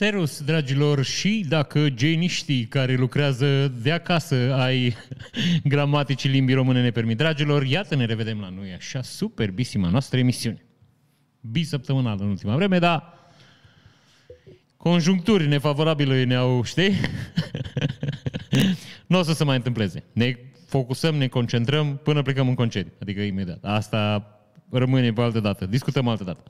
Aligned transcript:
Serus, 0.00 0.42
dragilor, 0.42 1.04
și 1.04 1.44
dacă 1.48 1.88
geniștii 1.88 2.64
care 2.64 2.94
lucrează 2.94 3.68
de 3.68 3.92
acasă 3.92 4.54
ai 4.54 4.96
gramaticii 5.64 6.30
limbii 6.30 6.54
române 6.54 6.82
ne 6.82 6.90
permit. 6.90 7.16
Dragilor, 7.16 7.64
iată 7.64 7.94
ne 7.94 8.04
revedem 8.04 8.40
la 8.40 8.48
noi 8.48 8.72
așa 8.72 9.02
superbisima 9.02 9.88
noastră 9.88 10.18
emisiune. 10.18 10.64
Bisăptămânală 11.40 12.22
în 12.22 12.28
ultima 12.28 12.56
vreme, 12.56 12.78
dar 12.78 13.12
conjuncturi 14.76 15.48
nefavorabile 15.48 16.24
ne-au, 16.24 16.62
știi? 16.62 16.92
nu 19.06 19.18
o 19.18 19.22
să 19.22 19.32
se 19.32 19.44
mai 19.44 19.56
întâmpleze. 19.56 20.04
Ne 20.12 20.38
focusăm, 20.66 21.14
ne 21.14 21.28
concentrăm 21.28 22.00
până 22.02 22.22
plecăm 22.22 22.48
în 22.48 22.54
concediu. 22.54 22.92
Adică 23.00 23.20
imediat. 23.20 23.64
Asta 23.64 24.32
rămâne 24.70 25.12
pe 25.12 25.20
altă 25.20 25.40
dată. 25.40 25.66
Discutăm 25.66 26.08
altă 26.08 26.24
dată. 26.24 26.42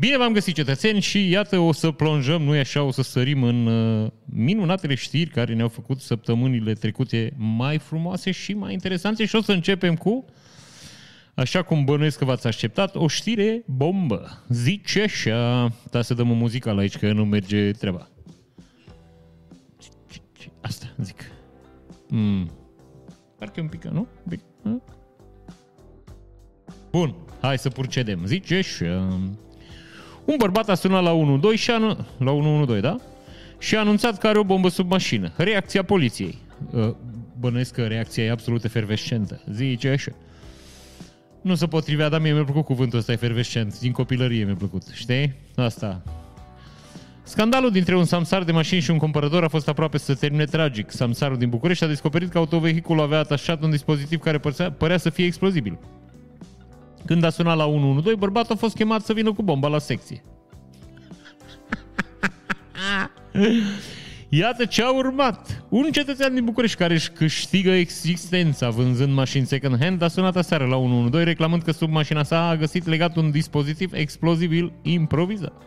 Bine 0.00 0.16
v-am 0.16 0.32
găsit, 0.32 0.54
cetățeni, 0.54 1.00
și 1.00 1.28
iată 1.28 1.58
o 1.58 1.72
să 1.72 1.90
plonjăm, 1.90 2.42
nu 2.42 2.50
așa, 2.50 2.82
o 2.82 2.90
să 2.90 3.02
sărim 3.02 3.42
în 3.42 3.66
uh, 3.66 4.10
minunatele 4.24 4.94
știri 4.94 5.30
care 5.30 5.54
ne-au 5.54 5.68
făcut 5.68 6.00
săptămânile 6.00 6.72
trecute 6.72 7.32
mai 7.36 7.78
frumoase 7.78 8.30
și 8.30 8.52
mai 8.52 8.72
interesante 8.72 9.24
și 9.24 9.36
o 9.36 9.42
să 9.42 9.52
începem 9.52 9.94
cu, 9.96 10.24
așa 11.34 11.62
cum 11.62 11.84
bănuiesc 11.84 12.18
că 12.18 12.24
v-ați 12.24 12.46
așteptat, 12.46 12.94
o 12.96 13.08
știre 13.08 13.62
bombă. 13.66 14.44
Zice 14.48 15.02
așa, 15.02 15.72
da 15.90 16.02
să 16.02 16.14
dăm 16.14 16.30
o 16.30 16.34
muzică 16.34 16.72
la 16.72 16.80
aici, 16.80 16.98
că 16.98 17.12
nu 17.12 17.24
merge 17.24 17.70
treaba. 17.70 18.08
Asta, 20.60 20.86
zic. 20.98 21.30
Mm. 22.08 22.50
Parcă 23.38 23.60
un 23.60 23.68
pic, 23.68 23.84
nu? 23.84 24.06
Pic. 24.28 24.40
Bun, 26.90 27.14
hai 27.40 27.58
să 27.58 27.68
procedem. 27.68 28.20
Ziceș 28.24 28.80
așa... 28.80 29.18
Un 30.24 30.34
bărbat 30.38 30.68
a 30.68 30.74
sunat 30.74 31.02
la 31.02 31.12
112 31.12 31.62
și 31.62 31.70
a, 31.70 31.78
la 32.24 32.30
112, 32.30 32.80
da? 32.80 32.96
Și 33.58 33.76
a 33.76 33.80
anunțat 33.80 34.18
că 34.18 34.26
are 34.26 34.38
o 34.38 34.44
bombă 34.44 34.68
sub 34.68 34.90
mașină. 34.90 35.32
Reacția 35.36 35.82
poliției. 35.82 36.38
Uh, 36.70 36.94
bănuiesc 37.40 37.72
că 37.72 37.86
reacția 37.86 38.24
e 38.24 38.30
absolut 38.30 38.64
efervescentă. 38.64 39.42
Ziceș 39.52 39.92
așa. 39.92 40.16
Nu 41.42 41.54
se 41.54 41.66
potrivea, 41.66 42.08
dar 42.08 42.20
mie 42.20 42.32
mi-a 42.32 42.44
plăcut 42.44 42.64
cuvântul 42.64 42.98
ăsta 42.98 43.12
efervescent. 43.12 43.78
Din 43.78 43.92
copilărie 43.92 44.44
mi-a 44.44 44.54
plăcut. 44.54 44.82
Știi? 44.92 45.34
Asta. 45.56 46.02
Scandalul 47.22 47.70
dintre 47.70 47.96
un 47.96 48.04
samsar 48.04 48.44
de 48.44 48.52
mașini 48.52 48.80
și 48.80 48.90
un 48.90 48.98
cumpărător 48.98 49.44
a 49.44 49.48
fost 49.48 49.68
aproape 49.68 49.98
să 49.98 50.14
termine 50.14 50.44
tragic. 50.44 50.90
Samsarul 50.90 51.36
din 51.36 51.48
București 51.48 51.84
a 51.84 51.86
descoperit 51.86 52.30
că 52.30 52.38
autovehiculul 52.38 53.02
avea 53.02 53.18
atașat 53.18 53.62
un 53.62 53.70
dispozitiv 53.70 54.20
care 54.20 54.38
părea, 54.38 54.72
părea 54.72 54.96
să 54.96 55.10
fie 55.10 55.24
explozibil. 55.24 55.78
Când 57.08 57.24
a 57.24 57.30
sunat 57.30 57.56
la 57.56 57.66
112, 57.66 58.14
bărbatul 58.14 58.54
a 58.54 58.58
fost 58.58 58.74
chemat 58.74 59.04
să 59.04 59.12
vină 59.12 59.32
cu 59.32 59.42
bomba 59.42 59.68
la 59.68 59.78
secție. 59.78 60.22
Iată 64.28 64.64
ce 64.64 64.82
a 64.82 64.90
urmat. 64.90 65.64
Un 65.68 65.90
cetățean 65.90 66.34
din 66.34 66.44
București 66.44 66.76
care 66.76 66.94
își 66.94 67.10
câștigă 67.10 67.70
existența 67.70 68.70
vânzând 68.70 69.12
mașini 69.12 69.46
second-hand 69.46 70.02
a 70.02 70.08
sunat 70.08 70.36
aseară 70.36 70.64
la 70.64 70.76
112 70.76 71.30
reclamând 71.30 71.62
că 71.62 71.72
sub 71.72 71.90
mașina 71.90 72.22
sa 72.22 72.48
a 72.48 72.56
găsit 72.56 72.86
legat 72.86 73.16
un 73.16 73.30
dispozitiv 73.30 73.92
explozibil 73.92 74.72
improvizat. 74.82 75.62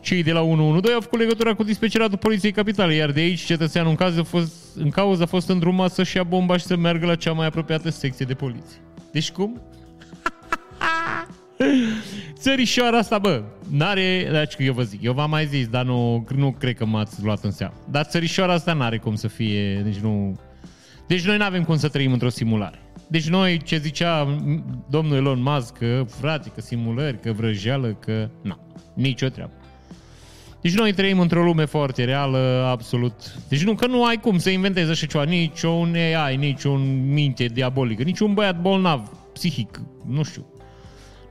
Cei 0.00 0.22
de 0.22 0.32
la 0.32 0.40
112 0.40 0.92
au 0.94 1.00
făcut 1.00 1.18
legătura 1.18 1.54
cu 1.54 1.62
dispeceratul 1.62 2.18
Poliției 2.18 2.52
Capitale, 2.52 2.94
iar 2.94 3.10
de 3.10 3.20
aici 3.20 3.40
cetățeanul 3.40 3.90
în, 3.90 3.96
caz 3.96 4.18
a 4.18 4.22
fost, 4.22 4.76
în 4.76 4.90
cauză 4.90 5.22
a 5.22 5.26
fost 5.26 5.48
îndrumat 5.48 5.92
să-și 5.92 6.16
ia 6.16 6.22
bomba 6.22 6.56
și 6.56 6.64
să 6.64 6.76
meargă 6.76 7.06
la 7.06 7.14
cea 7.14 7.32
mai 7.32 7.46
apropiată 7.46 7.90
secție 7.90 8.26
de 8.26 8.34
poliție. 8.34 8.80
Deci 9.12 9.30
cum? 9.30 9.60
Țărișoara 12.34 12.98
asta, 12.98 13.18
bă, 13.18 13.42
n-are, 13.70 14.28
deci 14.32 14.54
eu 14.58 14.72
vă 14.72 14.82
zic, 14.82 15.02
eu 15.02 15.12
v-am 15.12 15.30
mai 15.30 15.46
zis, 15.46 15.68
dar 15.68 15.84
nu, 15.84 16.26
nu 16.36 16.54
cred 16.58 16.76
că 16.76 16.84
m-ați 16.84 17.22
luat 17.22 17.44
în 17.44 17.50
seamă. 17.50 17.74
Dar 17.90 18.04
țărișoara 18.04 18.52
asta 18.52 18.72
n-are 18.72 18.98
cum 18.98 19.14
să 19.14 19.28
fie, 19.28 19.74
deci 19.74 19.96
nu... 19.96 20.38
Deci 21.06 21.26
noi 21.26 21.36
nu 21.36 21.44
avem 21.44 21.64
cum 21.64 21.76
să 21.76 21.88
trăim 21.88 22.12
într-o 22.12 22.28
simulare. 22.28 22.78
Deci 23.08 23.28
noi, 23.28 23.58
ce 23.64 23.76
zicea 23.76 24.38
domnul 24.90 25.16
Elon 25.16 25.42
Musk, 25.42 25.76
că 25.78 26.04
frate, 26.20 26.50
că 26.54 26.60
simulări, 26.60 27.20
că 27.20 27.32
vrăjeală, 27.32 27.88
că... 27.88 28.28
Nu, 28.42 28.58
nicio 28.94 29.28
treabă. 29.28 29.52
Deci 30.60 30.74
noi 30.74 30.92
trăim 30.92 31.20
într-o 31.20 31.42
lume 31.42 31.64
foarte 31.64 32.04
reală, 32.04 32.66
absolut. 32.70 33.36
Deci 33.48 33.64
nu, 33.64 33.74
că 33.74 33.86
nu 33.86 34.04
ai 34.04 34.16
cum 34.16 34.38
să 34.38 34.50
inventezi 34.50 34.90
așa 34.90 35.06
ceva, 35.06 35.24
nici 35.24 35.62
un 35.62 35.94
AI, 35.94 36.36
nici 36.36 36.62
un 36.62 37.12
minte 37.12 37.44
diabolică, 37.44 38.02
nici 38.02 38.18
un 38.18 38.34
băiat 38.34 38.60
bolnav, 38.60 39.10
psihic, 39.32 39.80
nu 40.06 40.22
știu 40.22 40.46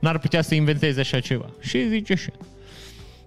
n-ar 0.02 0.18
putea 0.18 0.42
să 0.42 0.54
inventeze 0.54 1.00
așa 1.00 1.20
ceva. 1.20 1.50
Și 1.60 1.88
zice 1.88 2.12
așa. 2.12 2.32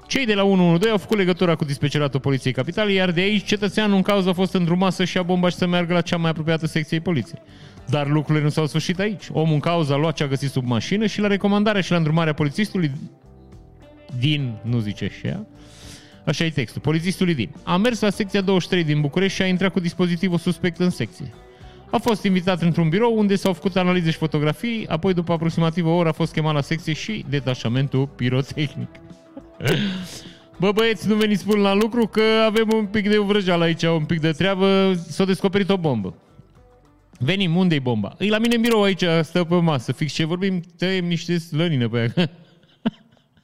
Cei 0.07 0.25
de 0.25 0.33
la 0.33 0.43
112 0.43 0.89
au 0.91 0.97
făcut 0.97 1.17
legătura 1.17 1.55
cu 1.55 1.65
dispeceratul 1.65 2.19
Poliției 2.19 2.53
Capitale, 2.53 2.91
iar 2.91 3.11
de 3.11 3.21
aici 3.21 3.45
cetățeanul 3.45 3.95
în 3.95 4.01
cauză 4.01 4.29
a 4.29 4.33
fost 4.33 4.53
îndrumat 4.53 4.93
să-și 4.93 5.15
ia 5.15 5.23
bomba 5.23 5.49
și 5.49 5.55
să 5.55 5.67
meargă 5.67 5.93
la 5.93 6.01
cea 6.01 6.17
mai 6.17 6.29
apropiată 6.29 6.67
secție 6.67 6.99
poliției. 6.99 7.41
Dar 7.85 8.07
lucrurile 8.07 8.43
nu 8.43 8.49
s-au 8.49 8.65
sfârșit 8.67 8.99
aici. 8.99 9.23
Omul 9.31 9.53
în 9.53 9.59
cauză 9.59 9.93
a 9.93 9.97
luat 9.97 10.15
ce 10.15 10.23
a 10.23 10.27
găsit 10.27 10.49
sub 10.49 10.65
mașină 10.65 11.05
și 11.05 11.19
la 11.19 11.27
recomandarea 11.27 11.81
și 11.81 11.91
la 11.91 11.97
îndrumarea 11.97 12.33
polițistului 12.33 12.91
din, 14.19 14.53
nu 14.61 14.79
zice 14.79 15.11
așa, 15.23 15.45
așa 16.25 16.43
e 16.43 16.49
textul, 16.49 16.81
polițistului 16.81 17.35
din, 17.35 17.49
a 17.63 17.77
mers 17.77 17.99
la 17.99 18.09
secția 18.09 18.41
23 18.41 18.83
din 18.83 19.01
București 19.01 19.35
și 19.35 19.41
a 19.41 19.47
intrat 19.47 19.71
cu 19.71 19.79
dispozitivul 19.79 20.37
suspect 20.37 20.79
în 20.79 20.89
secție. 20.89 21.33
A 21.91 21.97
fost 21.97 22.23
invitat 22.23 22.61
într-un 22.61 22.89
birou 22.89 23.17
unde 23.17 23.35
s-au 23.35 23.53
făcut 23.53 23.75
analize 23.75 24.11
și 24.11 24.17
fotografii, 24.17 24.87
apoi 24.87 25.13
după 25.13 25.31
aproximativ 25.31 25.85
o 25.85 25.91
oră 25.91 26.09
a 26.09 26.11
fost 26.11 26.33
chemat 26.33 26.53
la 26.53 26.61
secție 26.61 26.93
și 26.93 27.25
detașamentul 27.29 28.07
pirotehnic. 28.07 28.89
Bă 30.59 30.71
băieți, 30.71 31.07
nu 31.07 31.15
veniți 31.15 31.45
până 31.45 31.61
la 31.61 31.73
lucru 31.73 32.07
că 32.07 32.21
avem 32.45 32.69
un 32.75 32.85
pic 32.85 33.09
de 33.09 33.17
vrăjeală 33.17 33.63
aici, 33.63 33.83
un 33.83 34.05
pic 34.05 34.19
de 34.19 34.31
treabă, 34.31 34.93
s-a 35.07 35.25
descoperit 35.25 35.69
o 35.69 35.77
bombă. 35.77 36.13
Venim, 37.19 37.55
unde-i 37.55 37.79
bomba? 37.79 38.15
E 38.19 38.29
la 38.29 38.37
mine 38.37 38.55
în 38.55 38.61
birou 38.61 38.83
aici, 38.83 39.03
stă 39.21 39.43
pe 39.43 39.55
masă, 39.55 39.91
fix 39.91 40.13
ce 40.13 40.25
vorbim, 40.25 40.61
tăiem 40.77 41.05
niște 41.05 41.37
slănină 41.37 41.89
pe 41.89 41.97
aia. 41.97 42.29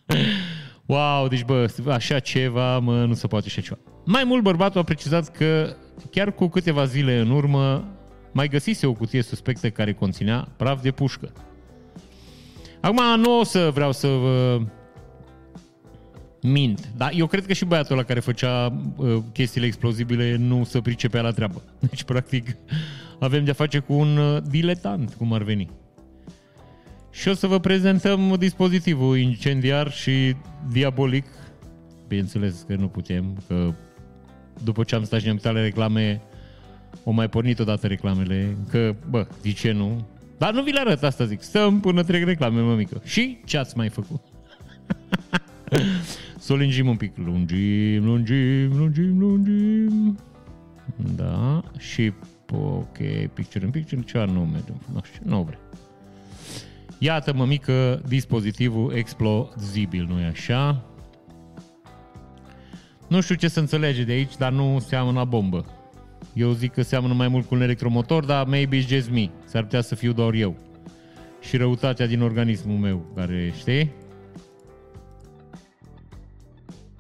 wow, 0.93 1.27
deci 1.27 1.43
bă, 1.43 1.67
așa 1.87 2.19
ceva, 2.19 2.79
mă, 2.79 3.05
nu 3.05 3.13
se 3.13 3.27
poate 3.27 3.45
așa 3.47 3.61
ceva. 3.61 3.79
Mai 4.05 4.23
mult 4.23 4.43
bărbatul 4.43 4.79
a 4.79 4.83
precizat 4.83 5.31
că 5.31 5.75
chiar 6.11 6.33
cu 6.33 6.47
câteva 6.47 6.85
zile 6.85 7.19
în 7.19 7.29
urmă 7.29 7.85
mai 8.31 8.47
găsise 8.47 8.85
o 8.85 8.93
cutie 8.93 9.21
suspectă 9.21 9.69
care 9.69 9.93
conținea 9.93 10.47
praf 10.57 10.81
de 10.81 10.91
pușcă. 10.91 11.31
Acum 12.81 13.19
nu 13.19 13.39
o 13.39 13.43
să 13.43 13.69
vreau 13.73 13.91
să 13.91 14.07
vă 14.07 14.61
mint, 16.41 16.91
dar 16.97 17.11
eu 17.15 17.27
cred 17.27 17.45
că 17.45 17.53
și 17.53 17.65
băiatul 17.65 17.95
ăla 17.95 18.03
care 18.05 18.19
făcea 18.19 18.81
uh, 18.95 19.17
chestiile 19.33 19.67
explozibile 19.67 20.35
nu 20.35 20.63
se 20.63 20.81
pricepea 20.81 21.21
la 21.21 21.31
treabă. 21.31 21.63
Deci, 21.89 22.03
practic, 22.03 22.57
avem 23.19 23.43
de-a 23.43 23.53
face 23.53 23.79
cu 23.79 23.93
un 23.93 24.17
uh, 24.17 24.41
diletant, 24.49 25.13
cum 25.13 25.33
ar 25.33 25.43
veni. 25.43 25.69
Și 27.11 27.27
o 27.27 27.33
să 27.33 27.47
vă 27.47 27.59
prezentăm 27.59 28.35
dispozitivul 28.39 29.17
incendiar 29.17 29.91
și 29.91 30.35
diabolic. 30.71 31.25
Bineînțeles 32.07 32.65
că 32.67 32.75
nu 32.75 32.87
putem, 32.87 33.43
că 33.47 33.73
după 34.63 34.83
ce 34.83 34.95
am 34.95 35.03
stat 35.03 35.19
și 35.19 35.25
ne-am 35.25 35.55
reclame, 35.55 36.21
o 37.03 37.11
mai 37.11 37.29
pornit 37.29 37.59
odată 37.59 37.87
reclamele, 37.87 38.57
că, 38.69 38.95
bă, 39.09 39.27
de 39.41 39.51
ce 39.51 39.71
nu? 39.71 40.07
Dar 40.37 40.53
nu 40.53 40.63
vi 40.63 40.71
le 40.71 40.79
arăt, 40.79 41.03
asta 41.03 41.25
zic. 41.25 41.41
Stăm 41.41 41.79
până 41.79 42.03
trec 42.03 42.23
reclame, 42.23 42.61
mămică. 42.61 43.01
Și 43.03 43.37
ce 43.45 43.57
ați 43.57 43.77
mai 43.77 43.89
făcut? 43.89 44.21
să 46.39 46.53
o 46.53 46.55
lungim 46.55 46.87
un 46.87 46.95
pic. 46.95 47.17
Lungim, 47.17 48.05
lungim, 48.05 48.77
lungim, 48.77 49.19
lungim. 49.19 50.19
Da. 51.15 51.63
Și, 51.77 52.13
ok, 52.51 52.97
picture 53.33 53.65
in 53.65 53.71
picture, 53.71 54.01
ce 54.01 54.17
anume? 54.17 54.63
Nu 54.93 55.01
știu, 55.03 55.21
nu 55.23 55.43
vreau. 55.43 55.61
Iată, 56.97 57.33
mămică, 57.33 58.01
dispozitivul 58.07 58.93
explozibil, 58.95 60.05
nu-i 60.09 60.23
așa? 60.23 60.83
Nu 63.07 63.21
știu 63.21 63.35
ce 63.35 63.47
să 63.47 63.59
înțelege 63.59 64.03
de 64.03 64.11
aici, 64.11 64.37
dar 64.37 64.51
nu 64.51 64.79
seamănă 64.87 65.19
la 65.19 65.25
bombă. 65.25 65.65
Eu 66.33 66.51
zic 66.51 66.73
că 66.73 66.81
seamănă 66.81 67.13
mai 67.13 67.27
mult 67.27 67.45
cu 67.45 67.55
un 67.55 67.61
electromotor, 67.61 68.25
dar 68.25 68.45
maybe 68.45 68.77
it's 68.77 68.87
just 68.87 69.09
me. 69.09 69.29
S-ar 69.45 69.63
putea 69.63 69.81
să 69.81 69.95
fiu 69.95 70.11
doar 70.11 70.33
eu. 70.33 70.57
Și 71.41 71.57
răutatea 71.57 72.07
din 72.07 72.21
organismul 72.21 72.77
meu, 72.77 73.11
care, 73.15 73.53
știi? 73.57 73.91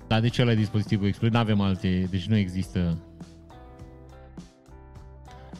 Dar 0.07 0.19
de 0.19 0.27
ce 0.27 0.41
ăla 0.41 0.53
dispozitivul 0.53 1.07
explode? 1.07 1.33
Nu 1.33 1.39
avem 1.39 1.61
alte, 1.61 2.07
deci 2.09 2.25
nu 2.25 2.37
există. 2.37 2.97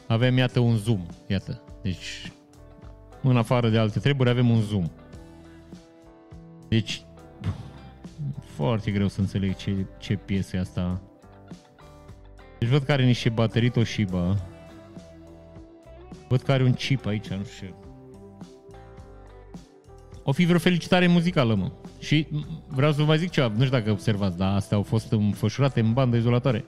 Avem, 0.07 0.37
iată, 0.37 0.59
un 0.59 0.75
zoom, 0.75 1.05
iată. 1.27 1.61
Deci, 1.81 2.31
în 3.21 3.37
afară 3.37 3.69
de 3.69 3.77
alte 3.77 3.99
treburi, 3.99 4.29
avem 4.29 4.49
un 4.49 4.61
zoom. 4.61 4.89
Deci, 6.67 7.03
foarte 8.43 8.91
greu 8.91 9.07
să 9.07 9.19
înțeleg 9.19 9.55
ce, 9.55 9.85
ce 9.99 10.15
piesă 10.15 10.55
e 10.55 10.59
asta 10.59 11.01
deci 12.61 12.69
văd 12.69 12.83
că 12.83 12.91
are 12.91 13.05
niște 13.05 13.29
baterii 13.29 13.69
Toshiba. 13.69 14.37
Văd 16.27 16.41
că 16.41 16.51
are 16.51 16.63
un 16.63 16.73
chip 16.73 17.05
aici, 17.05 17.27
nu 17.27 17.43
știu. 17.55 17.75
O 20.23 20.31
fi 20.31 20.45
vreo 20.45 20.59
felicitare 20.59 21.07
muzicală, 21.07 21.55
mă. 21.55 21.71
Și 21.99 22.27
vreau 22.67 22.91
să 22.91 22.97
vă 22.97 23.07
mai 23.07 23.17
zic 23.17 23.29
ceva, 23.29 23.47
nu 23.47 23.63
știu 23.65 23.77
dacă 23.77 23.91
observați, 23.91 24.37
dar 24.37 24.55
astea 24.55 24.77
au 24.77 24.83
fost 24.83 25.11
înfășurate 25.11 25.79
în 25.79 25.93
bandă 25.93 26.17
izolatoare. 26.17 26.65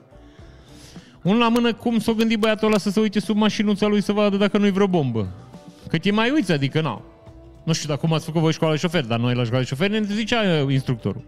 Unul 1.22 1.38
la 1.38 1.48
mână, 1.48 1.74
cum 1.74 1.98
s-o 1.98 2.14
gândit 2.14 2.38
băiatul 2.38 2.66
ăla 2.66 2.78
să 2.78 2.90
se 2.90 3.00
uite 3.00 3.20
sub 3.20 3.36
mașinuța 3.36 3.86
lui 3.86 4.00
să 4.00 4.12
vadă 4.12 4.36
dacă 4.36 4.58
nu-i 4.58 4.70
vreo 4.70 4.86
bombă. 4.86 5.32
Că 5.88 5.98
te 5.98 6.10
mai 6.10 6.30
uiți, 6.30 6.52
adică 6.52 6.80
nu. 6.80 7.02
Nu 7.64 7.72
știu 7.72 7.88
dacă 7.88 8.00
cum 8.00 8.12
ați 8.12 8.24
făcut 8.24 8.40
voi 8.40 8.52
școala 8.52 8.72
de 8.72 8.80
șofer, 8.80 9.04
dar 9.04 9.18
noi 9.18 9.34
la 9.34 9.44
școala 9.44 9.62
de 9.62 9.68
șofer 9.68 9.90
ne 9.90 10.02
zicea 10.02 10.62
uh, 10.64 10.72
instructorul. 10.72 11.24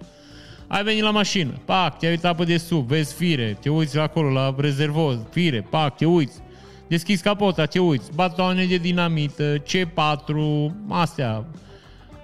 Ai 0.69 0.83
venit 0.83 1.03
la 1.03 1.11
mașină, 1.11 1.53
pac, 1.65 1.99
te-ai 1.99 2.13
uitat 2.13 2.37
pe 2.37 2.45
de 2.45 2.57
sub, 2.57 2.87
vezi 2.87 3.15
fire, 3.15 3.57
te 3.61 3.71
uiți 3.71 3.99
acolo 3.99 4.31
la 4.31 4.55
rezervoz, 4.59 5.19
fire, 5.31 5.61
pac, 5.61 5.97
te 5.97 6.05
uiți. 6.05 6.41
Deschizi 6.89 7.23
capota, 7.23 7.67
te 7.67 7.79
uiți, 7.79 8.11
batoane 8.15 8.65
de 8.65 8.77
dinamită, 8.77 9.63
C4, 9.63 10.35
astea, 10.89 11.45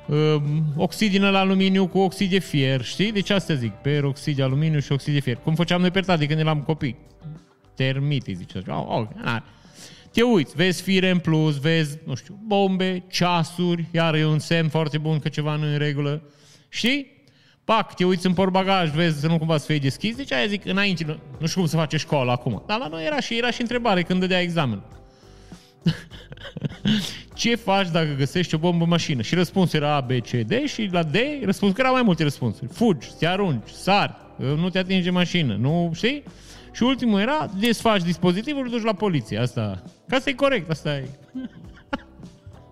um, 0.06 0.65
oxid 0.77 1.11
din 1.11 1.25
aluminiu 1.25 1.87
cu 1.87 1.99
oxid 1.99 2.31
de 2.31 2.39
fier, 2.39 2.85
știi? 2.85 3.12
Deci 3.12 3.31
asta 3.31 3.55
zic, 3.55 3.73
peroxid 3.73 4.37
de 4.37 4.43
aluminiu 4.43 4.79
și 4.79 4.93
oxid 4.93 5.12
de 5.12 5.21
fier. 5.21 5.37
Cum 5.37 5.55
făceam 5.55 5.81
noi 5.81 5.91
pe 5.91 6.00
tati 6.00 6.27
când 6.27 6.41
eram 6.41 6.62
copii. 6.62 6.97
Termite, 7.77 8.33
zice. 8.33 8.62
Oh, 8.69 8.85
oh, 8.88 9.06
te 10.12 10.23
uiți, 10.23 10.56
vezi 10.56 10.83
fire 10.83 11.11
în 11.11 11.19
plus, 11.19 11.59
vezi, 11.59 11.99
nu 12.05 12.15
știu, 12.15 12.38
bombe, 12.47 13.05
ceasuri, 13.11 13.85
iar 13.91 14.15
e 14.15 14.27
un 14.27 14.38
semn 14.38 14.69
foarte 14.69 14.99
bun 14.99 15.19
că 15.19 15.29
ceva 15.29 15.56
nu 15.56 15.67
e 15.67 15.73
în 15.73 15.79
regulă. 15.79 16.23
Știi? 16.69 17.22
Pac, 17.64 17.94
te 17.94 18.05
uiți 18.05 18.26
în 18.26 18.32
portbagaj, 18.32 18.91
vezi 18.91 19.20
să 19.20 19.26
nu 19.26 19.38
cumva 19.38 19.56
să 19.56 19.67
fie 19.67 19.79
deschis, 19.79 20.17
deci 20.17 20.32
aia 20.32 20.47
zic, 20.47 20.64
înainte, 20.64 21.05
nu, 21.06 21.17
nu 21.38 21.47
știu 21.47 21.61
cum 21.61 21.69
să 21.69 21.76
face 21.76 21.97
școala 21.97 22.32
acum. 22.32 22.62
Dar 22.67 22.79
la 22.79 22.87
noi 22.87 23.05
era 23.05 23.20
și, 23.20 23.37
era 23.37 23.50
și 23.50 23.61
întrebare 23.61 24.03
când 24.03 24.20
dădea 24.20 24.41
examen. 24.41 24.82
Ce 27.35 27.55
faci 27.55 27.91
dacă 27.91 28.14
găsești 28.19 28.55
o 28.55 28.59
bombă 28.59 28.85
în 28.85 28.91
mașină? 28.91 29.23
Și 29.23 29.35
răspunsul 29.35 29.79
era 29.79 29.94
A, 29.94 30.00
B, 30.00 30.11
C, 30.11 30.31
D 30.31 30.53
și 30.67 30.88
la 30.93 31.03
D 31.03 31.17
răspunsul 31.44 31.76
că 31.76 31.81
erau 31.81 31.93
mai 31.93 32.03
multe 32.03 32.23
răspunsuri. 32.23 32.73
Fugi, 32.73 33.09
te 33.19 33.26
arunci, 33.26 33.69
sari, 33.69 34.14
nu 34.37 34.70
te 34.70 34.79
atinge 34.79 35.11
mașină, 35.11 35.55
nu 35.55 35.91
știi? 35.94 36.23
Și 36.73 36.82
ultimul 36.82 37.20
era, 37.20 37.50
desfaci 37.59 38.03
dispozitivul, 38.03 38.69
duci 38.69 38.82
la 38.82 38.93
poliție. 38.93 39.38
Asta, 39.38 39.82
ca 40.09 40.19
să 40.19 40.29
e 40.29 40.32
corect, 40.32 40.70
asta 40.70 40.97
e. 40.97 41.09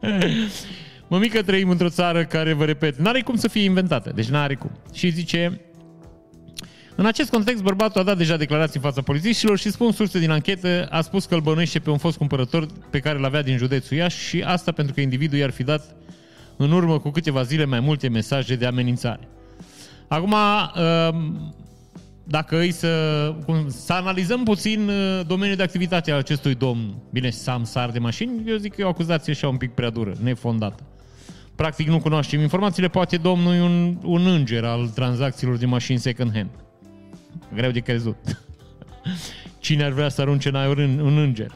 Mămică, 1.11 1.43
trăim 1.43 1.71
într-o 1.71 1.89
țară 1.89 2.25
care, 2.25 2.53
vă 2.53 2.65
repet, 2.65 2.97
n-are 2.99 3.21
cum 3.21 3.37
să 3.37 3.49
fie 3.49 3.63
inventată. 3.63 4.13
Deci 4.15 4.29
n-are 4.29 4.55
cum. 4.55 4.71
Și 4.93 5.11
zice, 5.11 5.61
în 6.97 7.07
acest 7.07 7.31
context, 7.31 7.63
bărbatul 7.63 8.01
a 8.01 8.05
dat 8.05 8.17
deja 8.17 8.37
declarații 8.37 8.77
în 8.77 8.83
fața 8.83 9.03
polițiștilor 9.03 9.59
și 9.59 9.71
spun 9.71 9.93
surse 9.93 10.19
din 10.19 10.31
anchetă, 10.31 10.87
a 10.91 11.01
spus 11.01 11.25
că 11.25 11.35
îl 11.35 11.41
bănuiește 11.41 11.79
pe 11.79 11.91
un 11.91 11.99
fost 11.99 12.17
cumpărător 12.17 12.67
pe 12.91 12.99
care 12.99 13.19
îl 13.19 13.25
avea 13.25 13.43
din 13.43 13.57
județul 13.57 13.97
Iași 13.97 14.29
și 14.29 14.43
asta 14.43 14.73
pentru 14.73 14.95
că 14.95 15.01
individul 15.01 15.39
i-ar 15.39 15.51
fi 15.51 15.63
dat 15.63 15.95
în 16.57 16.73
urmă 16.73 16.99
cu 16.99 17.11
câteva 17.11 17.43
zile 17.43 17.65
mai 17.65 17.81
multe 17.81 18.09
mesaje 18.09 18.55
de 18.55 18.67
amenințare. 18.67 19.29
Acum, 20.09 20.35
um, 20.35 21.55
dacă 22.25 22.59
îi 22.59 22.73
să, 22.73 23.35
cum, 23.45 23.69
să 23.69 23.93
analizăm 23.93 24.43
puțin 24.43 24.89
uh, 24.89 25.21
domeniul 25.27 25.57
de 25.57 25.63
activitate 25.63 26.11
al 26.11 26.19
acestui 26.19 26.55
domn, 26.55 26.95
bine, 27.13 27.31
Samsar 27.31 27.91
de 27.91 27.99
mașini, 27.99 28.43
eu 28.47 28.57
zic 28.57 28.75
că 28.75 28.81
e 28.81 28.85
o 28.85 28.89
acuzație 28.89 29.33
așa 29.33 29.49
un 29.49 29.57
pic 29.57 29.71
prea 29.71 29.91
dură, 29.91 30.13
nefondată. 30.23 30.83
Practic 31.61 31.89
nu 31.89 32.01
cunoaștem 32.01 32.41
informațiile, 32.41 32.89
poate 32.89 33.17
domnul 33.17 33.55
e 33.55 33.61
un, 33.61 33.97
un 34.03 34.27
înger 34.27 34.65
al 34.65 34.89
tranzacțiilor 34.89 35.57
de 35.57 35.67
mașini 35.67 35.99
second 35.99 36.33
hand. 36.35 36.51
Greu 37.55 37.71
de 37.71 37.81
crezut. 37.81 38.17
Cine 39.59 39.85
ar 39.85 39.91
vrea 39.91 40.09
să 40.09 40.21
arunce 40.21 40.49
în 40.49 40.55
aer 40.55 40.77
un, 40.77 40.99
un 40.99 41.19
înger? 41.19 41.55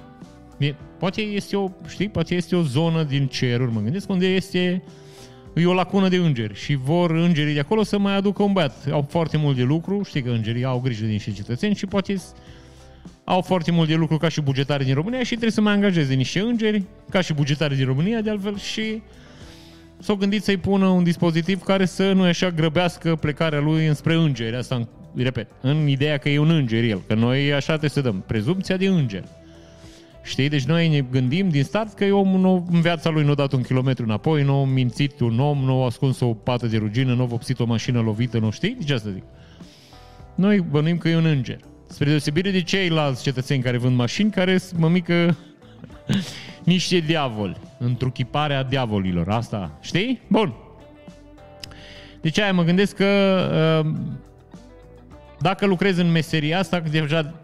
E, 0.58 0.74
poate 0.98 1.20
este 1.20 1.56
o, 1.56 1.70
știi, 1.88 2.08
poate 2.08 2.34
este 2.34 2.56
o 2.56 2.62
zonă 2.62 3.02
din 3.02 3.26
ceruri, 3.26 3.72
mă 3.72 3.80
gândesc, 3.80 4.08
unde 4.08 4.26
este 4.26 4.82
e 5.54 5.66
o 5.66 5.72
lacună 5.72 6.08
de 6.08 6.16
îngeri 6.16 6.54
și 6.54 6.74
vor 6.74 7.10
îngerii 7.10 7.54
de 7.54 7.60
acolo 7.60 7.82
să 7.82 7.98
mai 7.98 8.16
aducă 8.16 8.42
un 8.42 8.52
băiat. 8.52 8.86
Au 8.90 9.06
foarte 9.08 9.36
mult 9.36 9.56
de 9.56 9.62
lucru, 9.62 10.02
știi 10.02 10.22
că 10.22 10.30
îngerii 10.30 10.64
au 10.64 10.80
grijă 10.80 11.06
din 11.06 11.18
și 11.18 11.32
cetățeni 11.32 11.74
și 11.74 11.86
poate 11.86 12.16
au 13.24 13.40
foarte 13.40 13.70
mult 13.70 13.88
de 13.88 13.94
lucru 13.94 14.16
ca 14.16 14.28
și 14.28 14.40
bugetari 14.40 14.84
din 14.84 14.94
România 14.94 15.22
și 15.22 15.28
trebuie 15.28 15.50
să 15.50 15.60
mai 15.60 15.72
angajeze 15.72 16.14
niște 16.14 16.40
îngeri, 16.40 16.82
ca 17.10 17.20
și 17.20 17.32
bugetari 17.32 17.76
din 17.76 17.86
România, 17.86 18.20
de 18.20 18.30
altfel, 18.30 18.58
și 18.58 19.02
s-au 20.04 20.16
gândit 20.16 20.42
să-i 20.42 20.56
pună 20.56 20.86
un 20.86 21.02
dispozitiv 21.02 21.62
care 21.62 21.84
să 21.84 22.12
nu 22.12 22.22
așa 22.22 22.50
grăbească 22.50 23.16
plecarea 23.16 23.60
lui 23.60 23.86
înspre 23.86 24.14
îngeri. 24.14 24.56
Asta, 24.56 24.88
repet, 25.14 25.48
în 25.60 25.88
ideea 25.88 26.18
că 26.18 26.28
e 26.28 26.38
un 26.38 26.50
înger 26.50 26.84
el, 26.84 27.02
că 27.06 27.14
noi 27.14 27.52
așa 27.52 27.66
trebuie 27.66 27.90
să 27.90 28.00
dăm, 28.00 28.24
prezumția 28.26 28.76
de 28.76 28.86
înger. 28.86 29.24
Știi? 30.22 30.48
Deci 30.48 30.64
noi 30.64 30.88
ne 30.88 31.00
gândim 31.00 31.48
din 31.48 31.62
start 31.62 31.94
că 31.94 32.04
e 32.04 32.10
omul 32.10 32.40
nou, 32.40 32.66
în 32.72 32.80
viața 32.80 33.10
lui 33.10 33.24
nu 33.24 33.30
a 33.30 33.34
dat 33.34 33.52
un 33.52 33.62
kilometru 33.62 34.04
înapoi, 34.04 34.42
nu 34.42 34.60
a 34.60 34.64
mințit 34.64 35.20
un 35.20 35.38
om, 35.38 35.58
nu 35.58 35.82
a 35.82 35.84
ascuns 35.84 36.20
o 36.20 36.34
pată 36.34 36.66
de 36.66 36.76
rugină, 36.76 37.14
nu 37.14 37.22
a 37.22 37.26
vopsit 37.26 37.60
o 37.60 37.64
mașină 37.64 38.00
lovită, 38.00 38.38
nu 38.38 38.50
știi? 38.50 38.76
Deci 38.78 38.90
asta 38.90 39.10
zic. 39.10 39.22
Noi 40.34 40.60
bănuim 40.60 40.98
că 40.98 41.08
e 41.08 41.16
un 41.16 41.24
înger. 41.24 41.58
Spre 41.88 42.08
deosebire 42.08 42.50
de 42.50 42.62
ceilalți 42.62 43.22
cetățeni 43.22 43.62
care 43.62 43.76
vând 43.76 43.96
mașini, 43.96 44.30
care 44.30 44.58
sunt 44.58 44.80
mămică 44.80 45.36
niște 46.64 46.98
diavoli, 46.98 47.56
întruchiparea 47.78 48.62
diavolilor. 48.62 49.28
Asta, 49.28 49.78
știi? 49.80 50.20
Bun. 50.28 50.54
Deci 52.20 52.38
aia 52.38 52.52
mă 52.52 52.62
gândesc 52.62 52.96
că 52.96 53.84
uh, 53.84 53.90
dacă 55.40 55.66
lucrezi 55.66 56.00
în 56.00 56.10
meseria 56.10 56.58
asta, 56.58 56.80
deja 56.80 57.34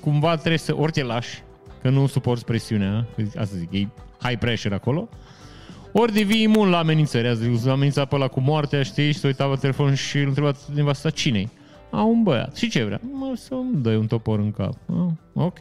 cumva 0.00 0.34
trebuie 0.34 0.58
să 0.58 0.76
ori 0.76 0.92
te 0.92 1.02
lași, 1.02 1.42
că 1.82 1.88
nu 1.88 2.06
suporți 2.06 2.44
presiunea, 2.44 3.06
asta 3.36 3.56
zic, 3.56 3.72
e 3.72 3.88
high 4.22 4.38
pressure 4.38 4.74
acolo, 4.74 5.08
ori 5.92 6.12
devii 6.12 6.42
imun 6.42 6.68
la 6.68 6.78
amenințări. 6.78 7.28
Azi 7.28 7.50
zis, 7.50 7.66
amenința 7.66 8.04
pe 8.04 8.14
ăla 8.14 8.28
cu 8.28 8.40
moartea, 8.40 8.82
știi, 8.82 9.12
și 9.12 9.18
se 9.18 9.26
uita 9.26 9.46
pe 9.46 9.56
telefon 9.56 9.94
și 9.94 10.18
îl 10.18 10.26
întreba 10.26 10.52
nevasta 10.74 11.10
cine 11.10 11.50
A, 11.90 12.02
un 12.02 12.22
băiat. 12.22 12.56
Și 12.56 12.68
ce 12.68 12.84
vrea? 12.84 13.00
Mă, 13.12 13.32
să-mi 13.34 13.82
dai 13.82 13.96
un 13.96 14.06
topor 14.06 14.38
în 14.38 14.50
cap. 14.50 14.74
Ah, 14.86 15.42
ok. 15.44 15.58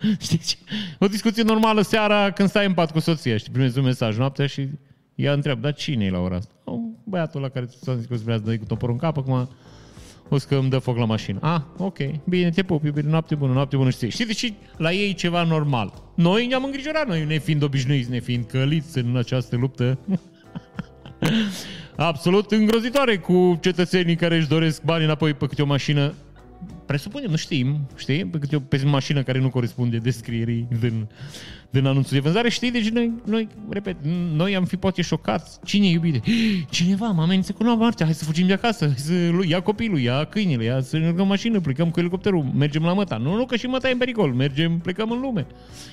știi 0.20 0.38
ce? 0.38 0.56
O 0.98 1.06
discuție 1.06 1.42
normală 1.42 1.82
seara 1.82 2.30
când 2.30 2.48
stai 2.48 2.66
în 2.66 2.74
pat 2.74 2.92
cu 2.92 2.98
soția, 2.98 3.36
știi, 3.36 3.52
primezi 3.52 3.78
un 3.78 3.84
mesaj 3.84 4.18
noaptea 4.18 4.46
și 4.46 4.68
ea 5.14 5.32
întreabă, 5.32 5.60
dar 5.60 5.74
cine 5.74 6.04
e 6.04 6.10
la 6.10 6.18
ora 6.18 6.36
asta? 6.36 6.52
Oh, 6.64 6.78
băiatul 7.04 7.40
la 7.40 7.48
care 7.48 7.66
ți-a 7.66 7.94
zis 7.94 8.06
că 8.06 8.14
vrea 8.24 8.36
să 8.36 8.42
dai 8.42 8.58
cu 8.58 8.64
toporul 8.64 8.94
în 8.94 9.00
cap, 9.00 9.16
acum 9.16 9.48
o 10.28 10.38
să 10.38 10.46
că 10.48 10.54
îmi 10.54 10.70
dă 10.70 10.78
foc 10.78 10.96
la 10.96 11.04
mașină. 11.04 11.38
Ah, 11.42 11.60
ok, 11.76 11.98
bine, 12.24 12.50
te 12.50 12.62
pup, 12.62 12.84
iubire, 12.84 13.08
noapte 13.08 13.34
bună, 13.34 13.52
noapte 13.52 13.76
bună, 13.76 13.90
știi. 13.90 14.10
Știți, 14.10 14.26
deci 14.26 14.54
la 14.76 14.92
ei 14.92 15.10
e 15.10 15.12
ceva 15.12 15.42
normal. 15.42 15.92
Noi 16.14 16.46
ne-am 16.46 16.64
îngrijorat, 16.64 17.06
noi 17.06 17.24
ne 17.24 17.38
fiind 17.38 17.62
obișnuiți, 17.62 18.10
ne 18.10 18.20
fiind 18.20 18.44
căliți 18.44 18.98
în 18.98 19.16
această 19.16 19.56
luptă. 19.56 19.98
Absolut 21.96 22.50
îngrozitoare 22.50 23.18
cu 23.18 23.58
cetățenii 23.60 24.16
care 24.16 24.36
își 24.36 24.48
doresc 24.48 24.82
bani 24.82 25.04
înapoi 25.04 25.34
pe 25.34 25.46
câte 25.46 25.62
o 25.62 25.66
mașină 25.66 26.14
presupunem, 26.86 27.30
nu 27.30 27.36
știm, 27.36 27.78
știi, 27.96 28.24
pe 28.24 28.38
câte 28.38 28.56
o 28.56 28.60
pe 28.60 28.82
mașină 28.84 29.22
care 29.22 29.38
nu 29.38 29.50
corespunde 29.50 29.96
descrierii 29.96 30.68
din, 30.80 31.08
din 31.70 31.86
anunțul 31.86 32.12
de 32.12 32.22
vânzare, 32.22 32.48
știi, 32.48 32.70
deci 32.70 32.88
noi, 32.88 33.12
noi, 33.24 33.48
repet, 33.68 33.96
noi 34.34 34.56
am 34.56 34.64
fi 34.64 34.76
poate 34.76 35.02
șocați. 35.02 35.58
Cine 35.64 35.86
e 35.86 35.90
iubire? 35.90 36.20
Cineva 36.70 37.06
mă 37.06 37.22
amenință 37.22 37.52
cu 37.52 37.62
noaptea, 37.62 38.06
hai 38.06 38.14
să 38.14 38.24
fugim 38.24 38.46
de 38.46 38.52
acasă, 38.52 38.86
hai 38.86 38.96
să 38.96 39.12
ia 39.46 39.60
copilul, 39.60 39.98
ia 39.98 40.24
câinele, 40.24 40.64
ia 40.64 40.80
să 40.80 40.98
ne 40.98 41.10
mașină, 41.10 41.60
plecăm 41.60 41.90
cu 41.90 42.00
elicopterul, 42.00 42.42
mergem 42.42 42.82
la 42.82 42.92
măta. 42.92 43.16
Nu, 43.16 43.36
nu, 43.36 43.46
că 43.46 43.56
și 43.56 43.66
măta 43.66 43.88
e 43.88 43.92
în 43.92 43.98
pericol, 43.98 44.32
mergem, 44.32 44.78
plecăm 44.78 45.10
în 45.10 45.20
lume. 45.20 45.46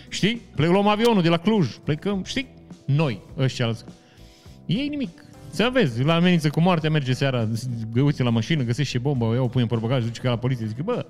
Știi? 0.09 0.41
Plec, 0.55 0.69
luăm 0.69 0.87
avionul 0.87 1.21
de 1.21 1.29
la 1.29 1.37
Cluj, 1.37 1.67
plecăm, 1.83 2.23
știi? 2.25 2.47
Noi, 2.85 3.21
ăștia 3.37 3.65
alții. 3.65 3.85
Ei 4.65 4.87
nimic. 4.87 5.26
Să 5.49 5.69
vezi, 5.73 6.03
la 6.03 6.15
amenință 6.15 6.49
cu 6.49 6.61
moartea, 6.61 6.89
merge 6.89 7.13
seara, 7.13 7.47
uite 7.95 8.23
la 8.23 8.29
mașină, 8.29 8.63
găsește 8.63 8.97
bomba, 8.97 9.25
o 9.25 9.33
iau, 9.33 9.47
pune 9.47 9.63
în 9.63 9.69
portbagaj, 9.69 10.03
duce 10.03 10.21
ca 10.21 10.29
la 10.29 10.37
poliție, 10.37 10.65
zic, 10.65 10.81
bă, 10.83 11.05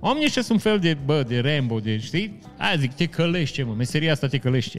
oamenii 0.00 0.26
ăștia 0.26 0.42
sunt 0.42 0.62
fel 0.62 0.78
de, 0.78 0.96
bă, 1.04 1.24
de 1.28 1.40
Rambo, 1.40 1.78
de, 1.78 1.98
știi? 1.98 2.38
Aia 2.58 2.76
zic, 2.76 2.92
te 2.94 3.06
călește, 3.06 3.62
mă, 3.62 3.74
meseria 3.76 4.12
asta 4.12 4.26
te 4.26 4.38
călește. 4.38 4.78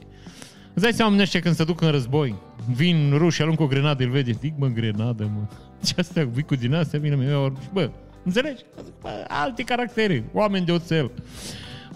Îți 0.73 0.83
dai 0.83 0.93
seama 0.93 1.03
oamenii 1.03 1.23
ăștia 1.23 1.39
când 1.39 1.55
se 1.55 1.63
duc 1.63 1.81
în 1.81 1.91
război, 1.91 2.35
vin 2.75 3.13
ruși, 3.17 3.41
aruncă 3.41 3.63
o 3.63 3.67
grenadă, 3.67 4.03
îl 4.03 4.09
vede, 4.09 4.31
zic, 4.31 4.53
mă, 4.57 4.67
grenadă, 4.67 5.31
mă. 5.35 5.41
Ce 5.85 5.93
astea, 5.97 6.25
vii 6.25 6.43
cu 6.43 6.55
din 6.55 6.73
astea, 6.73 6.99
vine, 6.99 7.15
mă, 7.15 7.51
bă, 7.73 7.89
înțelegi? 8.23 8.63
Bă, 9.01 9.25
alte 9.27 9.63
caractere, 9.63 10.23
oameni 10.33 10.65
de 10.65 10.71
oțel. 10.71 11.11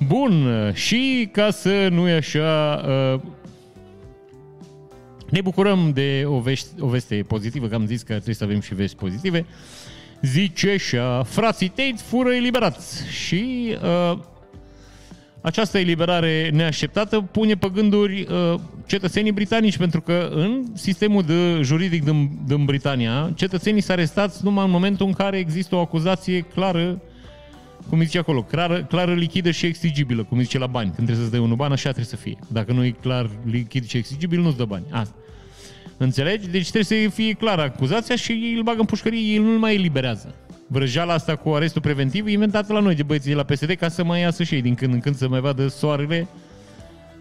Bun, 0.07 0.47
și 0.73 1.29
ca 1.31 1.49
să 1.49 1.87
nu 1.91 2.07
e 2.07 2.13
așa, 2.13 2.81
uh, 2.87 3.21
ne 5.33 5.41
bucurăm 5.41 5.91
de 5.93 6.23
o, 6.25 6.39
vești, 6.39 6.67
o 6.79 6.87
veste 6.87 7.25
pozitivă, 7.27 7.67
că 7.67 7.75
am 7.75 7.85
zis 7.85 8.01
că 8.01 8.13
trebuie 8.13 8.35
să 8.35 8.43
avem 8.43 8.59
și 8.59 8.75
vești 8.75 8.95
pozitive. 8.95 9.45
Zice 10.21 10.69
așa, 10.69 11.23
frații 11.23 11.67
Tate 11.67 11.95
fură 11.97 12.33
eliberați 12.33 13.07
și 13.07 13.75
uh, 13.83 14.17
această 15.41 15.77
eliberare 15.77 16.49
neașteptată 16.53 17.21
pune 17.21 17.53
pe 17.53 17.69
gânduri 17.73 18.27
uh, 18.29 18.59
cetățenii 18.85 19.31
britanici, 19.31 19.77
pentru 19.77 20.01
că 20.01 20.29
în 20.33 20.63
sistemul 20.73 21.23
de 21.23 21.61
juridic 21.61 22.03
din, 22.03 22.29
din 22.47 22.65
Britania, 22.65 23.31
cetățenii 23.35 23.81
sunt 23.81 23.97
arestați 23.97 24.43
numai 24.43 24.65
în 24.65 24.71
momentul 24.71 25.05
în 25.05 25.13
care 25.13 25.37
există 25.37 25.75
o 25.75 25.79
acuzație 25.79 26.41
clară 26.41 27.01
cum 27.89 28.01
zice 28.01 28.17
acolo, 28.17 28.43
clară, 28.43 28.83
clară 28.83 29.13
lichidă 29.13 29.51
și 29.51 29.65
exigibilă, 29.65 30.23
cum 30.23 30.39
zice 30.39 30.57
la 30.57 30.67
bani. 30.67 30.85
Când 30.85 31.07
trebuie 31.07 31.15
să-ți 31.15 31.31
dai 31.31 31.39
unul 31.39 31.55
ban, 31.55 31.71
așa 31.71 31.83
trebuie 31.83 32.05
să 32.05 32.15
fie. 32.15 32.37
Dacă 32.47 32.71
nu 32.71 32.83
e 32.83 32.89
clar 32.89 33.29
lichid 33.45 33.87
și 33.87 33.97
exigibil, 33.97 34.41
nu-ți 34.41 34.57
dă 34.57 34.65
bani. 34.65 34.85
Asta. 34.91 35.15
Înțelegi? 36.03 36.49
Deci 36.49 36.69
trebuie 36.71 37.01
să 37.01 37.09
fie 37.15 37.33
clar 37.33 37.59
acuzația 37.59 38.15
și 38.15 38.53
îl 38.57 38.63
bagă 38.63 38.79
în 38.79 38.85
pușcărie, 38.85 39.33
el 39.33 39.41
nu-l 39.41 39.57
mai 39.57 39.73
eliberează. 39.73 40.35
Vrăjeala 40.67 41.13
asta 41.13 41.35
cu 41.35 41.49
arestul 41.49 41.81
preventiv 41.81 42.27
e 42.27 42.31
inventată 42.31 42.73
la 42.73 42.79
noi 42.79 42.95
de 42.95 43.03
băieții 43.03 43.29
de 43.29 43.35
la 43.35 43.43
PSD 43.43 43.71
ca 43.71 43.89
să 43.89 44.03
mai 44.03 44.19
iasă 44.19 44.43
și 44.43 44.53
ei 44.53 44.61
din 44.61 44.75
când 44.75 44.93
în 44.93 44.99
când 44.99 45.15
să 45.15 45.27
mai 45.27 45.39
vadă 45.39 45.67
soarele, 45.67 46.27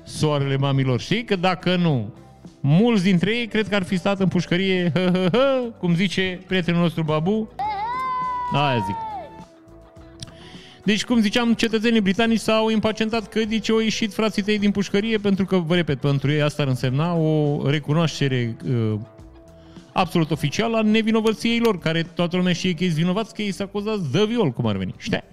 soarele 0.04 0.56
mamilor. 0.56 1.00
Știi 1.00 1.24
că 1.24 1.36
dacă 1.36 1.76
nu, 1.76 2.14
mulți 2.60 3.02
dintre 3.02 3.36
ei 3.36 3.46
cred 3.46 3.68
că 3.68 3.74
ar 3.74 3.82
fi 3.82 3.96
stat 3.96 4.20
în 4.20 4.28
pușcărie, 4.28 4.90
hă, 4.94 5.10
hă, 5.12 5.28
hă, 5.32 5.62
cum 5.78 5.94
zice 5.94 6.40
prietenul 6.46 6.80
nostru 6.80 7.02
Babu. 7.02 7.48
Aia 8.54 8.84
zic. 8.86 9.11
Deci, 10.84 11.04
cum 11.04 11.20
ziceam, 11.20 11.54
cetățenii 11.54 12.00
britanici 12.00 12.40
s-au 12.40 12.70
impacientat 12.70 13.28
că 13.28 13.44
de 13.44 13.58
ce 13.58 13.72
au 13.72 13.78
ieșit 13.78 14.12
frații 14.12 14.42
tăi 14.42 14.58
din 14.58 14.70
pușcărie, 14.70 15.18
pentru 15.18 15.44
că, 15.44 15.56
vă 15.56 15.74
repet, 15.74 16.00
pentru 16.00 16.30
ei 16.30 16.42
asta 16.42 16.62
ar 16.62 16.68
însemna 16.68 17.14
o 17.14 17.60
recunoaștere 17.70 18.56
uh, 18.64 18.98
absolut 19.92 20.30
oficială 20.30 20.76
a 20.76 20.82
nevinovăției 20.82 21.58
lor, 21.58 21.78
care 21.78 22.02
toată 22.02 22.36
lumea 22.36 22.52
știe 22.52 22.74
că 22.74 22.84
e 22.84 22.88
vinovați, 22.88 23.34
că 23.34 23.42
ei 23.42 23.52
s-a 23.52 23.64
acuzat 23.64 23.98
de 23.98 24.24
viol, 24.24 24.50
cum 24.50 24.66
ar 24.66 24.76
veni. 24.76 24.94
Știi? 24.96 25.24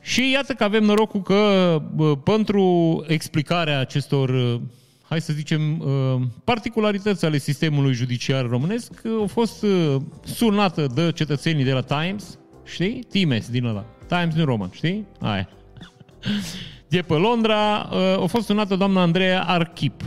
Și 0.00 0.30
iată 0.30 0.52
că 0.52 0.64
avem 0.64 0.84
norocul 0.84 1.22
că 1.22 1.82
uh, 1.96 2.12
pentru 2.24 3.04
explicarea 3.08 3.80
acestor, 3.80 4.28
uh, 4.28 4.60
hai 5.08 5.20
să 5.20 5.32
zicem, 5.32 5.78
uh, 5.78 6.22
particularități 6.44 7.24
ale 7.24 7.38
sistemului 7.38 7.92
judiciar 7.92 8.48
românesc, 8.48 8.92
uh, 9.04 9.12
au 9.18 9.26
fost 9.26 9.62
uh, 9.62 9.96
sunată 10.24 10.86
de 10.94 11.12
cetățenii 11.14 11.64
de 11.64 11.72
la 11.72 11.80
Times, 11.80 12.38
știi? 12.64 13.04
Times 13.10 13.50
din 13.50 13.64
ăla. 13.64 13.84
Times 14.08 14.34
New 14.34 14.44
Roman, 14.44 14.70
știi? 14.72 15.06
Aia. 15.20 15.48
De 16.88 17.02
pe 17.02 17.14
Londra 17.14 17.88
uh, 17.92 18.22
a 18.22 18.26
fost 18.26 18.46
sunată 18.46 18.76
doamna 18.76 19.02
Andreea 19.02 19.42
Archip. 19.42 20.02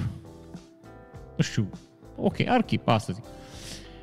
Nu 1.36 1.44
știu. 1.44 1.70
Ok, 2.18 2.36
Archip, 2.48 2.88
asta 2.88 3.14
zic. 3.14 3.24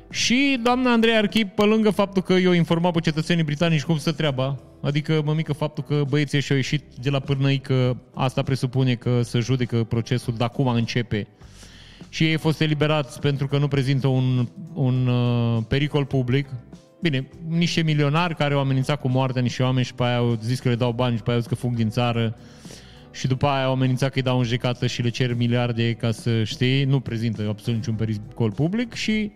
Și 0.09 0.59
doamna 0.63 0.91
Andreea 0.91 1.17
Archip, 1.17 1.55
pe 1.55 1.63
lângă 1.63 1.89
faptul 1.89 2.21
că 2.21 2.33
eu 2.33 2.51
informat 2.51 2.93
pe 2.93 2.99
cetățenii 2.99 3.43
britanici 3.43 3.83
cum 3.83 3.97
să 3.97 4.11
treaba, 4.11 4.59
adică 4.81 5.21
mă 5.25 5.33
mică 5.33 5.53
faptul 5.53 5.83
că 5.83 6.03
băieții 6.09 6.41
și-au 6.41 6.57
ieșit 6.57 6.83
de 7.01 7.09
la 7.09 7.19
pârnăi 7.19 7.59
că 7.59 7.95
asta 8.13 8.41
presupune 8.41 8.95
că 8.95 9.21
să 9.21 9.39
judecă 9.39 9.83
procesul 9.83 10.33
de 10.37 10.43
acum 10.43 10.67
începe 10.67 11.27
și 12.09 12.23
ei 12.23 12.31
au 12.31 12.39
fost 12.39 12.61
eliberați 12.61 13.19
pentru 13.19 13.47
că 13.47 13.57
nu 13.57 13.67
prezintă 13.67 14.07
un, 14.07 14.47
un 14.73 15.07
uh, 15.07 15.63
pericol 15.67 16.05
public, 16.05 16.47
Bine, 17.03 17.27
niște 17.47 17.81
milionari 17.81 18.35
care 18.35 18.53
au 18.53 18.59
amenințat 18.59 18.99
cu 18.99 19.07
moartea 19.07 19.41
niște 19.41 19.63
oameni 19.63 19.85
și 19.85 19.93
pe 19.93 20.03
aia 20.03 20.17
au 20.17 20.37
zis 20.41 20.59
că 20.59 20.69
le 20.69 20.75
dau 20.75 20.91
bani 20.91 21.15
și 21.15 21.21
pe 21.21 21.29
aia 21.29 21.35
au 21.37 21.41
zis 21.41 21.49
că 21.49 21.55
fug 21.55 21.75
din 21.75 21.89
țară 21.89 22.37
și 23.11 23.27
după 23.27 23.47
aia 23.47 23.65
au 23.65 23.71
amenințat 23.71 24.09
că 24.09 24.17
îi 24.17 24.23
dau 24.23 24.37
în 24.37 24.43
jecată 24.43 24.87
și 24.87 25.01
le 25.01 25.09
cer 25.09 25.33
miliarde 25.33 25.93
ca 25.93 26.11
să 26.11 26.43
știi, 26.43 26.83
nu 26.83 26.99
prezintă 26.99 27.45
absolut 27.49 27.79
niciun 27.79 27.95
pericol 27.95 28.51
public 28.51 28.93
și 28.93 29.31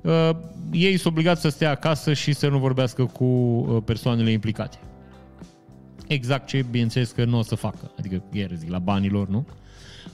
uh, 0.00 0.30
ei 0.72 0.96
sunt 0.96 1.12
obligați 1.12 1.40
să 1.40 1.48
stea 1.48 1.70
acasă 1.70 2.12
și 2.12 2.32
să 2.32 2.48
nu 2.48 2.58
vorbească 2.58 3.04
cu 3.04 3.24
uh, 3.24 3.82
persoanele 3.84 4.30
implicate. 4.30 4.78
Exact 6.06 6.46
ce, 6.46 6.64
bineînțeles, 6.70 7.10
că 7.10 7.24
nu 7.24 7.38
o 7.38 7.42
să 7.42 7.54
facă. 7.54 7.90
Adică, 7.98 8.22
ieri 8.32 8.56
zic, 8.56 8.70
la 8.70 8.78
banilor, 8.78 9.28
nu? 9.28 9.46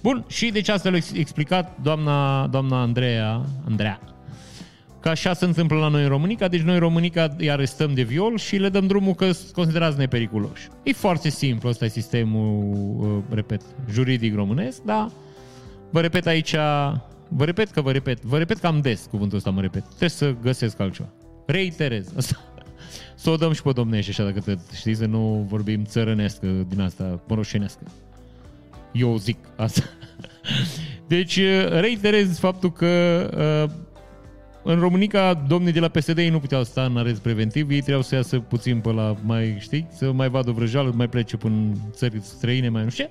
Bun, 0.03 0.25
și 0.29 0.51
deci 0.51 0.69
asta 0.69 0.91
l-a 0.91 0.99
explicat 1.15 1.79
doamna, 1.83 2.47
doamna 2.47 2.81
Andreea, 2.81 3.45
Andreea, 3.67 4.01
Că 5.05 5.11
așa 5.11 5.35
se 5.35 5.45
întâmplă 5.45 5.77
la 5.77 5.89
noi 5.89 6.03
în 6.03 6.09
România, 6.09 6.49
deci 6.49 6.61
noi 6.61 6.75
în 6.75 6.81
România 6.81 7.35
îi 7.37 7.51
arestăm 7.51 7.95
de 7.95 8.03
viol 8.03 8.39
și 8.39 8.57
le 8.57 8.69
dăm 8.69 8.87
drumul 8.87 9.15
că 9.15 9.33
sunt 9.33 9.53
considerați 9.53 9.99
nepericuloși. 9.99 10.69
E 10.83 10.93
foarte 10.93 11.29
simplu, 11.29 11.69
ăsta 11.69 11.85
e 11.85 11.89
sistemul, 11.89 12.75
uh, 12.99 13.35
repet, 13.35 13.61
juridic 13.91 14.35
românesc, 14.35 14.83
dar 14.83 15.11
vă 15.91 16.01
repet 16.01 16.27
aici, 16.27 16.55
vă 17.29 17.45
repet 17.45 17.71
că 17.71 17.81
vă 17.81 17.93
repet, 17.93 18.23
vă 18.23 18.39
repet 18.39 18.59
cam 18.59 18.81
des 18.81 19.07
cuvântul 19.11 19.37
ăsta 19.37 19.51
mă 19.51 19.61
repet, 19.61 19.85
trebuie 19.87 20.09
să 20.09 20.35
găsesc 20.43 20.81
altceva. 20.81 21.09
Reiterez, 21.47 22.13
asta. 22.17 22.41
Să 23.15 23.31
o 23.31 23.37
dăm 23.37 23.53
și 23.53 23.63
pe 23.63 23.73
domnește 23.73 24.11
așa 24.11 24.25
dacă 24.25 24.41
te, 24.41 24.57
știți, 24.77 24.99
să 24.99 25.07
nu 25.07 25.47
vorbim 25.49 25.85
țărănească 25.85 26.47
din 26.69 26.81
asta, 26.81 27.21
moroșenească. 27.29 27.83
Eu 28.93 29.17
zic 29.17 29.39
asta. 29.57 29.83
Deci 31.07 31.41
reiterez 31.69 32.39
faptul 32.39 32.73
că 32.73 32.87
uh, 33.69 33.84
în 34.65 34.79
România, 34.79 35.35
domnii 35.35 35.73
de 35.73 35.81
la 35.81 35.89
PSD 35.89 36.19
ei 36.19 36.29
nu 36.29 36.39
puteau 36.39 36.65
sta 36.65 36.83
în 36.85 36.97
arest 36.97 37.21
preventiv, 37.21 37.71
ei 37.71 37.77
trebuiau 37.77 38.03
să 38.03 38.15
iasă 38.15 38.39
puțin 38.39 38.81
pe 38.81 38.93
la 38.93 39.17
mai, 39.25 39.57
știi, 39.61 39.87
să 39.91 40.13
mai 40.13 40.29
vadă 40.29 40.51
vrăjeală, 40.51 40.93
mai 40.95 41.09
plece 41.09 41.37
până 41.37 41.55
în 41.55 41.75
țări 41.93 42.21
străine, 42.23 42.69
mai 42.69 42.85
nu 42.85 42.91
știu 42.91 43.09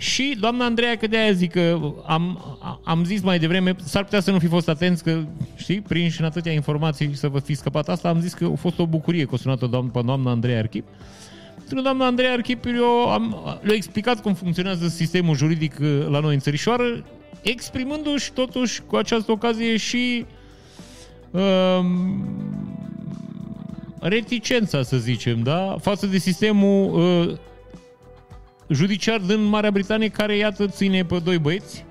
și 0.00 0.36
doamna 0.40 0.64
Andreea, 0.64 0.96
că 0.96 1.06
de-aia 1.06 1.32
zic 1.32 1.50
că 1.50 1.78
am, 2.06 2.56
am 2.84 3.04
zis 3.04 3.22
mai 3.22 3.38
devreme, 3.38 3.76
s-ar 3.84 4.04
putea 4.04 4.20
să 4.20 4.30
nu 4.30 4.38
fi 4.38 4.46
fost 4.46 4.68
atenți, 4.68 5.02
că, 5.02 5.22
știi, 5.56 5.80
prinși 5.80 6.20
în 6.20 6.26
atâtea 6.26 6.52
informații 6.52 7.16
să 7.16 7.28
vă 7.28 7.38
fi 7.38 7.54
scăpat 7.54 7.88
asta, 7.88 8.08
am 8.08 8.20
zis 8.20 8.32
că 8.32 8.44
a 8.52 8.56
fost 8.56 8.78
o 8.78 8.86
bucurie 8.86 9.24
că 9.24 9.30
o 9.34 9.36
sunat-o 9.36 9.66
doamna, 9.66 9.90
pe 9.90 10.00
doamna 10.04 10.30
Andreea 10.30 10.58
Archip. 10.58 10.86
Pentru 11.56 11.74
că 11.74 11.80
doamna 11.80 12.06
Andreea 12.06 12.32
Archip, 12.32 12.64
eu 12.66 13.10
am, 13.10 13.36
le-a 13.62 13.74
explicat 13.74 14.22
cum 14.22 14.34
funcționează 14.34 14.88
sistemul 14.88 15.36
juridic 15.36 15.78
uh, 15.80 16.06
la 16.08 16.20
noi 16.20 16.34
în 16.34 16.40
țărișoară, 16.40 17.04
exprimându-și 17.42 18.32
totuși 18.32 18.82
cu 18.86 18.96
această 18.96 19.32
ocazie 19.32 19.76
și 19.76 20.24
uh, 20.26 20.39
uh, 21.30 21.84
reticența, 24.00 24.82
să 24.82 24.96
zicem, 24.96 25.42
da? 25.42 25.76
față 25.80 26.06
de 26.06 26.18
sistemul 26.18 27.00
uh, 27.00 27.36
judiciar 28.68 29.20
din 29.20 29.42
Marea 29.42 29.70
Britanie, 29.70 30.08
care, 30.08 30.36
iată, 30.36 30.66
ține 30.66 31.04
pe 31.04 31.18
doi 31.18 31.38
băieți. 31.38 31.84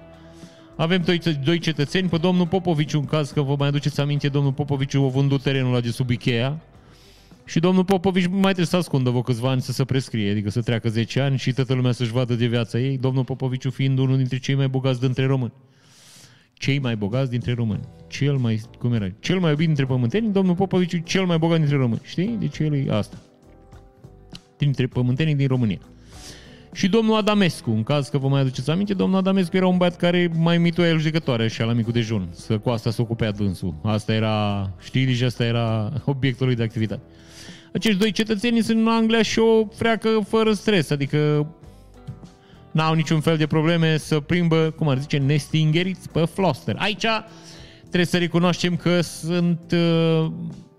Avem 0.76 1.02
doi, 1.06 1.20
doi 1.44 1.60
cetățeni, 1.60 2.10
pe 2.10 2.18
domnul 2.18 2.48
Popovici, 2.48 2.94
un 2.94 3.06
caz 3.06 3.32
că 3.32 3.42
vă 3.42 3.56
mai 3.58 3.68
aduceți 3.68 4.00
aminte, 4.00 4.28
domnul 4.28 4.54
Popovici 4.54 4.96
a 4.96 5.00
vândut 5.00 5.42
terenul 5.42 5.74
la 5.74 5.80
de 5.80 5.90
sub 5.90 6.10
Ikea 6.10 6.60
și 7.46 7.60
domnul 7.60 7.84
Popovici 7.84 8.28
mai 8.28 8.42
trebuie 8.42 8.66
să 8.66 8.76
ascundă 8.76 9.10
vă 9.10 9.22
câțiva 9.22 9.50
ani 9.50 9.62
să 9.62 9.72
se 9.72 9.86
prescrie, 9.86 10.32
adică 10.32 10.50
să 10.50 10.62
treacă 10.62 10.90
10 10.90 11.20
ani 11.20 11.38
și 11.38 11.54
toată 11.54 11.74
lumea 11.74 11.92
să-și 11.92 12.12
vadă 12.12 12.34
de 12.34 12.46
viața 12.46 12.80
ei, 12.80 12.98
domnul 12.98 13.24
Popovici 13.24 13.68
fiind 13.68 13.98
unul 14.00 14.18
dintre 14.18 14.38
cei 14.38 14.56
mai 14.56 14.68
bogați 14.68 15.00
dintre 15.00 15.26
români 15.26 15.54
cei 16.60 16.80
mai 16.80 16.96
bogați 16.96 17.30
dintre 17.30 17.54
români. 17.54 17.80
Cel 18.08 18.36
mai, 18.36 18.62
cum 18.80 18.94
era? 18.94 19.08
Cel 19.20 19.40
mai 19.40 19.50
iubit 19.50 19.66
dintre 19.66 19.86
pământeni, 19.86 20.32
domnul 20.32 20.56
Popovici, 20.56 21.04
cel 21.04 21.26
mai 21.26 21.38
bogat 21.38 21.58
dintre 21.58 21.78
români. 21.78 22.02
Știi? 22.04 22.36
Deci 22.40 22.60
el 22.60 22.74
e 22.74 22.92
asta. 22.92 23.18
Dintre 24.58 24.88
pământenii 24.88 25.36
din 25.36 25.48
România. 25.48 25.80
Și 26.74 26.88
domnul 26.88 27.16
Adamescu, 27.16 27.72
în 27.72 27.84
caz 27.84 28.08
că 28.08 28.18
vă 28.18 28.28
mai 28.28 28.42
aduceți 28.42 28.70
aminte, 28.70 28.94
domnul 28.94 29.18
Adamescu 29.18 29.56
era 29.56 29.68
un 29.68 29.78
băiat 29.78 29.96
care 29.96 30.32
mai 30.38 30.58
mituia 30.58 30.88
el 30.88 30.98
judecătoare 30.98 31.44
așa 31.44 31.64
la 31.64 31.74
micul 31.74 31.94
dejun, 31.94 32.28
să 32.32 32.58
cu 32.58 32.70
asta 32.70 32.92
se 32.92 33.02
ocupea 33.02 33.32
dânsul. 33.32 33.76
Asta 33.84 34.14
era, 34.14 34.70
știi, 34.80 35.06
deci 35.06 35.22
asta 35.22 35.46
era 35.46 35.94
obiectul 36.06 36.46
lui 36.46 36.56
de 36.56 36.64
activitate. 36.64 37.02
Acești 37.74 38.00
doi 38.00 38.12
cetățeni 38.12 38.62
sunt 38.62 38.78
în 38.78 38.88
Anglia 38.88 39.22
și 39.22 39.40
o 39.40 39.66
freacă 39.66 40.10
fără 40.28 40.54
stres, 40.54 40.90
adică 40.90 41.48
n-au 42.72 42.94
niciun 42.94 43.20
fel 43.20 43.38
de 43.38 43.48
probleme 43.48 43.98
să 43.98 44.20
plimbă, 44.20 44.74
cum 44.78 44.88
ar 44.88 45.00
zice, 45.00 45.18
nestingeriți 45.18 46.10
pe 46.10 46.26
floster. 46.26 46.76
Aici 46.80 47.06
trebuie 47.80 48.06
să 48.06 48.18
recunoaștem 48.18 48.76
că 48.76 49.02
sunt, 49.02 49.72
uh, 49.72 50.32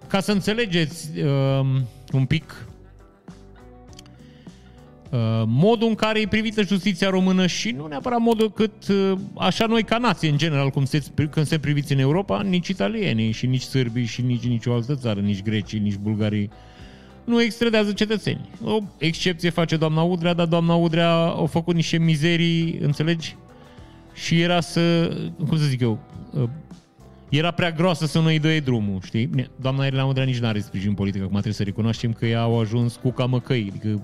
ca 0.07 0.21
să 0.21 0.33
înțelegeți 0.33 1.11
uh, 1.19 1.67
un 2.13 2.25
pic 2.25 2.67
uh, 5.11 5.43
modul 5.47 5.89
în 5.89 5.95
care 5.95 6.21
e 6.21 6.27
privită 6.27 6.63
justiția 6.63 7.11
română 7.11 7.47
și 7.47 7.71
nu 7.71 7.87
neapărat 7.87 8.19
modul 8.19 8.53
cât 8.53 8.73
așa 9.35 9.67
noi 9.67 9.83
ca 9.83 9.99
nație 9.99 10.29
în 10.29 10.37
general, 10.37 10.71
cum 10.71 10.85
se, 10.85 11.03
când 11.31 11.47
se 11.47 11.59
priviți 11.59 11.93
în 11.93 11.99
Europa, 11.99 12.43
nici 12.43 12.69
italienii 12.69 13.33
și 13.33 13.47
nici 13.47 13.63
sârbii 13.63 14.05
și 14.05 14.23
nici 14.23 14.47
nicio 14.47 14.73
altă 14.73 14.95
țară, 14.95 15.21
nici 15.21 15.43
grecii, 15.43 15.79
nici 15.79 15.97
bulgarii, 15.97 16.51
nu 17.31 17.43
extradează 17.43 17.93
cetățeni. 17.93 18.49
O 18.65 18.79
excepție 18.99 19.51
face 19.51 19.77
doamna 19.77 20.03
Udrea, 20.03 20.33
dar 20.33 20.47
doamna 20.47 20.75
Udrea 20.75 21.11
a 21.11 21.47
făcut 21.47 21.75
niște 21.75 21.99
mizerii, 21.99 22.79
înțelegi? 22.81 23.37
Și 24.15 24.41
era 24.41 24.61
să, 24.61 25.17
cum 25.49 25.59
să 25.59 25.65
zic 25.65 25.81
eu, 25.81 25.99
uh, 26.33 26.49
era 27.29 27.51
prea 27.51 27.71
groasă 27.71 28.07
să 28.07 28.19
nu-i 28.19 28.39
dă 28.39 28.61
drumul, 28.65 29.01
știi? 29.05 29.31
Doamna 29.61 29.87
Irina 29.87 30.05
Udrea 30.05 30.25
nici 30.25 30.39
nu 30.39 30.47
are 30.47 30.61
sprijin 30.61 30.95
politic, 30.95 31.21
acum 31.21 31.33
trebuie 31.33 31.53
să 31.53 31.63
recunoaștem 31.63 32.13
că 32.13 32.27
ea 32.27 32.41
au 32.41 32.61
ajuns 32.61 32.97
cu 32.97 33.11
camăcăi, 33.11 33.67
adică 33.71 34.03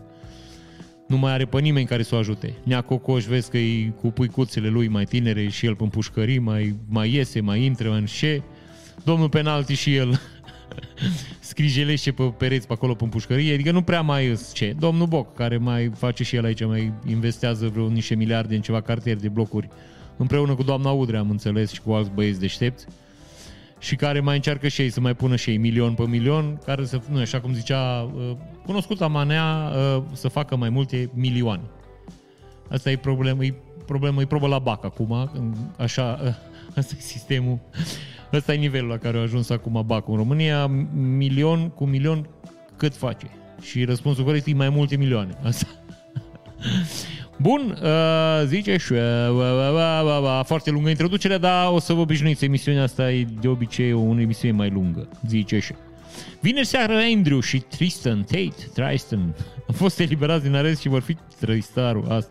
nu 1.07 1.17
mai 1.17 1.33
are 1.33 1.45
pe 1.45 1.61
nimeni 1.61 1.87
care 1.87 2.03
să 2.03 2.15
o 2.15 2.19
ajute. 2.19 2.55
Nea 2.63 2.81
Cocoș, 2.81 3.25
vezi 3.25 3.51
că 3.51 3.59
e 3.59 3.93
cu 4.01 4.11
puicuțele 4.11 4.69
lui 4.69 4.89
mai 4.89 5.05
tinere 5.05 5.49
și 5.49 5.67
el 5.67 5.77
în 5.79 5.89
pușcării, 5.89 6.39
mai, 6.39 6.77
mai 6.89 7.15
iese, 7.15 7.41
mai 7.41 7.65
intră 7.65 7.93
în 7.93 8.05
șe. 8.05 8.43
Domnul 9.05 9.29
penalti 9.29 9.75
și 9.75 9.95
el 9.95 10.21
scrijelește 11.47 12.13
pe 12.13 12.23
pereți 12.23 12.67
pe 12.67 12.73
acolo 12.73 12.95
pe 12.95 13.05
pușcărie, 13.05 13.55
adică 13.55 13.71
nu 13.71 13.83
prea 13.83 14.01
mai 14.01 14.27
îs 14.27 14.53
ce. 14.53 14.75
Domnul 14.79 15.07
Boc, 15.07 15.35
care 15.35 15.57
mai 15.57 15.91
face 15.95 16.25
și 16.25 16.37
el 16.37 16.45
aici, 16.45 16.65
mai 16.65 16.93
investează 17.07 17.69
vreo 17.69 17.89
niște 17.89 18.15
miliarde 18.15 18.55
în 18.55 18.61
ceva 18.61 18.81
cartier 18.81 19.17
de 19.17 19.29
blocuri, 19.29 19.69
împreună 20.17 20.55
cu 20.55 20.63
doamna 20.63 20.91
Udrea, 20.91 21.21
am 21.21 21.31
înțeles, 21.31 21.73
și 21.73 21.81
cu 21.81 21.93
alți 21.93 22.11
băieți 22.11 22.41
deștepți, 22.41 22.87
și 23.79 23.97
care 23.97 24.21
mai 24.21 24.35
încearcă 24.35 24.69
și 24.69 24.81
ei 24.81 24.91
să 24.91 25.01
mai 25.01 25.15
pună 25.15 25.37
și 25.37 25.51
ei 25.51 25.57
milion 25.57 25.95
pe 25.95 26.03
milion, 26.07 26.61
care 26.65 26.85
să, 26.85 27.01
nu, 27.11 27.19
așa 27.19 27.41
cum 27.41 27.55
zicea 27.55 28.11
uh, 28.15 28.37
cunoscuta 28.65 29.07
manea, 29.07 29.73
uh, 29.97 30.03
să 30.13 30.29
facă 30.29 30.57
mai 30.57 30.69
multe 30.69 31.11
milioane. 31.15 31.63
Asta 32.69 32.91
e 32.91 32.97
problemă, 32.97 33.45
e 33.45 33.55
problemă, 33.87 34.21
e 34.21 34.27
probă 34.27 34.47
la 34.47 34.59
BAC 34.59 34.85
acum, 34.85 35.31
așa, 35.79 36.19
ăsta 36.77 36.95
e 36.99 37.01
sistemul, 37.01 37.59
ăsta 38.33 38.53
e 38.53 38.57
nivelul 38.57 38.89
la 38.89 38.97
care 38.97 39.19
a 39.19 39.21
ajuns 39.21 39.51
acum 39.51 39.83
BAC 39.87 40.09
în 40.09 40.17
România, 40.17 40.67
milion 40.95 41.69
cu 41.69 41.85
milion 41.85 42.29
cât 42.77 42.97
face? 42.97 43.31
Și 43.63 43.85
răspunsul 43.85 44.25
corect 44.25 44.47
e 44.47 44.55
mai 44.55 44.69
multe 44.69 44.97
milioane. 44.97 45.39
Asta. 45.45 45.67
Bun, 47.37 47.79
uh, 47.83 48.47
zice 48.47 48.77
și 48.77 48.93
uh, 48.93 48.99
uh, 49.31 50.13
uh, 50.23 50.41
foarte 50.45 50.71
lungă 50.71 50.89
introducerea, 50.89 51.39
dar 51.39 51.73
o 51.73 51.79
să 51.79 51.93
vă 51.93 52.01
obișnuiți, 52.01 52.45
emisiunea 52.45 52.83
asta 52.83 53.13
e 53.13 53.27
de 53.41 53.49
obicei 53.49 53.93
o 53.93 54.21
emisiune 54.21 54.57
mai 54.57 54.71
lungă, 54.71 55.09
zice 55.27 55.59
și. 55.59 55.73
Vineri 56.41 56.67
seara 56.67 56.99
Andrew 57.15 57.41
și 57.41 57.59
Tristan 57.59 58.23
Tate, 58.23 58.71
Tristan, 58.75 59.35
au 59.69 59.75
fost 59.75 60.01
eliberați 60.01 60.43
din 60.45 60.55
arest 60.55 60.81
și 60.81 60.89
vor 60.89 61.01
fi 61.01 61.17
Tristarul 61.41 62.11
asta. 62.11 62.31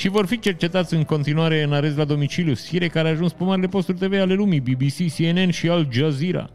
Și 0.00 0.08
vor 0.08 0.26
fi 0.26 0.38
cercetați 0.38 0.94
în 0.94 1.04
continuare 1.04 1.62
în 1.62 1.72
arest 1.72 1.96
la 1.96 2.04
domiciliu, 2.04 2.54
fire 2.54 2.88
care 2.88 3.08
a 3.08 3.10
ajuns 3.10 3.32
pe 3.32 3.44
marile 3.44 3.66
posturi 3.66 3.98
TV 3.98 4.20
ale 4.20 4.34
lumii, 4.34 4.60
BBC, 4.60 5.14
CNN 5.16 5.50
și 5.50 5.68
Al 5.68 5.88
Jazeera. 5.90 6.50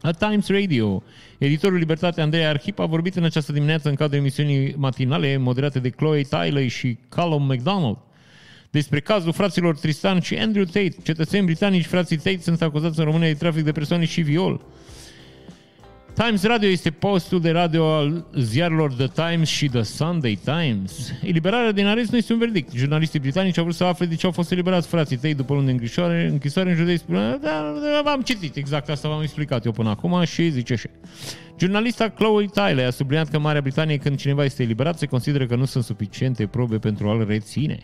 La 0.00 0.10
Times 0.10 0.48
Radio, 0.48 1.02
editorul 1.38 1.78
Libertate 1.78 2.20
Andrei 2.20 2.44
Arhip 2.44 2.78
a 2.78 2.84
vorbit 2.84 3.16
în 3.16 3.24
această 3.24 3.52
dimineață 3.52 3.88
în 3.88 3.94
cadrul 3.94 4.18
emisiunii 4.18 4.74
matinale 4.76 5.36
moderate 5.36 5.78
de 5.78 5.88
Chloe 5.88 6.22
Tyler 6.22 6.68
și 6.68 6.98
Callum 7.08 7.42
McDonald 7.42 7.98
despre 8.70 9.00
cazul 9.00 9.32
fraților 9.32 9.78
Tristan 9.78 10.20
și 10.20 10.34
Andrew 10.34 10.64
Tate. 10.64 10.94
Cetățeni 11.02 11.44
britanici, 11.44 11.86
frații 11.86 12.16
Tate, 12.16 12.40
sunt 12.40 12.62
acuzați 12.62 12.98
în 12.98 13.04
România 13.04 13.28
de 13.28 13.34
trafic 13.34 13.64
de 13.64 13.72
persoane 13.72 14.04
și 14.04 14.20
viol. 14.20 14.60
Times 16.26 16.42
Radio 16.42 16.68
este 16.68 16.90
postul 16.90 17.40
de 17.40 17.50
radio 17.50 17.84
al 17.84 18.24
ziarelor 18.38 18.92
The 18.92 19.06
Times 19.06 19.48
și 19.48 19.68
The 19.68 19.82
Sunday 19.82 20.38
Times. 20.44 21.12
Eliberarea 21.22 21.72
din 21.72 21.86
arest 21.86 22.10
nu 22.10 22.16
este 22.16 22.32
un 22.32 22.38
verdict. 22.38 22.72
Jurnalistii 22.72 23.20
britanici 23.20 23.58
au 23.58 23.64
vrut 23.64 23.76
să 23.76 23.84
afle 23.84 24.06
de 24.06 24.14
ce 24.14 24.26
au 24.26 24.32
fost 24.32 24.50
eliberați 24.52 24.88
frații 24.88 25.16
tăi 25.16 25.34
după 25.34 25.54
luni 25.54 25.66
de 25.66 25.72
închisoare, 25.72 26.28
închisoare 26.30 26.70
în 26.70 26.76
județ. 26.76 27.00
Da, 27.08 27.38
da, 27.42 28.00
v-am 28.04 28.20
citit 28.20 28.56
exact 28.56 28.88
asta, 28.88 29.08
v-am 29.08 29.22
explicat 29.22 29.64
eu 29.64 29.72
până 29.72 29.88
acum 29.88 30.24
și 30.24 30.50
zice 30.50 30.72
așa. 30.72 30.88
Jurnalista 31.58 32.08
Chloe 32.08 32.46
Tyler 32.46 32.86
a 32.86 32.90
subliniat 32.90 33.28
că 33.28 33.36
în 33.36 33.42
Marea 33.42 33.60
Britanie 33.60 33.96
când 33.96 34.16
cineva 34.16 34.44
este 34.44 34.62
eliberat 34.62 34.98
se 34.98 35.06
consideră 35.06 35.46
că 35.46 35.56
nu 35.56 35.64
sunt 35.64 35.84
suficiente 35.84 36.46
probe 36.46 36.78
pentru 36.78 37.08
a-l 37.08 37.24
reține. 37.28 37.78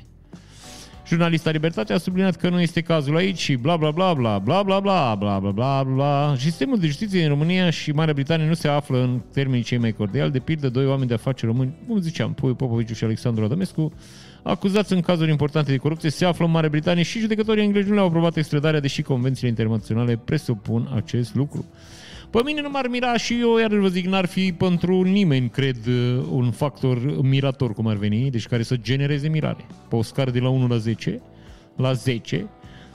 Jurnalista 1.09 1.51
Libertate 1.51 1.93
a 1.93 1.99
subliniat 1.99 2.37
că 2.37 2.49
nu 2.49 2.61
este 2.61 2.81
cazul 2.81 3.17
aici 3.17 3.39
și 3.39 3.55
bla 3.55 3.77
bla 3.77 3.91
bla 3.91 4.15
bla 4.15 4.39
bla 4.39 4.63
bla 4.63 4.81
bla 4.81 5.15
bla 5.15 5.39
bla 5.39 5.51
bla 5.51 5.83
bla. 5.83 6.35
Sistemul 6.39 6.79
de 6.79 6.87
justiție 6.87 7.23
în 7.23 7.29
România 7.29 7.71
și 7.71 7.91
Marea 7.91 8.15
Britanie 8.15 8.47
nu 8.47 8.55
se 8.55 8.69
află 8.69 9.03
în 9.03 9.21
termenii 9.33 9.65
cei 9.65 9.79
mai 9.79 9.93
cordiali. 9.93 10.31
De 10.31 10.39
pildă, 10.39 10.69
doi 10.69 10.87
oameni 10.87 11.09
de 11.09 11.15
afaceri 11.15 11.53
români, 11.53 11.75
cum 11.89 12.01
ziceam, 12.01 12.35
Puiu 12.35 12.55
Popoviciu 12.55 12.95
și 12.95 13.05
Alexandru 13.05 13.45
Adămescu, 13.45 13.93
acuzați 14.43 14.93
în 14.93 15.01
cazuri 15.01 15.31
importante 15.31 15.71
de 15.71 15.77
corupție, 15.77 16.11
se 16.11 16.25
află 16.25 16.45
în 16.45 16.51
Marea 16.51 16.69
Britanie 16.69 17.03
și 17.03 17.19
judecătorii 17.19 17.63
englezi 17.63 17.89
nu 17.89 17.95
le-au 17.95 18.07
aprobat 18.07 18.37
extradarea, 18.37 18.81
deși 18.81 19.03
convențiile 19.03 19.49
internaționale 19.49 20.17
presupun 20.25 20.91
acest 20.95 21.35
lucru. 21.35 21.65
Pe 22.31 22.41
mine 22.45 22.61
nu 22.61 22.71
m-ar 22.71 22.87
mira 22.87 23.17
și 23.17 23.41
eu, 23.41 23.59
iar 23.59 23.75
vă 23.75 23.89
zic, 23.89 24.07
n-ar 24.07 24.27
fi 24.27 24.53
pentru 24.53 25.03
nimeni, 25.03 25.49
cred, 25.49 25.77
un 26.31 26.51
factor 26.51 27.21
mirator, 27.23 27.73
cum 27.73 27.87
ar 27.87 27.97
veni, 27.97 28.31
deci 28.31 28.47
care 28.47 28.63
să 28.63 28.77
genereze 28.77 29.29
mirare. 29.29 29.67
Pe 29.89 29.97
o 29.97 30.03
scară 30.03 30.31
de 30.31 30.39
la 30.39 30.49
1 30.49 30.67
la 30.67 30.77
10, 30.77 31.21
la 31.77 31.93
10, 31.93 32.49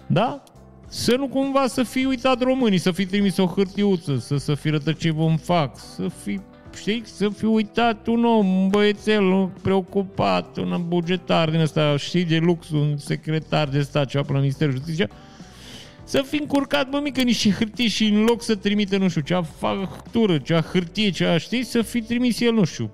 da? 0.07 0.43
Să 0.87 1.15
nu 1.15 1.27
cumva 1.27 1.67
să 1.67 1.83
fii 1.83 2.05
uitat 2.05 2.41
românii, 2.41 2.77
să 2.77 2.91
fii 2.91 3.05
trimis 3.05 3.37
o 3.37 3.45
hârtiuță, 3.45 4.17
să, 4.17 4.37
să 4.37 4.55
fi 4.55 4.69
rătăcit 4.69 5.13
un 5.17 5.37
fax, 5.37 5.79
să 5.79 6.07
fii, 6.23 6.41
știi, 6.75 7.01
să 7.05 7.29
fi 7.29 7.45
uitat 7.45 8.07
un 8.07 8.25
om, 8.25 8.47
un 8.47 8.67
băiețel 8.69 9.23
un 9.23 9.49
preocupat, 9.61 10.57
un 10.57 10.83
bugetar 10.87 11.49
din 11.49 11.59
ăsta, 11.59 11.97
știi, 11.97 12.25
de 12.25 12.37
lux, 12.37 12.69
un 12.69 12.97
secretar 12.97 13.67
de 13.67 13.81
stat, 13.81 14.07
ceva 14.07 14.23
pe 14.23 14.33
la 14.33 14.39
Ministerul 14.39 14.73
Justiției, 14.73 15.09
să 16.03 16.21
fi 16.21 16.35
încurcat, 16.35 16.89
bă, 16.89 16.99
mică, 17.03 17.21
niște 17.21 17.49
hârtii 17.49 17.87
și 17.87 18.05
în 18.05 18.23
loc 18.23 18.41
să 18.43 18.55
trimite, 18.55 18.97
nu 18.97 19.07
știu, 19.07 19.21
cea 19.21 19.41
factură, 19.41 20.37
cea 20.37 20.61
hârtie, 20.61 21.09
cea, 21.09 21.37
știi, 21.37 21.63
să 21.63 21.81
fi 21.81 22.01
trimis 22.01 22.39
el, 22.39 22.53
nu 22.53 22.63
știu, 22.63 22.91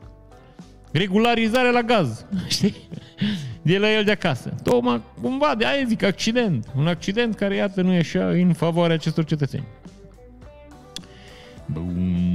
regularizare 0.92 1.72
la 1.72 1.82
gaz, 1.82 2.26
știi, 2.48 2.76
de 3.62 3.78
la 3.78 3.92
el 3.92 4.04
de 4.04 4.12
acasă. 4.12 4.54
Tocmai, 4.64 5.02
cumva, 5.22 5.56
de 5.58 5.66
aia 5.66 5.86
zic, 5.88 6.04
accident. 6.04 6.66
Un 6.78 6.88
accident 6.88 7.36
care, 7.36 7.56
iată, 7.56 7.82
nu 7.82 7.94
e 7.94 7.98
așa 7.98 8.30
în 8.30 8.54
favoarea 8.54 8.96
acestor 8.96 9.26
cetățeni. 9.26 9.66
Bun. 11.66 12.28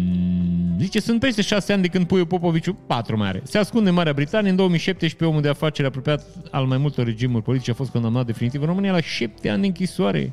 Zice, 0.78 1.00
sunt 1.00 1.20
peste 1.20 1.42
șase 1.42 1.72
ani 1.72 1.82
de 1.82 1.88
când 1.88 2.06
Puiu 2.06 2.26
Popoviciu, 2.26 2.76
patru 2.86 3.16
mai 3.16 3.28
are. 3.28 3.40
Se 3.44 3.58
ascunde 3.58 3.88
în 3.88 3.94
Marea 3.94 4.12
Britanie. 4.12 4.50
În 4.50 4.56
2017, 4.56 5.24
omul 5.24 5.42
de 5.42 5.48
afaceri 5.48 5.88
apropiat 5.88 6.26
al 6.50 6.64
mai 6.64 6.78
multor 6.78 7.04
regimuri 7.04 7.42
politice 7.42 7.70
a 7.70 7.74
fost 7.74 7.90
condamnat 7.90 8.26
definitiv 8.26 8.60
în 8.60 8.66
România 8.66 8.92
la 8.92 9.00
șapte 9.00 9.48
ani 9.48 9.60
de 9.60 9.66
închisoare. 9.66 10.32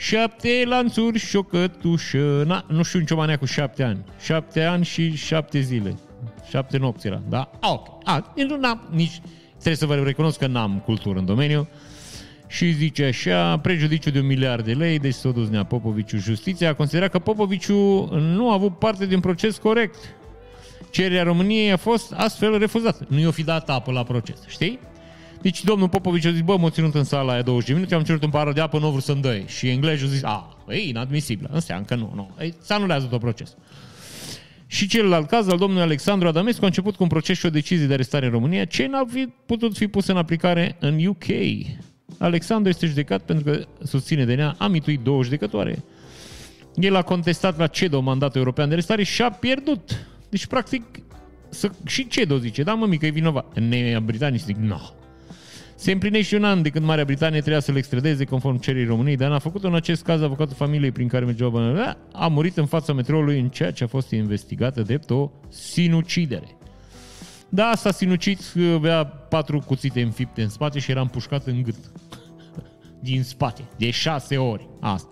Șapte 0.00 0.62
lanțuri 0.64 1.18
și 1.18 1.36
o 1.36 1.42
cătușă. 1.42 2.42
Na, 2.46 2.64
nu 2.68 2.82
știu 2.82 2.98
nicio 2.98 3.16
manea 3.16 3.38
cu 3.38 3.44
șapte 3.44 3.82
ani. 3.82 4.04
Șapte 4.20 4.62
ani 4.62 4.84
și 4.84 5.16
șapte 5.16 5.60
zile. 5.60 5.96
Șapte 6.48 6.78
nopți 6.78 7.06
era, 7.06 7.22
da? 7.28 7.50
Ah, 7.60 7.70
ok. 7.70 8.00
A, 8.04 8.32
nu 8.34 8.56
n-am 8.56 8.88
nici... 8.90 9.20
Trebuie 9.50 9.74
să 9.74 9.86
vă 9.86 9.94
recunosc 9.94 10.38
că 10.38 10.46
n-am 10.46 10.82
cultură 10.84 11.18
în 11.18 11.24
domeniu. 11.24 11.68
Și 12.46 12.72
zice 12.72 13.04
așa, 13.04 13.58
prejudiciu 13.58 14.10
de 14.10 14.18
un 14.18 14.26
miliard 14.26 14.64
de 14.64 14.72
lei, 14.72 14.98
deci 14.98 15.14
s-a 15.14 15.30
dus 15.30 15.48
Nea 15.48 15.64
Popoviciu 15.64 16.16
Justiția, 16.16 16.68
a 16.68 16.74
considerat 16.74 17.10
că 17.10 17.18
Popoviciu 17.18 18.08
nu 18.14 18.50
a 18.50 18.52
avut 18.52 18.78
parte 18.78 19.06
din 19.06 19.20
proces 19.20 19.56
corect. 19.56 19.96
Cererea 20.90 21.22
României 21.22 21.72
a 21.72 21.76
fost 21.76 22.12
astfel 22.12 22.58
refuzată. 22.58 23.06
Nu 23.08 23.18
i-o 23.18 23.30
fi 23.30 23.44
dat 23.44 23.70
apă 23.70 23.92
la 23.92 24.02
proces, 24.02 24.38
știi? 24.46 24.78
Deci 25.42 25.64
domnul 25.64 25.88
Popovici 25.88 26.24
a 26.24 26.30
zis, 26.30 26.40
bă, 26.40 26.56
m-a 26.56 26.70
ținut 26.70 26.94
în 26.94 27.04
sala 27.04 27.32
aia 27.32 27.42
20 27.42 27.74
minute, 27.74 27.94
am 27.94 28.02
cerut 28.02 28.22
un 28.22 28.30
pară 28.30 28.52
de 28.52 28.60
apă, 28.60 28.78
nu 28.78 28.86
vreau 28.86 29.00
să-mi 29.00 29.20
dă. 29.20 29.40
Și 29.46 29.68
englezul 29.68 30.06
a 30.06 30.10
zis, 30.10 30.22
a, 30.22 30.56
e 30.68 30.88
inadmisibil, 30.88 31.48
înseamnă 31.52 31.84
că 31.84 31.94
nu, 31.94 32.12
nu, 32.14 32.44
e, 32.44 32.54
să 32.60 32.74
anulează 32.74 33.06
tot 33.06 33.20
procesul. 33.20 33.58
Și 34.66 34.88
celălalt 34.88 35.28
caz 35.28 35.48
al 35.48 35.58
domnului 35.58 35.84
Alexandru 35.84 36.28
Adamescu 36.28 36.64
a 36.64 36.66
început 36.66 36.96
cu 36.96 37.02
un 37.02 37.08
proces 37.08 37.38
și 37.38 37.46
o 37.46 37.50
decizie 37.50 37.86
de 37.86 37.92
arestare 37.92 38.26
în 38.26 38.32
România, 38.32 38.64
ce 38.64 38.86
n-a 38.86 39.04
fi 39.10 39.28
putut 39.46 39.76
fi 39.76 39.86
pus 39.86 40.06
în 40.06 40.16
aplicare 40.16 40.76
în 40.80 41.06
UK. 41.06 41.24
Alexandru 42.18 42.68
este 42.68 42.86
judecat 42.86 43.22
pentru 43.22 43.44
că 43.44 43.64
susține 43.84 44.24
DNA, 44.24 44.54
a 44.58 44.66
mituit 44.66 45.00
două 45.00 45.22
judecătoare. 45.22 45.84
El 46.74 46.94
a 46.94 47.02
contestat 47.02 47.58
la 47.58 47.66
CEDO 47.66 48.00
mandatul 48.00 48.38
european 48.38 48.68
de 48.68 48.72
arestare 48.72 49.02
și 49.02 49.22
a 49.22 49.30
pierdut. 49.30 50.06
Deci, 50.28 50.46
practic, 50.46 50.82
să, 51.48 51.70
și 51.86 52.06
CEDO 52.06 52.38
zice, 52.38 52.62
da 52.62 52.74
mă 52.74 52.86
mică, 52.86 53.06
e 53.06 53.10
vinovat. 53.10 53.58
Ne, 53.58 53.98
britanii 54.04 54.38
zic, 54.38 54.56
nu, 54.56 54.66
no, 54.66 54.78
se 55.78 55.92
împlinește 55.92 56.36
un 56.36 56.44
an 56.44 56.62
de 56.62 56.68
când 56.68 56.84
Marea 56.84 57.04
Britanie 57.04 57.38
trebuia 57.40 57.60
să-l 57.60 57.76
extradeze 57.76 58.24
conform 58.24 58.58
cererii 58.58 58.86
României, 58.86 59.16
dar 59.16 59.30
n-a 59.30 59.38
făcut 59.38 59.64
în 59.64 59.74
acest 59.74 60.02
caz 60.02 60.22
avocatul 60.22 60.54
familiei 60.54 60.90
prin 60.90 61.08
care 61.08 61.24
mergeau 61.24 61.50
bani. 61.50 61.96
A 62.12 62.26
murit 62.26 62.56
în 62.56 62.66
fața 62.66 62.92
metroului 62.92 63.40
în 63.40 63.48
ceea 63.48 63.70
ce 63.70 63.84
a 63.84 63.86
fost 63.86 64.10
investigată 64.10 64.82
drept 64.82 65.10
o 65.10 65.30
sinucidere. 65.48 66.56
Da, 67.48 67.72
s-a 67.76 67.90
sinucit, 67.90 68.40
avea 68.74 69.04
patru 69.04 69.58
cuțite 69.58 70.02
înfipte 70.02 70.42
în 70.42 70.48
spate 70.48 70.78
și 70.78 70.90
era 70.90 71.00
împușcat 71.00 71.46
în 71.46 71.62
gât. 71.62 71.76
Din 73.00 73.22
spate, 73.22 73.62
de 73.76 73.90
șase 73.90 74.36
ori. 74.36 74.68
Asta. 74.80 75.10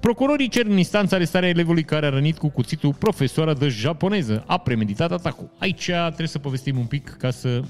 Procurorii 0.00 0.48
cer 0.48 0.66
în 0.66 0.76
instanță 0.76 1.14
arestarea 1.14 1.48
elevului 1.48 1.84
care 1.84 2.06
a 2.06 2.10
rănit 2.10 2.38
cu 2.38 2.48
cuțitul 2.48 2.94
profesoara 2.94 3.54
de 3.54 3.68
japoneză. 3.68 4.44
A 4.46 4.58
premeditat 4.58 5.12
atacul. 5.12 5.50
Aici 5.58 5.84
trebuie 5.84 6.28
să 6.28 6.38
povestim 6.38 6.78
un 6.78 6.86
pic 6.86 7.08
ca 7.18 7.30
să 7.30 7.62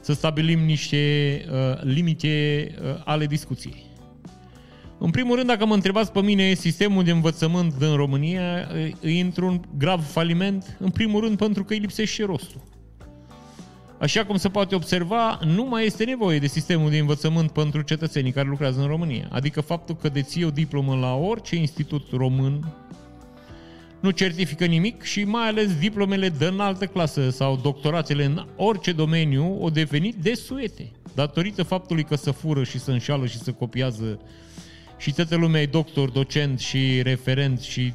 să 0.00 0.12
stabilim 0.12 0.64
niște 0.64 0.98
uh, 1.50 1.82
limite 1.82 2.66
uh, 2.82 3.02
ale 3.04 3.26
discuției. 3.26 3.88
În 4.98 5.10
primul 5.10 5.36
rând, 5.36 5.48
dacă 5.48 5.66
mă 5.66 5.74
întrebați 5.74 6.12
pe 6.12 6.20
mine, 6.20 6.54
sistemul 6.54 7.04
de 7.04 7.10
învățământ 7.10 7.74
din 7.78 7.94
România 7.94 8.68
uh, 9.02 9.16
e 9.16 9.20
într-un 9.20 9.60
grav 9.78 10.04
faliment, 10.04 10.76
în 10.78 10.90
primul 10.90 11.20
rând 11.20 11.36
pentru 11.36 11.64
că 11.64 11.72
îi 11.72 11.78
lipsește 11.78 12.24
rostul. 12.24 12.60
Așa 14.00 14.24
cum 14.24 14.36
se 14.36 14.48
poate 14.48 14.74
observa, 14.74 15.38
nu 15.44 15.64
mai 15.64 15.84
este 15.84 16.04
nevoie 16.04 16.38
de 16.38 16.46
sistemul 16.46 16.90
de 16.90 16.98
învățământ 16.98 17.50
pentru 17.50 17.80
cetățenii 17.80 18.32
care 18.32 18.48
lucrează 18.48 18.80
în 18.80 18.86
România. 18.86 19.28
Adică 19.30 19.60
faptul 19.60 19.96
că 19.96 20.08
deții 20.08 20.44
o 20.44 20.50
diplomă 20.50 20.94
la 20.94 21.14
orice 21.14 21.56
institut 21.56 22.06
român 22.12 22.64
nu 24.00 24.10
certifică 24.10 24.64
nimic 24.64 25.02
și 25.02 25.24
mai 25.24 25.48
ales 25.48 25.78
diplomele 25.78 26.28
de 26.28 26.46
înaltă 26.46 26.86
clasă 26.86 27.30
sau 27.30 27.56
doctoratele 27.56 28.24
în 28.24 28.46
orice 28.56 28.92
domeniu 28.92 29.58
au 29.60 29.70
devenit 29.70 30.14
desuete. 30.14 30.90
Datorită 31.14 31.62
faptului 31.62 32.04
că 32.04 32.16
se 32.16 32.30
fură 32.30 32.64
și 32.64 32.78
se 32.78 32.92
înșală 32.92 33.26
și 33.26 33.38
se 33.38 33.52
copiază 33.52 34.20
și 34.98 35.12
toată 35.12 35.36
lumea 35.36 35.60
e 35.60 35.66
doctor, 35.66 36.10
docent 36.10 36.58
și 36.58 37.02
referent 37.02 37.60
și 37.60 37.92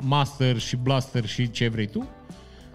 master 0.00 0.58
și 0.58 0.76
blaster 0.76 1.26
și 1.26 1.50
ce 1.50 1.68
vrei 1.68 1.86
tu, 1.86 2.08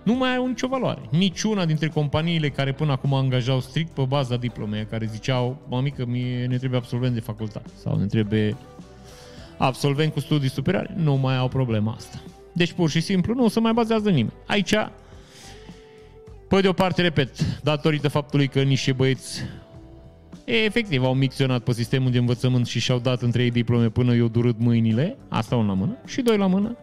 nu 0.03 0.13
mai 0.13 0.35
au 0.35 0.47
nicio 0.47 0.67
valoare. 0.67 1.01
Niciuna 1.09 1.65
dintre 1.65 1.87
companiile 1.87 2.49
care 2.49 2.73
până 2.73 2.91
acum 2.91 3.13
angajau 3.13 3.59
strict 3.59 3.91
pe 3.91 4.01
baza 4.07 4.35
diplomei, 4.35 4.85
care 4.85 5.05
ziceau, 5.05 5.65
mamică, 5.69 6.05
mie 6.05 6.45
ne 6.45 6.57
trebuie 6.57 6.79
absolvent 6.79 7.13
de 7.13 7.19
facultate 7.19 7.69
sau 7.81 7.97
ne 7.97 8.05
trebuie 8.05 8.55
absolvent 9.65 10.13
cu 10.13 10.19
studii 10.19 10.49
superioare, 10.49 10.93
nu 10.97 11.15
mai 11.15 11.37
au 11.37 11.47
problema 11.47 11.93
asta. 11.93 12.21
Deci 12.53 12.71
pur 12.71 12.89
și 12.89 12.99
simplu 12.99 13.33
nu 13.33 13.47
se 13.47 13.59
mai 13.59 13.73
bazează 13.73 14.09
nimeni. 14.09 14.33
Aici 14.47 14.73
Pe 16.47 16.61
de 16.61 16.67
o 16.67 16.73
parte, 16.73 17.01
repet, 17.01 17.61
datorită 17.61 18.07
faptului 18.07 18.47
că 18.47 18.61
niște 18.61 18.91
băieți 18.91 19.41
e, 20.45 20.53
efectiv 20.55 21.03
au 21.03 21.13
micționat 21.13 21.63
pe 21.63 21.73
sistemul 21.73 22.11
de 22.11 22.17
învățământ 22.17 22.67
și 22.67 22.79
și-au 22.79 22.99
dat 22.99 23.21
între 23.21 23.43
ei 23.43 23.51
diplome 23.51 23.89
până 23.89 24.15
i-au 24.15 24.27
durut 24.27 24.59
mâinile, 24.59 25.17
asta 25.27 25.55
un 25.55 25.65
la 25.67 25.73
mână, 25.73 25.97
și 26.05 26.21
doi 26.21 26.37
la 26.37 26.47
mână, 26.47 26.77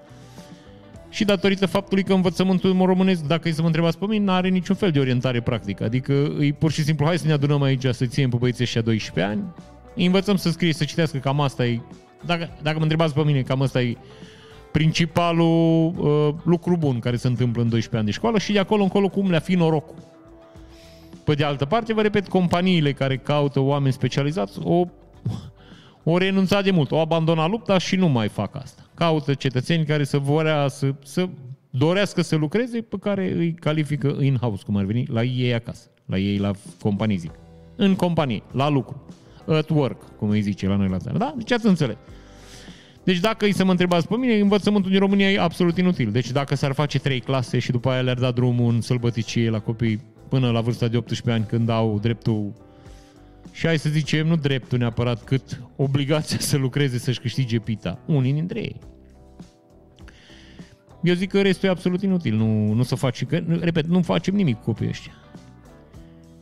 și 1.10 1.24
datorită 1.24 1.66
faptului 1.66 2.04
că 2.04 2.12
învățământul 2.12 2.76
românesc, 2.84 3.22
dacă 3.22 3.48
e 3.48 3.52
să 3.52 3.60
mă 3.60 3.66
întrebați 3.66 3.98
pe 3.98 4.06
mine, 4.08 4.24
nu 4.24 4.32
are 4.32 4.48
niciun 4.48 4.76
fel 4.76 4.90
de 4.90 4.98
orientare 4.98 5.40
practică. 5.40 5.84
Adică 5.84 6.12
e 6.40 6.52
pur 6.52 6.70
și 6.70 6.82
simplu, 6.82 7.06
hai 7.06 7.18
să 7.18 7.26
ne 7.26 7.32
adunăm 7.32 7.62
aici 7.62 7.86
să 7.86 8.06
ținem 8.06 8.30
pe 8.30 8.36
băieții 8.36 8.64
ăștia 8.64 8.80
12 8.80 9.32
ani, 9.32 9.42
îi 9.94 10.06
învățăm 10.06 10.36
să 10.36 10.50
scrie, 10.50 10.72
să 10.72 10.84
citească, 10.84 11.18
cam 11.18 11.40
asta 11.40 11.66
e, 11.66 11.80
dacă, 12.26 12.50
dacă 12.62 12.76
mă 12.76 12.82
întrebați 12.82 13.14
pe 13.14 13.24
mine, 13.24 13.42
cam 13.42 13.62
asta 13.62 13.82
e 13.82 13.96
principalul 14.70 15.92
uh, 15.96 16.34
lucru 16.44 16.76
bun 16.76 16.98
care 16.98 17.16
se 17.16 17.26
întâmplă 17.26 17.62
în 17.62 17.68
12 17.68 17.96
ani 17.96 18.06
de 18.06 18.12
școală 18.12 18.38
și 18.38 18.52
de 18.52 18.58
acolo 18.58 18.82
încolo 18.82 19.08
cum 19.08 19.30
le-a 19.30 19.38
fi 19.38 19.54
norocul. 19.54 19.96
Pe 21.24 21.34
de 21.34 21.44
altă 21.44 21.64
parte, 21.64 21.94
vă 21.94 22.02
repet, 22.02 22.28
companiile 22.28 22.92
care 22.92 23.16
caută 23.16 23.60
oameni 23.60 23.92
specializați 23.92 24.58
o, 24.62 24.84
o 26.02 26.18
renunțat 26.18 26.64
de 26.64 26.70
mult, 26.70 26.90
o 26.90 26.98
abandonat 26.98 27.50
lupta 27.50 27.78
și 27.78 27.96
nu 27.96 28.08
mai 28.08 28.28
fac 28.28 28.56
asta. 28.56 28.82
Caută 28.94 29.34
cetățeni 29.34 29.84
care 29.84 30.04
să 30.04 30.18
vorea 30.18 30.68
să, 30.68 30.94
să 31.04 31.28
dorească 31.70 32.22
să 32.22 32.36
lucreze, 32.36 32.80
pe 32.80 32.96
care 33.00 33.32
îi 33.32 33.52
califică 33.52 34.16
in-house, 34.20 34.62
cum 34.66 34.76
ar 34.76 34.84
veni, 34.84 35.06
la 35.08 35.22
ei 35.22 35.54
acasă, 35.54 35.88
la 36.06 36.18
ei 36.18 36.38
la 36.38 36.50
companii, 36.80 37.16
zic. 37.16 37.32
În 37.76 37.94
companie, 37.94 38.42
la 38.52 38.68
lucru, 38.68 39.06
at 39.46 39.68
work, 39.68 40.16
cum 40.16 40.28
îi 40.28 40.40
zice 40.40 40.66
la 40.66 40.76
noi 40.76 40.88
la 40.88 40.98
țară. 40.98 41.18
Da? 41.18 41.34
Deci 41.36 41.52
ați 41.52 41.66
înțeles. 41.66 41.96
Deci 43.04 43.18
dacă 43.18 43.44
îi 43.44 43.54
să 43.54 43.64
mă 43.64 43.70
întrebați 43.70 44.08
pe 44.08 44.16
mine, 44.16 44.38
învățământul 44.38 44.90
din 44.90 45.00
România 45.00 45.30
e 45.30 45.40
absolut 45.40 45.78
inutil. 45.78 46.10
Deci 46.10 46.30
dacă 46.30 46.54
s-ar 46.54 46.72
face 46.72 46.98
trei 46.98 47.20
clase 47.20 47.58
și 47.58 47.70
după 47.70 47.90
aia 47.90 48.00
le-ar 48.00 48.18
da 48.18 48.30
drumul 48.30 48.74
în 48.74 48.80
sălbăticie 48.80 49.50
la 49.50 49.58
copii 49.58 50.00
până 50.28 50.50
la 50.50 50.60
vârsta 50.60 50.88
de 50.88 50.96
18 50.96 51.30
ani 51.30 51.44
când 51.48 51.68
au 51.68 51.98
dreptul 51.98 52.52
și 53.52 53.66
hai 53.66 53.78
să 53.78 53.88
zicem, 53.88 54.26
nu 54.26 54.36
dreptul 54.36 54.78
neapărat, 54.78 55.24
cât 55.24 55.62
obligația 55.76 56.38
să 56.38 56.56
lucreze 56.56 56.98
să-și 56.98 57.20
câștige 57.20 57.58
pita. 57.58 57.98
Unii 58.06 58.32
dintre 58.32 58.60
ei. 58.60 58.76
Eu 61.02 61.14
zic 61.14 61.30
că 61.30 61.42
restul 61.42 61.68
e 61.68 61.72
absolut 61.72 62.02
inutil, 62.02 62.34
nu, 62.34 62.72
nu 62.72 62.82
să 62.82 62.94
faci, 62.94 63.24
că, 63.24 63.42
repet, 63.60 63.86
nu 63.86 64.02
facem 64.02 64.34
nimic 64.34 64.56
cu 64.56 64.64
copiii 64.64 64.88
ăștia. 64.88 65.12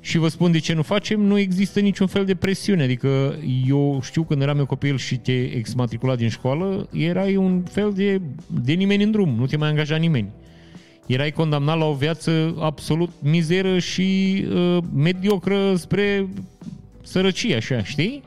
Și 0.08 0.18
vă 0.18 0.28
spun 0.28 0.52
de 0.52 0.58
ce 0.58 0.72
nu 0.72 0.82
facem, 0.82 1.20
nu 1.20 1.38
există 1.38 1.80
niciun 1.80 2.06
fel 2.06 2.24
de 2.24 2.34
presiune. 2.34 2.82
Adică 2.82 3.38
eu 3.66 4.00
știu 4.02 4.22
când 4.22 4.42
eram 4.42 4.58
eu 4.58 4.66
copil 4.66 4.96
și 4.96 5.16
te 5.16 5.32
exmatricula 5.32 6.16
din 6.16 6.28
școală, 6.28 6.88
erai 6.92 7.36
un 7.36 7.62
fel 7.62 7.92
de, 7.92 8.20
de 8.46 8.72
nimeni 8.72 9.02
în 9.02 9.10
drum, 9.10 9.34
nu 9.34 9.46
te 9.46 9.56
mai 9.56 9.68
angaja 9.68 9.96
nimeni. 9.96 10.28
Erai 11.06 11.30
condamnat 11.30 11.78
la 11.78 11.84
o 11.84 11.94
viață 11.94 12.54
absolut 12.58 13.10
mizeră 13.22 13.78
și 13.78 14.44
uh, 14.52 14.78
mediocră 14.94 15.74
spre 15.76 16.28
sărăcie, 17.02 17.56
așa, 17.56 17.84
știi? 17.84 18.22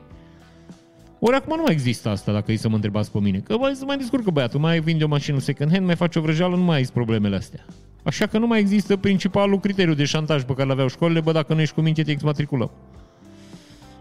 Ori 1.18 1.36
acum 1.36 1.56
nu 1.56 1.62
mai 1.62 1.72
există 1.72 2.08
asta, 2.08 2.32
dacă 2.32 2.52
e 2.52 2.56
să 2.56 2.68
mă 2.68 2.74
întrebați 2.74 3.10
pe 3.10 3.18
mine. 3.18 3.38
Că 3.38 3.56
băi, 3.56 3.74
să 3.74 3.84
mai 3.84 3.96
descurcă 3.96 4.30
băiatul, 4.30 4.60
mai 4.60 4.80
vinde 4.80 5.04
o 5.04 5.08
mașină 5.08 5.38
second 5.38 5.70
hand, 5.70 5.86
mai 5.86 5.96
face 5.96 6.18
o 6.18 6.22
vrăjeală, 6.22 6.56
nu 6.56 6.62
mai 6.62 6.76
ai 6.76 6.84
problemele 6.92 7.36
astea. 7.36 7.64
Așa 8.02 8.26
că 8.26 8.38
nu 8.38 8.46
mai 8.46 8.58
există 8.58 8.96
principalul 8.96 9.60
criteriu 9.60 9.94
de 9.94 10.04
șantaj 10.04 10.42
pe 10.42 10.54
care 10.54 10.68
l 10.68 10.70
aveau 10.70 10.88
școlile, 10.88 11.20
bă, 11.20 11.32
dacă 11.32 11.54
nu 11.54 11.60
ești 11.60 11.74
cu 11.74 11.80
minte, 11.80 12.02
te 12.02 12.10
exmatriculăm. 12.10 12.70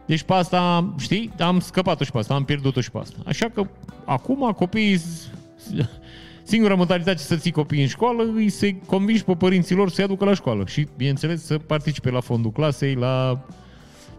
Deci 0.06 0.22
pe 0.22 0.34
asta, 0.34 0.94
știi, 1.00 1.32
am 1.40 1.60
scăpat-o 1.60 2.04
și 2.04 2.12
pe 2.12 2.18
asta, 2.18 2.34
am 2.34 2.44
pierdut-o 2.44 2.82
și 2.82 2.92
pe 2.92 2.98
asta. 2.98 3.18
Așa 3.26 3.50
că 3.50 3.68
acum 4.06 4.52
copiii, 4.52 5.02
singura 6.44 6.76
modalitate 6.76 7.18
să 7.18 7.36
ții 7.36 7.52
copiii 7.52 7.82
în 7.82 7.88
școală 7.88 8.32
îi 8.36 8.50
să 8.50 8.70
convingi 8.86 9.24
pe 9.24 9.34
părinții 9.34 9.76
lor 9.76 9.90
să-i 9.90 10.04
aducă 10.04 10.26
la 10.26 10.34
școală 10.34 10.64
și, 10.66 10.88
bineînțeles, 10.98 11.46
să 11.46 11.58
participe 11.58 12.10
la 12.10 12.20
fondul 12.20 12.52
clasei, 12.52 12.94
la 12.94 13.46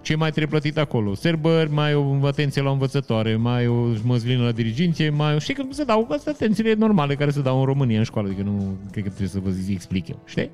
ce 0.02 0.16
mai 0.16 0.30
trebuie 0.30 0.60
plătit 0.60 0.78
acolo. 0.78 1.14
Serbări, 1.14 1.70
mai 1.70 1.94
o 1.94 2.26
atenție 2.26 2.62
la 2.62 2.70
învățătoare, 2.70 3.36
mai 3.36 3.66
o 3.66 3.86
măslină 4.04 4.44
la 4.44 4.52
diriginție, 4.52 5.10
mai 5.10 5.34
o... 5.34 5.38
Știi 5.38 5.54
că 5.54 5.62
se 5.70 5.84
dau 5.84 6.08
astea 6.10 6.32
atențiile 6.32 6.74
normale 6.74 7.14
care 7.14 7.30
se 7.30 7.42
dau 7.42 7.58
în 7.58 7.64
România 7.64 7.98
în 7.98 8.04
școală, 8.04 8.28
adică 8.28 8.42
nu 8.42 8.76
cred 8.90 9.02
că 9.02 9.08
trebuie 9.08 9.28
să 9.28 9.40
vă 9.42 9.50
zic, 9.50 9.74
explic 9.74 10.08
eu, 10.08 10.18
știi? 10.24 10.50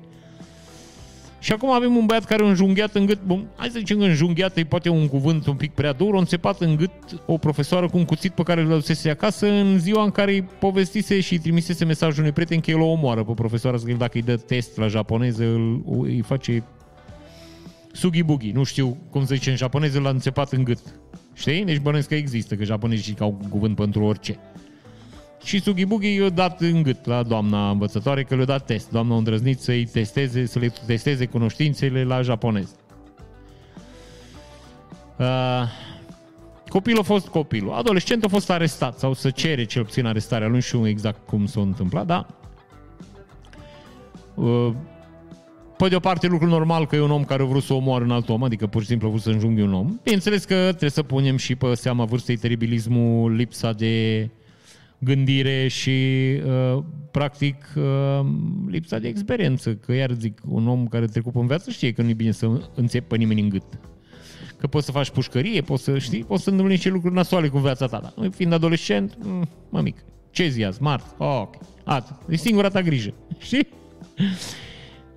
Și 1.41 1.51
acum 1.51 1.71
avem 1.71 1.95
un 1.95 2.05
băiat 2.05 2.25
care 2.25 2.43
a 2.43 2.47
înjunghiat 2.47 2.95
în 2.95 3.05
gât, 3.05 3.19
bun, 3.25 3.47
hai 3.55 3.69
să 3.69 3.77
zicem 3.77 3.97
că 3.97 4.03
înjunghiat 4.03 4.57
e 4.57 4.63
poate 4.63 4.89
un 4.89 5.07
cuvânt 5.07 5.47
un 5.47 5.55
pic 5.55 5.71
prea 5.71 5.91
dur, 5.91 6.15
a 6.15 6.17
înțepat 6.17 6.61
în 6.61 6.75
gât 6.75 6.91
o 7.25 7.37
profesoară 7.37 7.89
cu 7.89 7.97
un 7.97 8.05
cuțit 8.05 8.31
pe 8.31 8.43
care 8.43 8.61
îl 8.61 8.67
dusese 8.67 9.09
acasă 9.09 9.51
în 9.51 9.79
ziua 9.79 10.03
în 10.03 10.11
care 10.11 10.31
îi 10.31 10.41
povestise 10.41 11.19
și 11.19 11.33
îi 11.33 11.39
trimisese 11.39 11.85
mesajul 11.85 12.19
unui 12.19 12.31
prieten 12.31 12.59
că 12.59 12.71
el 12.71 12.79
o 12.79 12.85
omoară 12.85 13.23
pe 13.23 13.31
profesoară, 13.35 13.77
să 13.77 13.85
dacă 13.97 14.11
îi 14.13 14.21
dă 14.21 14.35
test 14.35 14.77
la 14.77 14.87
japoneză, 14.87 15.43
îl, 15.43 15.81
îi 16.03 16.21
face 16.21 16.63
Sugi 17.91 18.23
Bugi, 18.23 18.51
nu 18.51 18.63
știu 18.63 18.97
cum 19.09 19.25
se 19.25 19.35
zice 19.35 19.49
în 19.49 19.55
japoneză, 19.55 19.99
l-a 19.99 20.09
înțepat 20.09 20.51
în 20.51 20.63
gât. 20.63 20.79
Știi? 21.33 21.65
Deci 21.65 21.79
bănesc 21.79 22.07
că 22.07 22.15
există, 22.15 22.55
că 22.55 22.63
japonezii 22.63 23.15
au 23.19 23.39
cuvânt 23.49 23.75
pentru 23.75 24.03
orice. 24.03 24.39
Și 25.43 25.61
Sugi 25.61 25.85
Bugi 25.85 26.15
i-a 26.15 26.29
dat 26.29 26.61
în 26.61 26.83
gât 26.83 27.05
la 27.05 27.23
doamna 27.23 27.69
învățătoare 27.69 28.23
că 28.23 28.35
le-a 28.35 28.45
dat 28.45 28.65
test. 28.65 28.89
Doamna 28.89 29.13
a 29.13 29.17
îndrăznit 29.17 29.59
să-i 29.59 29.85
testeze, 29.85 30.45
să 30.45 30.59
le 30.59 30.73
testeze 30.85 31.25
cunoștințele 31.25 32.03
la 32.03 32.21
japonez. 32.21 32.75
Uh, 35.17 35.63
copilul 36.67 36.99
a 36.99 37.03
fost 37.03 37.27
copilul. 37.27 37.71
Adolescentul 37.71 38.27
a 38.27 38.31
fost 38.31 38.49
arestat 38.49 38.97
sau 38.97 39.13
să 39.13 39.29
cere 39.29 39.63
cel 39.63 39.83
puțin 39.83 40.05
arestarea. 40.05 40.47
Nu 40.47 40.59
știu 40.59 40.87
exact 40.87 41.27
cum 41.27 41.45
s-a 41.45 41.61
întâmplat, 41.61 42.05
dar 42.05 42.27
uh, 44.35 44.73
pe 45.79 45.87
de 45.87 45.95
o 45.95 45.99
parte, 45.99 46.27
lucru 46.27 46.47
normal 46.47 46.87
că 46.87 46.95
e 46.95 46.99
un 46.99 47.11
om 47.11 47.23
care 47.23 47.43
a 47.43 47.45
vrut 47.45 47.63
să 47.63 47.73
omoară 47.73 48.03
un 48.03 48.11
alt 48.11 48.29
om, 48.29 48.43
adică 48.43 48.67
pur 48.67 48.81
și 48.81 48.87
simplu 48.87 49.07
a 49.07 49.09
vrut 49.09 49.21
să 49.21 49.29
înjunghi 49.29 49.61
un 49.61 49.73
om. 49.73 49.99
Bineînțeles 50.03 50.43
că 50.43 50.55
trebuie 50.55 50.89
să 50.89 51.03
punem 51.03 51.37
și 51.37 51.55
pe 51.55 51.73
seama 51.73 52.05
vârstei 52.05 52.37
teribilismul, 52.37 53.35
lipsa 53.35 53.71
de 53.71 54.29
gândire 54.97 55.67
și, 55.67 55.89
uh, 56.45 56.83
practic, 57.11 57.55
uh, 57.75 58.25
lipsa 58.67 58.99
de 58.99 59.07
experiență. 59.07 59.75
Că, 59.75 59.93
iar 59.93 60.11
zic, 60.11 60.41
un 60.47 60.67
om 60.67 60.87
care 60.87 61.03
a 61.03 61.07
trecut 61.07 61.35
în 61.35 61.47
viață 61.47 61.71
știe 61.71 61.91
că 61.91 62.01
nu 62.01 62.09
e 62.09 62.13
bine 62.13 62.31
să 62.31 62.69
înțepi 62.75 63.07
pe 63.07 63.17
nimeni 63.17 63.41
în 63.41 63.49
gât. 63.49 63.63
Că 64.57 64.67
poți 64.67 64.85
să 64.85 64.91
faci 64.91 65.09
pușcărie, 65.09 65.61
poți 65.61 65.83
să 65.83 65.97
știi, 65.97 66.23
poți 66.23 66.43
să 66.43 66.49
întâmpli 66.49 66.73
niște 66.73 66.89
lucruri 66.89 67.15
nasoale 67.15 67.47
cu 67.47 67.57
viața 67.57 67.87
ta. 67.87 67.99
Dar 67.99 68.29
fiind 68.29 68.53
adolescent, 68.53 69.17
mm, 69.21 69.47
mă 69.69 69.81
mic, 69.81 69.97
ce 70.31 70.47
zi 70.47 70.63
azi? 70.63 70.81
Marți? 70.81 71.13
Oh, 71.17 71.39
ok. 71.41 71.55
Atât. 71.83 72.15
E 72.29 72.35
singura 72.35 72.69
ta 72.69 72.81
grijă. 72.81 73.13
Știi? 73.37 73.67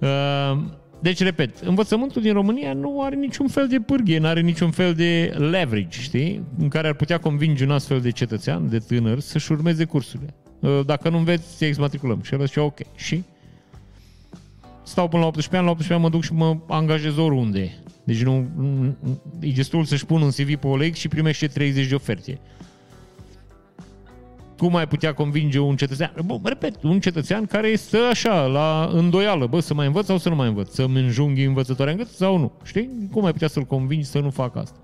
Uh, 0.02 0.58
deci, 1.00 1.22
repet, 1.22 1.58
învățământul 1.58 2.22
din 2.22 2.32
România 2.32 2.72
nu 2.72 3.02
are 3.02 3.14
niciun 3.16 3.48
fel 3.48 3.68
de 3.68 3.80
pârghie, 3.80 4.18
nu 4.18 4.26
are 4.26 4.40
niciun 4.40 4.70
fel 4.70 4.94
de 4.94 5.34
leverage, 5.36 6.00
știi? 6.00 6.42
În 6.58 6.68
care 6.68 6.88
ar 6.88 6.94
putea 6.94 7.18
convinge 7.18 7.64
un 7.64 7.70
astfel 7.70 8.00
de 8.00 8.10
cetățean, 8.10 8.68
de 8.68 8.78
tânăr, 8.78 9.20
să-și 9.20 9.52
urmeze 9.52 9.84
cursurile. 9.84 10.34
Uh, 10.60 10.80
dacă 10.86 11.08
nu 11.08 11.16
înveți, 11.16 11.58
te 11.58 11.66
exmatriculăm. 11.66 12.20
Și 12.22 12.34
el 12.34 12.46
zice, 12.46 12.60
ok. 12.60 12.78
Și 12.94 13.22
stau 14.82 15.08
până 15.08 15.22
la 15.22 15.28
18 15.28 15.56
ani, 15.56 15.64
la 15.64 15.70
18 15.70 15.92
ani 15.94 16.02
mă 16.02 16.08
duc 16.08 16.22
și 16.22 16.32
mă 16.32 16.56
angajez 16.68 17.16
oriunde. 17.16 17.82
Deci 18.04 18.22
nu, 18.22 18.48
e 19.40 19.50
destul 19.50 19.84
să-și 19.84 20.06
pun 20.06 20.22
un 20.22 20.30
CV 20.30 20.54
pe 20.54 20.66
OLX 20.66 20.98
și 20.98 21.08
primește 21.08 21.46
30 21.46 21.86
de 21.86 21.94
oferte 21.94 22.40
cum 24.62 24.76
ai 24.76 24.88
putea 24.88 25.14
convinge 25.14 25.58
un 25.58 25.76
cetățean? 25.76 26.12
Bă, 26.24 26.38
repet, 26.42 26.82
un 26.82 27.00
cetățean 27.00 27.46
care 27.46 27.76
stă 27.76 27.98
așa, 28.10 28.46
la 28.46 28.90
îndoială, 28.92 29.46
bă, 29.46 29.60
să 29.60 29.74
mai 29.74 29.86
învăț 29.86 30.06
sau 30.06 30.18
să 30.18 30.28
nu 30.28 30.34
mai 30.34 30.48
învăț? 30.48 30.74
Să-mi 30.74 31.00
înjunghi 31.00 31.42
învățătoarea 31.42 31.92
în 31.92 31.98
gât 31.98 32.08
sau 32.08 32.38
nu? 32.38 32.52
Știi? 32.64 33.08
Cum 33.12 33.24
ai 33.24 33.32
putea 33.32 33.48
să-l 33.48 33.62
convingi 33.62 34.06
să 34.06 34.18
nu 34.18 34.30
facă 34.30 34.58
asta? 34.58 34.76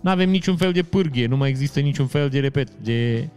Nu 0.00 0.10
avem 0.10 0.30
niciun 0.30 0.56
fel 0.56 0.72
de 0.72 0.82
pârghie, 0.82 1.26
nu 1.26 1.36
mai 1.36 1.48
există 1.48 1.80
niciun 1.80 2.06
fel 2.06 2.28
de, 2.28 2.40
repet, 2.40 2.70
de 2.70 3.28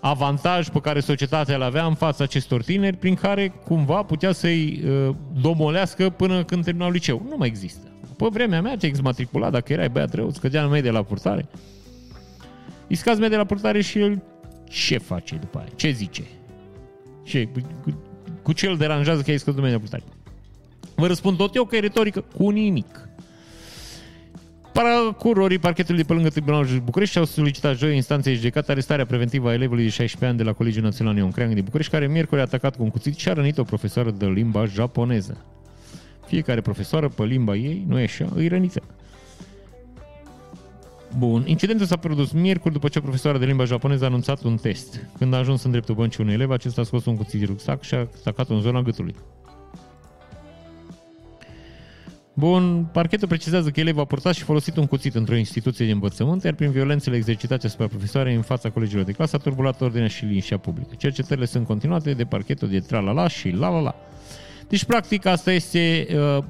avantaj 0.00 0.68
pe 0.68 0.80
care 0.80 1.00
societatea 1.00 1.54
îl 1.54 1.62
avea 1.62 1.84
în 1.84 1.94
fața 1.94 2.24
acestor 2.24 2.62
tineri, 2.62 2.96
prin 2.96 3.14
care 3.14 3.52
cumva 3.64 4.02
putea 4.02 4.32
să-i 4.32 4.82
uh, 4.84 5.14
domolească 5.40 6.10
până 6.10 6.44
când 6.44 6.64
terminau 6.64 6.90
liceu. 6.90 7.26
Nu 7.28 7.36
mai 7.38 7.48
există. 7.48 7.86
Pe 8.16 8.26
vremea 8.30 8.60
mea 8.60 8.76
te 8.76 8.86
exmatricula, 8.86 9.50
dacă 9.50 9.72
erai 9.72 9.88
băiat 9.88 10.14
rău, 10.14 10.30
scădea 10.30 10.62
în 10.64 10.70
medie 10.70 10.90
la 10.90 11.02
purtare. 11.02 11.48
Îi 12.88 12.96
scazi 12.96 13.20
de 13.20 13.36
la 13.36 13.44
purtare 13.44 13.80
și 13.80 13.98
el 13.98 14.22
ce 14.68 14.98
face 14.98 15.34
după 15.34 15.58
aia? 15.58 15.68
Ce 15.76 15.90
zice? 15.90 16.22
Ce, 17.22 17.48
cu, 17.82 18.02
cu 18.42 18.52
ce 18.52 18.66
îl 18.66 18.76
deranjează 18.76 19.22
că 19.22 19.30
ai 19.30 19.38
scăzut 19.38 19.62
de 19.62 19.70
la 19.70 19.78
purtare? 19.78 20.02
Vă 20.94 21.06
răspund 21.06 21.36
tot 21.36 21.54
eu 21.54 21.64
că 21.64 21.76
e 21.76 21.80
retorică 21.80 22.24
cu 22.36 22.50
nimic. 22.50 23.08
Paracurorii 24.72 25.58
parchetului 25.58 26.00
de 26.00 26.06
pe 26.06 26.12
lângă 26.12 26.28
Tribunalul 26.28 26.80
București 26.84 27.18
au 27.18 27.24
solicitat 27.24 27.76
joi 27.76 27.94
instanței 27.94 28.34
judecată 28.34 28.70
arestarea 28.70 29.06
preventivă 29.06 29.48
a 29.48 29.52
elevului 29.52 29.82
de 29.82 29.88
16 29.88 30.26
ani 30.26 30.36
de 30.36 30.42
la 30.42 30.52
Colegiul 30.52 30.82
Național 30.82 31.16
Ion 31.16 31.30
Creang 31.30 31.54
din 31.54 31.64
București, 31.64 31.92
care 31.92 32.06
miercuri 32.06 32.40
a 32.40 32.44
atacat 32.44 32.76
cu 32.76 32.82
un 32.82 32.90
cuțit 32.90 33.16
și 33.16 33.28
a 33.28 33.32
rănit 33.32 33.58
o 33.58 33.62
profesoară 33.62 34.10
de 34.10 34.26
limba 34.26 34.64
japoneză. 34.64 35.44
Fiecare 36.26 36.60
profesoară 36.60 37.08
pe 37.08 37.24
limba 37.24 37.54
ei, 37.54 37.84
nu 37.86 37.98
e 37.98 38.02
așa, 38.02 38.28
îi 38.34 38.48
rănită. 38.48 38.82
Bun. 41.16 41.42
Incidentul 41.46 41.86
s-a 41.86 41.96
produs 41.96 42.30
miercuri 42.32 42.72
după 42.72 42.88
ce 42.88 43.00
profesoara 43.00 43.38
de 43.38 43.44
limba 43.44 43.64
japoneză 43.64 44.04
a 44.04 44.06
anunțat 44.06 44.42
un 44.42 44.56
test. 44.56 45.06
Când 45.18 45.34
a 45.34 45.36
ajuns 45.36 45.62
în 45.62 45.70
dreptul 45.70 45.94
băncii 45.94 46.22
unui 46.22 46.34
elev, 46.34 46.50
acesta 46.50 46.80
a 46.80 46.84
scos 46.84 47.04
un 47.04 47.16
cuțit 47.16 47.40
de 47.40 47.46
rucsac 47.46 47.82
și 47.82 47.94
a 47.94 47.98
atacat 47.98 48.48
în 48.48 48.60
zona 48.60 48.82
gâtului. 48.82 49.14
Bun, 52.34 52.88
parchetul 52.92 53.28
precizează 53.28 53.70
că 53.70 53.80
elevul 53.80 54.00
a 54.00 54.04
purtat 54.04 54.34
și 54.34 54.42
folosit 54.42 54.76
un 54.76 54.86
cuțit 54.86 55.14
într-o 55.14 55.36
instituție 55.36 55.86
de 55.86 55.92
învățământ, 55.92 56.42
iar 56.42 56.54
prin 56.54 56.70
violențele 56.70 57.16
exercitate 57.16 57.66
asupra 57.66 57.86
profesoarei 57.86 58.34
în 58.34 58.42
fața 58.42 58.70
colegilor 58.70 59.04
de 59.04 59.12
clasă 59.12 59.36
a 59.36 59.38
turbulat 59.38 59.80
ordinea 59.80 60.08
și 60.08 60.24
liniștea 60.24 60.58
publică. 60.58 60.94
Cercetările 60.98 61.46
sunt 61.46 61.66
continuate 61.66 62.12
de 62.12 62.24
parchetul 62.24 62.68
de 62.68 62.80
tra-la-la 62.80 63.28
și 63.28 63.50
la-la-la. 63.50 63.94
Deci, 64.68 64.84
practic, 64.84 65.26
asta 65.26 65.52
este 65.52 66.06
uh, 66.10 66.44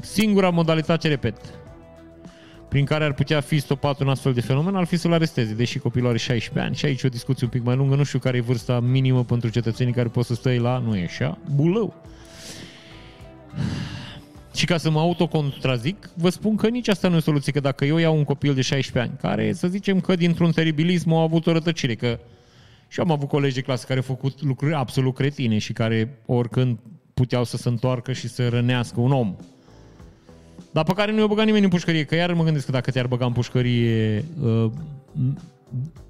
singura 0.00 0.50
modalitate, 0.50 1.08
repet, 1.08 1.59
prin 2.70 2.84
care 2.84 3.04
ar 3.04 3.12
putea 3.12 3.40
fi 3.40 3.58
stopat 3.58 4.00
un 4.00 4.08
astfel 4.08 4.32
de 4.32 4.40
fenomen, 4.40 4.74
ar 4.74 4.84
fi 4.84 4.96
să-l 4.96 5.12
aresteze, 5.12 5.54
deși 5.54 5.78
copilul 5.78 6.08
are 6.08 6.18
16 6.18 6.66
ani 6.66 6.76
și 6.76 6.84
aici 6.84 7.02
o 7.02 7.08
discuție 7.08 7.46
un 7.46 7.52
pic 7.52 7.62
mai 7.62 7.76
lungă, 7.76 7.94
nu 7.94 8.02
știu 8.02 8.18
care 8.18 8.36
e 8.36 8.40
vârsta 8.40 8.80
minimă 8.80 9.24
pentru 9.24 9.48
cetățenii 9.48 9.92
care 9.92 10.08
pot 10.08 10.24
să 10.24 10.34
stai 10.34 10.58
la, 10.58 10.78
nu 10.78 10.96
e 10.96 11.04
așa, 11.04 11.38
bulău. 11.54 11.94
Și 14.54 14.66
ca 14.66 14.76
să 14.76 14.90
mă 14.90 15.00
autocontrazic, 15.00 16.10
vă 16.14 16.28
spun 16.28 16.56
că 16.56 16.68
nici 16.68 16.88
asta 16.88 17.08
nu 17.08 17.16
e 17.16 17.20
soluție, 17.20 17.52
că 17.52 17.60
dacă 17.60 17.84
eu 17.84 17.96
iau 17.96 18.16
un 18.16 18.24
copil 18.24 18.54
de 18.54 18.60
16 18.60 19.10
ani, 19.10 19.20
care 19.20 19.52
să 19.52 19.68
zicem 19.68 20.00
că 20.00 20.14
dintr-un 20.14 20.50
teribilism 20.50 21.12
a 21.12 21.22
avut 21.22 21.46
o 21.46 21.52
rătăcire, 21.52 21.94
că 21.94 22.18
și 22.88 23.00
am 23.00 23.10
avut 23.10 23.28
colegi 23.28 23.54
de 23.54 23.60
clasă 23.60 23.84
care 23.86 23.98
au 23.98 24.04
făcut 24.04 24.42
lucruri 24.42 24.74
absolut 24.74 25.14
cretine 25.14 25.58
și 25.58 25.72
care 25.72 26.18
oricând 26.26 26.78
puteau 27.14 27.44
să 27.44 27.56
se 27.56 27.68
întoarcă 27.68 28.12
și 28.12 28.28
să 28.28 28.48
rănească 28.48 29.00
un 29.00 29.12
om. 29.12 29.36
Dar 30.72 30.84
pe 30.84 30.92
care 30.92 31.12
nu 31.12 31.18
i-a 31.18 31.26
băgat 31.26 31.44
nimeni 31.44 31.64
în 31.64 31.70
pușcărie, 31.70 32.04
că 32.04 32.14
iar 32.14 32.32
mă 32.32 32.44
gândesc 32.44 32.64
că 32.64 32.72
dacă 32.72 32.90
te-ar 32.90 33.06
băga 33.06 33.24
în 33.24 33.32
pușcărie, 33.32 34.24
uh, 34.42 34.70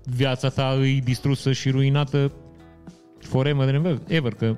viața 0.05 0.49
ta 0.49 0.77
îi 0.79 1.01
distrusă 1.05 1.53
și 1.53 1.70
ruinată 1.70 2.33
forever 3.18 3.75
and 3.75 4.01
ever, 4.07 4.35
că 4.35 4.57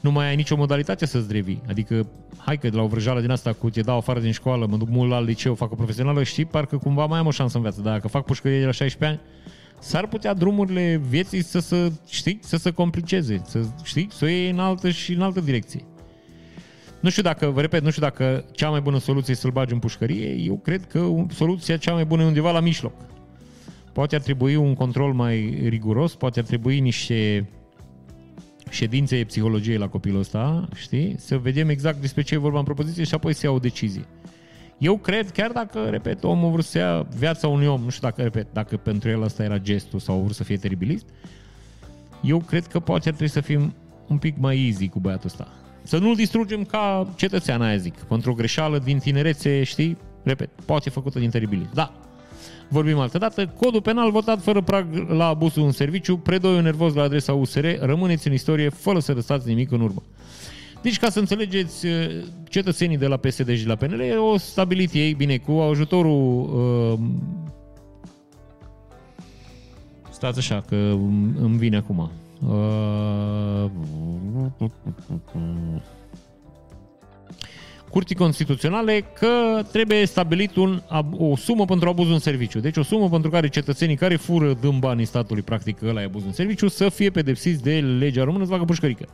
nu 0.00 0.10
mai 0.10 0.28
ai 0.28 0.36
nicio 0.36 0.56
modalitate 0.56 1.06
să-ți 1.06 1.32
revii. 1.32 1.62
Adică, 1.68 2.08
hai 2.36 2.58
că 2.58 2.68
de 2.68 2.76
la 2.76 2.82
o 2.82 2.86
vrăjală 2.86 3.20
din 3.20 3.30
asta 3.30 3.52
cu 3.52 3.70
te 3.70 3.80
dau 3.80 3.96
afară 3.96 4.20
din 4.20 4.32
școală, 4.32 4.66
mă 4.66 4.76
duc 4.76 4.88
mult 4.88 5.10
la 5.10 5.20
liceu, 5.20 5.54
fac 5.54 5.72
o 5.72 5.74
profesională, 5.74 6.22
știi, 6.22 6.44
parcă 6.44 6.76
cumva 6.76 7.06
mai 7.06 7.18
am 7.18 7.26
o 7.26 7.30
șansă 7.30 7.56
în 7.56 7.62
viață. 7.62 7.80
Dar 7.80 7.92
dacă 7.92 8.08
fac 8.08 8.24
pușcărie 8.24 8.58
de 8.58 8.64
la 8.64 8.70
16 8.70 9.18
ani, 9.18 9.28
s-ar 9.78 10.06
putea 10.06 10.34
drumurile 10.34 11.00
vieții 11.08 11.42
să 11.42 11.58
se, 11.58 11.92
știi, 12.08 12.38
să 12.42 12.56
se 12.56 12.70
compliceze, 12.70 13.42
să, 13.46 13.60
știi, 13.82 14.08
să 14.10 14.24
o 14.24 14.28
iei 14.28 14.50
în 14.50 14.58
altă 14.58 14.90
și 14.90 15.12
în 15.12 15.22
altă 15.22 15.40
direcție. 15.40 15.84
Nu 17.00 17.10
știu 17.10 17.22
dacă, 17.22 17.46
vă 17.46 17.60
repet, 17.60 17.82
nu 17.82 17.90
știu 17.90 18.02
dacă 18.02 18.44
cea 18.52 18.70
mai 18.70 18.80
bună 18.80 18.98
soluție 18.98 19.32
e 19.32 19.36
să-l 19.36 19.50
bagi 19.50 19.72
în 19.72 19.78
pușcărie, 19.78 20.28
eu 20.28 20.58
cred 20.58 20.86
că 20.86 21.08
soluția 21.30 21.76
cea 21.76 21.92
mai 21.92 22.04
bună 22.04 22.22
e 22.22 22.26
undeva 22.26 22.50
la 22.50 22.60
mijloc. 22.60 22.92
Poate 23.92 24.14
ar 24.14 24.20
trebui 24.20 24.56
un 24.56 24.74
control 24.74 25.12
mai 25.12 25.58
riguros, 25.68 26.14
poate 26.14 26.38
ar 26.38 26.44
trebui 26.44 26.80
niște 26.80 27.48
ședințe 28.70 29.24
psihologiei 29.24 29.76
la 29.76 29.88
copilul 29.88 30.20
ăsta, 30.20 30.68
știi? 30.74 31.14
Să 31.18 31.38
vedem 31.38 31.68
exact 31.68 32.00
despre 32.00 32.22
ce 32.22 32.34
e 32.34 32.38
vorba 32.38 32.58
în 32.58 32.64
propoziție 32.64 33.04
și 33.04 33.14
apoi 33.14 33.32
să 33.32 33.46
ia 33.46 33.52
o 33.52 33.58
decizie. 33.58 34.04
Eu 34.78 34.96
cred, 34.96 35.30
chiar 35.30 35.50
dacă, 35.50 35.78
repet, 35.90 36.24
omul 36.24 36.50
vrut 36.50 36.64
să 36.64 36.78
ia 36.78 37.06
viața 37.16 37.48
unui 37.48 37.66
om, 37.66 37.82
nu 37.82 37.90
știu 37.90 38.08
dacă, 38.08 38.22
repet, 38.22 38.46
dacă 38.52 38.76
pentru 38.76 39.08
el 39.08 39.22
asta 39.22 39.42
era 39.42 39.58
gestul 39.58 39.98
sau 39.98 40.20
vrut 40.20 40.34
să 40.34 40.44
fie 40.44 40.56
teribilist, 40.56 41.06
eu 42.22 42.38
cred 42.38 42.66
că 42.66 42.80
poate 42.80 43.08
ar 43.08 43.14
trebui 43.14 43.32
să 43.32 43.40
fim 43.40 43.74
un 44.08 44.18
pic 44.18 44.36
mai 44.38 44.66
easy 44.66 44.88
cu 44.88 45.00
băiatul 45.00 45.26
ăsta. 45.26 45.48
Să 45.88 45.98
nu-l 45.98 46.14
distrugem 46.14 46.64
ca 46.64 47.12
cetățean, 47.16 47.62
aia 47.62 47.76
zic, 47.76 47.94
pentru 47.94 48.30
o 48.30 48.34
greșeală 48.34 48.78
din 48.78 48.98
tinerețe, 48.98 49.62
știi? 49.62 49.96
Repet, 50.22 50.48
poate 50.64 50.90
făcută 50.90 51.18
din 51.18 51.30
teribilist. 51.30 51.70
Da, 51.70 51.92
vorbim 52.68 52.98
altă 52.98 53.18
dată. 53.18 53.46
Codul 53.46 53.82
penal 53.82 54.10
votat 54.10 54.42
fără 54.42 54.62
prag 54.62 55.08
la 55.08 55.26
abuzul 55.26 55.64
în 55.64 55.72
serviciu, 55.72 56.16
predoiul 56.16 56.62
nervos 56.62 56.94
la 56.94 57.02
adresa 57.02 57.32
USR, 57.32 57.66
rămâneți 57.80 58.26
în 58.26 58.32
istorie 58.32 58.68
fără 58.68 58.98
să 58.98 59.12
lăsați 59.12 59.48
nimic 59.48 59.70
în 59.70 59.80
urmă. 59.80 60.02
Deci, 60.82 60.98
ca 60.98 61.10
să 61.10 61.18
înțelegeți, 61.18 61.86
uh, 61.86 61.92
cetățenii 62.48 62.98
de 62.98 63.06
la 63.06 63.16
PSD 63.16 63.56
și 63.56 63.62
de 63.62 63.68
la 63.68 63.76
PNL 63.76 64.16
au 64.16 64.36
stabilit 64.36 64.92
ei, 64.92 65.14
bine, 65.14 65.36
cu 65.36 65.52
ajutorul... 65.52 66.50
Uh, 66.92 66.98
stați 70.10 70.38
așa, 70.38 70.64
că 70.68 70.76
îmi 71.40 71.58
vine 71.58 71.76
acum. 71.76 72.10
Uh, 72.46 73.70
Curții 77.90 78.16
Constituționale 78.16 79.04
că 79.14 79.62
trebuie 79.72 80.06
stabilit 80.06 80.56
un, 80.56 80.82
o 81.18 81.36
sumă 81.36 81.64
pentru 81.64 81.88
abuz 81.88 82.10
în 82.10 82.18
serviciu. 82.18 82.60
Deci 82.60 82.76
o 82.76 82.82
sumă 82.82 83.08
pentru 83.08 83.30
care 83.30 83.48
cetățenii 83.48 83.96
care 83.96 84.16
fură 84.16 84.56
din 84.60 84.78
banii 84.78 85.04
statului, 85.04 85.42
practic 85.42 85.82
ăla 85.82 86.00
e 86.00 86.04
abuz 86.04 86.24
în 86.24 86.32
serviciu, 86.32 86.68
să 86.68 86.88
fie 86.88 87.10
pedepsiți 87.10 87.62
de 87.62 87.80
legea 87.98 88.24
română 88.24 88.44
să 88.44 88.50
facă 88.50 88.64
pușcărică. 88.64 89.08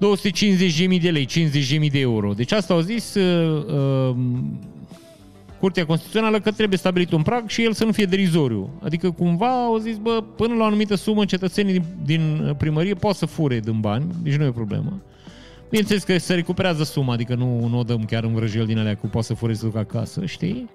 250.000 0.00 1.00
de 1.00 1.10
lei, 1.10 1.26
50.000 1.26 1.90
de 1.90 1.98
euro. 1.98 2.32
Deci 2.32 2.52
asta 2.52 2.74
au 2.74 2.80
zis 2.80 3.14
uh, 3.14 3.64
uh, 3.64 4.16
Curtea 5.60 5.86
Constituțională 5.86 6.40
că 6.40 6.50
trebuie 6.50 6.78
stabilit 6.78 7.12
un 7.12 7.22
prag 7.22 7.48
și 7.48 7.64
el 7.64 7.72
să 7.72 7.84
nu 7.84 7.92
fie 7.92 8.04
derizoriu. 8.04 8.70
Adică 8.82 9.10
cumva 9.10 9.64
au 9.64 9.76
zis, 9.76 9.96
bă, 9.96 10.24
până 10.36 10.54
la 10.54 10.62
o 10.62 10.66
anumită 10.66 10.94
sumă 10.94 11.24
cetățenii 11.24 11.72
din, 11.72 11.84
din 12.04 12.54
primărie 12.58 12.94
pot 12.94 13.14
să 13.14 13.26
fure 13.26 13.60
din 13.60 13.80
bani, 13.80 14.04
deci 14.22 14.36
nu 14.36 14.44
e 14.44 14.48
o 14.48 14.52
problemă. 14.52 15.02
Bineînțeles 15.68 16.02
că 16.02 16.18
se 16.18 16.34
recuperează 16.34 16.84
suma, 16.84 17.12
adică 17.12 17.34
nu, 17.34 17.66
nu 17.66 17.78
o 17.78 17.82
dăm 17.82 18.04
chiar 18.04 18.24
în 18.24 18.34
vrăjel 18.34 18.66
din 18.66 18.78
alea 18.78 18.96
cu 18.96 19.06
poate 19.06 19.26
să 19.26 19.34
fure 19.34 19.54
să 19.54 19.64
duc 19.64 19.76
acasă, 19.76 20.26
știi? 20.26 20.68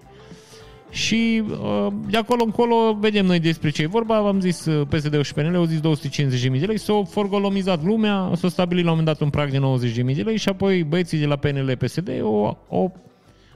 Și 0.90 1.44
uh, 1.50 1.88
de 2.10 2.18
acolo 2.18 2.44
încolo 2.44 2.98
vedem 3.00 3.26
noi 3.26 3.40
despre 3.40 3.70
ce 3.70 3.82
e 3.82 3.88
vorba. 3.88 4.18
Am 4.18 4.40
zis 4.40 4.66
uh, 4.66 4.88
PSD-ul 4.88 5.24
și 5.24 5.34
PNL 5.34 5.56
au 5.56 5.66
zis 5.66 5.80
250.000 5.80 6.60
de 6.60 6.66
lei. 6.66 6.78
S-au 6.78 7.04
forgolomizat 7.04 7.84
lumea, 7.84 8.32
s-au 8.36 8.50
stabilit 8.50 8.84
la 8.86 8.92
un 8.92 8.98
moment 8.98 9.18
dat 9.18 9.26
un 9.26 9.30
prag 9.30 9.52
de 9.52 9.88
90.000 10.10 10.16
de 10.16 10.22
lei 10.22 10.38
și 10.38 10.50
apoi 10.50 10.84
băieții 10.84 11.18
de 11.18 11.26
la 11.26 11.36
PNL-PSD 11.36 12.10
au, 12.22 12.58
au 12.70 12.96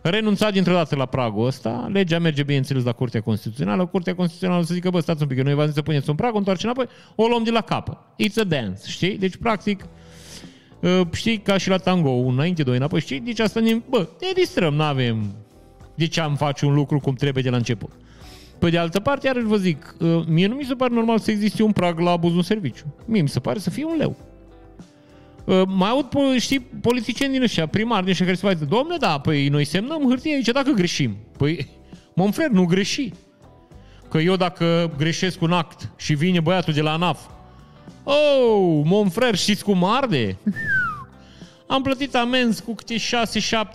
renunțat 0.02 0.52
dintr-o 0.52 0.74
dată 0.74 0.96
la 0.96 1.06
pragul 1.06 1.46
ăsta. 1.46 1.90
Legea 1.92 2.20
merge, 2.20 2.44
bineînțeles, 2.44 2.84
la 2.84 2.92
Curtea 2.92 3.22
Constituțională. 3.22 3.86
Curtea 3.86 4.16
Constituțională 4.16 4.64
să 4.64 4.74
zică, 4.74 4.90
bă, 4.90 5.00
stați 5.00 5.22
un 5.22 5.28
pic, 5.28 5.42
noi 5.42 5.54
v-am 5.54 5.66
zis 5.66 5.76
să 5.76 5.82
puneți 5.82 6.10
un 6.10 6.16
prag, 6.16 6.36
întoarce 6.36 6.66
înapoi, 6.66 6.86
o 7.16 7.28
luăm 7.28 7.44
de 7.44 7.52
la 7.52 7.62
capă. 7.62 8.16
It's 8.24 8.40
a 8.40 8.44
dance, 8.44 8.82
știi? 8.86 9.18
Deci, 9.18 9.36
practic, 9.36 9.86
uh, 10.80 11.02
știi, 11.12 11.38
ca 11.38 11.58
și 11.58 11.70
la 11.70 11.78
tango, 11.78 12.10
un 12.10 12.34
înainte, 12.34 12.64
doi 12.64 12.76
înapoi, 12.76 13.00
știi? 13.00 13.20
Deci 13.20 13.40
asta 13.40 13.60
ne, 13.60 13.82
bă, 13.90 14.08
ne 14.22 14.28
distrăm, 14.34 14.74
nu 14.74 14.84
avem 14.84 15.36
de 15.96 16.08
ce 16.08 16.22
am 16.22 16.36
face 16.36 16.66
un 16.66 16.74
lucru 16.74 17.00
cum 17.00 17.14
trebuie 17.14 17.44
de 17.44 17.50
la 17.50 17.58
început. 17.58 17.92
Pe 18.60 18.70
de 18.70 18.78
altă 18.78 19.00
parte, 19.00 19.28
iarăși 19.28 19.46
vă 19.46 19.56
zic, 19.56 19.96
uh, 20.00 20.24
mie 20.28 20.48
nu 20.48 20.56
mi 20.56 20.64
se 20.64 20.74
pare 20.74 20.94
normal 20.94 21.20
să 21.20 21.32
existe 21.32 21.64
un 21.64 21.72
prag 21.72 22.00
la 22.00 22.12
abuzul 22.12 22.38
în 22.38 22.44
serviciu. 22.44 22.96
Mie 23.06 23.22
mi 23.22 23.30
se 23.30 23.40
pare 23.40 23.60
să 23.60 23.70
fie 23.70 23.86
un 23.86 23.96
leu. 23.98 24.16
Uh, 25.50 25.62
mai 25.68 25.90
aud, 25.90 26.06
știi, 26.40 26.60
politicieni 26.60 27.34
din 27.34 27.42
ăștia, 27.42 27.68
primari 27.68 28.02
din 28.02 28.10
ăștia 28.10 28.26
care 28.26 28.38
se 28.38 28.48
face, 28.48 28.66
domne, 28.66 28.96
da, 29.00 29.20
păi 29.20 29.48
noi 29.48 29.66
semnăm 29.66 30.08
hârtie 30.08 30.34
aici 30.34 30.48
dacă 30.48 30.72
greșim. 30.72 31.18
Păi, 31.38 31.68
Monfrer, 32.16 32.50
nu 32.50 32.66
greși. 32.66 33.12
Că 34.10 34.18
eu 34.18 34.36
dacă 34.36 34.94
greșesc 34.98 35.42
un 35.42 35.52
act 35.52 35.90
și 35.98 36.14
vine 36.14 36.40
băiatul 36.40 36.74
de 36.74 36.82
la 36.82 36.92
ANAF, 36.92 37.20
oh, 38.04 38.82
Monfrer, 38.84 39.36
știți 39.36 39.64
cum 39.64 39.84
arde? 39.84 40.38
Am 41.68 41.82
plătit 41.82 42.16
amenzi 42.16 42.64
cu 42.64 42.76
câte 42.76 42.96
6-7 42.96 43.00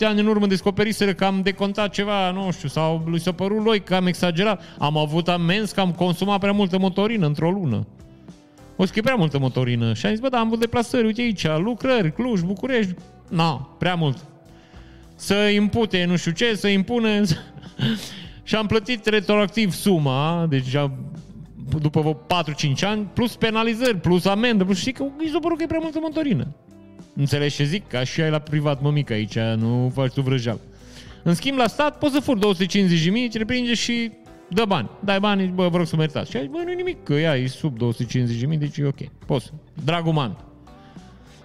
ani 0.01 0.21
în 0.21 0.27
urmă, 0.27 0.47
descoperiseră 0.47 1.15
că 1.15 1.25
am 1.25 1.41
decontat 1.43 1.91
ceva, 1.91 2.31
nu 2.31 2.51
știu, 2.51 2.69
sau 2.69 3.05
lui 3.07 3.21
s-a 3.21 3.33
părut 3.33 3.65
lui 3.65 3.83
că 3.83 3.95
am 3.95 4.07
exagerat. 4.07 4.63
Am 4.79 4.97
avut 4.97 5.29
amenzi 5.29 5.75
că 5.75 5.81
am 5.81 5.93
consumat 5.93 6.41
prea 6.41 6.53
multă 6.53 6.79
motorină 6.79 7.27
într-o 7.27 7.51
lună. 7.51 7.87
O 8.77 8.85
să 8.85 9.01
prea 9.03 9.15
multă 9.15 9.39
motorină. 9.39 9.95
Și 9.95 10.07
am 10.07 10.13
zis, 10.13 10.21
bă, 10.21 10.29
da, 10.29 10.39
am 10.39 10.47
avut 10.47 10.61
deplasări, 10.61 11.07
uite 11.07 11.21
aici, 11.21 11.47
lucrări, 11.57 12.13
Cluj, 12.13 12.41
București. 12.41 12.95
Na, 13.31 13.77
prea 13.79 13.95
mult. 13.95 14.17
Să 15.15 15.35
impute 15.35 16.05
nu 16.05 16.17
știu 16.17 16.31
ce, 16.31 16.55
să 16.55 16.69
impune... 16.69 17.23
și 18.43 18.55
am 18.55 18.67
plătit 18.67 19.07
retroactiv 19.07 19.73
suma, 19.73 20.47
deci 20.49 20.77
după 21.81 22.27
4-5 22.27 22.81
ani, 22.81 23.09
plus 23.13 23.37
penalizări, 23.37 24.01
plus 24.01 24.25
amendă, 24.25 24.65
plus 24.65 24.79
știi 24.79 24.93
că 24.93 25.03
mi 25.19 25.31
s-a 25.33 25.39
părut 25.39 25.57
că 25.57 25.63
e 25.63 25.67
prea 25.67 25.81
multă 25.83 25.99
motorină. 26.01 26.47
Înțelegi 27.17 27.57
ce 27.57 27.65
zic? 27.65 27.89
Ca 27.89 28.05
și 28.05 28.21
ai 28.21 28.31
la 28.31 28.39
privat, 28.39 28.83
mămică, 28.83 29.13
aici 29.13 29.39
nu 29.39 29.93
faci 29.95 30.13
tu 30.13 30.21
vrăjeal. 30.21 30.59
În 31.23 31.35
schimb, 31.35 31.59
la 31.59 31.67
stat 31.67 31.99
poți 31.99 32.13
să 32.13 32.21
furi 32.21 32.41
250 32.41 33.05
de 33.05 33.11
mii, 33.11 33.29
te 33.29 33.39
repringe 33.39 33.75
și 33.75 34.11
dă 34.55 34.64
bani. 34.64 34.90
Dai 35.05 35.21
bani, 35.21 35.47
bă, 35.47 35.69
vă 35.69 35.77
rog 35.77 35.87
să 35.87 35.97
mă 35.97 36.03
iertați. 36.03 36.31
Și 36.31 36.37
ai, 36.37 36.47
bă, 36.47 36.59
nu 36.67 36.73
nimic, 36.73 37.03
că 37.03 37.12
ea 37.12 37.37
e 37.37 37.47
sub 37.47 37.79
250 37.79 38.40
de 38.40 38.47
mii, 38.47 38.59
deci 38.59 38.77
e 38.77 38.87
ok. 38.87 39.01
Poți. 39.27 39.53
Dragul 39.85 40.12
man. 40.12 40.37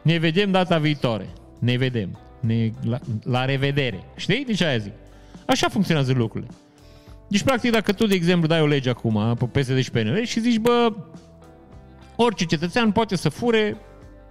Ne 0.01 0.17
vedem 0.17 0.51
data 0.51 0.77
viitoare. 0.77 1.29
Ne 1.59 1.77
vedem. 1.77 2.19
Ne, 2.39 2.71
la, 2.83 2.99
la 3.23 3.45
revedere. 3.45 4.03
Știi? 4.15 4.45
Deci 4.45 4.61
aia 4.61 4.77
zic. 4.77 4.93
Așa 5.45 5.69
funcționează 5.69 6.13
lucrurile. 6.13 6.51
Deci, 7.27 7.43
practic, 7.43 7.71
dacă 7.71 7.91
tu, 7.91 8.07
de 8.07 8.15
exemplu, 8.15 8.47
dai 8.47 8.61
o 8.61 8.65
lege 8.65 8.89
acum 8.89 9.35
pe 9.37 9.59
PSD 9.59 9.79
și 9.79 9.91
PNL 9.91 10.23
și 10.23 10.39
zici, 10.39 10.57
bă, 10.57 10.93
orice 12.15 12.45
cetățean 12.45 12.91
poate 12.91 13.15
să 13.15 13.29
fure 13.29 13.77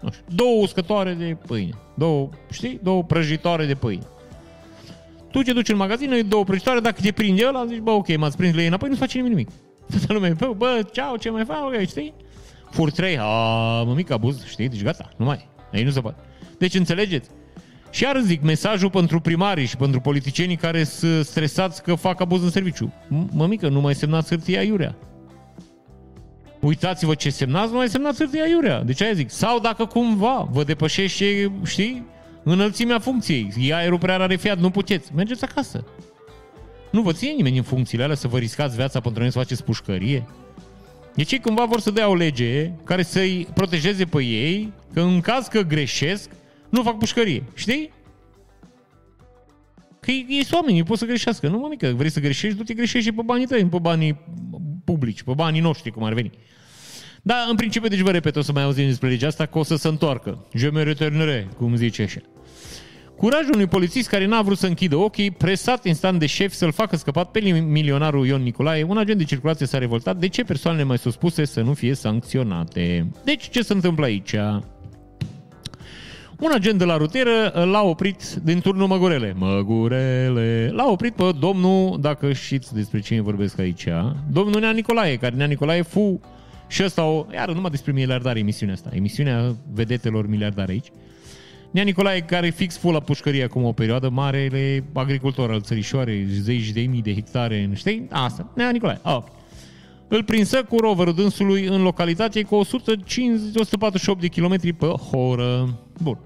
nu 0.01 0.11
știu, 0.11 0.25
două 0.35 0.63
uscătoare 0.63 1.13
de 1.13 1.37
pâine. 1.47 1.75
Două, 1.95 2.29
știi? 2.51 2.81
Două 2.83 3.05
prăjitoare 3.05 3.67
de 3.67 3.75
pâine. 3.75 4.07
Tu 5.31 5.43
ce 5.43 5.53
duci 5.53 5.69
în 5.69 5.77
magazin, 5.77 6.13
ai 6.13 6.23
două 6.23 6.45
prăjitoare, 6.45 6.81
dacă 6.81 7.01
te 7.01 7.13
prinde 7.13 7.47
ăla, 7.47 7.67
zici, 7.67 7.79
bă, 7.79 7.91
ok, 7.91 8.17
m-ați 8.17 8.37
prins 8.37 8.55
la 8.55 8.61
ei 8.61 8.67
înapoi, 8.67 8.89
nu-ți 8.89 9.01
face 9.01 9.21
nimic. 9.21 9.49
Toată 9.91 10.13
lumea, 10.13 10.33
bă, 10.39 10.53
bă, 10.57 10.81
ceau, 10.93 11.17
ce 11.17 11.31
mai 11.31 11.45
fac, 11.45 11.65
ok, 11.65 11.87
știi? 11.87 12.15
Fur 12.71 12.91
trei, 12.91 13.19
a, 13.21 13.83
mă 13.83 13.93
mic 13.95 14.11
abuz, 14.11 14.47
știi? 14.47 14.69
Deci 14.69 14.83
gata, 14.83 15.09
nu 15.17 15.25
mai. 15.25 15.49
Ei 15.73 15.85
nu 15.85 15.91
se 15.91 16.01
poate. 16.01 16.21
Deci 16.59 16.75
înțelegeți? 16.75 17.29
Și 17.91 18.03
iar 18.03 18.21
zic, 18.21 18.43
mesajul 18.43 18.91
pentru 18.91 19.21
primarii 19.21 19.67
și 19.67 19.77
pentru 19.77 20.01
politicienii 20.01 20.57
care 20.57 20.85
sunt 20.85 21.25
stresați 21.25 21.83
că 21.83 21.95
fac 21.95 22.21
abuz 22.21 22.43
în 22.43 22.51
serviciu. 22.51 22.93
Mămică, 23.33 23.69
nu 23.69 23.81
mai 23.81 23.95
semnați 23.95 24.29
hârtia 24.29 24.63
iurea. 24.63 24.95
Uitați-vă 26.61 27.15
ce 27.15 27.31
semnați, 27.31 27.71
nu 27.71 27.77
mai 27.77 27.89
semnați 27.89 28.19
hârtia 28.19 28.47
iurea. 28.47 28.83
Deci 28.83 29.03
aia 29.03 29.13
zic. 29.13 29.31
Sau 29.31 29.59
dacă 29.59 29.85
cumva 29.85 30.49
vă 30.51 30.65
depășește, 30.65 31.53
știi, 31.65 32.07
înălțimea 32.51 32.99
funcției, 32.99 33.53
e 33.59 33.75
aerul 33.75 33.99
prea 33.99 34.17
rarefiat, 34.17 34.59
nu 34.59 34.71
puteți, 34.71 35.15
mergeți 35.15 35.45
acasă. 35.45 35.85
Nu 36.91 37.03
vă 37.03 37.13
ține 37.13 37.33
nimeni 37.33 37.57
în 37.57 37.63
funcțiile 37.63 38.03
alea 38.03 38.17
să 38.17 38.29
vă 38.29 38.39
riscați 38.39 38.77
viața 38.77 39.01
pentru 39.01 39.21
noi 39.21 39.33
să 39.33 39.39
faceți 39.39 39.65
pușcărie? 39.65 40.27
Deci 41.15 41.33
ei 41.33 41.41
cumva 41.41 41.65
vor 41.65 41.81
să 41.81 41.91
dea 41.91 42.09
o 42.09 42.15
lege 42.15 42.71
care 42.85 43.03
să-i 43.03 43.49
protejeze 43.55 44.05
pe 44.05 44.23
ei, 44.23 44.73
că 44.93 45.01
în 45.01 45.21
caz 45.21 45.47
că 45.47 45.61
greșesc, 45.61 46.31
nu 46.69 46.83
fac 46.83 46.99
pușcărie. 46.99 47.43
Știi? 47.55 47.91
Că 50.01 50.11
ei 50.11 50.45
sunt 50.45 50.53
oameni, 50.53 50.83
pot 50.83 50.99
să 50.99 51.05
greșească. 51.05 51.49
Nu, 51.49 51.59
mă 51.59 51.67
mică, 51.71 51.93
vrei 51.97 52.11
să 52.11 52.21
greșești, 52.21 52.57
du-te 52.57 52.75
greșești 52.75 53.09
și 53.09 53.15
pe 53.15 53.23
banii 53.25 53.47
tăi, 53.47 53.67
pe 53.67 53.79
banii 53.79 54.21
publici, 54.85 55.23
pe 55.23 55.33
banii 55.35 55.61
noștri, 55.61 55.91
cum 55.91 56.03
ar 56.03 56.13
veni. 56.13 56.31
Da, 57.23 57.47
în 57.51 57.57
principiu, 57.57 57.89
deci 57.89 58.01
vă 58.01 58.11
repet, 58.11 58.37
o 58.37 58.41
să 58.41 58.53
mai 58.53 58.63
auzim 58.63 58.87
despre 58.87 59.09
legea 59.09 59.27
asta, 59.27 59.47
că 59.47 59.59
o 59.59 59.63
să 59.63 59.77
se 59.77 59.89
întoarcă. 59.89 60.47
Je 60.55 60.71
me 60.71 60.83
returnere, 60.83 61.49
cum 61.57 61.77
zice 61.77 62.03
așa. 62.03 62.21
Curajul 63.19 63.55
unui 63.55 63.67
polițist 63.67 64.09
care 64.09 64.27
n-a 64.27 64.43
vrut 64.43 64.59
să 64.59 64.67
închidă 64.67 64.97
ochii, 64.97 65.31
presat 65.31 65.85
instant 65.85 66.19
de 66.19 66.27
șef 66.27 66.53
să-l 66.53 66.73
facă 66.73 66.97
scăpat 66.97 67.31
pe 67.31 67.41
milionarul 67.51 68.27
Ion 68.27 68.43
Nicolae, 68.43 68.83
un 68.83 68.99
agent 68.99 69.19
de 69.19 69.25
circulație 69.25 69.67
s-a 69.67 69.79
revoltat 69.79 70.17
de 70.17 70.29
ce 70.29 70.45
persoanele 70.45 70.83
mai 70.85 70.99
suspuse 70.99 71.45
să 71.45 71.61
nu 71.61 71.75
fie 71.75 71.95
sancționate. 71.95 73.07
Deci, 73.25 73.49
ce 73.49 73.63
se 73.63 73.73
întâmplă 73.73 74.05
aici? 74.05 74.35
Un 76.39 76.51
agent 76.53 76.79
de 76.79 76.85
la 76.85 76.97
rutieră 76.97 77.53
l-a 77.71 77.83
oprit 77.83 78.23
din 78.43 78.61
turnul 78.61 78.87
Măgurele. 78.87 79.35
Măgurele. 79.39 80.71
L-a 80.73 80.91
oprit 80.91 81.15
pe 81.15 81.31
domnul, 81.39 81.99
dacă 82.01 82.33
știți 82.33 82.75
despre 82.75 83.01
cine 83.01 83.21
vorbesc 83.21 83.59
aici, 83.59 83.89
domnul 84.31 84.61
Nea 84.61 84.71
Nicolae, 84.71 85.17
care 85.17 85.35
Nea 85.35 85.47
Nicolae 85.47 85.83
fu 85.83 86.21
și 86.69 86.85
ăsta 86.85 87.05
o... 87.05 87.27
Iar 87.33 87.53
numai 87.53 87.71
despre 87.71 87.93
miliardare 87.93 88.39
emisiunea 88.39 88.75
asta. 88.75 88.91
Emisiunea 88.93 89.57
vedetelor 89.73 90.29
miliardare 90.29 90.73
aici. 90.73 90.89
Nea 91.71 91.83
Nicolae, 91.83 92.21
care 92.21 92.47
e 92.47 92.51
fix 92.51 92.77
full 92.77 92.93
la 92.93 93.01
pușcărie 93.01 93.45
acum 93.45 93.65
o 93.65 93.73
perioadă, 93.73 94.09
marele 94.09 94.85
agricultor 94.93 95.51
al 95.51 95.61
țărișoarei, 95.61 96.27
zeci 96.29 96.71
de 96.71 96.81
mii 96.81 97.03
de 97.03 97.15
hectare, 97.15 97.71
știi? 97.75 98.07
Asta, 98.11 98.53
Nea 98.55 98.71
Nicolae. 98.71 99.01
Ah, 99.03 99.15
okay. 99.15 99.37
Îl 100.09 100.25
prinsă 100.25 100.63
cu 100.63 100.77
roverul 100.77 101.15
dânsului 101.15 101.65
în 101.65 101.83
localitate 101.83 102.43
cu 102.43 102.61
150-148 102.65 104.19
de 104.21 104.27
km 104.27 104.77
pe 104.77 105.17
oră. 105.17 105.79
Bun. 106.03 106.19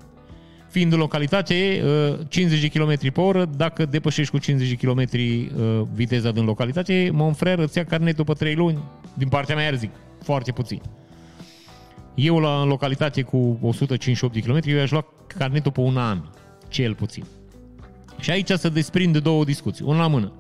Fiind 0.71 0.93
în 0.93 0.99
localitate 0.99 1.83
50 2.29 2.63
uh, 2.63 2.71
de 2.71 2.79
km 2.79 3.13
pe 3.13 3.21
oră, 3.21 3.45
dacă 3.57 3.85
depășești 3.85 4.31
cu 4.31 4.39
50 4.39 4.69
de 4.69 4.87
km 4.87 4.99
uh, 4.99 5.83
viteza 5.95 6.31
din 6.31 6.45
localitate, 6.45 7.11
Monfrer 7.13 7.59
îți 7.59 7.79
ia 7.79 7.85
carnetul 7.85 8.25
pe 8.25 8.33
3 8.33 8.55
luni, 8.55 8.79
din 9.15 9.29
partea 9.29 9.55
mea, 9.55 9.73
zic, 9.73 9.91
foarte 10.23 10.53
puțin. 10.53 10.81
Eu 12.14 12.38
la 12.38 12.61
în 12.61 12.68
localitate 12.68 13.22
cu 13.22 13.59
158 13.62 14.35
de 14.35 14.40
km, 14.40 14.61
eu 14.64 14.81
aș 14.81 14.90
lua 14.90 15.07
carnetul 15.27 15.72
pe 15.72 15.81
un 15.81 15.96
an, 15.96 16.22
cel 16.68 16.94
puțin. 16.94 17.25
Și 18.20 18.31
aici 18.31 18.51
se 18.51 18.68
desprinde 18.68 19.18
două 19.20 19.44
discuții, 19.44 19.85
una 19.85 19.98
la 19.98 20.07
mână. 20.07 20.33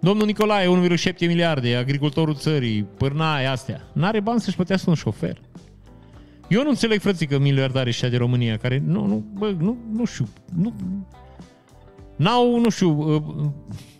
Domnul 0.00 0.26
Nicolae, 0.26 0.96
1,7 0.96 1.18
miliarde, 1.18 1.76
agricultorul 1.76 2.34
țării, 2.34 2.82
pârnaie 2.82 3.46
astea, 3.46 3.88
n-are 3.92 4.20
bani 4.20 4.40
să-și 4.40 4.56
plătească 4.56 4.90
un 4.90 4.96
șofer. 4.96 5.40
Eu 6.48 6.62
nu 6.62 6.68
înțeleg, 6.68 7.00
frățică, 7.00 7.38
miliardare 7.38 7.90
și 7.90 8.08
de 8.08 8.16
România, 8.16 8.56
care, 8.56 8.82
nu, 8.86 9.06
nu, 9.06 9.24
bă, 9.34 9.54
nu, 9.58 9.76
nu 9.92 10.04
știu, 10.04 10.28
nu, 10.54 10.74
n-au, 12.16 12.60
nu 12.60 12.70
știu, 12.70 13.14
uh, 13.14 13.22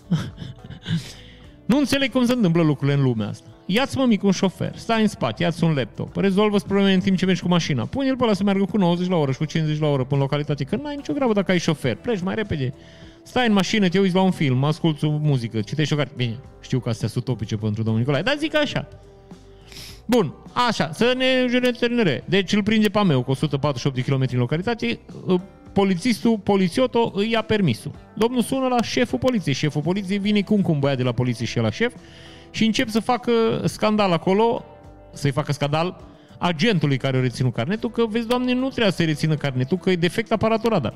nu 1.67 1.79
înțeleg 1.79 2.11
cum 2.11 2.25
se 2.25 2.33
întâmplă 2.33 2.63
lucrurile 2.63 2.97
în 2.97 3.03
lumea 3.03 3.29
asta. 3.29 3.56
Ia-ți, 3.67 3.97
mă, 3.97 4.05
mic, 4.05 4.23
un 4.23 4.31
șofer, 4.31 4.77
stai 4.77 5.03
în 5.03 5.09
spate, 5.09 5.43
ia-ți 5.43 5.65
un 5.65 5.75
laptop, 5.75 6.17
rezolvă 6.17 6.59
probleme 6.59 6.93
în 6.93 7.01
timp 7.01 7.17
ce 7.17 7.27
mergi 7.27 7.43
cu 7.43 7.49
mașina, 7.49 7.85
pune-l 7.85 8.17
pe 8.17 8.25
ăla 8.25 8.33
să 8.33 8.43
meargă 8.43 8.65
cu 8.65 8.77
90 8.77 9.09
la 9.09 9.17
oră 9.17 9.33
și 9.33 9.39
cu 9.39 9.45
50 9.45 9.81
la 9.81 9.87
oră 9.87 10.03
până 10.03 10.15
în 10.15 10.21
localitate, 10.21 10.65
că 10.65 10.77
n-ai 10.77 10.97
nicio 10.97 11.13
grabă 11.13 11.33
dacă 11.33 11.51
ai 11.51 11.59
șofer, 11.59 11.97
pleci 11.97 12.21
mai 12.21 12.35
repede. 12.35 12.75
Stai 13.23 13.47
în 13.47 13.53
mașină, 13.53 13.89
te 13.89 13.99
uiți 13.99 14.15
la 14.15 14.21
un 14.21 14.31
film, 14.31 14.65
asculti 14.65 15.05
o 15.05 15.11
muzică, 15.11 15.61
citești 15.61 15.93
o 15.93 15.97
carte. 15.97 16.13
Bine, 16.17 16.37
știu 16.61 16.79
că 16.79 16.89
astea 16.89 17.09
sunt 17.09 17.25
utopice 17.25 17.57
pentru 17.57 17.83
domnul 17.83 18.01
Nicolae, 18.01 18.23
dar 18.23 18.37
zic 18.39 18.57
așa. 18.57 18.89
Bun, 20.05 20.35
așa, 20.69 20.91
să 20.93 21.15
ne 21.17 21.47
jurnere. 21.49 22.25
Deci 22.27 22.53
îl 22.53 22.63
prinde 22.63 22.89
pe 22.89 23.03
meu 23.03 23.23
cu 23.23 23.31
148 23.31 23.97
de 23.97 24.03
km 24.03 24.25
în 24.33 24.39
localitate, 24.39 24.99
ă, 25.29 25.41
polițistul, 25.73 26.39
polițioto, 26.39 27.13
îi 27.15 27.31
ia 27.31 27.43
permisul. 27.43 27.91
Domnul 28.15 28.43
sună 28.43 28.67
la 28.67 28.83
șeful 28.83 29.19
poliției, 29.19 29.55
șeful 29.55 29.83
poliției 29.83 30.19
vine 30.19 30.41
cum 30.41 30.61
cum 30.61 30.79
băiat 30.79 30.97
de 30.97 31.03
la 31.03 31.13
poliție 31.13 31.47
și 31.47 31.59
la 31.59 31.71
șef 31.71 31.93
și 32.57 32.65
încep 32.65 32.89
să 32.89 33.01
facă 33.01 33.33
scandal 33.65 34.13
acolo, 34.13 34.65
să-i 35.13 35.31
facă 35.31 35.53
scandal 35.53 36.01
agentului 36.39 36.97
care 36.97 37.17
a 37.17 37.21
reținut 37.21 37.55
carnetul, 37.55 37.91
că 37.91 38.07
vezi, 38.07 38.27
doamne, 38.27 38.53
nu 38.53 38.69
trebuie 38.69 38.93
să-i 38.93 39.05
rețină 39.05 39.35
carnetul, 39.35 39.79
că 39.79 39.91
e 39.91 39.97
defect 39.97 40.33
aparatul 40.33 40.71
radar. 40.71 40.95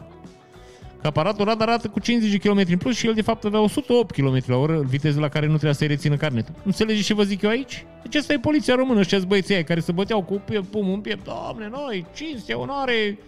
Că 1.00 1.06
aparatul 1.06 1.44
radar 1.44 1.68
arată 1.68 1.88
cu 1.88 2.00
50 2.00 2.40
km 2.40 2.62
în 2.68 2.76
plus 2.76 2.96
și 2.96 3.06
el 3.06 3.14
de 3.14 3.22
fapt 3.22 3.44
avea 3.44 3.60
108 3.60 4.10
km 4.10 4.42
la 4.46 4.56
oră, 4.56 4.80
viteză 4.80 5.20
la 5.20 5.28
care 5.28 5.46
nu 5.46 5.52
trebuia 5.52 5.72
să-i 5.72 5.86
rețină 5.86 6.16
carnetul. 6.16 6.54
Înțelegeți 6.64 7.06
ce 7.06 7.14
vă 7.14 7.22
zic 7.22 7.42
eu 7.42 7.50
aici? 7.50 7.84
Deci 8.02 8.14
asta 8.14 8.32
e 8.32 8.38
poliția 8.38 8.74
română, 8.74 8.98
ăștia 8.98 9.18
băieții 9.18 9.54
aia 9.54 9.64
care 9.64 9.80
se 9.80 9.92
băteau 9.92 10.22
cu 10.22 10.42
pumul 10.70 10.94
în 10.94 11.00
piept. 11.00 11.24
Doamne, 11.24 11.68
noi, 11.68 12.06
cinste, 12.14 12.52
onoare, 12.52 13.18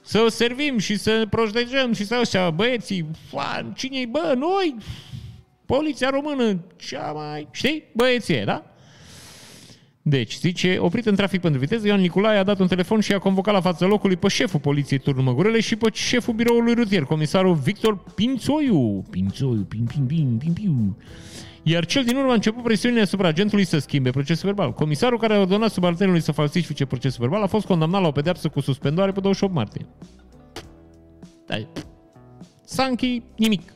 să 0.00 0.26
servim 0.28 0.78
și 0.78 0.98
să 0.98 1.26
protejăm 1.30 1.92
și 1.92 2.04
să 2.04 2.18
ăștia 2.20 2.50
băieții, 2.50 3.06
fan, 3.30 3.72
cine 3.76 4.06
bă, 4.10 4.34
noi, 4.36 4.74
poliția 5.66 6.10
română, 6.10 6.60
cea 6.76 7.12
mai, 7.12 7.48
știi, 7.50 7.84
băieții, 7.92 8.44
da? 8.44 8.64
Deci, 10.08 10.38
zice, 10.38 10.76
oprit 10.78 11.06
în 11.06 11.14
trafic 11.14 11.40
pentru 11.40 11.60
viteză, 11.60 11.86
Ioan 11.86 12.00
Nicolae 12.00 12.38
a 12.38 12.42
dat 12.42 12.58
un 12.58 12.66
telefon 12.66 13.00
și 13.00 13.12
a 13.12 13.18
convocat 13.18 13.54
la 13.54 13.60
fața 13.60 13.86
locului 13.86 14.16
pe 14.16 14.28
șeful 14.28 14.60
poliției 14.60 14.98
Turnul 14.98 15.24
Măgurele 15.24 15.60
și 15.60 15.76
pe 15.76 15.90
șeful 15.92 16.34
biroului 16.34 16.74
rutier, 16.74 17.02
comisarul 17.02 17.54
Victor 17.54 17.98
Pințoiu. 18.14 19.04
Pințoiu, 19.10 19.66
pin, 19.68 19.84
pin, 19.84 20.04
pin, 20.06 20.36
pin, 20.38 20.52
pin. 20.52 20.94
Iar 21.62 21.86
cel 21.86 22.04
din 22.04 22.16
urmă 22.16 22.30
a 22.30 22.34
început 22.34 22.62
presiunea 22.62 23.02
asupra 23.02 23.28
agentului 23.28 23.64
să 23.64 23.78
schimbe 23.78 24.10
procesul 24.10 24.46
verbal. 24.46 24.72
Comisarul 24.72 25.18
care 25.18 25.34
a 25.34 25.40
ordonat 25.40 25.70
subalternului 25.70 26.22
să 26.22 26.32
falsifice 26.32 26.86
procesul 26.86 27.20
verbal 27.20 27.42
a 27.42 27.46
fost 27.46 27.66
condamnat 27.66 28.00
la 28.00 28.06
o 28.06 28.12
pedeapsă 28.12 28.48
cu 28.48 28.60
suspendare 28.60 29.12
pe 29.12 29.20
28 29.20 29.54
martie. 29.54 29.86
Da. 31.46 31.56
Sanchi, 32.64 33.22
nimic. 33.36 33.75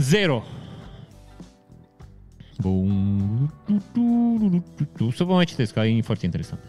Zero. 0.00 0.42
Bun. 2.58 3.52
Să 5.14 5.24
vă 5.24 5.32
mai 5.32 5.44
citesc, 5.44 5.72
că 5.72 5.80
e 5.80 6.02
foarte 6.02 6.24
interesant. 6.24 6.60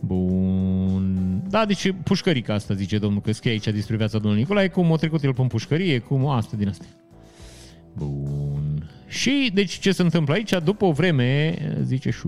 Bun. 0.00 1.42
Da, 1.48 1.64
deci 1.64 1.94
pușcărica 2.04 2.54
asta, 2.54 2.74
zice 2.74 2.98
domnul, 2.98 3.20
că 3.20 3.32
scrie 3.32 3.52
aici 3.52 3.68
despre 3.68 3.96
viața 3.96 4.18
domnului 4.18 4.40
Nicolae, 4.40 4.68
cum 4.68 4.92
a 4.92 4.96
trecut 4.96 5.22
el 5.22 5.34
pe 5.34 5.42
pușcărie, 5.42 5.98
cum 5.98 6.26
asta 6.26 6.56
din 6.56 6.68
astea. 6.68 6.88
Bun. 7.96 8.90
Și, 9.06 9.50
deci, 9.54 9.78
ce 9.78 9.92
se 9.92 10.02
întâmplă 10.02 10.34
aici? 10.34 10.52
După 10.64 10.84
o 10.84 10.92
vreme, 10.92 11.54
zice 11.82 12.10
și... 12.10 12.26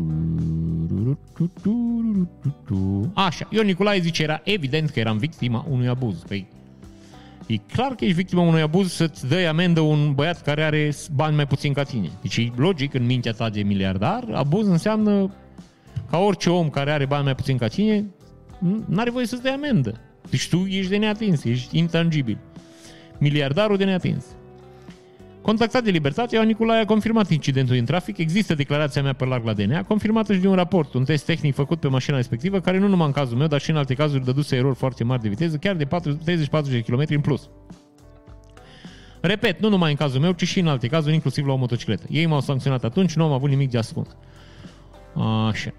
Așa, 3.15 3.49
Ion 3.51 3.67
Nicolae 3.67 4.01
zice, 4.01 4.23
era 4.23 4.41
evident 4.45 4.91
că 4.91 4.99
eram 4.99 5.19
victima 5.19 5.67
unui 5.69 5.89
abuz. 5.89 6.23
Păi, 6.29 6.47
E 7.51 7.57
clar 7.57 7.95
că 7.95 8.05
ești 8.05 8.17
victima 8.17 8.43
unui 8.43 8.61
abuz 8.61 8.93
să-ți 8.93 9.29
dai 9.29 9.45
amendă 9.45 9.81
un 9.81 10.13
băiat 10.15 10.43
care 10.43 10.65
are 10.65 10.93
bani 11.15 11.37
mai 11.37 11.47
puțin 11.47 11.73
ca 11.73 11.83
tine. 11.83 12.11
Deci 12.23 12.37
e 12.37 12.53
logic 12.57 12.95
în 12.95 13.07
mintea 13.07 13.33
ta 13.33 13.51
de 13.51 13.63
miliardar, 13.63 14.25
abuz 14.33 14.67
înseamnă 14.67 15.35
ca 16.11 16.19
orice 16.19 16.51
om 16.51 16.69
care 16.69 16.93
are 16.93 17.07
bani 17.07 17.25
mai 17.25 17.35
puțin 17.35 17.57
ca 17.57 17.67
tine, 17.67 18.05
n-are 18.87 19.11
voie 19.11 19.27
să-ți 19.27 19.43
dai 19.43 19.53
amendă. 19.53 20.01
Deci 20.31 20.49
tu 20.49 20.57
ești 20.57 20.91
de 20.91 20.97
neatins, 20.97 21.45
ești 21.45 21.79
intangibil. 21.79 22.39
Miliardarul 23.19 23.77
de 23.77 23.85
neatins. 23.85 24.25
Contactat 25.43 25.85
de 25.85 25.91
Libertate, 25.91 26.35
Ioan 26.35 26.47
Nicolae 26.47 26.81
a 26.81 26.85
confirmat 26.85 27.31
incidentul 27.31 27.77
în 27.77 27.85
trafic, 27.85 28.19
există 28.19 28.55
declarația 28.55 29.03
mea 29.03 29.13
pe 29.13 29.25
larg 29.25 29.45
la 29.45 29.53
DNA, 29.53 29.83
confirmată 29.83 30.35
și 30.35 30.41
de 30.41 30.49
un 30.49 30.55
raport, 30.55 30.95
un 30.95 31.05
test 31.05 31.25
tehnic 31.25 31.55
făcut 31.55 31.81
pe 31.81 31.89
mașina 31.89 32.17
respectivă, 32.17 32.61
care 32.61 32.79
nu 32.79 32.89
numai 32.89 33.07
în 33.07 33.13
cazul 33.13 33.37
meu, 33.37 33.47
dar 33.47 33.61
și 33.61 33.71
în 33.71 33.77
alte 33.77 33.95
cazuri 33.95 34.25
dăduse 34.25 34.57
erori 34.57 34.75
foarte 34.75 35.05
mari 35.05 35.23
de 35.23 35.29
viteză, 35.29 35.57
chiar 35.57 35.75
de 35.75 35.87
30-40 35.87 35.89
de 36.71 36.81
km 36.81 37.05
în 37.09 37.21
plus. 37.21 37.49
Repet, 39.21 39.61
nu 39.61 39.69
numai 39.69 39.91
în 39.91 39.97
cazul 39.97 40.21
meu, 40.21 40.33
ci 40.33 40.47
și 40.47 40.61
în 40.61 40.67
alte 40.67 40.89
cazuri, 40.89 41.15
inclusiv 41.15 41.47
la 41.47 41.53
o 41.53 41.57
motocicletă. 41.57 42.07
Ei 42.11 42.27
m-au 42.27 42.41
sancționat 42.41 42.85
atunci, 42.85 43.15
nu 43.15 43.25
am 43.25 43.33
avut 43.33 43.49
nimic 43.49 43.71
de 43.71 43.79
ascuns. 43.79 44.17
Așa. 45.49 45.71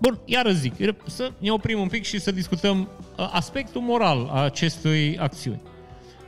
Bun, 0.00 0.18
iară 0.24 0.50
zic, 0.50 0.74
să 1.06 1.32
ne 1.38 1.50
oprim 1.50 1.80
un 1.80 1.88
pic 1.88 2.04
și 2.04 2.20
să 2.20 2.30
discutăm 2.30 2.88
aspectul 3.32 3.80
moral 3.80 4.30
a 4.32 4.42
acestui 4.42 5.18
acțiuni. 5.18 5.60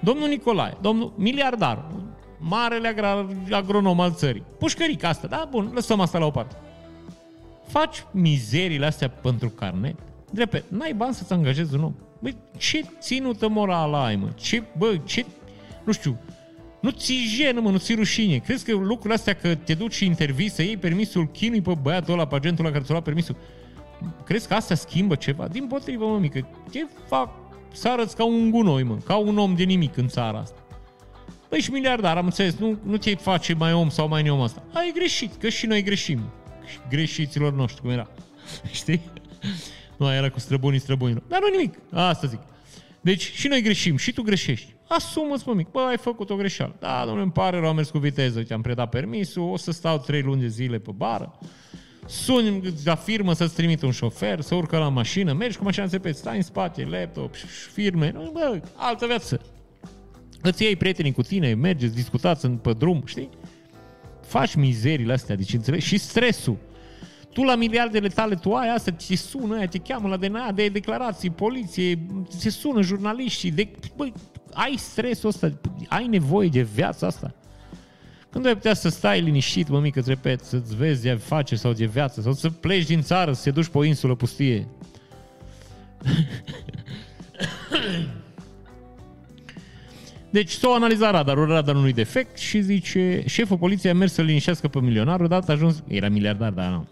Domnul 0.00 0.28
Nicolae, 0.28 0.76
domnul 0.80 1.12
miliardar, 1.16 1.84
marele 2.38 2.94
agronom 3.50 4.00
al 4.00 4.12
țării. 4.12 4.42
Pușcărica 4.58 5.08
asta, 5.08 5.26
da? 5.26 5.48
Bun, 5.50 5.70
lăsăm 5.74 6.00
asta 6.00 6.18
la 6.18 6.26
o 6.26 6.30
parte. 6.30 6.56
Faci 7.66 8.04
mizerile 8.10 8.86
astea 8.86 9.08
pentru 9.08 9.48
carnet? 9.48 9.96
Drept, 10.30 10.64
n-ai 10.68 10.92
bani 10.92 11.14
să-ți 11.14 11.32
angajezi 11.32 11.74
un 11.74 11.82
om. 11.82 11.94
Băi, 12.18 12.36
ce 12.56 12.84
ținută 13.00 13.48
morală 13.48 13.96
ai, 13.96 14.16
mă? 14.16 14.28
Ce, 14.34 14.62
bă, 14.78 14.96
ce, 15.04 15.26
nu 15.84 15.92
știu, 15.92 16.18
nu 16.80 16.90
ți 16.90 17.14
jenă, 17.14 17.60
mă, 17.60 17.70
nu 17.70 17.78
ți 17.78 17.94
rușine. 17.94 18.36
Crezi 18.36 18.64
că 18.64 18.72
lucrurile 18.72 19.14
astea 19.14 19.34
că 19.34 19.54
te 19.54 19.74
duci 19.74 19.94
și 19.94 20.04
intervii 20.04 20.50
să 20.50 20.62
iei 20.62 20.76
permisul, 20.76 21.26
chinui 21.26 21.60
pe 21.60 21.72
băiatul 21.82 22.12
ăla, 22.12 22.26
pe 22.26 22.34
agentul 22.34 22.64
ăla 22.64 22.72
care 22.72 22.84
ți-a 22.84 22.92
luat 22.92 23.04
permisul, 23.04 23.36
crezi 24.24 24.48
că 24.48 24.54
asta 24.54 24.74
schimbă 24.74 25.14
ceva? 25.14 25.48
Din 25.48 25.66
potrivă, 25.66 26.06
mă, 26.06 26.18
mică, 26.18 26.48
ce 26.70 26.86
fac 27.08 27.30
să 27.72 27.88
arăți 27.88 28.16
ca 28.16 28.24
un 28.24 28.50
gunoi, 28.50 28.82
mă, 28.82 28.96
ca 29.04 29.16
un 29.16 29.38
om 29.38 29.54
de 29.54 29.62
nimic 29.62 29.96
în 29.96 30.08
țara 30.08 30.38
asta. 30.38 30.58
Păi 31.48 31.60
și 31.60 31.70
miliardar, 31.70 32.16
am 32.16 32.24
înțeles, 32.24 32.56
nu, 32.56 32.78
nu 32.82 32.96
te 32.96 33.14
face 33.14 33.54
mai 33.54 33.72
om 33.72 33.88
sau 33.88 34.08
mai 34.08 34.22
neom 34.22 34.40
asta. 34.40 34.62
Ai 34.72 34.92
greșit, 34.94 35.34
că 35.34 35.48
și 35.48 35.66
noi 35.66 35.82
greșim. 35.82 36.20
Greșiților 36.88 37.52
noștri, 37.52 37.80
cum 37.80 37.90
era. 37.90 38.10
Știi? 38.70 39.00
Nu, 39.96 40.12
era 40.12 40.30
cu 40.30 40.38
străbunii 40.38 40.78
străbunilor. 40.78 41.22
Dar 41.28 41.40
nu 41.40 41.48
nimic, 41.56 41.78
asta 41.92 42.26
zic. 42.26 42.40
Deci 43.00 43.30
și 43.32 43.48
noi 43.48 43.62
greșim, 43.62 43.96
și 43.96 44.12
tu 44.12 44.22
greșești. 44.22 44.74
Asumă-ți, 44.88 45.42
mă 45.46 45.54
mic, 45.54 45.70
bă, 45.70 45.80
ai 45.80 45.96
făcut 45.96 46.30
o 46.30 46.36
greșeală. 46.36 46.74
Da, 46.78 46.98
domnule, 47.00 47.22
îmi 47.22 47.32
pare 47.32 47.58
rău, 47.58 47.68
am 47.68 47.74
mers 47.74 47.90
cu 47.90 47.98
viteză, 47.98 48.42
te-am 48.42 48.60
predat 48.60 48.88
permisul, 48.88 49.42
o 49.52 49.56
să 49.56 49.70
stau 49.70 49.98
trei 49.98 50.22
luni 50.22 50.40
de 50.40 50.46
zile 50.46 50.78
pe 50.78 50.90
bară. 50.96 51.38
Suni 52.06 52.74
la 52.84 52.94
firmă 52.94 53.32
să-ți 53.32 53.54
trimit 53.54 53.82
un 53.82 53.90
șofer, 53.90 54.40
să 54.40 54.54
urcă 54.54 54.78
la 54.78 54.88
mașină, 54.88 55.32
mergi 55.32 55.56
cu 55.56 55.64
mașina 55.64 55.86
să 55.86 55.98
pe 55.98 56.12
stai 56.12 56.36
în 56.36 56.42
spate, 56.42 56.84
laptop, 56.84 57.34
firme, 57.72 58.14
bă, 58.32 58.60
altă 58.74 59.06
viață. 59.06 59.40
Îți 60.42 60.62
iei 60.62 60.76
prietenii 60.76 61.12
cu 61.12 61.22
tine, 61.22 61.54
mergeți, 61.54 61.94
discutați 61.94 62.48
pe 62.48 62.72
drum, 62.72 63.02
știi? 63.06 63.28
Faci 64.26 64.54
mizerile 64.54 65.12
astea, 65.12 65.36
deci 65.36 65.52
înțelegi? 65.52 65.86
Și 65.86 65.98
stresul. 65.98 66.56
Tu 67.32 67.42
la 67.42 67.54
miliardele 67.54 68.08
tale, 68.08 68.34
tu 68.34 68.52
ai 68.52 68.74
asta, 68.74 68.90
te 68.90 69.16
sună 69.16 69.56
aia, 69.56 69.66
te 69.66 69.78
cheamă 69.78 70.08
la 70.08 70.16
DNA, 70.16 70.52
de 70.52 70.68
declarații, 70.68 71.30
poliție, 71.30 71.98
se 72.28 72.50
sună 72.50 72.82
jurnaliștii, 72.82 73.50
de, 73.50 73.68
băi, 73.96 74.12
ai 74.52 74.74
stresul 74.76 75.28
ăsta, 75.28 75.52
ai 75.88 76.06
nevoie 76.06 76.48
de 76.48 76.62
viața 76.62 77.06
asta. 77.06 77.34
Când 78.30 78.46
ai 78.46 78.54
putea 78.54 78.74
să 78.74 78.88
stai 78.88 79.20
liniștit, 79.20 79.68
mă 79.68 79.80
mică, 79.80 80.02
repet, 80.06 80.40
să-ți 80.40 80.76
vezi 80.76 81.02
de 81.02 81.14
face 81.14 81.56
sau 81.56 81.72
de 81.72 81.86
viață, 81.86 82.20
sau 82.20 82.32
să 82.32 82.50
pleci 82.50 82.86
din 82.86 83.02
țară, 83.02 83.32
să 83.32 83.42
te 83.42 83.50
duci 83.50 83.66
pe 83.66 83.78
o 83.78 83.84
insulă 83.84 84.14
pustie. 84.14 84.68
Deci 90.38 90.50
s-a 90.50 90.68
analizat 90.68 91.12
radarul, 91.12 91.46
radarul 91.46 91.80
unui 91.80 91.92
defect 91.92 92.38
și 92.38 92.60
zice, 92.60 93.22
șeful 93.26 93.56
poliției 93.56 93.92
a 93.92 93.94
mers 93.94 94.12
să 94.12 94.22
liniștească 94.22 94.68
pe 94.68 94.80
milionar, 94.80 95.20
odată 95.20 95.50
a 95.50 95.54
ajuns, 95.54 95.82
era 95.86 96.08
miliardar, 96.08 96.50
dar 96.50 96.70
nu. 96.70 96.86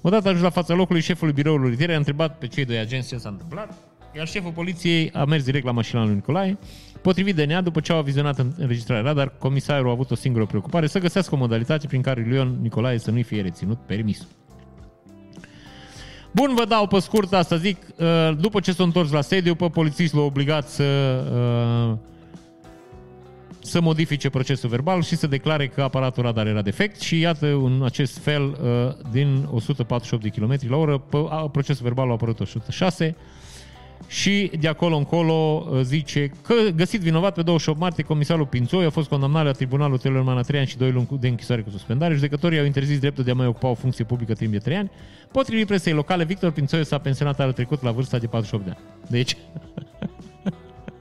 Odată 0.00 0.26
a 0.26 0.28
ajuns 0.28 0.44
la 0.44 0.50
fața 0.50 0.74
locului, 0.74 1.00
șeful 1.00 1.32
biroului 1.32 1.70
rutier 1.70 1.90
a 1.90 1.96
întrebat 1.96 2.38
pe 2.38 2.46
cei 2.46 2.64
doi 2.64 2.78
agenți 2.78 3.08
ce 3.08 3.16
s-a 3.16 3.28
întâmplat, 3.28 3.74
iar 4.16 4.26
șeful 4.26 4.50
poliției 4.50 5.10
a 5.12 5.24
mers 5.24 5.44
direct 5.44 5.64
la 5.64 5.70
mașina 5.70 6.04
lui 6.04 6.14
Nicolae. 6.14 6.58
Potrivit 7.02 7.36
DNA, 7.36 7.60
după 7.60 7.80
ce 7.80 7.92
au 7.92 8.02
vizionat 8.02 8.38
înregistrarea 8.56 9.02
radar, 9.02 9.32
comisarul 9.38 9.88
a 9.88 9.92
avut 9.92 10.10
o 10.10 10.14
singură 10.14 10.46
preocupare, 10.46 10.86
să 10.86 10.98
găsească 10.98 11.34
o 11.34 11.38
modalitate 11.38 11.86
prin 11.86 12.02
care 12.02 12.26
Leon 12.30 12.58
Nicolae 12.60 12.98
să 12.98 13.10
nu-i 13.10 13.22
fie 13.22 13.42
reținut 13.42 13.78
permisul. 13.86 14.26
Bun, 16.32 16.54
vă 16.54 16.64
dau 16.64 16.86
pe 16.86 16.98
scurt 16.98 17.32
asta, 17.32 17.56
zic, 17.56 17.78
uh, 17.96 18.06
după 18.40 18.60
ce 18.60 18.72
s-a 18.72 18.82
întors 18.82 19.10
la 19.10 19.20
sediu, 19.20 19.54
pe 19.54 19.68
polițist 19.68 20.14
l-a 20.14 20.20
obligat 20.20 20.68
să 20.68 20.84
uh, 21.92 21.98
să 23.68 23.80
modifice 23.80 24.30
procesul 24.30 24.68
verbal 24.68 25.02
și 25.02 25.16
să 25.16 25.26
declare 25.26 25.66
că 25.66 25.82
aparatul 25.82 26.22
radar 26.22 26.46
era 26.46 26.62
defect 26.62 27.00
și 27.00 27.18
iată 27.18 27.46
în 27.46 27.82
acest 27.84 28.18
fel 28.18 28.42
uh, 28.42 29.10
din 29.10 29.48
148 29.52 30.22
de 30.22 30.28
km 30.28 30.58
la 30.68 30.76
oră 30.76 31.02
procesul 31.52 31.84
verbal 31.84 32.08
a 32.08 32.12
apărut 32.12 32.40
106 32.40 33.16
și 34.06 34.50
de 34.60 34.68
acolo 34.68 34.96
încolo 34.96 35.66
uh, 35.70 35.80
zice 35.82 36.32
că 36.42 36.54
găsit 36.76 37.00
vinovat 37.00 37.34
pe 37.34 37.42
28 37.42 37.80
martie, 37.80 38.04
comisarul 38.04 38.46
Pințoi 38.46 38.84
a 38.84 38.90
fost 38.90 39.08
condamnat 39.08 39.44
la 39.44 39.52
tribunalul 39.52 39.98
Teleorman 39.98 40.34
la 40.34 40.42
3 40.42 40.58
ani 40.58 40.68
și 40.68 40.76
2 40.76 40.90
luni 40.90 41.08
de 41.20 41.28
închisoare 41.28 41.62
cu 41.62 41.70
suspendare. 41.70 42.14
Judecătorii 42.14 42.58
au 42.58 42.64
interzis 42.64 42.98
dreptul 42.98 43.24
de 43.24 43.30
a 43.30 43.34
mai 43.34 43.46
ocupa 43.46 43.68
o 43.68 43.74
funcție 43.74 44.04
publică 44.04 44.32
timp 44.32 44.52
de 44.52 44.58
3 44.58 44.76
ani. 44.76 44.90
Potrivit 45.32 45.66
presei 45.66 45.92
locale, 45.92 46.24
Victor 46.24 46.50
Pințoi 46.50 46.84
s-a 46.84 46.98
pensionat 46.98 47.40
anul 47.40 47.52
trecut 47.52 47.82
la 47.82 47.90
vârsta 47.90 48.18
de 48.18 48.26
48 48.26 48.64
de 48.64 48.70
ani. 48.70 48.80
Deci... 49.08 49.36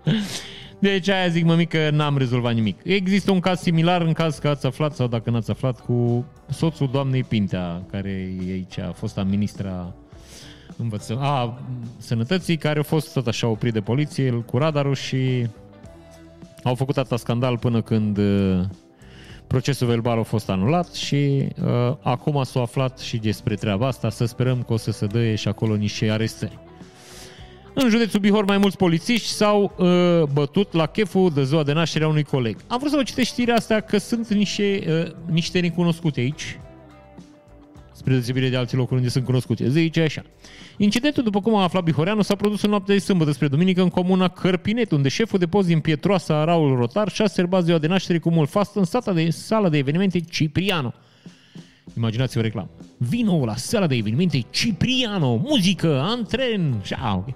Deci 0.79 1.09
aia 1.09 1.27
zic, 1.27 1.45
mămică, 1.45 1.89
n-am 1.89 2.17
rezolvat 2.17 2.53
nimic. 2.53 2.79
Există 2.83 3.31
un 3.31 3.39
caz 3.39 3.59
similar 3.59 4.01
în 4.01 4.13
caz 4.13 4.37
că 4.37 4.47
ați 4.47 4.65
aflat 4.65 4.95
sau 4.95 5.07
dacă 5.07 5.29
n-ați 5.29 5.51
aflat 5.51 5.79
cu 5.79 6.25
soțul 6.49 6.89
doamnei 6.91 7.23
Pintea, 7.23 7.83
care 7.91 8.09
e 8.47 8.51
aici, 8.51 8.79
a 8.79 8.91
fost 8.91 9.17
a 9.17 9.23
ministra 9.23 9.93
învăță, 10.77 11.17
a, 11.21 11.59
sănătății, 11.97 12.57
care 12.57 12.79
a 12.79 12.83
fost 12.83 13.13
tot 13.13 13.27
așa 13.27 13.47
oprit 13.47 13.73
de 13.73 13.81
poliție 13.81 14.31
cu 14.31 14.57
radarul 14.57 14.95
și 14.95 15.47
au 16.63 16.75
făcut 16.75 16.97
atâta 16.97 17.17
scandal 17.17 17.57
până 17.57 17.81
când 17.81 18.17
uh, 18.17 18.59
procesul 19.47 19.87
verbal 19.87 20.19
a 20.19 20.23
fost 20.23 20.49
anulat 20.49 20.93
și 20.93 21.47
uh, 21.63 21.95
acum 22.01 22.43
s-a 22.43 22.61
aflat 22.61 22.99
și 22.99 23.17
despre 23.17 23.55
treaba 23.55 23.87
asta, 23.87 24.09
să 24.09 24.25
sperăm 24.25 24.63
că 24.63 24.73
o 24.73 24.77
să 24.77 24.91
se 24.91 25.05
dăie 25.05 25.35
și 25.35 25.47
acolo 25.47 25.75
niște 25.75 26.09
arestări. 26.11 26.59
În 27.79 27.89
județul 27.89 28.19
Bihor 28.19 28.45
mai 28.45 28.57
mulți 28.57 28.77
polițiști 28.77 29.27
s-au 29.27 29.73
uh, 29.77 29.87
bătut 30.33 30.73
la 30.73 30.85
cheful 30.85 31.31
de 31.33 31.43
ziua 31.43 31.63
de 31.63 31.73
naștere 31.73 32.03
a 32.03 32.07
unui 32.07 32.23
coleg. 32.23 32.57
Am 32.67 32.77
vrut 32.77 32.91
să 32.91 32.97
vă 32.97 33.03
citesc 33.03 33.27
știrea 33.27 33.55
asta 33.55 33.79
că 33.79 33.97
sunt 33.97 34.27
niște, 34.27 34.83
uh, 34.87 35.31
niște 35.31 35.59
necunoscute 35.59 36.19
aici, 36.19 36.59
spre 37.91 38.11
deosebire 38.11 38.49
de 38.49 38.55
alte 38.55 38.75
locuri 38.75 38.95
unde 38.95 39.09
sunt 39.09 39.25
cunoscute. 39.25 39.69
Zice 39.69 40.01
așa. 40.01 40.23
Incidentul, 40.77 41.23
după 41.23 41.41
cum 41.41 41.55
a 41.55 41.63
aflat 41.63 41.83
Bihoreanu, 41.83 42.21
s-a 42.21 42.35
produs 42.35 42.61
în 42.61 42.69
noaptea 42.69 42.93
de 42.93 43.01
sâmbătă 43.01 43.31
spre 43.31 43.47
duminică 43.47 43.81
în 43.81 43.89
comuna 43.89 44.27
Cărpinet, 44.27 44.91
unde 44.91 45.09
șeful 45.09 45.39
de 45.39 45.47
post 45.47 45.67
din 45.67 45.79
Pietroasa, 45.79 46.43
Raul 46.43 46.75
Rotar, 46.75 47.09
și-a 47.09 47.27
sărbat 47.27 47.63
ziua 47.63 47.77
de 47.77 47.87
naștere 47.87 48.17
cu 48.17 48.29
mult 48.29 48.49
fast 48.49 48.75
în 48.75 48.83
sala 48.83 49.13
de, 49.13 49.29
sala 49.29 49.69
de 49.69 49.77
evenimente 49.77 50.19
Cipriano. 50.19 50.93
Imaginați-vă 51.97 52.41
reclamă. 52.41 52.69
Vino 52.97 53.45
la 53.45 53.55
sala 53.55 53.87
de 53.87 53.95
evenimente 53.95 54.45
Cipriano, 54.49 55.35
muzică, 55.35 56.01
antren. 56.01 56.81
Și, 56.83 56.93
a, 56.93 57.15
okay. 57.15 57.35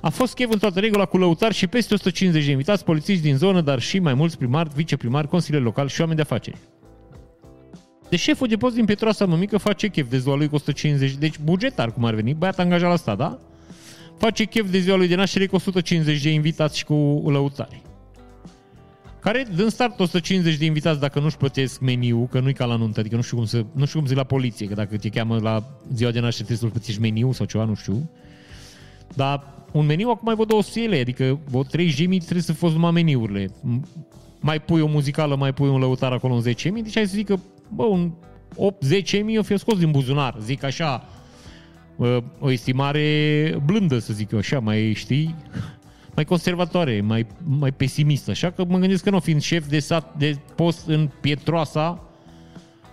A 0.00 0.08
fost 0.08 0.34
chef 0.34 0.52
în 0.52 0.58
toată 0.58 0.80
regula 0.80 1.04
cu 1.04 1.16
lăutari 1.16 1.54
și 1.54 1.66
peste 1.66 1.94
150 1.94 2.44
de 2.44 2.50
invitați, 2.50 2.84
polițiști 2.84 3.22
din 3.22 3.36
zonă, 3.36 3.60
dar 3.60 3.80
și 3.80 3.98
mai 3.98 4.14
mulți 4.14 4.38
primari, 4.38 4.70
viceprimari, 4.74 5.28
consilieri 5.28 5.64
locali 5.64 5.88
și 5.88 6.00
oameni 6.00 6.16
de 6.16 6.22
afaceri. 6.22 6.56
De 8.08 8.16
șeful 8.16 8.46
de 8.46 8.56
post 8.56 8.74
din 8.74 8.84
Petroasa 8.84 9.26
Mămică 9.26 9.58
face 9.58 9.88
chef 9.88 10.10
de 10.10 10.18
ziua 10.18 10.36
lui 10.36 10.48
cu 10.48 10.54
150, 10.54 11.14
deci 11.14 11.38
bugetar 11.44 11.92
cum 11.92 12.04
ar 12.04 12.14
veni, 12.14 12.34
băiat 12.34 12.58
angajat 12.58 12.90
la 12.90 12.96
stat, 12.96 13.16
da? 13.16 13.38
Face 14.18 14.44
chef 14.44 14.70
de 14.70 14.78
ziua 14.78 14.96
lui 14.96 15.08
de 15.08 15.14
naștere 15.14 15.46
cu 15.46 15.54
150 15.54 16.22
de 16.22 16.30
invitați 16.30 16.78
și 16.78 16.84
cu 16.84 17.22
lăutari 17.26 17.82
care 19.24 19.46
dând 19.56 19.70
start 19.70 20.00
150 20.00 20.56
de 20.56 20.64
invitați 20.64 21.00
dacă 21.00 21.20
nu-și 21.20 21.36
plătesc 21.36 21.80
meniu, 21.80 22.28
că 22.30 22.40
nu-i 22.40 22.52
ca 22.52 22.64
la 22.64 22.76
nuntă, 22.76 23.00
adică 23.00 23.16
nu 23.16 23.22
știu 23.22 23.36
cum 23.36 23.46
să, 23.46 23.64
nu 23.72 23.84
știu 23.84 23.98
cum 23.98 24.08
zic 24.08 24.16
la 24.16 24.24
poliție, 24.24 24.66
că 24.66 24.74
dacă 24.74 24.96
te 24.96 25.08
cheamă 25.08 25.38
la 25.38 25.64
ziua 25.94 26.10
de 26.10 26.20
naștere 26.20 26.46
trebuie 26.46 26.56
să-l 26.56 26.68
plătești 26.68 27.00
meniu 27.00 27.32
sau 27.32 27.46
ceva, 27.46 27.64
nu 27.64 27.74
știu. 27.74 28.10
Dar 29.14 29.44
un 29.72 29.86
meniu 29.86 30.08
acum 30.08 30.22
mai 30.24 30.34
vă 30.34 30.44
200 30.44 30.80
lei, 30.80 31.00
adică 31.00 31.38
vă 31.44 31.62
30 31.62 32.06
mii 32.06 32.18
trebuie 32.18 32.42
să 32.42 32.52
fost 32.52 32.74
numai 32.74 32.90
meniurile. 32.90 33.50
Mai 34.40 34.60
pui 34.60 34.80
o 34.80 34.86
muzicală, 34.86 35.36
mai 35.36 35.52
pui 35.52 35.68
un 35.68 35.78
lăutar 35.78 36.12
acolo 36.12 36.34
în 36.34 36.40
10 36.40 36.70
mii, 36.70 36.82
deci 36.82 36.94
hai 36.94 37.06
să 37.06 37.14
zic 37.14 37.26
că, 37.26 37.36
bă, 37.68 37.82
un 37.82 38.12
8-10 39.20 39.24
mii 39.24 39.38
o 39.38 39.42
fi 39.42 39.58
scos 39.58 39.78
din 39.78 39.90
buzunar, 39.90 40.36
zic 40.40 40.62
așa, 40.62 41.08
o 42.38 42.50
estimare 42.50 43.58
blândă, 43.64 43.98
să 43.98 44.12
zic 44.12 44.30
eu 44.30 44.38
așa, 44.38 44.58
mai 44.58 44.92
știi, 44.92 45.34
mai 46.14 46.24
conservatoare, 46.24 47.00
mai, 47.00 47.26
mai 47.44 47.72
pesimistă. 47.72 48.30
Așa 48.30 48.50
că 48.50 48.64
mă 48.68 48.78
gândesc 48.78 49.02
că 49.02 49.10
nu 49.10 49.20
fiind 49.20 49.40
șef 49.40 49.68
de 49.68 49.78
sat 49.78 50.14
de 50.18 50.36
post 50.54 50.86
în 50.86 51.10
Pietroasa, 51.20 52.08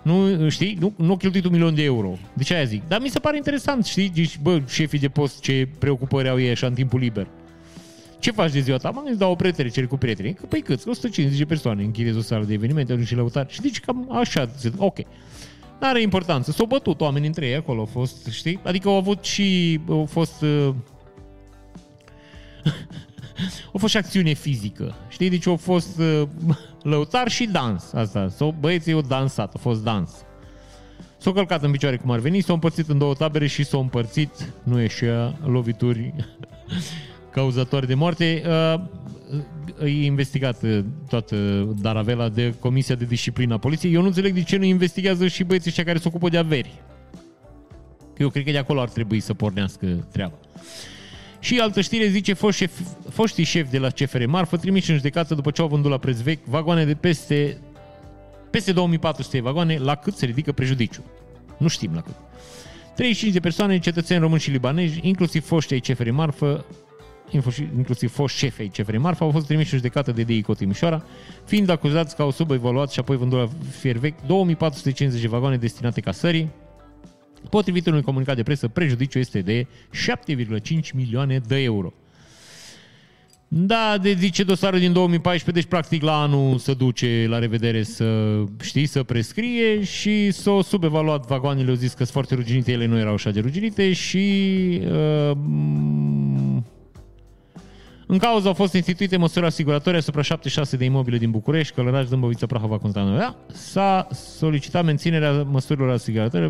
nu, 0.01 0.49
știi, 0.49 0.77
nu, 0.79 0.93
nu 0.95 1.17
cheltuit 1.17 1.45
un 1.45 1.51
milion 1.51 1.75
de 1.75 1.83
euro. 1.83 2.17
De 2.33 2.43
ce 2.43 2.53
aia 2.53 2.63
zic? 2.63 2.87
Dar 2.87 3.01
mi 3.01 3.09
se 3.09 3.19
pare 3.19 3.37
interesant, 3.37 3.85
știi, 3.85 4.11
zici, 4.13 4.39
bă, 4.41 4.61
șefii 4.67 4.99
de 4.99 5.09
post, 5.09 5.39
ce 5.39 5.67
preocupări 5.79 6.29
au 6.29 6.39
ei 6.39 6.49
așa 6.49 6.67
în 6.67 6.73
timpul 6.73 6.99
liber. 6.99 7.27
Ce 8.19 8.31
faci 8.31 8.51
de 8.51 8.59
ziua 8.59 8.77
ta? 8.77 8.89
Mă 8.89 8.95
gândesc, 8.95 9.19
dau 9.19 9.31
o 9.31 9.35
pretrecere 9.35 9.85
cu 9.85 9.97
prieteni. 9.97 10.33
Că, 10.33 10.45
păi 10.45 10.61
cât? 10.61 10.85
150 10.85 11.39
de 11.39 11.45
persoane, 11.45 11.83
închiriezi 11.83 12.17
o 12.17 12.21
sală 12.21 12.45
de 12.45 12.53
evenimente, 12.53 12.93
nu 12.93 13.03
și 13.03 13.15
lăutar. 13.15 13.45
Și 13.49 13.61
zici 13.61 13.79
cam 13.79 14.07
așa, 14.11 14.49
ok. 14.77 14.97
N-are 15.79 16.01
importanță. 16.01 16.51
S-au 16.51 16.65
bătut 16.65 17.01
oameni 17.01 17.27
între 17.27 17.47
ei 17.47 17.55
acolo, 17.55 17.79
au 17.79 17.85
fost, 17.85 18.27
știi? 18.31 18.59
Adică 18.63 18.87
au 18.87 18.95
avut 18.95 19.23
și, 19.23 19.79
au 19.89 20.05
fost 20.05 20.41
uh, 20.41 20.73
a 23.73 23.77
fost 23.77 23.91
și 23.91 23.97
acțiune 23.97 24.33
fizică. 24.33 24.95
Știi? 25.09 25.29
Deci 25.29 25.47
a 25.47 25.55
fost 25.55 25.99
uh, 25.99 26.21
lăutar 26.91 27.29
și 27.29 27.45
dans. 27.45 27.93
Asta. 27.93 28.29
Sau 28.29 28.55
băieții 28.59 28.93
au 28.93 29.01
dansat, 29.01 29.53
a 29.55 29.57
fost 29.57 29.83
dans. 29.83 30.11
S-au 31.17 31.33
călcat 31.33 31.63
în 31.63 31.71
picioare 31.71 31.97
cum 31.97 32.11
ar 32.11 32.19
veni, 32.19 32.41
s-au 32.41 32.53
împărțit 32.53 32.89
în 32.89 32.97
două 32.97 33.13
tabere 33.13 33.47
și 33.47 33.63
s-au 33.63 33.79
împărțit, 33.79 34.53
nu 34.63 34.79
ieșea 34.79 35.37
lovituri 35.45 36.13
cauzatoare 37.33 37.85
de 37.85 37.93
moarte. 37.93 38.43
Uh, 38.47 38.81
e 39.83 40.05
investigat 40.05 40.63
uh, 40.63 40.79
toată 41.09 41.35
Daravela 41.81 42.29
de 42.29 42.53
Comisia 42.59 42.95
de 42.95 43.05
Disciplină 43.05 43.53
a 43.53 43.57
Poliției. 43.57 43.93
Eu 43.93 44.01
nu 44.01 44.07
înțeleg 44.07 44.33
de 44.33 44.43
ce 44.43 44.57
nu 44.57 44.63
investigează 44.63 45.27
și 45.27 45.43
băieții 45.43 45.69
ăștia 45.69 45.83
care 45.83 45.97
se 45.97 46.07
ocupă 46.07 46.29
de 46.29 46.37
averi. 46.37 46.81
Eu 48.17 48.29
cred 48.29 48.43
că 48.43 48.51
de 48.51 48.57
acolo 48.57 48.81
ar 48.81 48.89
trebui 48.89 49.19
să 49.19 49.33
pornească 49.33 50.07
treaba. 50.11 50.37
Și 51.41 51.59
altă 51.59 51.81
știre 51.81 52.07
zice, 52.07 52.33
foști, 52.33 52.59
șef, 52.59 52.79
foștii 53.09 53.43
șefi 53.43 53.71
de 53.71 53.77
la 53.77 53.89
CFR 53.89 54.25
Marfă 54.25 54.57
trimiși 54.57 54.89
în 54.89 54.95
judecată 54.95 55.35
după 55.35 55.51
ce 55.51 55.61
au 55.61 55.67
vândut 55.67 55.91
la 55.91 55.97
preț 55.97 56.19
vechi 56.19 56.45
vagoane 56.45 56.85
de 56.85 56.93
peste, 56.93 57.57
peste 58.49 58.71
2400 58.71 59.41
vagoane, 59.41 59.77
la 59.77 59.95
cât 59.95 60.15
se 60.15 60.25
ridică 60.25 60.51
prejudiciu. 60.51 61.03
Nu 61.57 61.67
știm 61.67 61.93
la 61.93 62.01
cât. 62.01 62.15
35 62.95 63.33
de 63.33 63.39
persoane, 63.39 63.79
cetățeni 63.79 64.19
români 64.19 64.41
și 64.41 64.49
libanezi, 64.49 64.99
inclusiv 65.01 65.45
foștii 65.45 65.75
ai 65.75 65.95
CFR 65.95 66.09
Marfă, 66.09 66.65
inclusiv 67.75 68.13
foști 68.13 68.37
șefi 68.37 68.61
ai 68.61 68.67
CFR 68.67 68.97
Marfă, 68.97 69.23
au 69.23 69.31
fost 69.31 69.45
trimiși 69.45 69.73
în 69.73 69.77
judecată 69.77 70.11
de 70.11 70.23
DICO 70.23 70.53
Timișoara, 70.53 71.03
fiind 71.45 71.69
acuzați 71.69 72.15
că 72.15 72.21
au 72.21 72.31
subevaluat 72.31 72.91
și 72.91 72.99
apoi 72.99 73.17
vândut 73.17 73.39
la 73.39 73.49
fier 73.79 73.97
vechi 73.97 74.25
2450 74.25 75.21
de 75.21 75.27
vagoane 75.27 75.57
destinate 75.57 76.01
casării, 76.01 76.49
Potrivit 77.49 77.87
unui 77.87 78.01
comunicat 78.01 78.35
de 78.35 78.43
presă, 78.43 78.67
prejudiciul 78.67 79.21
este 79.21 79.41
de 79.41 79.67
7,5 80.33 80.91
milioane 80.93 81.39
de 81.47 81.57
euro. 81.57 81.93
Da, 83.53 83.97
de 84.01 84.15
zice 84.19 84.43
dosarul 84.43 84.79
din 84.79 84.93
2014, 84.93 85.51
deci 85.61 85.69
practic 85.69 86.01
la 86.01 86.21
anul 86.21 86.57
să 86.57 86.73
duce 86.73 87.25
la 87.29 87.39
revedere 87.39 87.83
să, 87.83 88.43
știi, 88.61 88.85
să 88.85 89.03
prescrie 89.03 89.83
și 89.83 90.31
s-au 90.31 90.61
subevaluat 90.61 91.27
vagoanele, 91.27 91.69
au 91.69 91.75
zis 91.75 91.89
că 91.89 91.97
sunt 91.97 92.09
foarte 92.09 92.35
ruginite, 92.35 92.71
ele 92.71 92.85
nu 92.85 92.97
erau 92.97 93.13
așa 93.13 93.29
de 93.29 93.39
ruginite 93.39 93.93
și 93.93 94.81
uh, 94.85 95.37
în 98.11 98.17
cauza 98.17 98.47
au 98.47 98.53
fost 98.53 98.73
instituite 98.73 99.17
măsuri 99.17 99.45
asiguratorii 99.45 99.99
asupra 99.99 100.21
76 100.21 100.77
de 100.77 100.85
imobile 100.85 101.17
din 101.17 101.31
București, 101.31 101.73
Călăraș, 101.73 102.07
Dâmbovița, 102.07 102.45
Prahova, 102.45 102.77
Constanța. 102.77 103.35
S-a 103.53 104.07
solicitat 104.11 104.83
menținerea 104.83 105.43
măsurilor 105.43 105.89
asiguratorii 105.89 106.49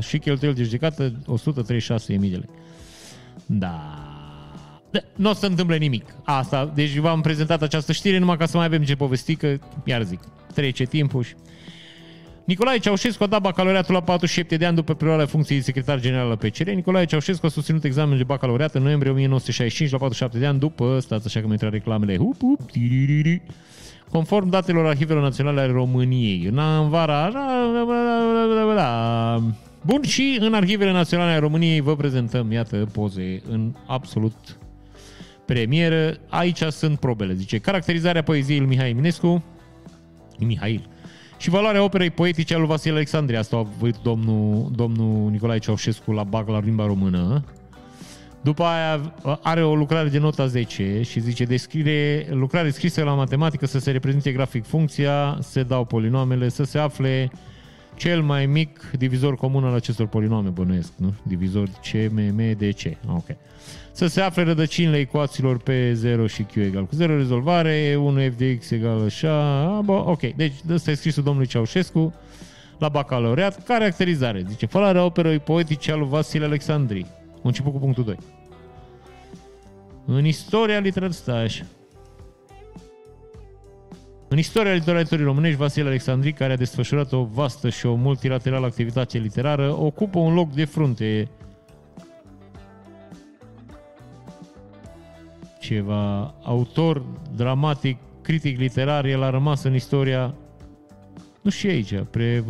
și 0.00 0.18
cheltuieli 0.18 0.56
de 0.56 0.62
judecată 0.62 1.12
136 1.26 2.16
de 2.16 2.26
lei. 2.26 2.48
Da. 3.46 3.80
da. 4.90 4.98
Nu 5.16 5.30
o 5.30 5.32
să 5.32 5.46
întâmple 5.46 5.76
nimic. 5.76 6.04
Asta, 6.24 6.72
deci 6.74 6.96
v-am 6.96 7.20
prezentat 7.20 7.62
această 7.62 7.92
știre 7.92 8.18
numai 8.18 8.36
ca 8.36 8.46
să 8.46 8.56
mai 8.56 8.66
avem 8.66 8.82
ce 8.82 8.96
povesti, 8.96 9.36
că, 9.36 9.58
iar 9.84 10.02
zic, 10.02 10.20
trece 10.54 10.84
timpul 10.84 11.22
și 11.22 11.34
Nicolae 12.48 12.78
Ceaușescu 12.78 13.22
a 13.22 13.26
dat 13.26 13.40
bacalaureatul 13.40 13.94
la 13.94 14.00
47 14.00 14.56
de 14.56 14.66
ani 14.66 14.76
după 14.76 14.94
preluarea 14.94 15.26
funcției 15.26 15.58
de 15.58 15.64
secretar 15.64 16.00
general 16.00 16.28
la 16.28 16.36
PCR. 16.36 16.70
Nicolae 16.70 17.04
Ceaușescu 17.04 17.46
a 17.46 17.48
susținut 17.48 17.84
examenul 17.84 18.16
de 18.16 18.24
bacalaureat 18.24 18.74
în 18.74 18.82
noiembrie 18.82 19.10
1965 19.10 19.90
la 19.90 19.98
47 19.98 20.38
de 20.38 20.46
ani 20.46 20.58
după, 20.58 20.98
stați 21.00 21.26
așa 21.26 21.40
că 21.40 21.46
mi 21.46 21.52
intră 21.52 21.68
reclamele, 21.68 22.16
hup, 22.16 22.38
hup, 22.38 22.70
tiririri. 22.70 23.42
Conform 24.10 24.48
datelor 24.48 24.86
Arhivelor 24.86 25.22
Naționale 25.22 25.60
ale 25.60 25.72
României, 25.72 26.44
în 26.44 26.88
vara... 26.88 27.30
Bun, 29.82 30.02
și 30.02 30.38
în 30.40 30.54
Arhivele 30.54 30.92
Naționale 30.92 31.30
ale 31.30 31.40
României 31.40 31.80
vă 31.80 31.96
prezentăm, 31.96 32.52
iată, 32.52 32.88
poze 32.92 33.42
în 33.50 33.74
absolut 33.86 34.58
premieră. 35.44 36.16
Aici 36.28 36.62
sunt 36.62 36.98
probele. 36.98 37.34
Zice, 37.34 37.58
caracterizarea 37.58 38.22
poeziei 38.22 38.58
lui 38.58 38.68
Mihai 38.68 38.90
Eminescu, 38.90 39.44
Mihail, 40.38 40.88
și 41.38 41.50
valoarea 41.50 41.82
operei 41.82 42.10
poetice 42.10 42.54
a 42.54 42.58
lui 42.58 42.66
Vasile 42.66 42.94
Alexandria. 42.94 43.38
Asta 43.38 43.56
a 43.56 43.58
avut 43.58 44.02
domnul, 44.02 44.70
domnul 44.74 45.30
Nicolae 45.30 45.58
Ceaușescu 45.58 46.12
la 46.12 46.24
BAC 46.24 46.48
la 46.48 46.60
limba 46.60 46.86
română. 46.86 47.44
După 48.40 48.62
aia 48.62 49.14
are 49.42 49.64
o 49.64 49.74
lucrare 49.74 50.08
de 50.08 50.18
nota 50.18 50.46
10 50.46 51.02
și 51.02 51.20
zice 51.20 51.44
descrie, 51.44 52.26
lucrare 52.30 52.70
scrisă 52.70 53.02
la 53.02 53.14
matematică 53.14 53.66
să 53.66 53.78
se 53.78 53.90
reprezinte 53.90 54.32
grafic 54.32 54.66
funcția, 54.66 55.38
se 55.40 55.62
dau 55.62 55.84
polinomele, 55.84 56.48
să 56.48 56.64
se 56.64 56.78
afle 56.78 57.30
cel 57.98 58.22
mai 58.22 58.46
mic 58.46 58.90
divizor 58.98 59.34
comun 59.34 59.64
al 59.64 59.74
acestor 59.74 60.06
polinome, 60.06 60.48
bănuiesc, 60.48 60.92
nu? 60.96 61.14
Divizor 61.22 61.68
C, 61.68 62.10
M, 62.10 62.18
M, 62.34 62.56
D, 62.56 62.74
C. 62.74 63.08
Ok 63.08 63.26
să 63.98 64.06
se 64.06 64.20
afle 64.20 64.42
rădăcinile 64.42 64.98
ecuațiilor 64.98 65.58
pe 65.58 65.92
0 65.92 66.26
și 66.26 66.42
Q 66.42 66.54
egal 66.54 66.84
cu 66.84 66.94
0, 66.94 67.16
rezolvare, 67.16 67.96
1 68.00 68.20
f 68.20 68.36
de 68.36 68.56
x 68.56 68.70
egal 68.70 69.04
așa, 69.04 69.80
bă, 69.84 69.92
ok, 69.92 70.20
deci 70.20 70.52
ăsta 70.70 70.90
e 70.90 70.94
scrisul 70.94 71.22
domnului 71.22 71.48
Ceaușescu 71.48 72.14
la 72.78 72.88
bacalaureat, 72.88 73.64
caracterizare, 73.64 74.44
zice, 74.48 74.66
falarea 74.66 75.04
operei 75.04 75.38
poetice 75.38 75.92
al 75.92 75.98
lui 75.98 76.08
Vasile 76.08 76.44
Alexandri, 76.44 77.06
început 77.42 77.72
cu 77.72 77.78
punctul 77.78 78.04
2. 78.04 78.16
În 80.06 80.24
istoria 80.24 80.78
literaturii, 80.78 81.22
stai 81.22 81.42
așa. 81.42 81.64
În 84.28 84.38
istoria 84.38 84.72
literaturii 84.72 85.24
românești, 85.24 85.58
Vasile 85.58 85.88
Alexandri, 85.88 86.32
care 86.32 86.52
a 86.52 86.56
desfășurat 86.56 87.12
o 87.12 87.24
vastă 87.24 87.68
și 87.68 87.86
o 87.86 87.94
multilaterală 87.94 88.66
activitate 88.66 89.18
literară, 89.18 89.76
ocupă 89.78 90.18
un 90.18 90.34
loc 90.34 90.52
de 90.52 90.64
frunte 90.64 91.28
ceva 95.60 96.34
autor 96.42 97.04
dramatic, 97.36 97.98
critic 98.22 98.58
literar, 98.58 99.04
el 99.04 99.22
a 99.22 99.30
rămas 99.30 99.62
în 99.62 99.74
istoria 99.74 100.34
nu 101.42 101.50
și 101.50 101.66
aici, 101.66 101.94
pre... 102.10 102.44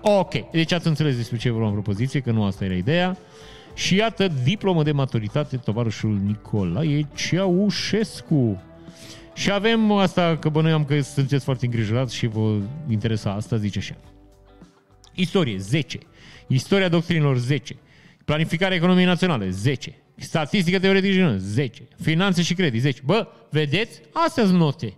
Ok, 0.00 0.50
deci 0.50 0.72
ați 0.72 0.86
înțeles 0.86 1.16
despre 1.16 1.36
ce 1.36 1.50
vreau 1.50 1.66
în 1.66 1.72
propoziție, 1.72 2.20
că 2.20 2.30
nu 2.30 2.44
asta 2.44 2.64
era 2.64 2.74
ideea. 2.74 3.16
Și 3.74 3.96
iată, 3.96 4.28
diplomă 4.44 4.82
de 4.82 4.92
maturitate, 4.92 5.56
tovarășul 5.56 6.18
Nicolae 6.24 7.06
Ceaușescu. 7.14 8.62
Și 9.38 9.50
avem 9.50 9.92
asta, 9.92 10.36
că 10.40 10.48
bănuiam 10.48 10.84
că 10.84 11.00
sunteți 11.00 11.44
foarte 11.44 11.64
îngrijorați 11.64 12.16
și 12.16 12.26
vă 12.26 12.56
interesa 12.90 13.32
asta, 13.32 13.56
zice 13.56 13.78
așa. 13.78 13.94
Istorie, 15.14 15.58
10. 15.58 15.98
Istoria 16.46 16.88
doctrinilor, 16.88 17.36
10. 17.36 17.76
Planificarea 18.24 18.76
economiei 18.76 19.06
naționale, 19.06 19.50
10. 19.50 19.94
Statistică 20.14 20.78
teoretică, 20.78 21.36
10. 21.38 21.82
Finanțe 22.00 22.42
și 22.42 22.54
credit, 22.54 22.80
10. 22.80 23.00
Bă, 23.04 23.26
vedeți? 23.50 24.00
Astea 24.12 24.44
sunt 24.44 24.58
note. 24.58 24.92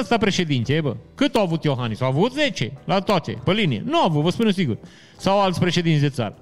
Ăsta 0.00 0.18
președinte, 0.18 0.80
bă. 0.80 0.96
Cât 1.14 1.34
au 1.34 1.42
avut 1.42 1.64
Iohannis? 1.64 2.00
Au 2.00 2.08
avut 2.08 2.32
10 2.32 2.72
la 2.84 3.00
toate, 3.00 3.38
pe 3.44 3.52
linie. 3.52 3.82
Nu 3.86 3.98
au 3.98 4.04
avut, 4.06 4.22
vă 4.22 4.30
spun 4.30 4.46
eu 4.46 4.52
sigur. 4.52 4.78
Sau 5.16 5.40
alți 5.40 5.60
președinți 5.60 6.00
de 6.00 6.08
țară. 6.08 6.38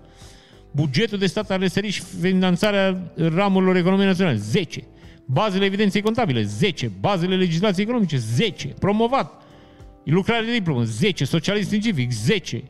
Bugetul 0.70 1.18
de 1.18 1.26
stat 1.26 1.50
are 1.50 1.68
sărit 1.68 1.92
și 1.92 2.02
finanțarea 2.20 3.12
ramurilor 3.16 3.76
economiei 3.76 4.06
naționale, 4.06 4.36
10. 4.36 4.84
Bazele 5.32 5.64
evidenței 5.64 6.02
contabile, 6.02 6.42
10. 6.42 6.90
Bazele 7.00 7.36
legislației 7.36 7.84
economice, 7.84 8.16
10. 8.16 8.68
Promovat. 8.68 9.42
Lucrare 10.04 10.44
de 10.44 10.52
diplomă, 10.52 10.82
10. 10.82 11.24
Socialism 11.24 11.66
științific, 11.66 12.10
10. 12.10 12.62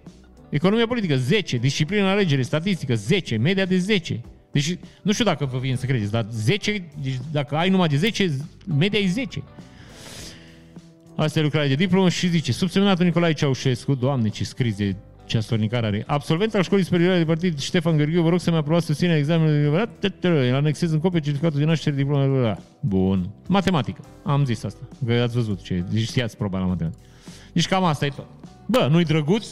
Economia 0.48 0.86
politică, 0.86 1.16
10. 1.16 1.56
Disciplina 1.56 2.10
alegere, 2.10 2.42
statistică, 2.42 2.94
10. 2.94 3.36
Media 3.36 3.64
de 3.64 3.78
10. 3.78 4.20
Deci 4.52 4.78
nu 5.02 5.12
știu 5.12 5.24
dacă 5.24 5.44
vă 5.44 5.58
vine 5.58 5.74
să 5.74 5.86
credeți, 5.86 6.10
dar 6.10 6.26
10, 6.30 6.88
deci 7.02 7.18
dacă 7.32 7.56
ai 7.56 7.68
numai 7.68 7.88
de 7.88 7.96
10, 7.96 8.36
media 8.78 8.98
e 8.98 9.08
10. 9.08 9.42
Asta 11.16 11.38
e 11.38 11.42
lucrarea 11.42 11.68
de 11.68 11.74
diplomă 11.74 12.08
și 12.08 12.28
zice, 12.28 12.52
subsemnatul 12.52 13.04
Nicolae 13.04 13.32
Ceaușescu, 13.32 13.94
doamne 13.94 14.28
ce 14.28 14.44
scrize 14.44 14.96
ce 15.24 15.36
astornicare 15.36 15.86
are. 15.86 16.04
Absolvent 16.06 16.54
al 16.54 16.62
școlii 16.62 16.84
superioare 16.84 17.18
de 17.18 17.24
partid 17.24 17.58
Ștefan 17.58 17.96
Gheorghiu, 17.96 18.22
vă 18.22 18.28
rog 18.28 18.40
să-mi 18.40 18.56
aprobați 18.56 18.86
susținerea 18.86 19.18
examenului. 19.18 19.88
Îl 20.20 20.54
anexez 20.54 20.92
în 20.92 20.98
copie 20.98 21.20
certificatul 21.20 21.58
de 21.58 21.64
naștere 21.64 21.96
diploma. 21.96 22.58
Bun. 22.80 23.30
Matematică. 23.48 24.00
Am 24.24 24.44
zis 24.44 24.64
asta. 24.64 24.80
Că 25.06 25.12
ați 25.12 25.34
văzut 25.34 25.62
ce. 25.62 25.84
Deci 25.90 26.02
știați 26.02 26.36
proba 26.36 26.58
la 26.58 26.64
matematică. 26.64 27.02
Deci 27.52 27.68
cam 27.68 27.84
asta 27.84 28.06
e 28.06 28.08
tot. 28.08 28.26
Bă, 28.66 28.88
nu-i 28.90 29.04
drăguț? 29.04 29.46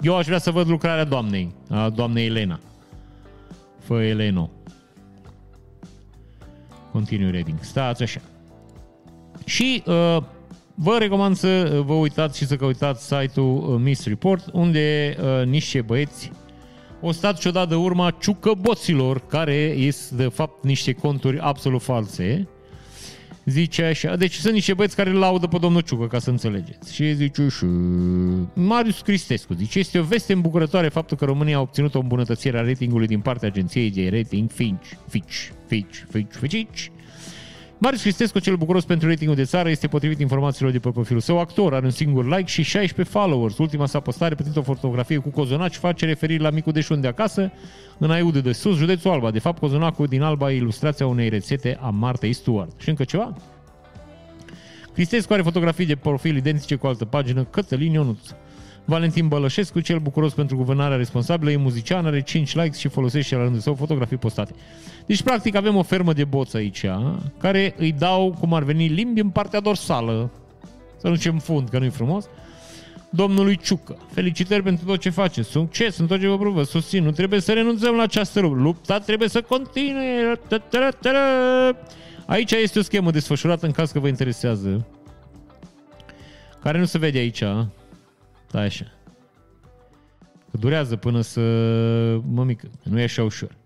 Eu 0.00 0.16
aș 0.16 0.26
vrea 0.26 0.38
să 0.38 0.50
văd 0.50 0.68
lucrarea 0.68 1.04
doamnei, 1.04 1.54
a 1.70 1.90
doamnei 1.90 2.26
Elena. 2.26 2.60
Fă 3.78 4.02
Eleno. 4.02 4.50
Continue 6.92 7.30
reading. 7.30 7.58
Stați 7.60 8.02
așa. 8.02 8.20
Și 9.44 9.82
uh, 9.86 10.22
vă 10.74 10.96
recomand 10.98 11.36
să 11.36 11.82
vă 11.86 11.92
uitați 11.92 12.38
și 12.38 12.46
să 12.46 12.56
căutați 12.56 13.06
site-ul 13.06 13.74
uh, 13.74 13.80
Miss 13.82 14.06
Report, 14.06 14.48
unde 14.52 15.16
uh, 15.20 15.46
niște 15.46 15.80
băieți 15.80 16.30
o 17.00 17.12
stat 17.12 17.38
ciudat 17.38 17.68
de 17.68 17.74
urma 17.74 18.10
ciucăboților, 18.20 19.26
care 19.26 19.90
sunt 19.90 20.18
de 20.20 20.28
fapt 20.28 20.64
niște 20.64 20.92
conturi 20.92 21.38
absolut 21.38 21.82
false, 21.82 22.48
Zice 23.44 23.84
așa, 23.84 24.16
deci 24.16 24.34
sunt 24.34 24.52
niște 24.52 24.74
băieți 24.74 24.96
care 24.96 25.10
îl 25.10 25.18
laudă 25.18 25.46
pe 25.46 25.58
domnul 25.58 25.80
Ciucă, 25.80 26.06
ca 26.06 26.18
să 26.18 26.30
înțelegeți. 26.30 26.94
Și 26.94 27.14
zice 27.14 27.48
și 27.48 27.64
Marius 28.54 29.00
Cristescu, 29.00 29.54
zice, 29.54 29.78
este 29.78 29.98
o 29.98 30.02
veste 30.02 30.32
îmbucurătoare 30.32 30.88
faptul 30.88 31.16
că 31.16 31.24
România 31.24 31.56
a 31.56 31.60
obținut 31.60 31.94
o 31.94 31.98
îmbunătățire 31.98 32.58
a 32.58 32.62
ratingului 32.62 33.06
din 33.06 33.20
partea 33.20 33.48
agenției 33.48 33.90
de 33.90 34.08
rating 34.12 34.50
Finch, 34.50 34.86
Fitch, 35.08 35.48
Fitch, 35.66 35.98
Fitch, 36.10 36.36
Fitch, 36.36 36.86
Marius 37.84 38.02
Cristescu, 38.02 38.38
cel 38.38 38.56
bucuros 38.56 38.84
pentru 38.84 39.08
ratingul 39.08 39.36
de 39.36 39.44
țară, 39.44 39.68
este 39.68 39.86
potrivit 39.86 40.20
informațiilor 40.20 40.72
de 40.72 40.78
pe 40.78 40.90
profilul 40.90 41.20
său 41.20 41.38
actor, 41.38 41.74
are 41.74 41.84
un 41.84 41.90
singur 41.90 42.24
like 42.24 42.46
și 42.46 42.62
16 42.62 43.16
followers. 43.16 43.58
Ultima 43.58 43.86
sa 43.86 44.00
postare, 44.00 44.34
prezint 44.34 44.56
o 44.56 44.62
fotografie 44.62 45.18
cu 45.18 45.28
cozonaci, 45.28 45.74
face 45.74 46.06
referire 46.06 46.42
la 46.42 46.50
micul 46.50 46.72
deșun 46.72 47.00
de 47.00 47.06
acasă, 47.06 47.52
în 47.98 48.10
Aiude 48.10 48.40
de 48.40 48.52
Sus, 48.52 48.76
județul 48.76 49.10
Alba. 49.10 49.30
De 49.30 49.38
fapt, 49.38 49.58
cozonacul 49.58 50.06
din 50.06 50.22
Alba 50.22 50.52
e 50.52 50.56
ilustrația 50.56 51.06
unei 51.06 51.28
rețete 51.28 51.78
a 51.80 51.88
Martei 51.88 52.32
Stewart. 52.32 52.80
Și 52.80 52.88
încă 52.88 53.04
ceva? 53.04 53.34
Cristescu 54.92 55.32
are 55.32 55.42
fotografii 55.42 55.86
de 55.86 55.96
profil 55.96 56.36
identice 56.36 56.74
cu 56.74 56.86
altă 56.86 57.04
pagină, 57.04 57.44
Cătălin 57.44 57.92
Ionuț. 57.92 58.28
Valentin 58.84 59.28
Bălășescu, 59.28 59.80
cel 59.80 59.98
bucuros 59.98 60.32
pentru 60.32 60.56
guvernarea 60.56 60.96
responsabilă, 60.96 61.50
e 61.50 61.56
muzician, 61.56 62.06
are 62.06 62.22
5 62.22 62.54
likes 62.54 62.78
și 62.78 62.88
folosește 62.88 63.34
la 63.34 63.42
rândul 63.42 63.60
său 63.60 63.74
fotografii 63.74 64.16
postate. 64.16 64.54
Deci, 65.06 65.22
practic, 65.22 65.54
avem 65.54 65.76
o 65.76 65.82
fermă 65.82 66.12
de 66.12 66.24
boți 66.24 66.56
aici, 66.56 66.84
care 67.38 67.74
îi 67.76 67.92
dau, 67.92 68.36
cum 68.40 68.54
ar 68.54 68.62
veni, 68.62 68.86
limbi 68.86 69.20
în 69.20 69.28
partea 69.28 69.60
dorsală. 69.60 70.30
Să 70.96 71.08
nu 71.08 71.14
zicem 71.14 71.38
fund, 71.38 71.68
că 71.68 71.78
nu-i 71.78 71.90
frumos. 71.90 72.28
Domnului 73.10 73.56
Ciucă, 73.56 73.96
felicitări 74.12 74.62
pentru 74.62 74.86
tot 74.86 75.00
ce 75.00 75.10
face, 75.10 75.42
succes 75.42 75.98
în 75.98 76.06
tot 76.06 76.20
ce 76.20 76.28
vă 76.28 76.38
provă, 76.38 76.62
susțin, 76.62 77.04
nu 77.04 77.10
trebuie 77.10 77.40
să 77.40 77.52
renunțăm 77.52 77.94
la 77.94 78.02
această 78.02 78.40
luptă, 78.40 78.62
lupta 78.62 78.98
trebuie 78.98 79.28
să 79.28 79.42
continue. 79.42 80.38
Aici 82.26 82.52
este 82.52 82.78
o 82.78 82.82
schemă 82.82 83.10
desfășurată 83.10 83.66
în 83.66 83.72
caz 83.72 83.90
că 83.90 83.98
vă 83.98 84.08
interesează, 84.08 84.86
care 86.62 86.78
nu 86.78 86.84
se 86.84 86.98
vede 86.98 87.18
aici, 87.18 87.42
da, 88.58 88.60
așa. 88.60 88.84
Că 90.50 90.56
durează 90.56 90.96
până 90.96 91.20
să... 91.20 91.40
Mămică, 92.30 92.70
nu 92.82 93.00
e 93.00 93.02
așa 93.02 93.22
ușor. 93.22 93.56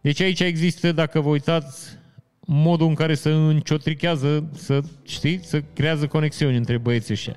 Deci 0.00 0.20
aici 0.20 0.40
există, 0.40 0.92
dacă 0.92 1.20
vă 1.20 1.28
uitați, 1.28 1.98
modul 2.40 2.86
în 2.86 2.94
care 2.94 3.14
se 3.14 3.30
înciotrichează, 3.30 4.50
să, 4.54 4.80
știi, 5.02 5.40
să 5.44 5.62
creează 5.74 6.06
conexiuni 6.06 6.56
între 6.56 6.78
băieții 6.78 7.14
ăștia. 7.14 7.36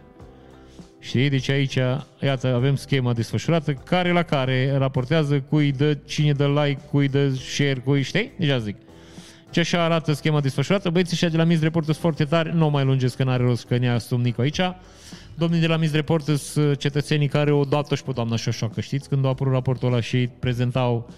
Știi? 1.00 1.30
Deci 1.30 1.50
aici, 1.50 1.78
iată, 2.22 2.54
avem 2.54 2.76
schema 2.76 3.14
desfășurată, 3.14 3.74
care 3.74 4.12
la 4.12 4.24
care 4.24 4.78
raportează 4.78 5.40
cui 5.40 5.72
dă, 5.72 5.94
cine 5.94 6.32
dă 6.32 6.48
like, 6.48 6.82
cui 6.92 7.08
dă 7.08 7.30
share, 7.30 7.82
cui, 7.84 8.02
știi? 8.02 8.32
Deja 8.38 8.58
zic. 8.58 8.76
Ce 9.52 9.60
așa 9.60 9.84
arată 9.84 10.14
schema 10.14 10.42
desfășurată. 10.42 10.90
Băieții 10.90 11.14
ăștia 11.14 11.30
de 11.30 11.38
la 11.38 11.44
Miss 11.44 11.62
Report 11.62 11.86
sunt 11.86 11.98
foarte 11.98 12.26
tari, 12.26 12.56
nu 12.56 12.70
mai 12.70 12.84
lungesc 12.84 13.16
că 13.16 13.24
n-are 13.24 13.44
rost 13.44 13.66
că 13.66 13.78
ne-a 13.78 14.00
Nico 14.10 14.42
aici. 14.42 14.62
Domnii 15.36 15.60
de 15.60 15.68
la 15.68 15.78
Miss 15.78 15.94
Report 15.94 16.26
sunt 16.26 16.78
cetățenii 16.78 17.28
care 17.28 17.52
o 17.52 17.64
dată 17.64 17.96
și 17.96 18.04
pe 18.04 18.12
doamna 18.12 18.36
Șoșoacă, 18.36 18.82
știți? 18.82 19.10
Când 19.10 19.26
a 19.26 19.28
apărut 19.28 19.54
raportul 19.54 19.88
ăla 19.88 20.02
și 20.02 20.30
prezentau 20.40 21.10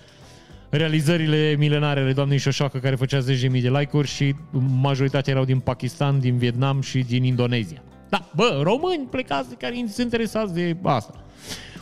realizările 0.69 1.55
milenare 1.57 1.99
ale 1.99 2.13
doamnei 2.13 2.37
Șoșoacă 2.37 2.77
care 2.77 2.95
făcea 2.95 3.19
10.000 3.19 3.23
de 3.61 3.69
like-uri 3.69 4.07
și 4.07 4.35
majoritatea 4.81 5.33
erau 5.33 5.45
din 5.45 5.59
Pakistan, 5.59 6.19
din 6.19 6.37
Vietnam 6.37 6.81
și 6.81 6.99
din 6.99 7.23
Indonezia. 7.23 7.83
Da, 8.09 8.29
bă, 8.35 8.59
români 8.63 9.07
plecați 9.09 9.55
care 9.55 9.75
sunt 9.75 9.97
interesați 9.97 10.53
de 10.53 10.77
asta. 10.83 11.23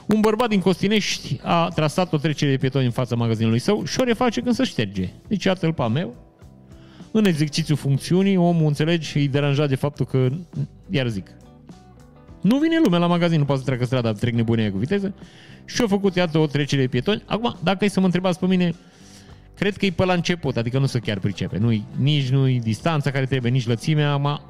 Un 0.08 0.20
bărbat 0.20 0.50
din 0.50 0.60
Costinești 0.60 1.40
a 1.44 1.68
trasat 1.68 2.14
o 2.14 2.18
trecere 2.18 2.52
de 2.52 2.58
pietoni 2.58 2.86
în 2.86 2.92
fața 2.92 3.16
magazinului 3.16 3.60
său 3.60 3.86
și 3.86 4.00
o 4.00 4.04
reface 4.04 4.42
când 4.42 4.56
se 4.56 4.64
șterge. 4.64 5.10
Deci 5.28 5.44
iată-l 5.44 5.74
pe 5.74 5.88
meu. 5.88 6.16
În 7.12 7.26
exercițiul 7.26 7.78
funcțiunii, 7.78 8.38
omul, 8.38 8.68
înțelegi, 8.68 9.18
îi 9.18 9.28
deranja 9.28 9.66
de 9.66 9.76
faptul 9.76 10.06
că, 10.06 10.28
iar 10.90 11.08
zic, 11.08 11.28
nu 12.44 12.58
vine 12.58 12.80
lumea 12.84 13.00
la 13.00 13.08
magazin, 13.08 13.40
nu 13.40 13.46
poate 13.46 13.62
să 13.62 13.68
treacă 13.68 13.86
strada, 13.86 14.12
trec 14.12 14.34
nebunia 14.34 14.72
cu 14.72 14.78
viteză. 14.78 15.14
Și 15.66 15.82
a 15.82 15.88
făcut, 15.88 16.16
iată, 16.16 16.38
o 16.38 16.46
trecere 16.46 16.82
de 16.82 16.88
pietoni. 16.88 17.24
Acum, 17.26 17.56
dacă 17.64 17.86
e 17.86 17.88
să 17.88 18.00
mă 18.00 18.06
întrebați 18.06 18.40
pe 18.40 18.46
mine, 18.46 18.76
cred 19.56 19.78
că 19.78 19.86
e 19.86 19.92
pe 19.92 20.06
la 20.06 20.14
început, 20.14 20.58
adică 20.58 20.80
nu 20.80 20.86
se 20.86 21.00
chiar 21.00 21.20
pricepe. 21.20 21.58
Nu-i, 21.58 21.84
nici 21.98 22.30
nu-i 22.30 22.60
distanța 22.60 23.12
care 23.12 23.26
trebuie, 23.26 23.52
nici 23.52 23.68
lățimea, 23.68 24.16
ma, 24.18 24.42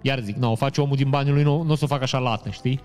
iar 0.00 0.20
zic, 0.20 0.36
nu, 0.36 0.50
o 0.50 0.54
face 0.54 0.80
omul 0.80 0.96
din 0.96 1.10
banii 1.10 1.32
lui, 1.32 1.42
nu, 1.42 1.62
nu 1.62 1.72
o 1.72 1.74
să 1.74 1.84
o 1.84 1.86
facă 1.86 2.02
așa 2.02 2.18
lată, 2.18 2.50
știi? 2.50 2.80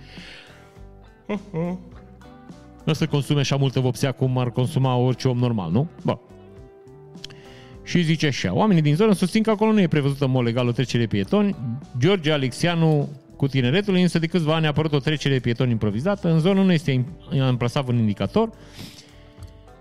Nu 2.83 2.93
o 2.93 2.93
să 2.93 3.07
consume 3.07 3.39
așa 3.39 3.55
multă 3.55 3.79
vopsea 3.79 4.11
cum 4.11 4.37
ar 4.37 4.51
consuma 4.51 4.95
orice 4.95 5.27
om 5.27 5.37
normal, 5.37 5.71
nu? 5.71 5.87
Bă. 6.03 6.17
Și 7.83 8.01
zice 8.01 8.27
așa, 8.27 8.53
oamenii 8.53 8.81
din 8.81 8.95
zonă 8.95 9.13
susțin 9.13 9.43
că 9.43 9.49
acolo 9.49 9.71
nu 9.71 9.81
e 9.81 9.87
prevăzută 9.87 10.25
în 10.25 10.31
mod 10.31 10.43
legal 10.43 10.67
o 10.67 10.71
trecere 10.71 11.03
de 11.03 11.07
pietoni. 11.07 11.55
George 11.97 12.31
Alexianu 12.31 13.09
cu 13.37 13.47
tineretul, 13.47 13.95
însă 13.95 14.19
de 14.19 14.27
câțiva 14.27 14.55
ani 14.55 14.65
a 14.65 14.69
apărut 14.69 14.93
o 14.93 14.99
trecere 14.99 15.33
de 15.33 15.39
pietoni 15.39 15.71
improvizată. 15.71 16.31
În 16.31 16.39
zonă 16.39 16.63
nu 16.63 16.71
este 16.71 17.05
amplasat 17.41 17.87
un 17.87 17.97
indicator. 17.97 18.49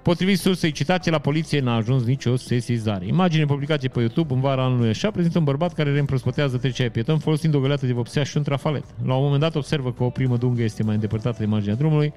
Potrivit 0.03 0.39
sursei 0.39 0.71
citate, 0.71 1.11
la 1.11 1.19
poliție 1.19 1.61
n-a 1.61 1.75
ajuns 1.75 2.05
nicio 2.05 2.37
sesizare. 2.37 3.07
Imagine 3.07 3.45
publicate 3.45 3.89
pe 3.89 4.01
YouTube 4.01 4.35
în 4.35 4.41
vara 4.41 4.65
anului 4.65 4.89
așa 4.89 5.11
prezintă 5.11 5.39
un 5.39 5.45
bărbat 5.45 5.75
care 5.75 5.93
reîmprospătează 5.93 6.57
trecerea 6.57 6.87
de 6.87 6.93
pieton 6.93 7.19
folosind 7.19 7.55
o 7.55 7.61
găleată 7.61 7.87
de 7.87 7.93
vopsea 7.93 8.23
și 8.23 8.37
un 8.37 8.43
trafalet. 8.43 8.85
La 9.05 9.15
un 9.15 9.23
moment 9.23 9.41
dat 9.41 9.55
observă 9.55 9.93
că 9.93 10.05
o 10.05 10.11
primă 10.11 10.37
dungă 10.37 10.63
este 10.63 10.83
mai 10.83 10.95
îndepărtată 10.95 11.37
de 11.39 11.47
marginea 11.47 11.75
drumului 11.75 12.13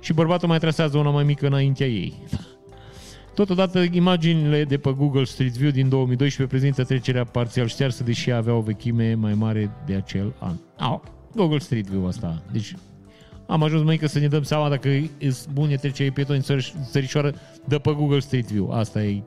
și 0.00 0.12
bărbatul 0.12 0.48
mai 0.48 0.58
trasează 0.58 0.98
una 0.98 1.10
mai 1.10 1.24
mică 1.24 1.46
înaintea 1.46 1.86
ei. 1.86 2.14
Totodată, 3.34 3.84
imaginile 3.90 4.64
de 4.64 4.78
pe 4.78 4.92
Google 4.96 5.24
Street 5.24 5.56
View 5.56 5.70
din 5.70 5.88
2012 5.88 6.56
prezintă 6.56 6.84
trecerea 6.84 7.24
parțial 7.24 7.66
ștearsă, 7.66 8.04
deși 8.04 8.30
avea 8.30 8.54
o 8.54 8.60
vechime 8.60 9.14
mai 9.14 9.34
mare 9.34 9.70
de 9.86 9.94
acel 9.94 10.34
an. 10.38 10.54
Ah, 10.80 10.98
Google 11.34 11.58
Street 11.58 11.86
View 11.86 12.06
asta. 12.06 12.42
Deci 12.52 12.74
am 13.46 13.62
ajuns 13.62 13.82
mai 13.82 13.96
că 13.96 14.06
să 14.06 14.18
ne 14.18 14.28
dăm 14.28 14.42
seama 14.42 14.68
dacă 14.68 14.88
e 14.88 15.10
bune 15.52 15.76
trecerea 15.76 16.12
pietoni 16.12 16.42
țărișoară 16.90 17.34
de 17.64 17.78
pe 17.78 17.92
Google 17.92 18.18
Street 18.18 18.46
View. 18.46 18.70
Asta 18.70 19.02
e, 19.02 19.22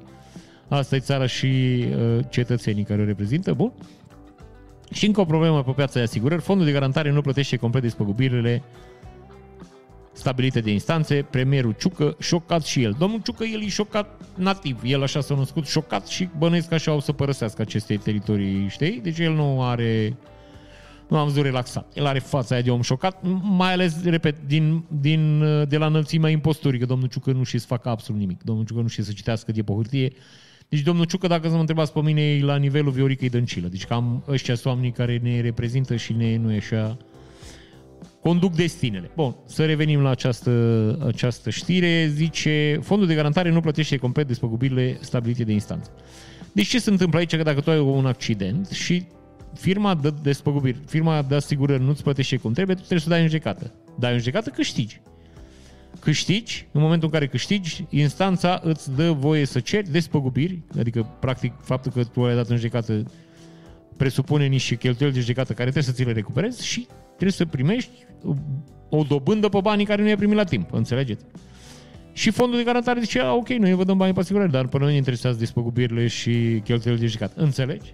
asta 0.67 0.95
e 0.95 0.99
țara 0.99 1.25
și 1.25 1.45
uh, 1.89 2.19
cetățenii 2.29 2.83
care 2.83 3.01
o 3.01 3.05
reprezintă. 3.05 3.53
Bun. 3.53 3.71
Și 4.91 5.05
încă 5.05 5.21
o 5.21 5.25
problemă 5.25 5.63
pe 5.63 5.71
piața 5.71 5.93
de 5.93 6.05
asigurări. 6.05 6.41
Fondul 6.41 6.65
de 6.65 6.71
garantare 6.71 7.11
nu 7.11 7.21
plătește 7.21 7.57
complet 7.57 7.81
despăgubirile 7.81 8.63
stabilite 10.13 10.59
de 10.59 10.71
instanțe, 10.71 11.25
premierul 11.29 11.75
Ciucă, 11.79 12.15
șocat 12.19 12.63
și 12.63 12.83
el. 12.83 12.95
Domnul 12.99 13.21
Ciucă, 13.21 13.43
el 13.43 13.63
e 13.63 13.67
șocat 13.67 14.21
nativ, 14.35 14.81
el 14.83 15.03
așa 15.03 15.21
s-a 15.21 15.35
născut 15.35 15.67
șocat 15.67 16.07
și 16.07 16.29
bănuiesc 16.37 16.67
că 16.67 16.73
așa 16.73 16.93
o 16.93 16.99
să 16.99 17.11
părăsească 17.11 17.61
aceste 17.61 17.95
teritorii, 17.95 18.67
știi? 18.69 18.99
Deci 19.03 19.19
el 19.19 19.33
nu 19.33 19.63
are, 19.63 20.17
nu 21.13 21.19
am 21.19 21.27
văzut 21.27 21.43
relaxat. 21.43 21.91
El 21.93 22.05
are 22.05 22.19
fața 22.19 22.55
aia 22.55 22.63
de 22.63 22.71
om 22.71 22.81
șocat, 22.81 23.19
mai 23.41 23.73
ales, 23.73 24.03
repet, 24.03 24.35
din, 24.47 24.83
din, 25.01 25.43
de 25.67 25.77
la 25.77 25.85
înălțimea 25.85 26.29
imposturii, 26.29 26.79
că 26.79 26.85
domnul 26.85 27.07
Ciucă 27.07 27.31
nu 27.31 27.43
știe 27.43 27.59
să 27.59 27.65
facă 27.65 27.89
absolut 27.89 28.21
nimic. 28.21 28.43
Domnul 28.43 28.65
Ciucă 28.65 28.81
nu 28.81 28.87
știe 28.87 29.03
să 29.03 29.11
citească 29.11 29.51
de 29.51 29.63
pe 29.63 29.73
hârtie. 29.73 30.13
Deci 30.69 30.81
domnul 30.81 31.05
Ciucă, 31.05 31.27
dacă 31.27 31.47
să 31.47 31.53
mă 31.53 31.59
întrebați 31.59 31.93
pe 31.93 32.01
mine, 32.01 32.21
e 32.21 32.43
la 32.43 32.55
nivelul 32.55 32.91
Vioricăi 32.91 33.29
Dăncilă. 33.29 33.67
Deci 33.67 33.85
cam 33.85 34.23
ăștia 34.27 34.55
sunt 34.55 34.65
oamenii 34.65 34.91
care 34.91 35.19
ne 35.23 35.41
reprezintă 35.41 35.95
și 35.95 36.13
ne 36.13 36.37
nu 36.37 36.51
e 36.51 36.57
așa 36.57 36.97
conduc 38.21 38.55
destinele. 38.55 39.11
Bun, 39.15 39.35
să 39.45 39.65
revenim 39.65 40.01
la 40.01 40.09
această, 40.09 40.51
această 41.05 41.49
știre. 41.49 42.11
Zice, 42.13 42.79
fondul 42.81 43.07
de 43.07 43.15
garantare 43.15 43.49
nu 43.49 43.59
plătește 43.59 43.97
complet 43.97 44.27
despăgubirile 44.27 44.97
stabilite 45.01 45.43
de 45.43 45.51
instanță. 45.51 45.91
Deci 46.51 46.67
ce 46.67 46.79
se 46.79 46.89
întâmplă 46.89 47.19
aici? 47.19 47.35
Că 47.35 47.43
dacă 47.43 47.61
tu 47.61 47.69
ai 47.69 47.79
un 47.79 48.05
accident 48.05 48.69
și 48.69 49.05
firma 49.53 49.95
de 49.95 50.13
despăgubiri, 50.21 50.77
firma 50.85 51.21
de 51.21 51.35
asigurări 51.35 51.83
nu-ți 51.83 52.03
plătește 52.03 52.37
cum 52.37 52.53
trebuie, 52.53 52.75
tu 52.75 52.81
trebuie 52.81 53.01
să 53.01 53.09
dai 53.09 53.21
în 53.21 53.27
judecată. 53.27 53.71
Dai 53.99 54.11
în 54.11 54.17
judecată, 54.17 54.49
câștigi. 54.49 55.01
Câștigi, 55.99 56.67
în 56.71 56.81
momentul 56.81 57.07
în 57.07 57.13
care 57.13 57.27
câștigi, 57.27 57.85
instanța 57.89 58.59
îți 58.63 58.95
dă 58.95 59.11
voie 59.11 59.45
să 59.45 59.59
ceri 59.59 59.91
despăgubiri, 59.91 60.61
adică, 60.79 61.07
practic, 61.19 61.53
faptul 61.61 61.91
că 61.91 62.03
tu 62.03 62.23
ai 62.23 62.35
dat 62.35 62.49
în 62.49 62.55
judecată 62.55 63.03
presupune 63.97 64.45
niște 64.45 64.75
cheltuieli 64.75 65.13
de 65.13 65.19
judecată 65.19 65.53
care 65.53 65.69
trebuie 65.69 65.83
să 65.83 65.91
ți 65.91 66.03
le 66.03 66.11
recuperezi 66.11 66.65
și 66.65 66.87
trebuie 67.05 67.31
să 67.31 67.45
primești 67.45 67.91
o 68.89 69.03
dobândă 69.03 69.49
pe 69.49 69.59
banii 69.61 69.85
care 69.85 70.01
nu 70.01 70.07
i-ai 70.07 70.17
primit 70.17 70.35
la 70.35 70.43
timp, 70.43 70.73
înțelegeți? 70.73 71.25
Și 72.13 72.31
fondul 72.31 72.57
de 72.57 72.63
garantare 72.63 72.99
zice, 72.99 73.19
a, 73.19 73.33
ok, 73.33 73.49
noi 73.49 73.73
vă 73.73 73.83
dăm 73.83 73.97
banii 73.97 74.13
pe 74.13 74.19
asigurare, 74.19 74.49
dar 74.49 74.67
până 74.67 74.83
noi 74.83 74.91
ne 74.91 74.97
interesează 74.97 75.37
despăgubirile 75.37 76.07
și 76.07 76.61
cheltuielile 76.63 77.05
de 77.05 77.11
jucat. 77.11 77.33
Înțelegi? 77.35 77.93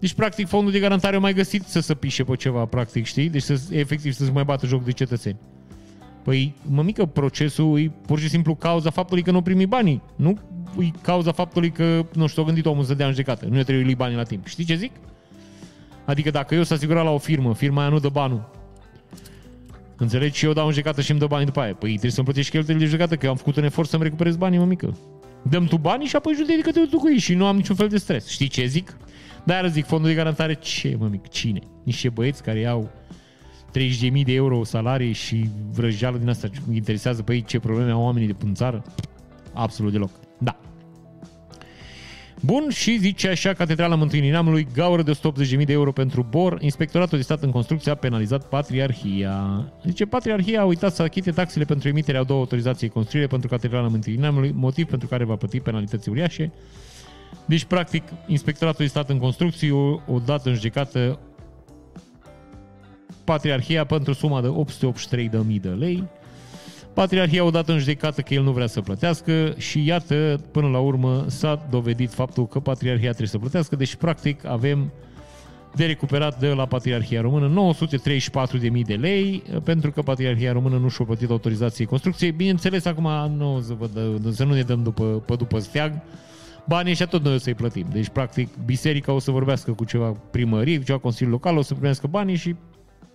Deci, 0.00 0.12
practic, 0.12 0.46
fondul 0.46 0.72
de 0.72 0.78
garantare 0.78 1.16
a 1.16 1.18
mai 1.18 1.34
găsit 1.34 1.62
să 1.62 1.80
se 1.80 1.94
pișe 1.94 2.24
pe 2.24 2.36
ceva, 2.36 2.64
practic, 2.64 3.04
știi? 3.04 3.28
Deci, 3.28 3.42
să, 3.42 3.60
efectiv, 3.70 4.12
să 4.12 4.24
se 4.24 4.30
mai 4.30 4.44
bată 4.44 4.66
joc 4.66 4.84
de 4.84 4.92
cetățeni. 4.92 5.36
Păi, 6.22 6.54
mă 6.68 6.82
mică, 6.82 7.06
procesul 7.06 7.80
e 7.80 7.90
pur 8.06 8.18
și 8.18 8.28
simplu 8.28 8.54
cauza 8.54 8.90
faptului 8.90 9.22
că 9.22 9.30
nu 9.30 9.42
primi 9.42 9.66
banii. 9.66 10.02
Nu 10.16 10.38
e 10.78 10.90
cauza 11.00 11.32
faptului 11.32 11.70
că, 11.70 12.06
nu 12.12 12.26
știu, 12.26 12.42
a 12.42 12.44
gândit 12.44 12.66
omul 12.66 12.84
să 12.84 12.94
dea 12.94 13.06
în 13.06 13.12
judecată. 13.12 13.46
Nu 13.50 13.58
i 13.58 13.62
trebuie 13.62 13.84
lui 13.84 13.94
banii 13.94 14.16
la 14.16 14.22
timp. 14.22 14.46
Știi 14.46 14.64
ce 14.64 14.74
zic? 14.74 14.92
Adică 16.04 16.30
dacă 16.30 16.54
eu 16.54 16.62
s 16.62 16.70
asigurat 16.70 17.04
la 17.04 17.10
o 17.10 17.18
firmă, 17.18 17.54
firma 17.54 17.80
aia 17.80 17.90
nu 17.90 17.98
dă 17.98 18.08
banul, 18.08 18.50
Înțelegi? 19.96 20.38
Și 20.38 20.44
eu 20.44 20.52
dau 20.52 20.66
în 20.66 20.72
judecată 20.72 21.00
și 21.00 21.10
îmi 21.10 21.20
dă 21.20 21.26
banii 21.26 21.46
după 21.46 21.60
aia. 21.60 21.74
Păi 21.74 21.88
trebuie 21.88 22.10
să-mi 22.10 22.26
plătești 22.26 22.50
cheltuielile 22.50 22.86
de 22.86 22.90
judecată, 22.90 23.16
că 23.16 23.24
eu 23.24 23.30
am 23.30 23.36
făcut 23.36 23.56
un 23.56 23.64
efort 23.64 23.88
să-mi 23.88 24.02
recuperez 24.02 24.36
banii, 24.36 24.58
mă 24.58 24.64
mică. 24.64 24.96
Dăm 25.42 25.66
tu 25.66 25.76
banii 25.76 26.06
și 26.06 26.16
apoi 26.16 26.34
judecă-te 26.34 26.80
tu 26.80 26.98
cu 26.98 27.08
ei 27.08 27.18
și 27.18 27.34
nu 27.34 27.46
am 27.46 27.56
niciun 27.56 27.76
fel 27.76 27.88
de 27.88 27.96
stres. 27.96 28.28
Știi 28.28 28.48
ce 28.48 28.66
zic? 28.66 28.96
Dar 29.44 29.68
zic, 29.68 29.86
fondul 29.86 30.08
de 30.08 30.14
garantare, 30.14 30.54
ce, 30.54 30.96
mă 30.98 31.08
mic, 31.10 31.28
cine? 31.28 31.60
Niște 31.84 32.08
băieți 32.08 32.42
care 32.42 32.58
iau 32.58 32.90
30.000 33.70 34.24
de 34.24 34.32
euro 34.32 34.64
salarii 34.64 35.12
și 35.12 35.48
vrăjeală 35.72 36.18
din 36.18 36.28
asta 36.28 36.48
interesează 36.72 37.22
pe 37.22 37.32
ei 37.32 37.42
ce 37.42 37.58
probleme 37.58 37.90
au 37.90 38.02
oamenii 38.02 38.26
de 38.26 38.32
până 38.32 38.52
țară? 38.52 38.82
Absolut 39.52 39.92
deloc. 39.92 40.10
Da. 40.38 40.56
Bun, 42.42 42.68
și 42.70 42.98
zice 42.98 43.28
așa, 43.28 43.52
Catedrala 43.52 43.94
Mântuirii 43.94 44.30
Neamului, 44.30 44.66
gaură 44.74 45.02
de 45.02 45.12
180.000 45.58 45.64
de 45.64 45.72
euro 45.72 45.92
pentru 45.92 46.26
bor, 46.30 46.58
Inspectoratul 46.60 47.18
de 47.18 47.24
Stat 47.24 47.42
în 47.42 47.50
Construcție 47.50 47.90
a 47.90 47.94
penalizat 47.94 48.48
Patriarhia. 48.48 49.72
Zice, 49.84 50.04
Patriarhia 50.06 50.60
a 50.60 50.64
uitat 50.64 50.94
să 50.94 51.02
achite 51.02 51.30
taxele 51.30 51.64
pentru 51.64 51.88
emiterea 51.88 52.20
a 52.20 52.24
două 52.24 52.40
autorizații 52.40 52.86
de 52.86 52.92
construire 52.92 53.26
pentru 53.26 53.48
Catedrala 53.48 53.88
Mântuirii 53.88 54.20
Neamului, 54.20 54.52
motiv 54.54 54.86
pentru 54.86 55.08
care 55.08 55.24
va 55.24 55.36
plăti 55.36 55.60
penalități 55.60 56.08
uriașe. 56.08 56.52
Deci, 57.44 57.64
practic, 57.64 58.02
Inspectoratul 58.26 58.84
de 58.84 58.90
Stat 58.90 59.10
în 59.10 59.18
Construcții 59.18 59.70
o, 59.70 60.00
o 60.06 60.18
dată 60.24 60.48
în 60.48 60.54
judecată 60.54 61.18
Patriarhia 63.24 63.84
pentru 63.84 64.12
suma 64.12 64.40
de 64.40 64.54
883.000 65.18 65.60
de 65.60 65.68
lei. 65.68 66.08
Patriarhia 66.94 67.44
a 67.44 67.50
dat 67.50 67.68
în 67.68 67.78
judecată 67.78 68.20
că 68.20 68.34
el 68.34 68.42
nu 68.42 68.52
vrea 68.52 68.66
să 68.66 68.80
plătească 68.80 69.54
și 69.56 69.86
iată, 69.86 70.40
până 70.50 70.68
la 70.68 70.78
urmă, 70.78 71.24
s-a 71.28 71.66
dovedit 71.70 72.12
faptul 72.12 72.46
că 72.46 72.60
Patriarhia 72.60 73.08
trebuie 73.08 73.28
să 73.28 73.38
plătească, 73.38 73.76
deci 73.76 73.94
practic 73.94 74.46
avem 74.46 74.92
de 75.74 75.84
recuperat 75.84 76.38
de 76.38 76.48
la 76.48 76.66
Patriarhia 76.66 77.20
Română 77.20 77.74
934.000 77.74 78.82
de 78.86 78.94
lei 78.94 79.42
pentru 79.64 79.90
că 79.90 80.02
Patriarhia 80.02 80.52
Română 80.52 80.76
nu 80.76 80.88
și-a 80.88 81.04
plătit 81.04 81.30
autorizației 81.30 81.86
construcției. 81.86 82.30
Bineînțeles, 82.30 82.84
acum 82.84 83.36
nu 83.36 83.60
să, 83.60 83.74
vă 83.78 83.88
dă, 83.92 84.30
să 84.30 84.44
nu 84.44 84.54
ne 84.54 84.62
dăm 84.62 84.82
după, 84.82 85.04
pe 85.04 85.34
după 85.34 85.58
steag, 85.58 85.92
banii 86.70 86.90
ăștia 86.90 87.06
tot 87.06 87.24
noi 87.24 87.34
o 87.34 87.38
să-i 87.38 87.54
plătim. 87.54 87.86
Deci, 87.92 88.08
practic, 88.08 88.48
biserica 88.64 89.12
o 89.12 89.18
să 89.18 89.30
vorbească 89.30 89.72
cu 89.72 89.84
ceva 89.84 90.10
primărie, 90.30 90.78
cu 90.78 90.84
ceva 90.84 90.98
consiliu 90.98 91.32
local, 91.32 91.56
o 91.56 91.62
să 91.62 91.74
primească 91.74 92.06
banii 92.06 92.36
și 92.36 92.54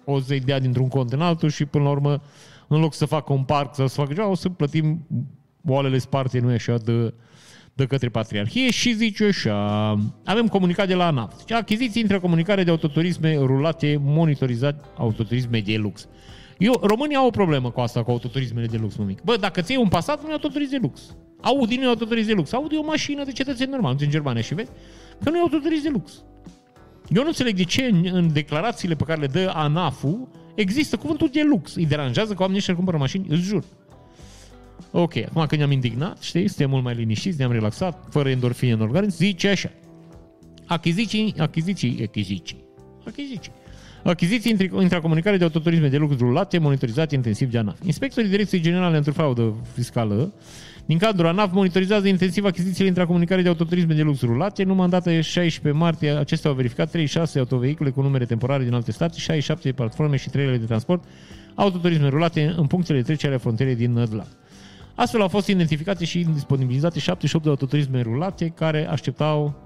o 0.05 0.19
să-i 0.19 0.39
dea 0.39 0.59
dintr-un 0.59 0.87
cont 0.87 1.13
în 1.13 1.21
altul 1.21 1.49
și, 1.49 1.65
până 1.65 1.83
la 1.83 1.89
urmă, 1.89 2.21
în 2.67 2.79
loc 2.79 2.93
să 2.93 3.05
facă 3.05 3.33
un 3.33 3.43
parc 3.43 3.75
sau 3.75 3.87
să 3.87 3.95
facă 3.95 4.13
ceva, 4.13 4.27
o 4.27 4.35
să 4.35 4.49
plătim 4.49 5.07
oalele 5.67 5.97
sparte, 5.97 6.39
nu 6.39 6.51
e 6.51 6.53
așa, 6.53 6.77
de, 6.77 7.13
de 7.73 7.85
către 7.85 8.09
Patriarhie 8.09 8.71
și 8.71 8.93
zice 8.93 9.25
așa, 9.25 9.89
avem 10.25 10.47
comunicat 10.47 10.87
de 10.87 10.95
la 10.95 11.07
ANAF. 11.07 11.37
Deci, 11.37 11.51
achiziții 11.57 12.01
între 12.01 12.19
comunicare 12.19 12.63
de 12.63 12.69
autoturisme 12.69 13.35
rulate, 13.35 13.99
monitorizat 14.01 14.85
autoturisme 14.97 15.59
de 15.59 15.75
lux. 15.75 16.07
Eu, 16.57 16.79
România 16.81 17.17
au 17.17 17.27
o 17.27 17.29
problemă 17.29 17.71
cu 17.71 17.79
asta, 17.79 18.03
cu 18.03 18.11
autoturismele 18.11 18.65
de 18.65 18.77
lux, 18.77 18.95
mic. 18.95 19.21
Bă, 19.21 19.37
dacă 19.37 19.61
ți 19.61 19.71
iei 19.71 19.81
un 19.81 19.87
Passat, 19.87 20.23
nu 20.23 20.29
e 20.29 20.31
autoturism 20.31 20.71
de 20.71 20.77
lux. 20.81 21.15
Audi 21.41 21.75
nu 21.75 21.83
e 21.83 21.87
autoturism 21.87 22.27
de 22.27 22.33
lux. 22.33 22.53
Audi 22.53 22.75
e 22.75 22.77
o 22.77 22.83
mașină 22.83 23.23
de 23.23 23.31
cetățeni 23.31 23.71
normal, 23.71 23.95
în 23.99 24.09
Germania 24.09 24.41
și 24.41 24.53
vezi 24.53 24.69
că 25.23 25.29
nu 25.29 25.37
e 25.37 25.39
autoturism 25.39 25.83
de 25.83 25.89
lux. 25.89 26.23
Eu 27.09 27.21
nu 27.21 27.27
înțeleg 27.27 27.55
de 27.55 27.63
ce 27.63 27.83
în, 27.83 28.09
în 28.11 28.33
declarațiile 28.33 28.95
pe 28.95 29.03
care 29.03 29.19
le 29.19 29.27
dă 29.27 29.51
ANAF-ul 29.55 30.27
există 30.55 30.97
cuvântul 30.97 31.29
de 31.31 31.43
lux. 31.43 31.75
Îi 31.75 31.85
deranjează 31.85 32.33
că 32.33 32.39
oamenii 32.39 32.57
ăștia 32.57 32.75
cumpără 32.75 32.97
mașini? 32.97 33.25
Îți 33.29 33.41
jur. 33.41 33.63
Ok, 34.91 35.15
acum 35.15 35.45
când 35.45 35.51
ne-am 35.51 35.71
indignat, 35.71 36.21
știi, 36.21 36.47
suntem 36.47 36.69
mult 36.69 36.83
mai 36.83 36.95
liniștiți, 36.95 37.37
ne-am 37.37 37.51
relaxat, 37.51 38.07
fără 38.09 38.29
endorfine 38.29 38.71
în 38.71 38.81
organism, 38.81 39.15
zice 39.15 39.47
așa. 39.47 39.71
Achiziții, 40.65 41.33
achiziții, 41.37 41.99
achiziții, 42.03 42.63
achiziții. 43.07 43.51
Achiziții 44.07 44.57
intracomunicare 44.81 45.37
de 45.37 45.43
autoturisme 45.43 45.87
de 45.87 45.97
lucru 45.97 46.17
rulate, 46.17 46.57
monitorizate 46.57 47.15
intensiv 47.15 47.51
de 47.51 47.57
ANAF. 47.57 47.77
Inspectorii 47.83 48.29
Direcției 48.29 48.61
Generale 48.61 48.95
Antifraudă 48.95 49.55
Fiscală 49.73 50.33
din 50.85 50.97
cadrul 50.97 51.27
ANAF 51.27 51.51
monitorizează 51.53 52.07
intensiv 52.07 52.45
achizițiile 52.45 52.87
intracomunicare 52.87 53.41
de 53.41 53.47
autoturisme 53.47 53.93
de 53.93 54.01
lux 54.01 54.21
rulate. 54.21 54.63
Numai 54.63 54.83
în 54.83 54.89
data 54.89 55.21
16 55.21 55.81
martie 55.81 56.11
acestea 56.11 56.49
au 56.49 56.55
verificat 56.55 56.89
36 56.89 57.39
autovehicule 57.39 57.89
cu 57.89 58.01
numere 58.01 58.25
temporare 58.25 58.63
din 58.63 58.73
alte 58.73 58.91
state, 58.91 59.17
67 59.17 59.67
de 59.67 59.73
platforme 59.73 60.15
și 60.15 60.29
3 60.29 60.57
de 60.57 60.65
transport, 60.65 61.03
autoturisme 61.55 62.07
rulate 62.07 62.53
în 62.57 62.67
punctele 62.67 62.97
de 62.97 63.03
trecere 63.03 63.31
ale 63.31 63.41
frontierei 63.41 63.75
din 63.75 63.91
Nădlac. 63.91 64.27
Astfel 64.95 65.21
au 65.21 65.27
fost 65.27 65.47
identificate 65.47 66.05
și 66.05 66.27
disponibilizate 66.33 66.99
78 66.99 67.43
de 67.43 67.49
autoturisme 67.49 68.01
rulate 68.01 68.47
care 68.47 68.87
așteptau 68.89 69.64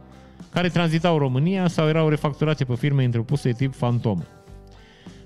care 0.54 0.70
tranzitau 0.70 1.18
România 1.18 1.68
sau 1.68 1.88
erau 1.88 2.10
refacturate 2.10 2.64
pe 2.66 2.76
firme 2.76 3.04
întrepuse 3.04 3.50
de 3.50 3.56
tip 3.58 3.74
fantomă. 3.74 4.24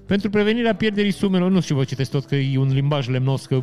Pentru 0.06 0.30
prevenirea 0.30 0.76
pierderii 0.76 1.12
sumelor, 1.12 1.52
nu 1.52 1.62
știu 1.62 1.76
vă 1.76 1.84
citesc 1.84 2.12
tot 2.12 2.26
că 2.26 2.36
e 2.36 2.58
un 2.58 2.74
limbaj 2.74 3.08
lemnos 3.08 3.46
că 3.46 3.62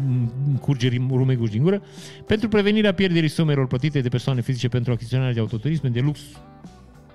curge 0.60 0.90
rumeguș 1.08 1.50
din 1.50 1.62
gură, 1.62 1.82
pentru 2.26 2.48
prevenirea 2.48 2.94
pierderii 2.94 3.28
sumelor 3.28 3.66
plătite 3.66 4.00
de 4.00 4.08
persoane 4.08 4.40
fizice 4.40 4.68
pentru 4.68 4.92
achiziționarea 4.92 5.32
de 5.32 5.40
autoturisme 5.40 5.88
de 5.88 6.00
lux, 6.00 6.20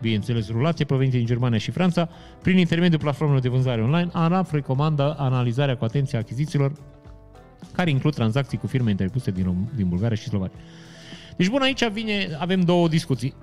bineînțeles 0.01 0.49
rulate, 0.49 0.85
provenite 0.85 1.17
din 1.17 1.25
Germania 1.25 1.57
și 1.57 1.71
Franța, 1.71 2.09
prin 2.41 2.57
intermediul 2.57 2.99
platformelor 2.99 3.41
de 3.41 3.49
vânzare 3.49 3.81
online, 3.81 4.09
ANAF 4.13 4.51
recomandă 4.51 5.15
analizarea 5.17 5.77
cu 5.77 5.83
atenție 5.83 6.17
a 6.17 6.21
achizițiilor 6.21 6.71
care 7.75 7.89
includ 7.89 8.13
tranzacții 8.13 8.57
cu 8.57 8.67
firme 8.67 8.89
interpuse 8.89 9.31
din, 9.31 9.67
din 9.75 9.87
Bulgaria 9.87 10.15
și 10.15 10.27
Slovacia. 10.27 10.57
Deci, 11.35 11.49
bun, 11.49 11.61
aici 11.61 11.87
vine, 11.87 12.27
avem 12.39 12.61
două 12.61 12.87
discuții. 12.87 13.33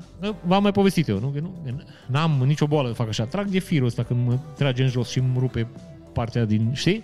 V-am 0.44 0.62
mai 0.62 0.72
povestit 0.72 1.08
eu, 1.08 1.18
nu? 1.18 1.32
nu 1.40 1.82
n-am 2.06 2.42
nicio 2.46 2.66
boală, 2.66 2.88
fac 2.88 3.08
așa. 3.08 3.24
Trag 3.24 3.46
de 3.46 3.58
firul 3.58 3.86
ăsta 3.86 4.02
când 4.02 4.26
mă 4.26 4.38
trage 4.56 4.82
în 4.82 4.88
jos 4.88 5.10
și 5.10 5.18
îmi 5.18 5.36
rupe 5.38 5.68
partea 6.12 6.44
din, 6.44 6.70
știi? 6.72 7.02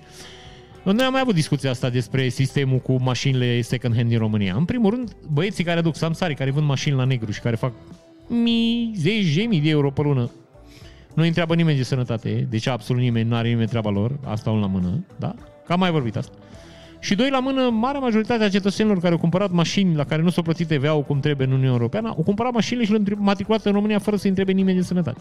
Noi 0.82 1.04
am 1.04 1.12
mai 1.12 1.20
avut 1.20 1.34
discuția 1.34 1.70
asta 1.70 1.90
despre 1.90 2.28
sistemul 2.28 2.78
cu 2.78 2.96
mașinile 3.00 3.60
second 3.60 3.94
hand 3.94 4.08
din 4.08 4.18
România. 4.18 4.54
În 4.54 4.64
primul 4.64 4.90
rând, 4.90 5.16
băieții 5.32 5.64
care 5.64 5.78
aduc 5.78 5.96
samsari, 5.96 6.34
care 6.34 6.50
vând 6.50 6.66
mașini 6.66 6.96
la 6.96 7.04
negru 7.04 7.30
și 7.30 7.40
care 7.40 7.56
fac 7.56 7.72
mii, 8.28 8.92
zeci 8.96 9.34
de 9.34 9.42
mii 9.42 9.60
de 9.60 9.68
euro 9.68 9.90
pe 9.90 10.02
lună, 10.02 10.30
nu 11.14 11.22
îi 11.22 11.28
întreabă 11.28 11.54
nimeni 11.54 11.76
de 11.76 11.82
sănătate, 11.82 12.46
deci 12.50 12.66
absolut 12.66 13.02
nimeni, 13.02 13.28
nu 13.28 13.34
are 13.34 13.48
nimeni 13.48 13.68
treaba 13.68 13.90
lor, 13.90 14.18
asta 14.24 14.50
un 14.50 14.60
la 14.60 14.66
mână, 14.66 15.04
da? 15.18 15.34
Cam 15.66 15.78
mai 15.78 15.90
vorbit 15.90 16.16
asta. 16.16 16.32
Și 17.00 17.14
doi 17.14 17.30
la 17.30 17.40
mână, 17.40 17.68
marea 17.70 18.00
majoritate 18.00 18.44
a 18.44 18.48
cetățenilor 18.48 18.98
care 18.98 19.12
au 19.12 19.18
cumpărat 19.18 19.50
mașini 19.50 19.94
la 19.94 20.04
care 20.04 20.22
nu 20.22 20.30
s-au 20.30 20.42
plătit 20.42 20.68
TVA-ul 20.68 21.02
cum 21.02 21.20
trebuie 21.20 21.46
în 21.46 21.52
Uniunea 21.52 21.72
Europeană, 21.72 22.08
au 22.08 22.22
cumpărat 22.22 22.52
mașinile 22.52 22.84
și 22.84 22.92
le-au 22.92 23.16
matriculat 23.18 23.64
în 23.64 23.72
România 23.72 23.98
fără 23.98 24.16
să-i 24.16 24.28
întrebe 24.28 24.52
nimeni 24.52 24.76
de 24.76 24.82
sănătate. 24.82 25.20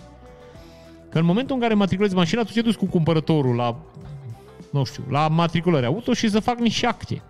Că 1.09 1.17
în 1.17 1.25
momentul 1.25 1.55
în 1.55 1.61
care 1.61 1.73
matriculezi 1.73 2.15
mașina, 2.15 2.43
tu 2.43 2.51
te 2.53 2.61
duci 2.61 2.75
cu 2.75 2.86
cumpărătorul 2.86 3.55
la, 3.55 3.80
nu 4.71 4.84
știu, 4.84 5.03
la 5.09 5.28
matriculări 5.28 5.86
auto 5.86 6.13
și 6.13 6.30
să 6.30 6.39
fac 6.39 6.59
niște 6.59 6.86
acte. 6.86 7.21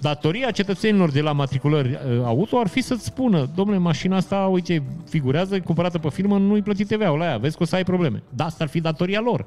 Datoria 0.00 0.50
cetățenilor 0.50 1.10
de 1.10 1.20
la 1.20 1.32
matriculări 1.32 1.88
uh, 1.88 2.24
auto 2.24 2.58
ar 2.58 2.66
fi 2.66 2.80
să-ți 2.80 3.04
spună, 3.04 3.50
domnule, 3.54 3.78
mașina 3.78 4.16
asta, 4.16 4.36
uite, 4.36 4.82
figurează, 5.08 5.60
cumpărată 5.60 5.98
pe 5.98 6.08
firmă, 6.08 6.38
nu-i 6.38 6.62
plătit 6.62 6.88
TVA-ul 6.88 7.18
la 7.18 7.24
ea, 7.24 7.36
vezi 7.36 7.56
că 7.56 7.62
o 7.62 7.66
să 7.66 7.74
ai 7.74 7.84
probleme. 7.84 8.22
Da, 8.34 8.44
asta 8.44 8.64
ar 8.64 8.70
fi 8.70 8.80
datoria 8.80 9.20
lor. 9.20 9.46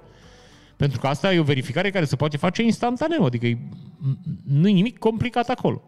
Pentru 0.80 1.00
că 1.00 1.08
asta 1.08 1.34
e 1.34 1.40
o 1.40 1.44
verificare 1.44 1.90
care 1.90 2.06
se 2.06 2.16
poate 2.16 2.38
face 2.38 2.64
instantaneu, 2.64 3.26
adică 3.26 3.60
nu 4.44 4.68
e 4.68 4.72
nimic 4.72 4.98
complicat 4.98 5.50
acolo. 5.50 5.82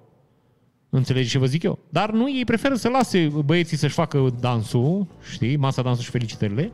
Înțelegi 0.90 1.30
ce 1.30 1.38
vă 1.38 1.46
zic 1.46 1.64
eu? 1.64 1.80
Dar 1.90 2.12
nu, 2.12 2.30
ei 2.30 2.46
preferă 2.46 2.76
să 2.76 2.90
lase 2.90 3.32
băieții 3.46 3.78
să-și 3.78 3.94
facă 3.94 4.36
dansul, 4.40 5.08
știi, 5.32 5.56
masa 5.56 5.82
dansul 5.82 6.04
și 6.04 6.10
felicitările, 6.10 6.72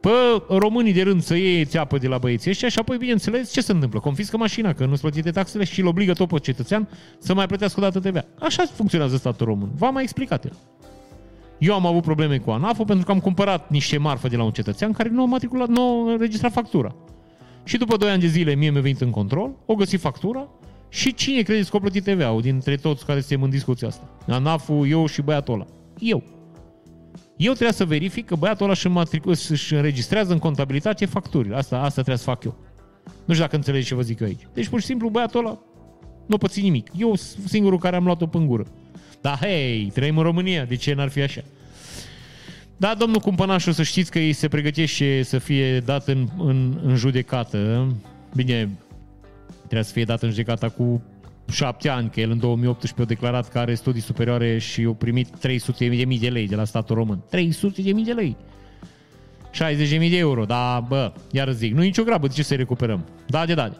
pe 0.00 0.10
românii 0.48 0.92
de 0.92 1.02
rând 1.02 1.22
să 1.22 1.34
iei 1.34 1.64
țeapă 1.64 1.98
de 1.98 2.08
la 2.08 2.18
băieții 2.18 2.50
ăștia 2.50 2.68
și 2.68 2.78
apoi, 2.78 2.96
bineînțeles, 2.96 3.52
ce 3.52 3.60
se 3.60 3.72
întâmplă? 3.72 4.00
Confiscă 4.00 4.36
mașina, 4.36 4.72
că 4.72 4.86
nu-ți 4.86 5.00
plătite 5.00 5.30
taxele 5.30 5.64
și 5.64 5.80
îl 5.80 5.86
obligă 5.86 6.12
tot 6.12 6.28
pe 6.28 6.38
cetățean 6.38 6.88
să 7.18 7.34
mai 7.34 7.46
plătească 7.46 7.80
o 7.80 7.82
dată 7.82 8.00
TVA. 8.00 8.24
Așa 8.38 8.62
funcționează 8.72 9.16
statul 9.16 9.46
român. 9.46 9.70
V-am 9.74 9.92
mai 9.92 10.02
explicat 10.02 10.44
el. 10.44 10.56
Eu 11.58 11.74
am 11.74 11.86
avut 11.86 12.02
probleme 12.02 12.38
cu 12.38 12.50
anaf 12.50 12.76
pentru 12.86 13.04
că 13.04 13.10
am 13.10 13.20
cumpărat 13.20 13.70
niște 13.70 13.98
marfă 13.98 14.28
de 14.28 14.36
la 14.36 14.44
un 14.44 14.50
cetățean 14.50 14.92
care 14.92 15.08
nu 15.08 15.22
a 15.22 15.26
matriculat, 15.26 15.68
nu 15.68 15.80
a 15.80 16.12
înregistrat 16.12 16.52
factura. 16.52 16.94
Și 17.64 17.76
după 17.76 17.96
2 17.96 18.10
ani 18.10 18.20
de 18.20 18.26
zile 18.26 18.54
mie 18.54 18.70
mi-a 18.70 18.80
venit 18.80 19.00
în 19.00 19.10
control, 19.10 19.50
o 19.66 19.74
găsit 19.74 20.00
factura 20.00 20.48
și 20.88 21.14
cine 21.14 21.42
credeți 21.42 21.70
că 21.70 21.76
a 21.76 21.80
plătit 21.80 22.04
TVA-ul 22.04 22.40
dintre 22.40 22.76
toți 22.76 23.06
care 23.06 23.20
suntem 23.20 23.42
în 23.42 23.50
discuția 23.50 23.88
asta? 23.88 24.10
ANAF-ul, 24.28 24.88
eu 24.88 25.06
și 25.06 25.22
băiatul 25.22 25.54
ăla. 25.54 25.66
Eu. 25.98 26.22
Eu 27.36 27.52
trebuia 27.52 27.72
să 27.72 27.84
verific 27.84 28.26
că 28.26 28.34
băiatul 28.36 28.64
ăla 28.64 29.02
își, 29.24 29.50
își 29.50 29.74
înregistrează 29.74 30.32
în 30.32 30.38
contabilitate 30.38 31.06
facturile. 31.06 31.56
Asta, 31.56 31.76
asta 31.76 31.92
trebuie 31.92 32.16
să 32.16 32.24
fac 32.24 32.44
eu. 32.44 32.56
Nu 33.04 33.32
știu 33.32 33.44
dacă 33.44 33.56
înțelegeți 33.56 33.88
ce 33.88 33.94
vă 33.94 34.02
zic 34.02 34.20
eu 34.20 34.26
aici. 34.26 34.48
Deci, 34.52 34.68
pur 34.68 34.80
și 34.80 34.86
simplu, 34.86 35.08
băiatul 35.08 35.46
ăla 35.46 35.58
nu 36.26 36.38
păți 36.38 36.60
nimic. 36.60 36.90
Eu 36.96 37.14
singurul 37.46 37.78
care 37.78 37.96
am 37.96 38.04
luat-o 38.04 38.28
în 38.32 38.46
gură. 38.46 38.66
Dar, 39.20 39.38
hei, 39.40 39.90
trăim 39.94 40.16
în 40.16 40.22
România, 40.22 40.64
de 40.64 40.76
ce 40.76 40.94
n-ar 40.94 41.08
fi 41.08 41.20
așa? 41.20 41.40
Da, 42.76 42.94
domnul 42.98 43.20
Cumpănașu, 43.20 43.72
să 43.72 43.82
știți 43.82 44.10
că 44.10 44.18
ei 44.18 44.32
se 44.32 44.48
pregătește 44.48 45.22
să 45.22 45.38
fie 45.38 45.80
dat 45.80 46.08
în, 46.08 46.28
în, 46.38 46.78
în 46.84 46.96
judecată. 46.96 47.92
Bine, 48.34 48.70
trebuie 49.56 49.82
să 49.82 49.92
fie 49.92 50.04
dat 50.04 50.22
în 50.22 50.30
judecată 50.30 50.68
cu 50.68 51.02
șapte 51.50 51.88
ani, 51.88 52.10
că 52.10 52.20
el 52.20 52.30
în 52.30 52.38
2018 52.38 53.02
a 53.02 53.04
declarat 53.04 53.48
că 53.48 53.58
are 53.58 53.74
studii 53.74 54.00
superioare 54.00 54.58
și 54.58 54.86
a 54.88 54.92
primit 54.92 55.28
300 55.38 55.88
de 55.88 56.04
mii 56.04 56.18
de 56.18 56.28
lei 56.28 56.46
de 56.46 56.54
la 56.54 56.64
statul 56.64 56.96
român. 56.96 57.22
300 57.30 57.82
de 57.82 57.92
mii 57.92 58.04
de 58.04 58.12
lei! 58.12 58.36
60 59.50 59.88
de 59.88 59.96
mii 59.96 60.10
de 60.10 60.16
euro, 60.16 60.44
da, 60.44 60.84
bă, 60.88 61.12
iar 61.30 61.50
zic, 61.50 61.74
nu 61.74 61.82
e 61.82 61.84
nicio 61.84 62.02
grabă, 62.02 62.26
de 62.26 62.32
ce 62.32 62.42
să 62.42 62.54
recuperăm? 62.54 63.04
Da, 63.26 63.46
de 63.46 63.54
da. 63.54 63.68
De. 63.68 63.76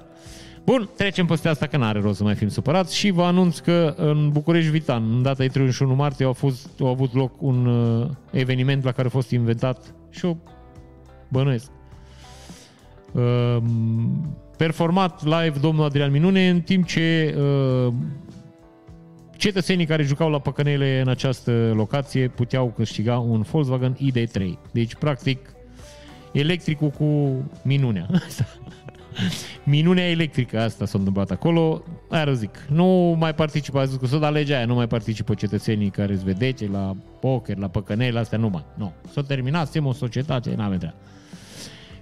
Bun, 0.64 0.88
trecem 0.96 1.26
peste 1.26 1.48
asta 1.48 1.66
că 1.66 1.76
n-are 1.76 2.00
rost 2.00 2.16
să 2.16 2.22
mai 2.22 2.34
fim 2.34 2.48
supărați 2.48 2.96
și 2.96 3.10
vă 3.10 3.22
anunț 3.22 3.58
că 3.58 3.94
în 3.96 4.28
București 4.28 4.70
Vitan, 4.70 5.14
în 5.14 5.22
data 5.22 5.42
de 5.42 5.48
31 5.48 5.94
martie, 5.94 6.26
a, 6.26 6.32
fost, 6.32 6.68
a 6.80 6.88
avut 6.88 7.14
loc 7.14 7.42
un 7.42 7.66
uh, 7.66 8.06
eveniment 8.30 8.84
la 8.84 8.92
care 8.92 9.06
a 9.06 9.10
fost 9.10 9.30
inventat 9.30 9.94
și 10.10 10.24
o 10.24 10.36
bănuiesc. 11.28 11.70
Uh, 13.12 13.56
performat 14.56 15.24
live 15.24 15.58
domnul 15.60 15.84
Adrian 15.84 16.10
Minune, 16.10 16.48
în 16.48 16.60
timp 16.60 16.86
ce 16.86 17.34
uh, 17.38 17.92
cetățenii 19.36 19.86
care 19.86 20.02
jucau 20.02 20.30
la 20.30 20.38
păcănele 20.38 21.00
în 21.00 21.08
această 21.08 21.72
locație 21.74 22.28
puteau 22.28 22.72
câștiga 22.76 23.18
un 23.18 23.40
Volkswagen 23.40 23.96
ID3. 23.96 24.42
Deci, 24.72 24.94
practic, 24.94 25.54
electricul 26.32 26.88
cu 26.88 27.42
minunea. 27.62 28.06
Minunea 29.64 30.10
electrică 30.10 30.60
asta 30.60 30.86
s-a 30.86 30.98
întâmplat 30.98 31.30
acolo. 31.30 31.82
Aia 32.08 32.32
zic, 32.32 32.66
nu 32.70 33.16
mai 33.18 33.34
participă, 33.34 33.78
a 33.78 33.84
zis 33.84 33.96
că 33.96 34.06
s-o 34.06 34.18
dat 34.18 34.32
legea 34.32 34.56
aia, 34.56 34.66
nu 34.66 34.74
mai 34.74 34.86
participă 34.86 35.34
cetățenii 35.34 35.90
care 35.90 36.12
îți 36.12 36.24
vedeți 36.24 36.66
la 36.66 36.96
poker, 37.20 37.56
la 37.56 37.68
păcănele, 37.68 38.18
astea 38.18 38.38
nu 38.38 38.48
mai. 38.48 38.64
Nu. 38.74 38.92
S-a 39.12 39.22
terminat, 39.22 39.62
suntem 39.62 39.86
o 39.86 39.92
societate, 39.92 40.54
n-avem 40.56 40.78
treabă. 40.78 40.96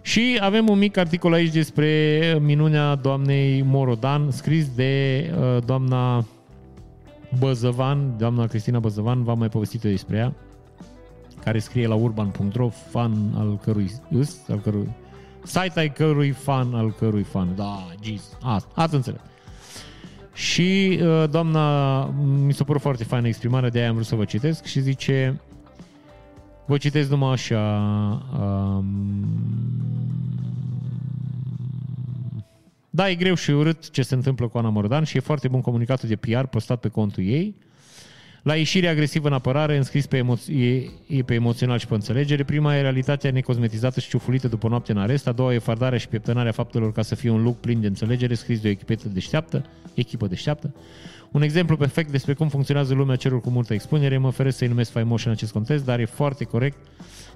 Și 0.03 0.39
avem 0.41 0.69
un 0.69 0.79
mic 0.79 0.97
articol 0.97 1.33
aici 1.33 1.53
despre 1.53 2.39
minunea 2.41 2.95
doamnei 2.95 3.63
Morodan, 3.63 4.31
scris 4.31 4.75
de 4.75 5.25
uh, 5.39 5.65
doamna 5.65 6.27
Băzăvan, 7.39 8.15
doamna 8.19 8.47
Cristina 8.47 8.79
Băzăvan, 8.79 9.23
v-am 9.23 9.39
mai 9.39 9.49
povestit 9.49 9.81
despre 9.81 10.17
ea, 10.17 10.35
care 11.45 11.59
scrie 11.59 11.87
la 11.87 11.95
urban.ro, 11.95 12.69
fan 12.69 13.13
al 13.37 13.59
cărui 13.59 13.91
îs, 14.11 14.49
al 14.49 14.61
cărui 14.61 14.89
site 15.45 15.79
ai 15.81 15.93
cărui 15.93 16.31
fan, 16.31 16.75
al 16.75 16.93
cărui 16.93 17.23
fan. 17.23 17.55
Da, 17.57 17.87
jeez, 18.03 18.37
ați, 18.43 18.67
ați 18.75 18.95
înțeles. 18.95 19.21
Și 20.33 20.99
uh, 21.03 21.25
doamna, 21.31 22.05
mi 22.47 22.53
s-a 22.53 22.65
părut 22.65 22.81
foarte 22.81 23.05
faină 23.05 23.27
exprimarea, 23.27 23.69
de 23.69 23.79
aia 23.79 23.89
am 23.89 23.95
vrut 23.95 24.07
să 24.07 24.15
vă 24.15 24.25
citesc 24.25 24.65
și 24.65 24.81
zice, 24.81 25.41
vă 26.67 26.77
citesc 26.77 27.11
numai 27.11 27.33
așa, 27.33 27.61
um, 28.41 29.33
da, 32.91 33.11
e 33.11 33.15
greu 33.15 33.35
și 33.35 33.51
urât 33.51 33.91
ce 33.91 34.03
se 34.03 34.15
întâmplă 34.15 34.49
cu 34.49 34.59
Ana 34.59 34.69
Mordan 34.69 35.05
și 35.05 35.17
e 35.17 35.21
foarte 35.21 35.49
bun 35.49 35.61
comunicatul 35.61 36.09
de 36.09 36.17
PR 36.17 36.45
postat 36.45 36.81
pe 36.81 36.89
contul 36.89 37.25
ei. 37.25 37.55
La 38.43 38.57
ieșire 38.57 38.89
agresivă 38.89 39.27
în 39.27 39.33
apărare, 39.33 39.77
înscris 39.77 40.07
pe, 40.07 40.23
emoț- 40.23 40.49
e, 40.49 40.91
e 41.07 41.23
pe 41.23 41.35
emoțional 41.35 41.79
și 41.79 41.87
pe 41.87 41.95
înțelegere. 41.95 42.45
Prima 42.45 42.77
e 42.77 42.81
realitatea 42.81 43.31
necosmetizată 43.31 44.01
și 44.01 44.09
ciufulită 44.09 44.49
după 44.49 44.69
noapte 44.69 44.93
în 44.93 44.99
arest. 44.99 45.27
A 45.27 45.33
doua 45.33 45.55
e 45.55 45.59
fardarea 45.59 45.99
și 45.99 46.09
pieptănarea 46.09 46.53
faptelor 46.53 46.93
ca 46.93 47.03
să 47.03 47.15
fie 47.15 47.31
un 47.31 47.43
look 47.43 47.61
plin 47.61 47.81
de 47.81 47.87
înțelegere, 47.87 48.35
scris 48.35 48.61
de 48.61 48.69
o 48.69 48.71
echipetă 48.71 49.09
deșteaptă, 49.09 49.67
echipă 49.95 50.27
deșteaptă. 50.27 50.75
Un 51.31 51.43
exemplu 51.43 51.77
perfect 51.77 52.11
despre 52.11 52.35
cum 52.35 52.49
funcționează 52.49 52.95
lumea 52.95 53.17
cerul 53.17 53.41
cu 53.41 53.51
multă 53.51 53.75
expunere. 53.75 54.19
Mă 54.19 54.31
feresc 54.31 54.57
să-i 54.57 54.69
numesc 54.69 54.91
faimoși 54.91 55.27
în 55.27 55.33
acest 55.33 55.53
context, 55.53 55.85
dar 55.85 56.01
e 56.01 56.05
foarte 56.05 56.45
corect 56.45 56.77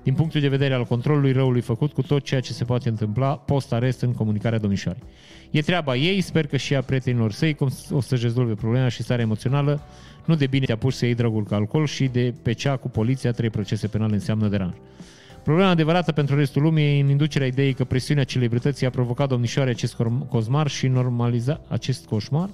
din 0.03 0.15
punctul 0.15 0.41
de 0.41 0.49
vedere 0.49 0.75
al 0.75 0.85
controlului 0.85 1.33
răului 1.33 1.61
făcut 1.61 1.93
cu 1.93 2.03
tot 2.03 2.25
ceea 2.25 2.41
ce 2.41 2.53
se 2.53 2.65
poate 2.65 2.89
întâmpla 2.89 3.37
post-arest 3.37 4.01
în 4.01 4.13
comunicarea 4.13 4.59
domnișoarei. 4.59 5.03
E 5.51 5.61
treaba 5.61 5.97
ei, 5.97 6.21
sper 6.21 6.47
că 6.47 6.57
și 6.57 6.75
a 6.75 6.83
prietenilor 6.83 7.33
săi 7.33 7.55
cum 7.55 7.69
o 7.91 8.01
să-și 8.01 8.23
rezolve 8.23 8.55
problema 8.55 8.89
și 8.89 9.03
starea 9.03 9.25
emoțională. 9.25 9.83
Nu 10.27 10.35
de 10.35 10.47
bine 10.47 10.65
te-a 10.65 10.77
pus 10.77 10.97
să 10.97 11.05
iei 11.05 11.15
dragul 11.15 11.43
cu 11.43 11.55
alcool 11.55 11.87
și 11.87 12.07
de 12.07 12.35
pe 12.43 12.53
cea 12.53 12.77
cu 12.77 12.89
poliția, 12.89 13.33
trei 13.33 13.51
procese 13.51 13.87
penale 13.87 14.15
înseamnă 14.15 14.49
deranj. 14.49 14.75
Problema 15.43 15.69
adevărată 15.69 16.13
pentru 16.13 16.37
restul 16.37 16.63
lumii 16.63 16.85
e 16.85 17.01
în 17.01 17.09
inducerea 17.09 17.47
ideii 17.47 17.75
că 17.75 17.85
presiunea 17.85 18.25
celebrității 18.25 18.87
a 18.87 18.91
provocat 18.91 19.29
domnișoare 19.29 19.71
acest 19.71 19.97
cosmar 20.29 20.69
și 20.69 20.87
normaliza 20.87 21.61
acest 21.69 22.07
coșmar 22.07 22.49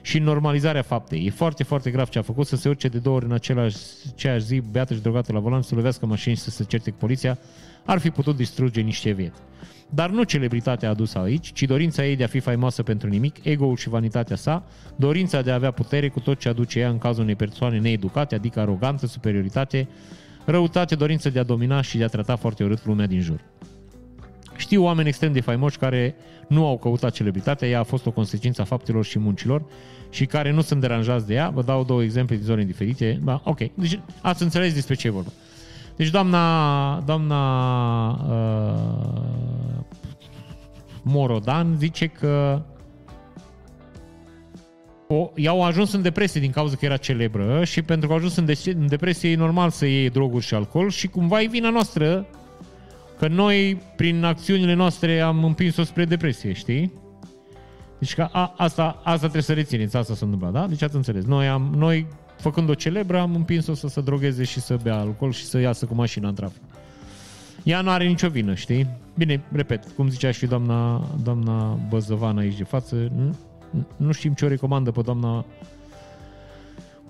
și 0.00 0.18
normalizarea 0.18 0.82
faptei. 0.82 1.26
E 1.26 1.30
foarte, 1.30 1.64
foarte 1.64 1.90
grav 1.90 2.08
ce 2.08 2.18
a 2.18 2.22
făcut 2.22 2.46
să 2.46 2.56
se 2.56 2.68
urce 2.68 2.88
de 2.88 2.98
două 2.98 3.16
ori 3.16 3.24
în 3.24 3.32
același, 3.32 3.76
aceeași 4.12 4.44
zi, 4.44 4.62
beată 4.70 4.94
și 4.94 5.00
drogată 5.00 5.32
la 5.32 5.38
volan, 5.38 5.62
să 5.62 5.74
lovească 5.74 6.06
mașini 6.06 6.36
și 6.36 6.42
să 6.42 6.50
se 6.50 6.64
certe 6.64 6.90
cu 6.90 6.96
poliția, 6.98 7.38
ar 7.84 7.98
fi 7.98 8.10
putut 8.10 8.36
distruge 8.36 8.80
niște 8.80 9.10
vieți. 9.10 9.40
Dar 9.94 10.10
nu 10.10 10.22
celebritatea 10.22 10.90
adusă 10.90 11.18
aici, 11.18 11.52
ci 11.52 11.62
dorința 11.62 12.06
ei 12.06 12.16
de 12.16 12.24
a 12.24 12.26
fi 12.26 12.40
faimoasă 12.40 12.82
pentru 12.82 13.08
nimic, 13.08 13.44
ego-ul 13.44 13.76
și 13.76 13.88
vanitatea 13.88 14.36
sa, 14.36 14.64
dorința 14.96 15.42
de 15.42 15.50
a 15.50 15.54
avea 15.54 15.70
putere 15.70 16.08
cu 16.08 16.20
tot 16.20 16.38
ce 16.38 16.48
aduce 16.48 16.78
ea 16.78 16.88
în 16.88 16.98
cazul 16.98 17.22
unei 17.22 17.34
persoane 17.34 17.78
needucate, 17.78 18.34
adică 18.34 18.60
aroganță, 18.60 19.06
superioritate, 19.06 19.88
răutate, 20.44 20.94
dorință 20.94 21.30
de 21.30 21.38
a 21.38 21.42
domina 21.42 21.80
și 21.80 21.96
de 21.96 22.04
a 22.04 22.08
trata 22.08 22.36
foarte 22.36 22.64
urât 22.64 22.86
lumea 22.86 23.06
din 23.06 23.20
jur. 23.20 23.40
Știu 24.56 24.82
oameni 24.82 25.08
extrem 25.08 25.32
de 25.32 25.40
faimoși 25.40 25.78
care 25.78 26.14
nu 26.48 26.66
au 26.66 26.78
căutat 26.78 27.12
celebritatea, 27.12 27.68
ea 27.68 27.80
a 27.80 27.82
fost 27.82 28.06
o 28.06 28.10
consecință 28.10 28.60
a 28.60 28.64
faptelor 28.64 29.04
și 29.04 29.18
muncilor 29.18 29.64
și 30.10 30.26
care 30.26 30.50
nu 30.50 30.60
sunt 30.60 30.80
deranjați 30.80 31.26
de 31.26 31.34
ea. 31.34 31.50
Vă 31.50 31.62
dau 31.62 31.84
două 31.84 32.02
exemple 32.02 32.36
din 32.36 32.44
zone 32.44 32.64
diferite. 32.64 33.20
Da, 33.24 33.40
ok, 33.44 33.58
deci 33.74 34.00
ați 34.22 34.42
înțeles 34.42 34.74
despre 34.74 34.94
ce 34.94 35.06
e 35.06 35.10
vorba. 35.10 35.30
Deci 35.96 36.10
doamna, 36.10 37.00
doamna 37.00 38.10
uh, 38.10 39.84
Morodan 41.02 41.74
zice 41.78 42.06
că 42.06 42.62
o, 45.08 45.30
i-au 45.34 45.64
ajuns 45.64 45.92
în 45.92 46.02
depresie 46.02 46.40
din 46.40 46.50
cauza 46.50 46.76
că 46.76 46.84
era 46.84 46.96
celebră 46.96 47.64
și 47.64 47.82
pentru 47.82 48.06
că 48.06 48.12
au 48.12 48.18
ajuns 48.18 48.36
în, 48.36 48.44
de- 48.44 48.74
în 48.78 48.86
depresie 48.86 49.30
e 49.30 49.36
normal 49.36 49.70
să 49.70 49.86
iei 49.86 50.10
droguri 50.10 50.44
și 50.44 50.54
alcool 50.54 50.90
și 50.90 51.06
cumva 51.08 51.40
e 51.40 51.46
vina 51.46 51.70
noastră 51.70 52.26
că 53.18 53.28
noi, 53.28 53.82
prin 53.96 54.24
acțiunile 54.24 54.74
noastre, 54.74 55.20
am 55.20 55.44
împins-o 55.44 55.82
spre 55.82 56.04
depresie, 56.04 56.52
știi? 56.52 56.92
Deci 57.98 58.14
că 58.14 58.28
a, 58.32 58.54
asta, 58.56 59.00
asta 59.04 59.18
trebuie 59.18 59.42
să 59.42 59.52
rețineți, 59.52 59.96
asta 59.96 60.14
s-a 60.14 60.24
întâmplat, 60.24 60.52
da? 60.52 60.66
Deci 60.66 60.82
ați 60.82 60.96
înțeles. 60.96 61.24
Noi, 61.24 61.48
am, 61.48 61.72
noi 61.76 62.06
făcând-o 62.42 62.74
celebră, 62.74 63.18
am 63.18 63.34
împins-o 63.34 63.74
să 63.74 63.88
se 63.88 64.00
drogheze 64.00 64.44
și 64.44 64.60
să 64.60 64.78
bea 64.82 64.98
alcool 64.98 65.32
și 65.32 65.44
să 65.44 65.58
iasă 65.58 65.86
cu 65.86 65.94
mașina 65.94 66.28
în 66.28 66.34
trafic. 66.34 66.62
Ea 67.62 67.80
nu 67.80 67.90
are 67.90 68.06
nicio 68.06 68.28
vină, 68.28 68.54
știi? 68.54 68.86
Bine, 69.16 69.42
repet, 69.52 69.84
cum 69.96 70.08
zicea 70.08 70.30
și 70.30 70.46
doamna, 70.46 71.06
doamna 71.22 71.78
Băzăvan 71.88 72.38
aici 72.38 72.56
de 72.56 72.64
față, 72.64 72.94
nu, 73.16 73.36
nu 73.96 74.12
știm 74.12 74.32
ce 74.32 74.44
o 74.44 74.48
recomandă 74.48 74.90
pe 74.90 75.00
doamna 75.00 75.44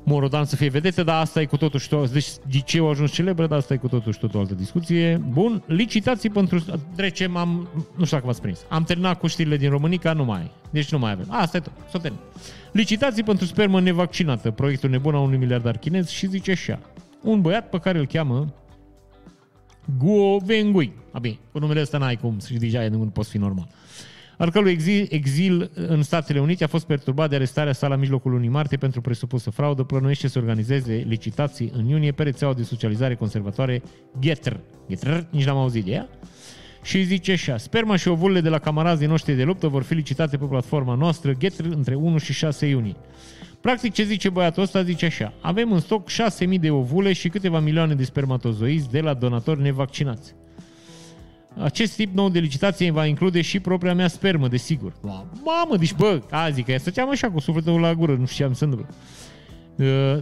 Morodan 0.05 0.45
să 0.45 0.57
fie 0.57 0.69
vedete, 0.69 1.03
dar 1.03 1.21
asta 1.21 1.41
e 1.41 1.45
cu 1.45 1.57
totul 1.57 1.81
și 1.81 1.89
tot. 1.89 2.11
Deci 2.11 2.29
de 2.51 2.59
ce 2.59 2.79
au 2.79 2.89
ajuns 2.89 3.13
celebră, 3.13 3.47
dar 3.47 3.59
asta 3.59 3.75
e 3.75 3.77
cu 3.77 3.89
totul 3.89 4.13
și 4.13 4.19
tot 4.19 4.35
o 4.35 4.39
altă 4.39 4.55
discuție. 4.55 5.17
Bun, 5.29 5.63
licitații 5.67 6.31
pentru... 6.31 6.65
Trecem, 6.97 7.37
am... 7.37 7.69
Nu 7.97 8.05
știu 8.05 8.17
dacă 8.17 8.27
v-ați 8.27 8.41
prins. 8.41 8.65
Am 8.69 8.85
terminat 8.85 9.19
cu 9.19 9.27
știrile 9.27 9.57
din 9.57 9.71
Românica, 9.71 10.13
nu 10.13 10.25
mai 10.25 10.51
Deci 10.71 10.93
nu 10.93 10.99
mai 10.99 11.11
avem. 11.11 11.27
Asta 11.29 11.57
e 11.57 11.61
tot. 11.61 11.73
S-o 11.91 11.99
termin. 11.99 12.21
Licitații 12.73 13.23
pentru 13.23 13.45
spermă 13.45 13.81
nevaccinată. 13.81 14.51
Proiectul 14.51 14.91
nebun 14.91 15.15
a 15.15 15.21
unui 15.21 15.39
miliardar 15.39 15.77
chinez 15.77 16.09
și 16.09 16.27
zice 16.27 16.51
așa. 16.51 16.79
Un 17.23 17.41
băiat 17.41 17.69
pe 17.69 17.79
care 17.79 17.99
îl 17.99 18.07
cheamă 18.07 18.55
Guo 19.99 20.41
Wengui. 20.49 20.93
A, 21.13 21.19
bine, 21.19 21.39
cu 21.53 21.59
numele 21.59 21.81
ăsta 21.81 21.99
n-ai 21.99 22.17
cum, 22.17 22.39
și 22.47 22.55
deja 22.55 22.89
nu 22.89 22.99
poți 22.99 23.31
fi 23.31 23.39
normal 23.39 23.69
al 24.39 24.51
cărui 24.51 24.71
exil, 24.71 25.07
exil 25.11 25.71
în 25.75 26.03
Statele 26.03 26.41
Unite 26.41 26.65
a 26.65 26.67
fost 26.67 26.87
perturbat 26.87 27.29
de 27.29 27.35
arestarea 27.35 27.73
sa 27.73 27.89
la 27.89 27.97
mijlocul 27.97 28.31
lunii 28.31 28.49
martie 28.49 28.77
pentru 28.77 29.01
presupusă 29.01 29.51
fraudă, 29.51 29.83
plănuiește 29.83 30.29
să 30.29 30.39
organizeze 30.39 31.05
licitații 31.07 31.73
în 31.75 31.87
iunie 31.87 32.13
pe 32.13 32.23
rețeaua 32.23 32.55
de 32.55 32.63
socializare 32.63 33.15
conservatoare 33.15 33.83
Getter. 34.21 34.61
Getter, 34.89 35.27
nici 35.31 35.45
n-am 35.45 35.57
auzit 35.57 35.85
de 35.85 35.91
ea. 35.91 36.09
Și 36.83 37.03
zice 37.03 37.33
așa, 37.33 37.57
sperma 37.57 37.97
și 37.97 38.09
ovulele 38.09 38.41
de 38.41 38.49
la 38.49 38.59
camarazii 38.59 39.07
noștri 39.07 39.35
de 39.35 39.43
luptă 39.43 39.69
vor 39.69 39.83
fi 39.83 39.95
licitate 39.95 40.37
pe 40.37 40.45
platforma 40.45 40.95
noastră 40.95 41.35
Getter 41.39 41.67
între 41.67 41.95
1 41.95 42.19
și 42.19 42.33
6 42.33 42.67
iunie. 42.67 42.97
Practic 43.61 43.93
ce 43.93 44.03
zice 44.03 44.29
băiatul 44.29 44.63
ăsta, 44.63 44.83
zice 44.83 45.07
așa, 45.07 45.33
avem 45.41 45.73
în 45.73 45.81
stoc 45.81 46.09
6.000 46.11 46.61
de 46.61 46.71
ovule 46.71 47.13
și 47.13 47.29
câteva 47.29 47.61
milioane 47.61 47.95
de 47.95 48.05
spermatozoizi 48.05 48.91
de 48.91 49.01
la 49.01 49.15
donatori 49.15 49.63
nevaccinați. 49.63 50.35
Acest 51.59 51.97
tip 51.97 52.15
nou 52.15 52.29
de 52.29 52.39
licitație 52.39 52.91
va 52.91 53.07
include 53.07 53.41
și 53.41 53.61
propria 53.61 53.95
mea 53.95 54.09
spermă, 54.09 54.49
desigur. 54.49 54.93
Mamă, 55.45 55.77
deci 55.77 55.95
bă, 55.95 56.23
azi 56.31 56.63
că 56.63 56.77
stăteam 56.79 57.11
așa 57.11 57.31
cu 57.31 57.41
sufletul 57.41 57.81
la 57.81 57.95
gură, 57.95 58.15
nu 58.15 58.27
știam 58.27 58.53
să 58.53 58.65
întâmplă. 58.65 58.95
Uh, 59.77 60.19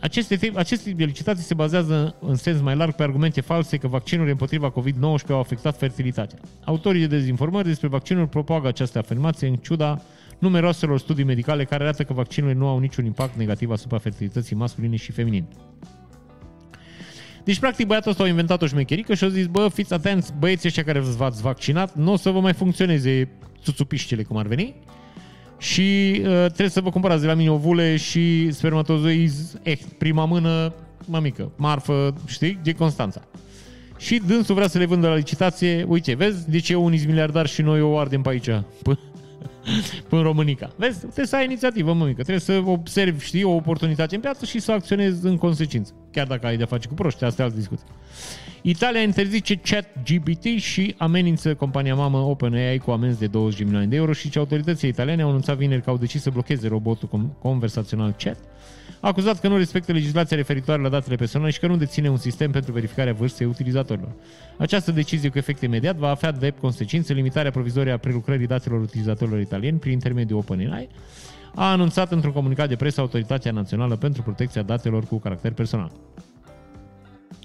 aceste 0.00 0.36
tip, 0.36 0.56
acest 0.56 0.82
tip 0.82 0.96
de 0.96 1.04
licitații 1.04 1.44
se 1.44 1.54
bazează 1.54 2.16
în 2.20 2.34
sens 2.34 2.60
mai 2.60 2.76
larg 2.76 2.94
pe 2.94 3.02
argumente 3.02 3.40
false 3.40 3.76
că 3.76 3.88
vaccinurile 3.88 4.32
împotriva 4.32 4.72
COVID-19 4.72 5.28
au 5.28 5.38
afectat 5.38 5.78
fertilitatea. 5.78 6.38
Autorii 6.64 7.00
de 7.00 7.16
dezinformări 7.16 7.66
despre 7.66 7.88
vaccinuri 7.88 8.28
propagă 8.28 8.68
această 8.68 8.98
afirmație 8.98 9.48
în 9.48 9.54
ciuda 9.54 10.02
numeroaselor 10.38 10.98
studii 10.98 11.24
medicale 11.24 11.64
care 11.64 11.82
arată 11.82 12.02
că 12.02 12.12
vaccinurile 12.12 12.58
nu 12.58 12.66
au 12.66 12.78
niciun 12.78 13.04
impact 13.04 13.36
negativ 13.36 13.70
asupra 13.70 13.98
fertilității 13.98 14.56
masculine 14.56 14.96
și 14.96 15.12
feminine. 15.12 15.48
Deci, 17.44 17.58
practic, 17.58 17.86
băiatul 17.86 18.10
ăsta 18.10 18.22
a 18.22 18.28
inventat 18.28 18.62
o 18.62 18.66
șmecherică 18.66 19.14
și 19.14 19.24
a 19.24 19.28
zis, 19.28 19.46
bă, 19.46 19.68
fiți 19.74 19.92
atenți, 19.92 20.32
băieții 20.38 20.68
ăștia 20.68 20.84
care 20.84 20.98
v-ați 20.98 21.42
vaccinat, 21.42 21.94
nu 21.94 22.12
o 22.12 22.16
să 22.16 22.30
vă 22.30 22.40
mai 22.40 22.52
funcționeze 22.52 23.28
țuțupiștele, 23.62 24.22
cum 24.22 24.36
ar 24.36 24.46
veni, 24.46 24.74
și 25.58 26.12
uh, 26.20 26.26
trebuie 26.26 26.68
să 26.68 26.80
vă 26.80 26.90
cumpărați 26.90 27.20
de 27.20 27.26
la 27.26 27.34
mine 27.34 27.50
ovule 27.50 27.96
și 27.96 28.52
spermatozoizi, 28.52 29.56
eh, 29.62 29.78
prima 29.98 30.24
mână, 30.24 30.74
mămică, 31.04 31.52
marfă, 31.56 32.14
știi, 32.26 32.58
de 32.62 32.72
Constanța. 32.72 33.22
Și 33.98 34.20
dânsul 34.26 34.54
vrea 34.54 34.68
să 34.68 34.78
le 34.78 34.84
vândă 34.84 35.08
la 35.08 35.14
licitație, 35.14 35.84
uite, 35.88 36.14
vezi, 36.14 36.50
de 36.50 36.58
ce 36.58 36.74
unii 36.74 37.04
miliardari 37.06 37.48
și 37.48 37.62
noi 37.62 37.80
o 37.80 37.98
ardem 37.98 38.22
pe 38.22 38.28
aici, 38.28 38.50
până 38.82 38.98
în 40.10 40.22
Românica. 40.22 40.70
Vezi, 40.76 40.98
trebuie 40.98 41.26
să 41.26 41.36
ai 41.36 41.44
inițiativă, 41.44 41.92
mămică, 41.92 42.22
trebuie 42.22 42.38
să 42.38 42.62
observi, 42.64 43.24
știi, 43.24 43.42
o 43.42 43.54
oportunitate 43.54 44.14
în 44.14 44.20
piață 44.20 44.44
și 44.44 44.58
să 44.58 44.72
acționezi 44.72 45.26
în 45.26 45.36
consecință. 45.36 45.92
Chiar 46.12 46.26
dacă 46.26 46.46
ai 46.46 46.56
de 46.56 46.64
face 46.64 46.88
cu 46.88 46.94
proști, 46.94 47.24
asta 47.24 47.42
e 47.42 47.44
altă 47.44 47.56
discuție. 47.56 47.86
Italia 48.62 49.00
interzice 49.00 49.54
chat 49.54 49.86
GPT 50.04 50.44
și 50.44 50.94
amenință 50.98 51.54
compania 51.54 51.94
mamă 51.94 52.18
OpenAI 52.18 52.78
cu 52.78 52.90
amenzi 52.90 53.18
de 53.18 53.26
20 53.26 53.58
de 53.58 53.64
milioane 53.64 53.86
de 53.86 53.96
euro 53.96 54.12
și 54.12 54.30
ce 54.30 54.38
autoritățile 54.38 54.88
italiane 54.88 55.22
au 55.22 55.28
anunțat 55.28 55.56
vineri 55.56 55.82
că 55.82 55.90
au 55.90 55.96
decis 55.96 56.22
să 56.22 56.30
blocheze 56.30 56.68
robotul 56.68 57.34
conversațional 57.38 58.14
chat 58.18 58.38
acuzat 59.00 59.40
că 59.40 59.48
nu 59.48 59.56
respectă 59.56 59.92
legislația 59.92 60.36
referitoare 60.36 60.82
la 60.82 60.88
datele 60.88 61.16
personale 61.16 61.50
și 61.50 61.58
că 61.58 61.66
nu 61.66 61.76
deține 61.76 62.10
un 62.10 62.16
sistem 62.16 62.50
pentru 62.50 62.72
verificarea 62.72 63.12
vârstei 63.12 63.46
utilizatorilor. 63.46 64.12
Această 64.58 64.92
decizie 64.92 65.28
cu 65.28 65.38
efect 65.38 65.62
imediat 65.62 65.96
va 65.96 66.08
avea 66.08 66.32
de 66.32 66.50
consecințe 66.60 67.12
limitarea 67.12 67.50
provizorie 67.50 67.92
a 67.92 67.98
prelucrării 67.98 68.46
datelor 68.46 68.80
utilizatorilor 68.80 69.40
italieni 69.40 69.78
prin 69.78 69.92
intermediul 69.92 70.38
OpenAI, 70.38 70.88
a 71.54 71.70
anunțat 71.70 72.12
într-un 72.12 72.32
comunicat 72.32 72.68
de 72.68 72.76
presă 72.76 73.00
Autoritatea 73.00 73.52
Națională 73.52 73.96
pentru 73.96 74.22
Protecția 74.22 74.62
Datelor 74.62 75.04
cu 75.04 75.18
Caracter 75.18 75.52
Personal. 75.52 75.92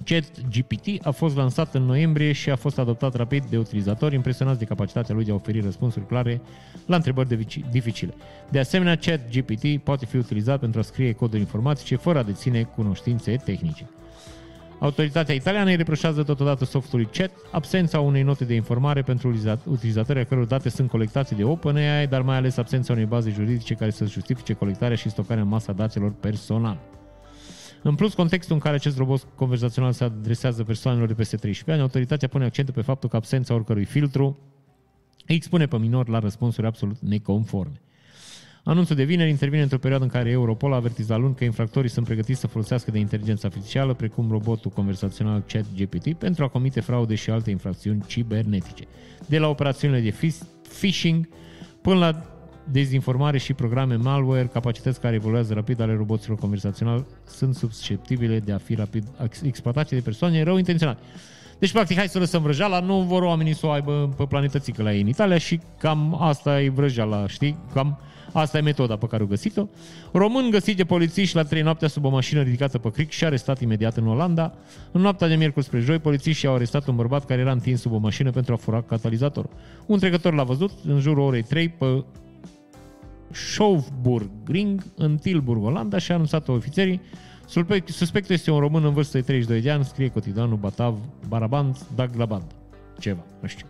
ChatGPT 0.04 1.06
a 1.06 1.10
fost 1.10 1.36
lansat 1.36 1.74
în 1.74 1.82
noiembrie 1.82 2.32
și 2.32 2.50
a 2.50 2.56
fost 2.56 2.78
adoptat 2.78 3.14
rapid 3.14 3.44
de 3.44 3.58
utilizatori 3.58 4.14
impresionați 4.14 4.58
de 4.58 4.64
capacitatea 4.64 5.14
lui 5.14 5.24
de 5.24 5.30
a 5.30 5.34
oferi 5.34 5.60
răspunsuri 5.60 6.06
clare 6.06 6.40
la 6.86 6.96
întrebări 6.96 7.46
dificile. 7.70 8.14
De 8.50 8.58
asemenea, 8.58 8.96
ChatGPT 8.96 9.82
poate 9.82 10.06
fi 10.06 10.16
utilizat 10.16 10.60
pentru 10.60 10.80
a 10.80 10.82
scrie 10.82 11.12
coduri 11.12 11.40
informatice 11.40 11.96
fără 11.96 12.18
a 12.18 12.22
deține 12.22 12.62
cunoștințe 12.62 13.36
tehnice. 13.44 13.90
Autoritatea 14.78 15.34
italiană 15.34 15.70
îi 15.70 15.76
reproșează 15.76 16.22
totodată 16.22 16.64
softului 16.64 17.08
chat 17.12 17.30
absența 17.50 18.00
unei 18.00 18.22
note 18.22 18.44
de 18.44 18.54
informare 18.54 19.02
pentru 19.02 19.34
utilizatorii 19.64 20.22
a 20.22 20.24
căror 20.24 20.44
date 20.44 20.68
sunt 20.68 20.90
colectate 20.90 21.34
de 21.34 21.44
OpenAI, 21.44 22.06
dar 22.06 22.22
mai 22.22 22.36
ales 22.36 22.56
absența 22.56 22.92
unei 22.92 23.04
baze 23.04 23.30
juridice 23.30 23.74
care 23.74 23.90
să 23.90 24.04
justifice 24.04 24.52
colectarea 24.52 24.96
și 24.96 25.08
stocarea 25.08 25.42
în 25.42 25.48
masa 25.48 25.72
datelor 25.72 26.12
personale. 26.20 26.78
În 27.88 27.94
plus, 27.94 28.14
contextul 28.14 28.54
în 28.54 28.60
care 28.60 28.74
acest 28.74 28.96
robot 28.96 29.26
conversațional 29.34 29.92
se 29.92 30.04
adresează 30.04 30.64
persoanelor 30.64 31.08
de 31.08 31.14
peste 31.14 31.36
13 31.36 31.70
ani, 31.70 31.80
autoritatea 31.80 32.28
pune 32.28 32.44
accentul 32.44 32.74
pe 32.74 32.80
faptul 32.80 33.08
că 33.08 33.16
absența 33.16 33.54
oricărui 33.54 33.84
filtru 33.84 34.38
îi 35.26 35.34
expune 35.34 35.66
pe 35.66 35.78
minor 35.78 36.08
la 36.08 36.18
răspunsuri 36.18 36.66
absolut 36.66 36.98
neconforme. 36.98 37.80
Anunțul 38.64 38.96
de 38.96 39.04
vineri 39.04 39.30
intervine 39.30 39.62
într-o 39.62 39.78
perioadă 39.78 40.04
în 40.04 40.10
care 40.10 40.30
Europol 40.30 40.72
a 40.72 40.76
avertizat 40.76 41.18
luni 41.18 41.34
că 41.34 41.44
infractorii 41.44 41.90
sunt 41.90 42.06
pregătiți 42.06 42.40
să 42.40 42.46
folosească 42.46 42.90
de 42.90 42.98
inteligență 42.98 43.46
artificială, 43.46 43.94
precum 43.94 44.30
robotul 44.30 44.70
conversațional 44.70 45.44
ChatGPT, 45.46 46.14
pentru 46.14 46.44
a 46.44 46.48
comite 46.48 46.80
fraude 46.80 47.14
și 47.14 47.30
alte 47.30 47.50
infracțiuni 47.50 48.04
cibernetice. 48.06 48.84
De 49.26 49.38
la 49.38 49.48
operațiunile 49.48 50.00
de 50.00 50.14
phishing 50.80 51.28
până 51.82 51.98
la 51.98 52.35
dezinformare 52.70 53.38
și 53.38 53.52
programe 53.52 53.94
malware, 53.94 54.50
capacități 54.52 55.00
care 55.00 55.14
evoluează 55.14 55.54
rapid 55.54 55.80
ale 55.80 55.94
roboților 55.94 56.38
conversaționali, 56.38 57.04
sunt 57.24 57.54
susceptibile 57.54 58.38
de 58.38 58.52
a 58.52 58.58
fi 58.58 58.74
rapid 58.74 59.04
exploatate 59.42 59.94
de 59.94 60.00
persoane 60.00 60.42
rău 60.42 60.56
intenționate. 60.56 61.00
Deci, 61.58 61.72
practic, 61.72 61.96
hai 61.96 62.08
să 62.08 62.18
lăsăm 62.18 62.42
vrăjeala, 62.42 62.80
nu 62.80 63.00
vor 63.00 63.22
oamenii 63.22 63.54
să 63.54 63.66
o 63.66 63.70
aibă 63.70 64.14
pe 64.16 64.24
planetățică 64.24 64.82
la 64.82 64.94
ei 64.94 65.00
în 65.00 65.08
Italia 65.08 65.38
și 65.38 65.60
cam 65.78 66.16
asta 66.22 66.62
e 66.62 66.68
vrăjeala, 66.68 67.26
știi? 67.26 67.58
Cam 67.72 67.98
Asta 68.36 68.58
e 68.58 68.60
metoda 68.60 68.96
pe 68.96 69.06
care 69.06 69.22
o 69.22 69.26
găsit-o. 69.26 69.66
Român 70.12 70.50
găsit 70.50 70.76
de 70.76 70.84
polițiști 70.84 71.36
la 71.36 71.42
3 71.42 71.62
noaptea 71.62 71.88
sub 71.88 72.04
o 72.04 72.08
mașină 72.08 72.42
ridicată 72.42 72.78
pe 72.78 72.90
cric 72.90 73.10
și 73.10 73.24
arestat 73.24 73.60
imediat 73.60 73.96
în 73.96 74.08
Olanda. 74.08 74.52
În 74.92 75.00
noaptea 75.00 75.28
de 75.28 75.34
miercuri 75.34 75.64
spre 75.64 75.80
joi, 75.80 75.98
polițiștii 75.98 76.48
au 76.48 76.54
arestat 76.54 76.86
un 76.86 76.96
bărbat 76.96 77.24
care 77.24 77.40
era 77.40 77.50
întins 77.50 77.80
sub 77.80 77.92
o 77.92 77.98
mașină 77.98 78.30
pentru 78.30 78.52
a 78.52 78.56
fura 78.56 78.82
catalizatorul. 78.82 79.50
Un 79.86 79.98
trecător 79.98 80.34
l-a 80.34 80.42
văzut 80.42 80.70
în 80.86 81.00
jurul 81.00 81.22
orei 81.22 81.42
3 81.42 81.68
pe 81.68 82.04
Schaufburg 83.30 84.30
Ring 84.46 84.84
în 84.96 85.16
Tilburg, 85.16 85.64
Olanda 85.64 85.98
și 85.98 86.10
a 86.10 86.14
anunțat 86.14 86.48
ofițerii 86.48 87.00
Suspectul 87.86 88.34
este 88.34 88.50
un 88.50 88.58
român 88.58 88.84
în 88.84 88.92
vârstă 88.92 89.18
de 89.18 89.24
32 89.24 89.60
de 89.60 89.70
ani, 89.70 89.84
scrie 89.84 90.08
cotidianul 90.08 90.56
Batav 90.56 90.98
Baraband 91.28 91.78
Daglaband. 91.94 92.44
Ceva, 92.98 93.24
nu 93.40 93.48
știu. 93.48 93.66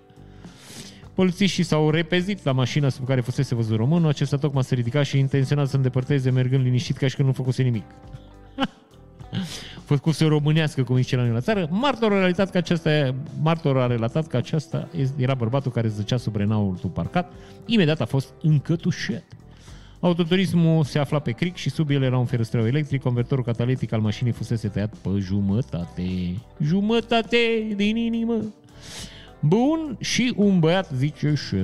Polițiștii 1.15 1.63
s-au 1.63 1.91
repezit 1.91 2.45
la 2.45 2.53
mașina 2.53 2.89
sub 2.89 3.07
care 3.07 3.21
fusese 3.21 3.55
văzut 3.55 3.77
românul, 3.77 4.09
acesta 4.09 4.37
tocmai 4.37 4.65
se 4.65 4.75
ridica 4.75 5.03
și 5.03 5.19
intenționa 5.19 5.65
să 5.65 5.77
îndepărteze 5.77 6.31
mergând 6.31 6.65
liniștit 6.65 6.97
ca 6.97 7.07
și 7.07 7.17
când 7.17 7.29
nu 7.29 7.35
făcuse 7.35 7.63
nimic. 7.63 7.85
făcuse 9.85 10.25
românească, 10.25 10.83
cum 10.83 10.97
zice 10.97 11.17
la 11.17 11.23
noi 11.23 11.33
la 11.33 11.41
țară. 11.41 11.69
Martorul 11.71 12.17
a 12.17 12.21
relatat 12.21 12.51
că 12.51 12.57
acesta, 12.57 13.15
martorul 13.43 13.81
a 13.81 13.87
relatat 13.87 14.27
că 14.27 14.37
acesta 14.37 14.89
era 15.17 15.35
bărbatul 15.35 15.73
care 15.73 15.89
zăcea 15.89 16.17
sub 16.17 16.37
renaul 16.37 16.91
parcat. 16.93 17.33
Imediat 17.67 18.01
a 18.01 18.05
fost 18.05 18.33
încătușat. 18.43 19.25
Autoturismul 20.01 20.85
se 20.85 20.99
afla 20.99 21.19
pe 21.19 21.31
cric 21.31 21.57
și 21.57 21.71
sub 21.71 21.91
el 21.91 22.03
era 22.03 22.19
un 22.19 22.25
ferăstrău 22.25 22.67
electric. 22.67 23.03
Convertorul 23.03 23.45
catalitic 23.45 23.93
al 23.93 24.01
mașinii 24.01 24.33
fusese 24.33 24.69
tăiat 24.69 24.95
pe 24.95 25.09
jumătate. 25.19 26.03
Jumătate 26.63 27.73
din 27.77 27.97
inimă. 27.97 28.35
Bun, 29.41 29.97
și 30.01 30.33
un 30.37 30.59
băiat 30.59 30.91
zice 30.95 31.35
și... 31.35 31.57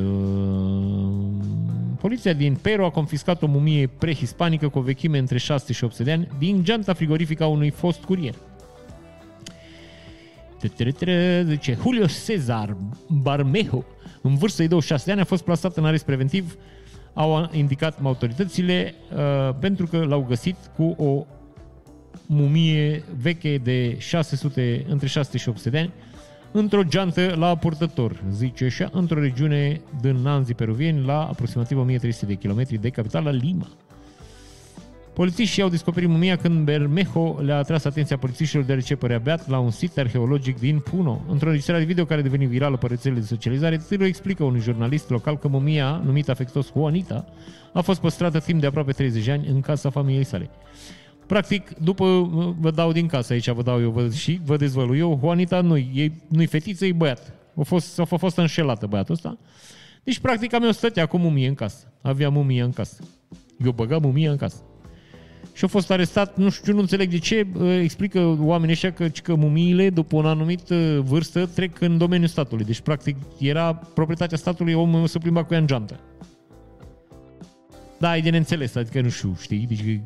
Poliția 2.01 2.33
din 2.33 2.55
Peru 2.55 2.85
a 2.85 2.91
confiscat 2.91 3.43
o 3.43 3.47
mumie 3.47 3.87
prehispanică 3.99 4.69
cu 4.69 4.79
o 4.79 4.83
vechime 4.83 5.19
între 5.19 5.39
6 5.39 5.73
și 5.73 5.85
800 5.85 6.05
de 6.05 6.13
ani 6.13 6.29
din 6.39 6.65
geanta 6.65 6.93
frigorifică 6.93 7.43
a 7.43 7.47
unui 7.47 7.71
fost 7.71 8.03
curier. 8.03 8.35
Zice, 11.45 11.79
Julio 11.83 12.07
Cezar 12.25 12.77
Barmejo, 13.09 13.85
în 14.23 14.35
vârstă 14.35 14.63
de 14.63 14.69
26 14.69 15.05
de 15.05 15.13
ani, 15.13 15.21
a 15.21 15.25
fost 15.25 15.45
plasat 15.45 15.77
în 15.77 15.85
arest 15.85 16.05
preventiv, 16.05 16.57
au 17.15 17.51
indicat 17.53 17.99
autoritățile, 18.03 18.95
uh, 19.15 19.55
pentru 19.61 19.87
că 19.87 20.05
l-au 20.05 20.25
găsit 20.29 20.57
cu 20.77 20.83
o 20.83 21.27
mumie 22.27 23.05
veche 23.17 23.59
de 23.63 23.97
600, 23.99 24.85
între 24.89 25.07
600 25.07 25.39
și 25.39 25.49
800 25.49 25.71
de 25.71 25.79
ani, 25.79 25.93
într-o 26.53 26.83
geantă 26.83 27.35
la 27.39 27.57
purtător, 27.57 28.23
zice 28.31 28.65
așa, 28.65 28.89
într-o 28.93 29.21
regiune 29.21 29.81
din 30.01 30.17
Nanzi 30.17 30.55
peruvieni 30.55 31.05
la 31.05 31.27
aproximativ 31.27 31.79
1300 31.79 32.27
de 32.27 32.35
kilometri 32.35 32.77
de 32.77 32.89
capitala 32.89 33.31
Lima. 33.31 33.69
Polițiștii 35.13 35.63
au 35.63 35.69
descoperit 35.69 36.09
mumia 36.09 36.37
când 36.37 36.65
Bermejo 36.65 37.37
le-a 37.41 37.57
atras 37.57 37.85
atenția 37.85 38.17
polițiștilor 38.19 38.65
deoarece 38.65 38.97
părea 38.97 39.19
beat 39.19 39.49
la 39.49 39.59
un 39.59 39.71
sit 39.71 39.99
arheologic 39.99 40.59
din 40.59 40.79
Puno. 40.79 41.25
Într-o 41.29 41.47
înregistrare 41.47 41.85
video 41.85 42.05
care 42.05 42.21
a 42.21 42.23
devenit 42.23 42.49
virală 42.49 42.77
pe 42.77 42.87
rețelele 42.87 43.21
de 43.21 43.27
socializare, 43.27 43.77
Târlu 43.77 44.07
explică 44.07 44.45
unui 44.45 44.61
jurnalist 44.61 45.11
local 45.11 45.39
că 45.39 45.49
mumia, 45.49 46.03
numită 46.05 46.31
afectos 46.31 46.73
Juanita, 46.73 47.25
a 47.73 47.81
fost 47.81 48.01
păstrată 48.01 48.39
timp 48.39 48.61
de 48.61 48.67
aproape 48.67 48.93
30 48.93 49.25
de 49.25 49.33
ani 49.33 49.47
în 49.47 49.61
casa 49.61 49.91
familiei 49.91 50.25
sale. 50.25 50.51
Practic, 51.27 51.73
după 51.79 52.31
vă 52.61 52.71
dau 52.71 52.93
din 52.93 53.07
casă 53.07 53.33
aici, 53.33 53.51
vă 53.51 53.63
dau 53.63 53.81
eu 53.81 53.91
vă, 53.91 54.09
și 54.11 54.41
vă 54.45 54.57
dezvălu 54.57 54.97
eu, 54.97 55.19
Juanita 55.23 55.61
nu-i, 55.61 55.91
e, 55.95 56.11
nu-i 56.29 56.47
fetiță, 56.47 56.87
e 56.87 56.93
băiat. 56.93 57.33
A 57.57 57.63
fost, 57.63 58.01
a 58.01 58.05
fost 58.05 58.37
înșelată 58.37 58.87
băiatul 58.87 59.15
ăsta. 59.15 59.39
Deci, 60.03 60.19
practic, 60.19 60.55
am 60.55 60.63
eu 60.63 60.71
stătea 60.71 61.07
cu 61.07 61.17
mumie 61.17 61.49
în 61.49 61.55
casă. 61.55 61.93
Avea 62.01 62.29
mumie 62.29 62.63
în 62.63 62.73
casă. 62.73 63.03
Eu 63.65 63.73
băgam 63.73 64.03
mumie 64.03 64.29
în 64.29 64.37
casă. 64.37 64.63
Și 65.53 65.65
a 65.65 65.67
fost 65.67 65.91
arestat, 65.91 66.37
nu 66.37 66.51
știu, 66.51 66.73
nu 66.73 66.81
înțeleg 66.81 67.11
de 67.11 67.19
ce, 67.19 67.47
explică 67.83 68.39
oamenii 68.41 68.73
ăștia 68.73 68.93
că, 68.93 69.09
că 69.23 69.35
mumiile, 69.35 69.91
după 69.91 70.17
un 70.17 70.27
anumit 70.27 70.69
vârstă, 70.99 71.47
trec 71.47 71.81
în 71.81 71.99
domeniul 71.99 72.29
statului. 72.29 72.65
Deci, 72.65 72.81
practic, 72.81 73.17
era 73.39 73.75
proprietatea 73.75 74.37
statului, 74.37 74.75
omul 74.75 75.07
se 75.07 75.19
plimba 75.19 75.45
cu 75.45 75.55
ea 75.55 75.61
în 75.61 75.67
geantă. 75.67 76.01
Da, 77.99 78.17
e 78.17 78.21
de 78.21 78.31
neînțeles, 78.31 78.75
adică 78.75 79.01
nu 79.01 79.09
știu, 79.09 79.37
știi? 79.41 79.67
Deci, 79.69 79.81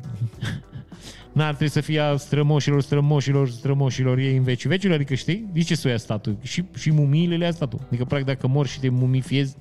N-ar 1.37 1.47
trebui 1.47 1.69
să 1.69 1.81
fie 1.81 1.99
a 1.99 2.15
strămoșilor, 2.15 2.81
strămoșilor, 2.81 3.49
strămoșilor 3.49 4.17
ei 4.17 4.37
în 4.37 4.43
veci 4.43 4.67
vecilor, 4.67 4.95
adică 4.95 5.13
știi? 5.13 5.49
De 5.53 5.61
ce 5.61 5.75
să 5.75 5.87
o 5.87 5.89
ia 5.89 5.97
statul? 5.97 6.37
Și, 6.41 6.63
și 6.77 6.91
mumiile 6.91 7.35
le 7.35 7.43
ia 7.43 7.51
statul. 7.51 7.79
Adică, 7.87 8.05
practic, 8.05 8.27
dacă 8.27 8.47
mor 8.47 8.67
și 8.67 8.79
te 8.79 8.89
mumifiezi, 8.89 9.55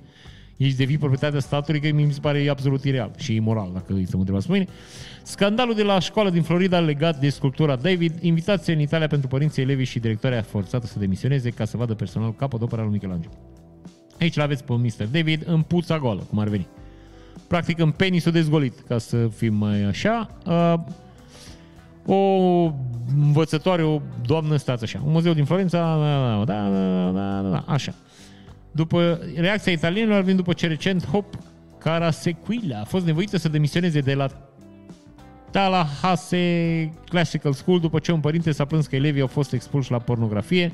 ești 0.57 0.77
devii 0.77 0.99
proprietatea 0.99 1.41
statului, 1.41 1.81
că 1.81 1.93
mi 1.93 2.13
se 2.13 2.21
pare 2.21 2.49
absolut 2.49 2.85
ireal 2.85 3.11
și 3.17 3.35
imoral, 3.35 3.71
dacă 3.73 3.93
îi 3.93 4.05
să 4.05 4.13
mă 4.13 4.19
întrebați 4.19 4.47
pe 4.47 4.53
mine. 4.53 4.67
Scandalul 5.23 5.75
de 5.75 5.83
la 5.83 5.99
școală 5.99 6.31
din 6.31 6.43
Florida 6.43 6.79
legat 6.79 7.21
de 7.21 7.29
sculptura 7.29 7.77
David, 7.77 8.13
invitație 8.21 8.73
în 8.73 8.81
Italia 8.81 9.07
pentru 9.07 9.29
părinții, 9.29 9.63
elevii 9.63 9.85
și 9.85 9.99
directoarea 9.99 10.43
forțată 10.43 10.87
să 10.87 10.99
demisioneze 10.99 11.51
ca 11.51 11.65
să 11.65 11.77
vadă 11.77 11.95
personal 11.95 12.35
capodopera 12.35 12.83
lui 12.83 12.91
Michelangelo. 12.91 13.33
Aici 14.21 14.37
l-aveți 14.37 14.65
pe 14.65 14.73
Mr. 14.73 15.05
David 15.11 15.43
în 15.47 15.63
puța 15.63 15.99
goală, 15.99 16.21
cum 16.29 16.39
ar 16.39 16.49
veni. 16.49 16.67
Practic 17.49 17.79
în 17.79 17.91
penisul 17.91 18.33
dezgolit, 18.33 18.81
ca 18.89 18.99
să 18.99 19.29
fim 19.37 19.55
mai 19.55 19.83
așa. 19.83 20.39
Uh, 20.47 20.75
o 22.07 22.73
învățătoare, 23.17 23.83
o 23.83 24.01
doamnă, 24.27 24.57
stați 24.57 24.85
așa, 24.85 25.03
un 25.05 25.13
muzeu 25.13 25.33
din 25.33 25.45
Florența, 25.45 25.79
da, 26.45 26.45
da, 26.45 26.69
da, 26.71 27.41
da, 27.43 27.49
da, 27.49 27.65
așa. 27.67 27.95
După 28.77 29.21
reacția 29.37 29.73
italienilor 29.73 30.23
vin 30.23 30.37
după 30.37 30.53
ce 30.53 30.67
recent 30.67 31.07
Hop 31.07 31.35
Carasequila 31.79 32.81
a 32.81 32.85
fost 32.85 33.05
nevoită 33.07 33.37
să 33.37 33.49
demisioneze 33.49 34.01
de 34.01 34.15
la 34.15 34.29
Tallahassee 35.51 36.93
Classical 37.09 37.53
School 37.53 37.81
după 37.81 37.99
ce 37.99 38.13
un 38.13 38.21
părinte 38.21 38.53
s-a 38.53 38.65
plâns 38.65 38.87
că 38.87 38.97
elevii 38.97 39.21
au 39.21 39.27
fost 39.27 39.53
expulși 39.53 39.91
la 39.91 39.99
pornografie. 39.99 40.73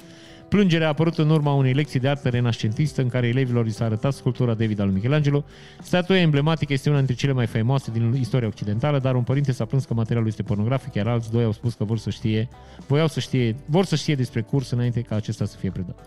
Plângerea 0.49 0.87
a 0.87 0.91
apărut 0.91 1.19
în 1.19 1.31
urma 1.31 1.55
unei 1.55 1.73
lecții 1.73 2.01
de 2.01 2.09
artă 2.09 2.29
renascentistă 2.29 3.03
în 3.03 3.09
care 3.09 3.27
elevilor 3.27 3.65
li 3.65 3.71
s-a 3.71 3.85
arătat 3.85 4.13
sculptura 4.13 4.55
David 4.55 4.79
al 4.81 4.87
lui 4.87 4.95
Michelangelo. 4.95 5.45
Statuia 5.83 6.21
emblematică 6.21 6.73
este 6.73 6.89
una 6.89 6.99
dintre 6.99 7.15
cele 7.17 7.33
mai 7.33 7.47
faimoase 7.47 7.91
din 7.91 8.15
istoria 8.21 8.49
occidentală, 8.49 8.99
dar 8.99 9.15
un 9.15 9.23
părinte 9.23 9.53
s-a 9.53 9.65
plâns 9.65 9.85
că 9.85 9.95
materialul 9.95 10.29
este 10.29 10.43
pornografic, 10.43 10.95
iar 10.95 11.07
alți 11.07 11.31
doi 11.31 11.45
au 11.45 11.53
spus 11.53 11.75
că 11.75 11.85
vor 11.85 11.99
să 11.99 12.11
știe, 12.11 12.49
voiau 12.87 13.09
să 13.09 13.21
știe, 13.21 13.57
vor 13.67 13.85
să 13.85 13.97
știe 13.97 14.15
despre 14.15 14.41
curs 14.41 14.71
înainte 14.71 15.01
ca 15.01 15.17
acesta 15.17 15.45
să 15.45 15.57
fie 15.57 15.71
predat. 15.71 16.07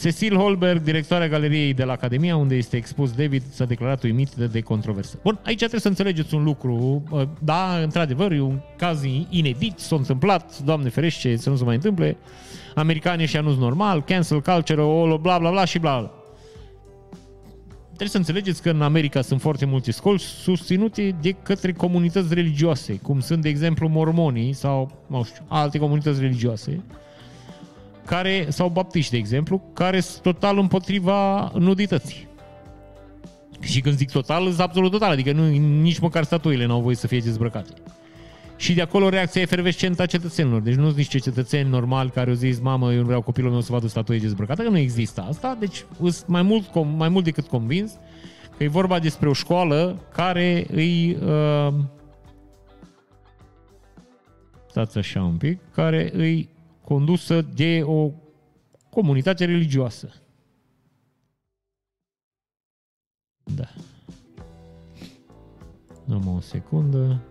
Cecil 0.00 0.36
Holberg, 0.36 0.82
directoarea 0.82 1.28
galeriei 1.28 1.74
de 1.74 1.84
la 1.84 1.92
Academia, 1.92 2.36
unde 2.36 2.54
este 2.54 2.76
expus 2.76 3.12
David, 3.12 3.42
s-a 3.50 3.64
declarat 3.64 4.02
uimit 4.02 4.34
de, 4.34 4.46
de 4.46 4.60
controversă. 4.60 5.18
Bun, 5.22 5.38
aici 5.44 5.58
trebuie 5.58 5.80
să 5.80 5.88
înțelegeți 5.88 6.34
un 6.34 6.42
lucru. 6.42 7.02
Da, 7.40 7.78
într-adevăr, 7.82 8.32
e 8.32 8.40
un 8.40 8.60
caz 8.76 9.02
inedit, 9.28 9.78
s-a 9.78 9.96
întâmplat, 9.96 10.58
Doamne 10.58 10.88
ferește, 10.88 11.36
să 11.36 11.50
nu 11.50 11.56
se 11.56 11.64
mai 11.64 11.74
întâmple. 11.74 12.16
Americanii 12.74 13.26
și 13.26 13.36
nu 13.36 13.54
normal, 13.54 14.02
cancel 14.02 14.40
culture, 14.40 14.80
o 14.80 15.18
bla 15.18 15.38
bla 15.38 15.50
bla 15.50 15.64
și 15.64 15.78
bla 15.78 15.98
bla. 15.98 16.10
trebuie 17.84 18.08
să 18.08 18.16
înțelegeți 18.16 18.62
că 18.62 18.70
în 18.70 18.82
America 18.82 19.20
sunt 19.20 19.40
foarte 19.40 19.64
multe 19.64 19.90
școli 19.90 20.18
susținute 20.18 21.16
de 21.20 21.30
către 21.30 21.72
comunități 21.72 22.34
religioase, 22.34 22.94
cum 23.02 23.20
sunt, 23.20 23.42
de 23.42 23.48
exemplu, 23.48 23.88
mormonii 23.88 24.52
sau, 24.52 25.04
nu 25.06 25.24
știu, 25.24 25.44
alte 25.48 25.78
comunități 25.78 26.20
religioase, 26.20 26.82
care, 28.06 28.46
sau 28.48 28.68
baptiști, 28.68 29.10
de 29.10 29.16
exemplu, 29.16 29.62
care 29.72 30.00
sunt 30.00 30.22
total 30.22 30.58
împotriva 30.58 31.50
nudității. 31.58 32.28
Și 33.60 33.80
când 33.80 33.96
zic 33.96 34.10
total, 34.10 34.46
sunt 34.46 34.60
absolut 34.60 34.90
total, 34.90 35.10
adică 35.10 35.32
nu, 35.32 35.48
nici 35.80 35.98
măcar 35.98 36.24
statuile 36.24 36.66
n-au 36.66 36.80
voie 36.80 36.96
să 36.96 37.06
fie 37.06 37.18
dezbrăcate. 37.18 37.72
Și 38.56 38.74
de 38.74 38.82
acolo 38.82 39.08
reacția 39.08 39.40
efervescentă 39.40 40.02
a 40.02 40.06
cetățenilor. 40.06 40.60
Deci 40.60 40.74
nu 40.74 40.84
sunt 40.84 40.96
niște 40.96 41.18
cetățeni 41.18 41.68
normali 41.68 42.10
care 42.10 42.30
au 42.30 42.36
zis, 42.36 42.60
mamă, 42.60 42.92
eu 42.92 42.98
nu 42.98 43.04
vreau 43.04 43.22
copilul 43.22 43.50
meu 43.50 43.60
să 43.60 43.72
vadă 43.72 43.86
statuie 43.86 44.18
dezbrăcată, 44.18 44.62
că 44.62 44.68
nu 44.68 44.78
există 44.78 45.24
asta. 45.28 45.56
Deci 45.60 45.84
sunt 45.96 46.26
mai 46.26 46.42
mult, 46.42 46.84
mai 46.96 47.08
mult 47.08 47.24
decât 47.24 47.46
convins 47.46 47.92
că 48.56 48.64
e 48.64 48.68
vorba 48.68 48.98
despre 48.98 49.28
o 49.28 49.32
școală 49.32 49.96
care 50.12 50.66
îi... 50.70 51.18
Uh, 51.24 51.74
stați 54.68 54.98
așa 54.98 55.22
un 55.22 55.36
pic, 55.36 55.58
care 55.74 56.10
îi 56.12 56.48
condusă 56.84 57.42
de 57.42 57.82
o 57.82 58.10
comunitate 58.90 59.44
religioasă. 59.44 60.12
Da. 63.44 63.68
Dăm 66.04 66.26
o 66.26 66.40
secundă. 66.40 67.22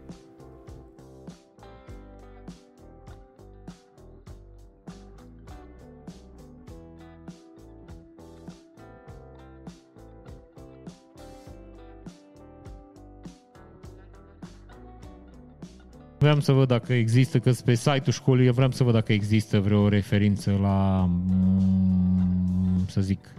Vreau 16.24 16.40
să 16.40 16.52
văd 16.52 16.68
dacă 16.68 16.94
există, 16.94 17.40
că 17.40 17.52
pe 17.66 17.74
site-ul 17.74 18.12
școlii, 18.12 18.52
vreau 18.52 18.72
să 18.72 18.84
văd 18.84 18.94
dacă 18.94 19.14
există 19.14 19.60
vreo 19.60 19.88
referință 19.88 20.58
la, 20.62 21.10
mm, 21.10 22.86
să 22.88 23.02
zic, 23.02 23.34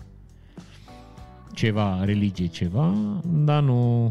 ceva, 1.52 2.04
religie, 2.04 2.46
ceva, 2.46 2.94
dar 3.24 3.62
nu... 3.62 4.10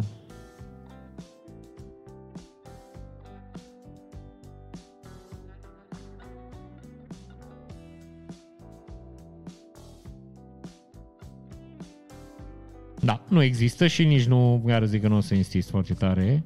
Da, 13.00 13.22
nu 13.30 13.44
există 13.44 13.88
și 13.88 14.04
nici 14.04 14.26
nu, 14.26 14.64
iar 14.68 14.86
zic 14.86 15.02
că 15.02 15.08
nu 15.08 15.16
o 15.16 15.22
să 15.22 15.34
insist 15.34 15.70
foarte 15.70 15.94
tare. 15.94 16.44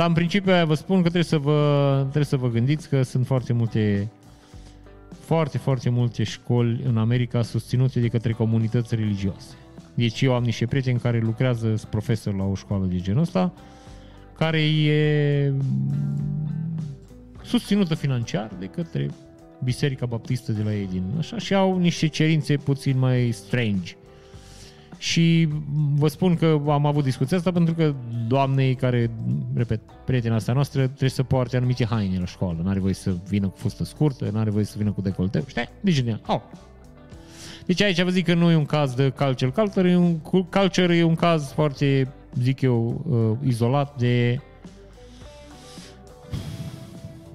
Dar 0.00 0.08
în 0.08 0.14
principiu 0.14 0.64
vă 0.64 0.74
spun 0.74 0.96
că 0.96 1.02
trebuie 1.02 1.22
să 1.22 1.38
vă, 1.38 1.98
trebuie 2.00 2.24
să 2.24 2.36
vă 2.36 2.48
gândiți 2.48 2.88
că 2.88 3.02
sunt 3.02 3.26
foarte 3.26 3.52
multe 3.52 4.10
foarte, 5.18 5.58
foarte 5.58 5.90
multe 5.90 6.22
școli 6.22 6.80
în 6.84 6.96
America 6.96 7.42
susținute 7.42 8.00
de 8.00 8.08
către 8.08 8.32
comunități 8.32 8.94
religioase. 8.94 9.54
Deci 9.94 10.20
eu 10.20 10.34
am 10.34 10.42
niște 10.42 10.66
prieteni 10.66 10.98
care 10.98 11.18
lucrează, 11.18 11.66
sunt 11.76 11.90
profesor 11.90 12.34
la 12.34 12.44
o 12.44 12.54
școală 12.54 12.84
de 12.84 12.96
genul 12.96 13.20
ăsta, 13.20 13.52
care 14.36 14.62
e 14.62 15.52
susținută 17.42 17.94
financiar 17.94 18.50
de 18.58 18.66
către 18.66 19.10
Biserica 19.64 20.06
Baptistă 20.06 20.52
de 20.52 20.62
la 20.62 20.74
ei 20.74 20.88
din 20.90 21.02
așa 21.18 21.38
și 21.38 21.54
au 21.54 21.78
niște 21.78 22.06
cerințe 22.06 22.56
puțin 22.56 22.98
mai 22.98 23.30
strange. 23.32 23.96
Și 25.00 25.48
vă 25.94 26.08
spun 26.08 26.36
că 26.36 26.60
am 26.68 26.86
avut 26.86 27.04
discuția 27.04 27.36
asta 27.36 27.52
pentru 27.52 27.74
că 27.74 27.94
doamnei 28.28 28.74
care, 28.74 29.10
repet, 29.54 29.80
prietena 30.04 30.34
asta 30.34 30.52
noastră, 30.52 30.86
trebuie 30.86 31.10
să 31.10 31.22
poarte 31.22 31.56
anumite 31.56 31.84
haine 31.84 32.18
la 32.18 32.24
școală. 32.24 32.60
Nu 32.62 32.68
are 32.68 32.80
voie 32.80 32.94
să 32.94 33.16
vină 33.28 33.48
cu 33.48 33.56
fustă 33.56 33.84
scurtă, 33.84 34.28
nu 34.32 34.38
are 34.38 34.50
voie 34.50 34.64
să 34.64 34.74
vină 34.78 34.92
cu 34.92 35.00
decolteu. 35.00 35.42
Știi? 35.46 35.68
Deci, 35.80 36.04
oh. 36.26 36.40
Deci 37.66 37.82
aici 37.82 38.02
vă 38.02 38.10
zic 38.10 38.24
că 38.24 38.34
nu 38.34 38.50
e 38.50 38.54
un 38.54 38.64
caz 38.64 38.94
de 38.94 39.08
culture 39.08 39.50
culture, 39.50 39.90
e 39.90 39.96
un, 39.96 40.18
culture 40.50 40.96
e 40.96 41.02
un 41.02 41.14
caz 41.14 41.52
foarte, 41.52 42.08
zic 42.34 42.60
eu, 42.60 43.04
uh, 43.08 43.48
izolat 43.48 43.98
de 43.98 44.40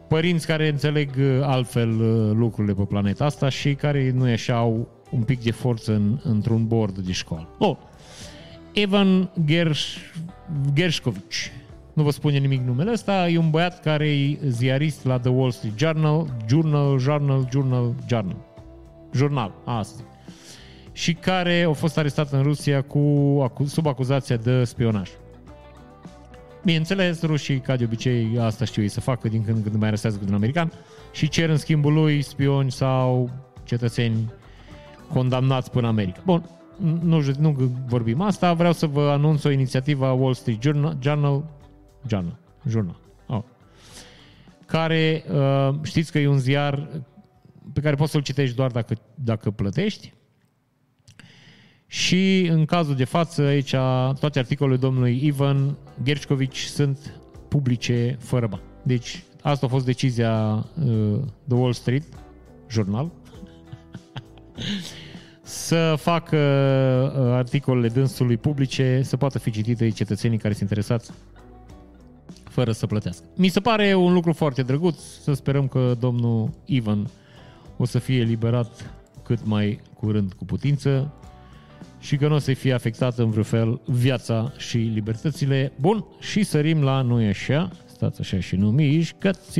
părinți 0.07 0.47
care 0.47 0.68
înțeleg 0.68 1.09
uh, 1.18 1.39
altfel 1.41 1.89
uh, 1.89 2.32
lucrurile 2.36 2.74
pe 2.74 2.84
planeta 2.84 3.26
asta 3.26 3.49
și 3.49 3.74
care 3.74 4.11
nu 4.11 4.24
așa 4.24 4.55
au 4.55 4.94
un 5.09 5.21
pic 5.21 5.43
de 5.43 5.51
forță 5.51 5.93
în, 5.93 6.19
într-un 6.23 6.67
board 6.67 6.97
de 6.97 7.11
școală. 7.11 7.47
Oh, 7.57 7.77
Evan 8.73 9.29
Gersh, 9.45 9.95
Gershkovich, 10.73 11.45
nu 11.93 12.03
vă 12.03 12.11
spune 12.11 12.37
nimic 12.37 12.61
numele 12.61 12.91
ăsta, 12.91 13.29
e 13.29 13.37
un 13.37 13.49
băiat 13.49 13.81
care 13.81 14.09
e 14.09 14.37
ziarist 14.47 15.05
la 15.05 15.19
The 15.19 15.29
Wall 15.29 15.51
Street 15.51 15.77
Journal, 15.77 16.35
Journal, 16.47 16.99
Journal, 16.99 17.47
Journal, 17.51 17.95
Journal, 18.07 18.37
jurnal, 19.13 19.53
asta 19.65 20.03
și 20.95 21.13
care 21.13 21.65
a 21.69 21.71
fost 21.71 21.97
arestat 21.97 22.31
în 22.31 22.41
Rusia 22.41 22.81
cu, 22.81 23.53
sub 23.65 23.85
acuzația 23.85 24.35
de 24.35 24.63
spionaj. 24.63 25.09
Bineînțeles, 26.63 27.21
rușii, 27.21 27.59
ca 27.59 27.75
de 27.75 27.83
obicei, 27.83 28.37
asta 28.39 28.65
știu 28.65 28.81
ei 28.81 28.87
să 28.87 29.01
facă 29.01 29.27
din 29.27 29.43
când 29.43 29.57
în 29.57 29.63
când 29.63 29.75
mai 29.75 29.87
arestează 29.87 30.17
cu 30.17 30.23
un 30.27 30.33
american 30.33 30.71
și 31.11 31.27
cer 31.27 31.49
în 31.49 31.57
schimbul 31.57 31.93
lui 31.93 32.21
spioni 32.21 32.71
sau 32.71 33.29
cetățeni 33.63 34.33
condamnați 35.13 35.71
până 35.71 35.87
în 35.87 35.93
America. 35.93 36.21
Bun, 36.25 36.49
nu, 37.01 37.23
nu 37.39 37.71
vorbim 37.87 38.21
asta, 38.21 38.53
vreau 38.53 38.73
să 38.73 38.87
vă 38.87 39.01
anunț 39.01 39.43
o 39.43 39.49
inițiativă 39.49 40.05
a 40.05 40.13
Wall 40.13 40.33
Street 40.33 40.61
Journal, 40.61 40.97
Journal, 41.01 41.43
Journal, 42.07 42.37
Journal 42.67 42.99
oh, 43.27 43.43
care 44.65 45.23
uh, 45.31 45.75
știți 45.81 46.11
că 46.11 46.19
e 46.19 46.27
un 46.27 46.39
ziar 46.39 46.87
pe 47.73 47.81
care 47.81 47.95
poți 47.95 48.11
să-l 48.11 48.21
citești 48.21 48.55
doar 48.55 48.71
dacă, 48.71 48.95
dacă 49.15 49.51
plătești. 49.51 50.13
Și 51.87 52.47
în 52.51 52.65
cazul 52.65 52.95
de 52.95 53.03
față, 53.03 53.41
aici, 53.41 53.75
toate 54.19 54.39
articolele 54.39 54.77
domnului 54.77 55.19
Ivan 55.23 55.77
Gershkovici 56.03 56.63
sunt 56.63 57.19
publice 57.47 58.17
fără 58.19 58.47
bani. 58.47 58.63
Deci, 58.83 59.23
asta 59.41 59.65
a 59.65 59.69
fost 59.69 59.85
decizia 59.85 60.65
uh, 60.85 61.19
The 61.47 61.57
Wall 61.57 61.73
Street 61.73 62.03
Journal 62.69 63.11
să 65.41 65.95
facă 65.97 66.37
uh, 67.17 67.32
articolele 67.33 67.87
dânsului 67.87 68.37
publice 68.37 69.01
să 69.03 69.17
poată 69.17 69.39
fi 69.39 69.51
citite 69.51 69.83
de 69.83 69.89
cetățenii 69.89 70.37
care 70.37 70.53
sunt 70.53 70.69
interesați 70.69 71.11
fără 72.43 72.71
să 72.71 72.87
plătească. 72.87 73.23
Mi 73.36 73.47
se 73.47 73.59
pare 73.59 73.93
un 73.93 74.13
lucru 74.13 74.33
foarte 74.33 74.61
drăguț, 74.61 74.99
să 75.23 75.33
sperăm 75.33 75.67
că 75.67 75.95
domnul 75.99 76.49
Ivan 76.65 77.09
o 77.77 77.86
să 77.86 77.99
fie 77.99 78.19
eliberat 78.19 78.93
cât 79.23 79.45
mai 79.45 79.79
curând 79.93 80.33
cu 80.33 80.45
putință 80.45 81.13
și 81.99 82.17
că 82.17 82.27
nu 82.27 82.36
o 82.36 82.37
să 82.37 82.53
fie 82.53 82.73
afectată 82.73 83.21
în 83.21 83.29
vreun 83.29 83.43
fel 83.43 83.82
viața 83.86 84.53
și 84.57 84.77
libertățile. 84.77 85.71
Bun, 85.79 86.05
și 86.19 86.43
sărim 86.43 86.82
la 86.82 87.01
noi 87.01 87.27
așa, 87.27 87.71
stați 87.86 88.19
așa 88.21 88.39
și 88.39 88.55
nu 88.55 88.71
mișcați, 88.71 89.59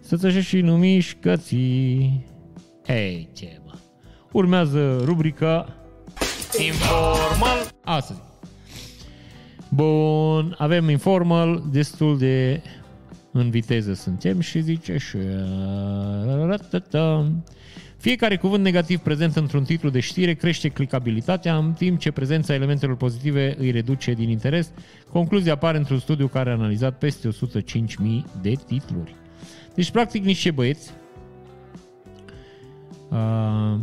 stați 0.00 0.26
așa 0.26 0.40
și 0.40 0.60
nu 0.60 0.76
mișcați. 0.76 1.56
Ei, 2.88 3.28
ce 3.32 3.60
mă. 3.64 3.72
Urmează 4.32 5.02
rubrica 5.04 5.76
Informal. 6.66 7.70
Astăzi. 7.84 8.20
Bun, 9.68 10.54
avem 10.58 10.88
informal 10.88 11.62
destul 11.72 12.18
de 12.18 12.62
în 13.32 13.50
viteză 13.50 13.94
suntem 13.94 14.40
și 14.40 14.60
zice 14.60 14.92
așa. 14.92 15.18
Fiecare 17.96 18.36
cuvânt 18.36 18.62
negativ 18.62 18.98
prezent 18.98 19.36
într-un 19.36 19.64
titlu 19.64 19.88
de 19.88 20.00
știre 20.00 20.34
crește 20.34 20.68
clicabilitatea, 20.68 21.56
în 21.56 21.72
timp 21.72 21.98
ce 21.98 22.10
prezența 22.10 22.54
elementelor 22.54 22.96
pozitive 22.96 23.54
îi 23.58 23.70
reduce 23.70 24.12
din 24.12 24.28
interes. 24.28 24.70
Concluzia 25.12 25.52
apare 25.52 25.78
într-un 25.78 25.98
studiu 25.98 26.26
care 26.26 26.50
a 26.50 26.52
analizat 26.52 26.98
peste 26.98 27.28
105.000 27.28 27.34
de 28.42 28.52
titluri. 28.66 29.14
Deci, 29.74 29.90
practic, 29.90 30.24
niște 30.24 30.50
băieți 30.50 30.92
uh, 33.08 33.78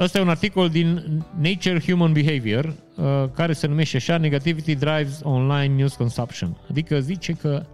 Ăsta 0.00 0.18
e 0.18 0.22
un 0.22 0.28
articol 0.28 0.68
din 0.68 1.22
Nature 1.40 1.80
Human 1.86 2.12
Behavior 2.12 2.64
uh, 2.64 3.04
care 3.34 3.52
se 3.52 3.66
numește 3.66 3.96
așa 3.96 4.18
Negativity 4.18 4.74
Drives 4.74 5.20
Online 5.22 5.74
News 5.74 5.94
Consumption. 5.94 6.56
Adică 6.70 7.00
zice 7.00 7.32
că 7.32 7.66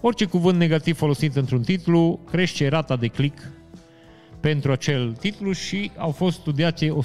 orice 0.00 0.24
cuvânt 0.24 0.58
negativ 0.58 0.96
folosit 0.96 1.36
într-un 1.36 1.62
titlu 1.62 2.20
crește 2.30 2.68
rata 2.68 2.96
de 2.96 3.06
click 3.06 3.38
pentru 4.40 4.72
acel 4.72 5.12
titlu 5.12 5.52
și 5.52 5.90
au 5.96 6.10
fost 6.10 6.38
studiate 6.38 6.96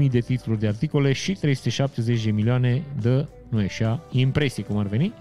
105.000 0.00 0.10
de 0.10 0.20
titluri 0.20 0.58
de 0.58 0.66
articole 0.66 1.12
și 1.12 1.32
370 1.32 2.24
de 2.24 2.30
milioane 2.30 2.82
de, 3.00 3.26
nu 3.48 3.60
e 3.60 3.64
așa, 3.64 4.06
impresii 4.10 4.62
cum 4.62 4.76
ar 4.76 4.86
veni. 4.86 5.12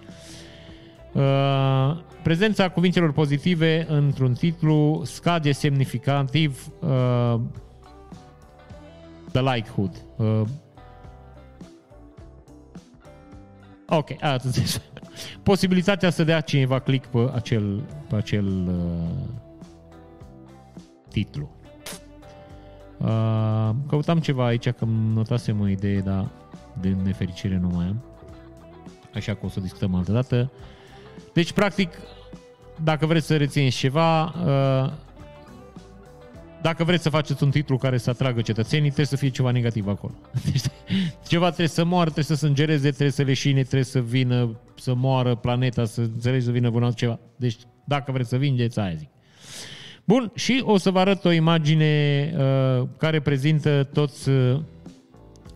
Uh, 1.13 1.97
prezența 2.23 2.69
cuvintelor 2.69 3.11
pozitive 3.11 3.85
într-un 3.89 4.33
titlu 4.33 5.01
scade 5.03 5.51
semnificativ 5.51 6.71
uh, 6.79 7.39
The 9.31 9.41
Likelihood. 9.41 10.05
Uh, 10.17 10.41
ok, 13.87 14.23
ați 14.23 14.45
înțeles. 14.45 14.81
Posibilitatea 15.43 16.09
să 16.09 16.23
dea 16.23 16.41
cineva 16.41 16.79
click 16.79 17.05
pe 17.05 17.31
acel, 17.33 17.83
pe 18.09 18.15
acel 18.15 18.67
uh, 18.67 19.37
titlu. 21.09 21.49
Uh, 22.97 23.69
căutam 23.87 24.19
ceva 24.19 24.45
aici, 24.45 24.69
că 24.69 24.83
îmi 24.83 25.13
notasem 25.13 25.59
o 25.59 25.67
idee, 25.67 25.99
dar 25.99 26.29
de 26.81 26.95
nefericire 27.03 27.57
nu 27.57 27.67
mai 27.67 27.85
am. 27.85 28.03
Așa 29.13 29.33
că 29.33 29.45
o 29.45 29.49
să 29.49 29.59
discutăm 29.59 29.95
altă 29.95 30.11
dată. 30.11 30.51
Deci, 31.33 31.51
practic, 31.51 31.89
dacă 32.83 33.05
vreți 33.05 33.25
să 33.25 33.37
rețineți 33.37 33.77
ceva, 33.77 34.23
uh, 34.23 34.91
dacă 36.61 36.83
vreți 36.83 37.03
să 37.03 37.09
faceți 37.09 37.43
un 37.43 37.49
titlu 37.49 37.77
care 37.77 37.97
să 37.97 38.09
atragă 38.09 38.41
cetățenii, 38.41 38.85
trebuie 38.85 39.05
să 39.05 39.15
fie 39.15 39.29
ceva 39.29 39.51
negativ 39.51 39.87
acolo. 39.87 40.13
Deci, 40.51 40.61
ceva 41.27 41.45
trebuie 41.45 41.67
să 41.67 41.83
moară, 41.83 42.09
trebuie 42.09 42.23
să 42.23 42.35
se 42.35 42.47
îngereze, 42.47 42.89
trebuie 42.89 43.11
să 43.11 43.21
leșine, 43.21 43.61
trebuie 43.61 43.83
să 43.83 44.01
vină, 44.01 44.59
să 44.75 44.93
moară 44.93 45.35
planeta, 45.35 45.85
să 45.85 46.01
înțelegi 46.01 46.45
să 46.45 46.51
vină 46.51 46.69
vânat 46.69 46.93
ceva. 46.93 47.19
Deci, 47.35 47.57
dacă 47.85 48.11
vreți 48.11 48.29
să 48.29 48.37
vindeți, 48.37 48.79
aia 48.79 48.93
zic. 48.93 49.09
Bun, 50.05 50.31
și 50.35 50.61
o 50.65 50.77
să 50.77 50.89
vă 50.91 50.99
arăt 50.99 51.25
o 51.25 51.31
imagine 51.31 52.33
uh, 52.37 52.87
care 52.97 53.19
prezintă 53.19 53.89
toți 53.93 54.29
uh, 54.29 54.59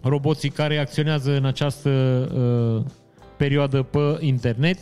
roboții 0.01 0.49
care 0.49 0.77
acționează 0.77 1.35
în 1.35 1.45
această 1.45 1.89
uh, 1.89 2.91
perioadă 3.37 3.83
pe 3.83 4.17
internet, 4.19 4.77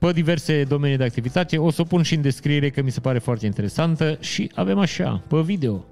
pe 0.00 0.12
diverse 0.12 0.64
domenii 0.64 0.96
de 0.96 1.04
activitate. 1.04 1.58
O 1.58 1.70
să 1.70 1.80
o 1.80 1.84
pun 1.84 2.02
și 2.02 2.14
în 2.14 2.22
descriere 2.22 2.70
că 2.70 2.82
mi 2.82 2.90
se 2.90 3.00
pare 3.00 3.18
foarte 3.18 3.46
interesantă 3.46 4.16
și 4.20 4.50
avem 4.54 4.78
așa, 4.78 5.22
pe 5.28 5.40
video, 5.40 5.84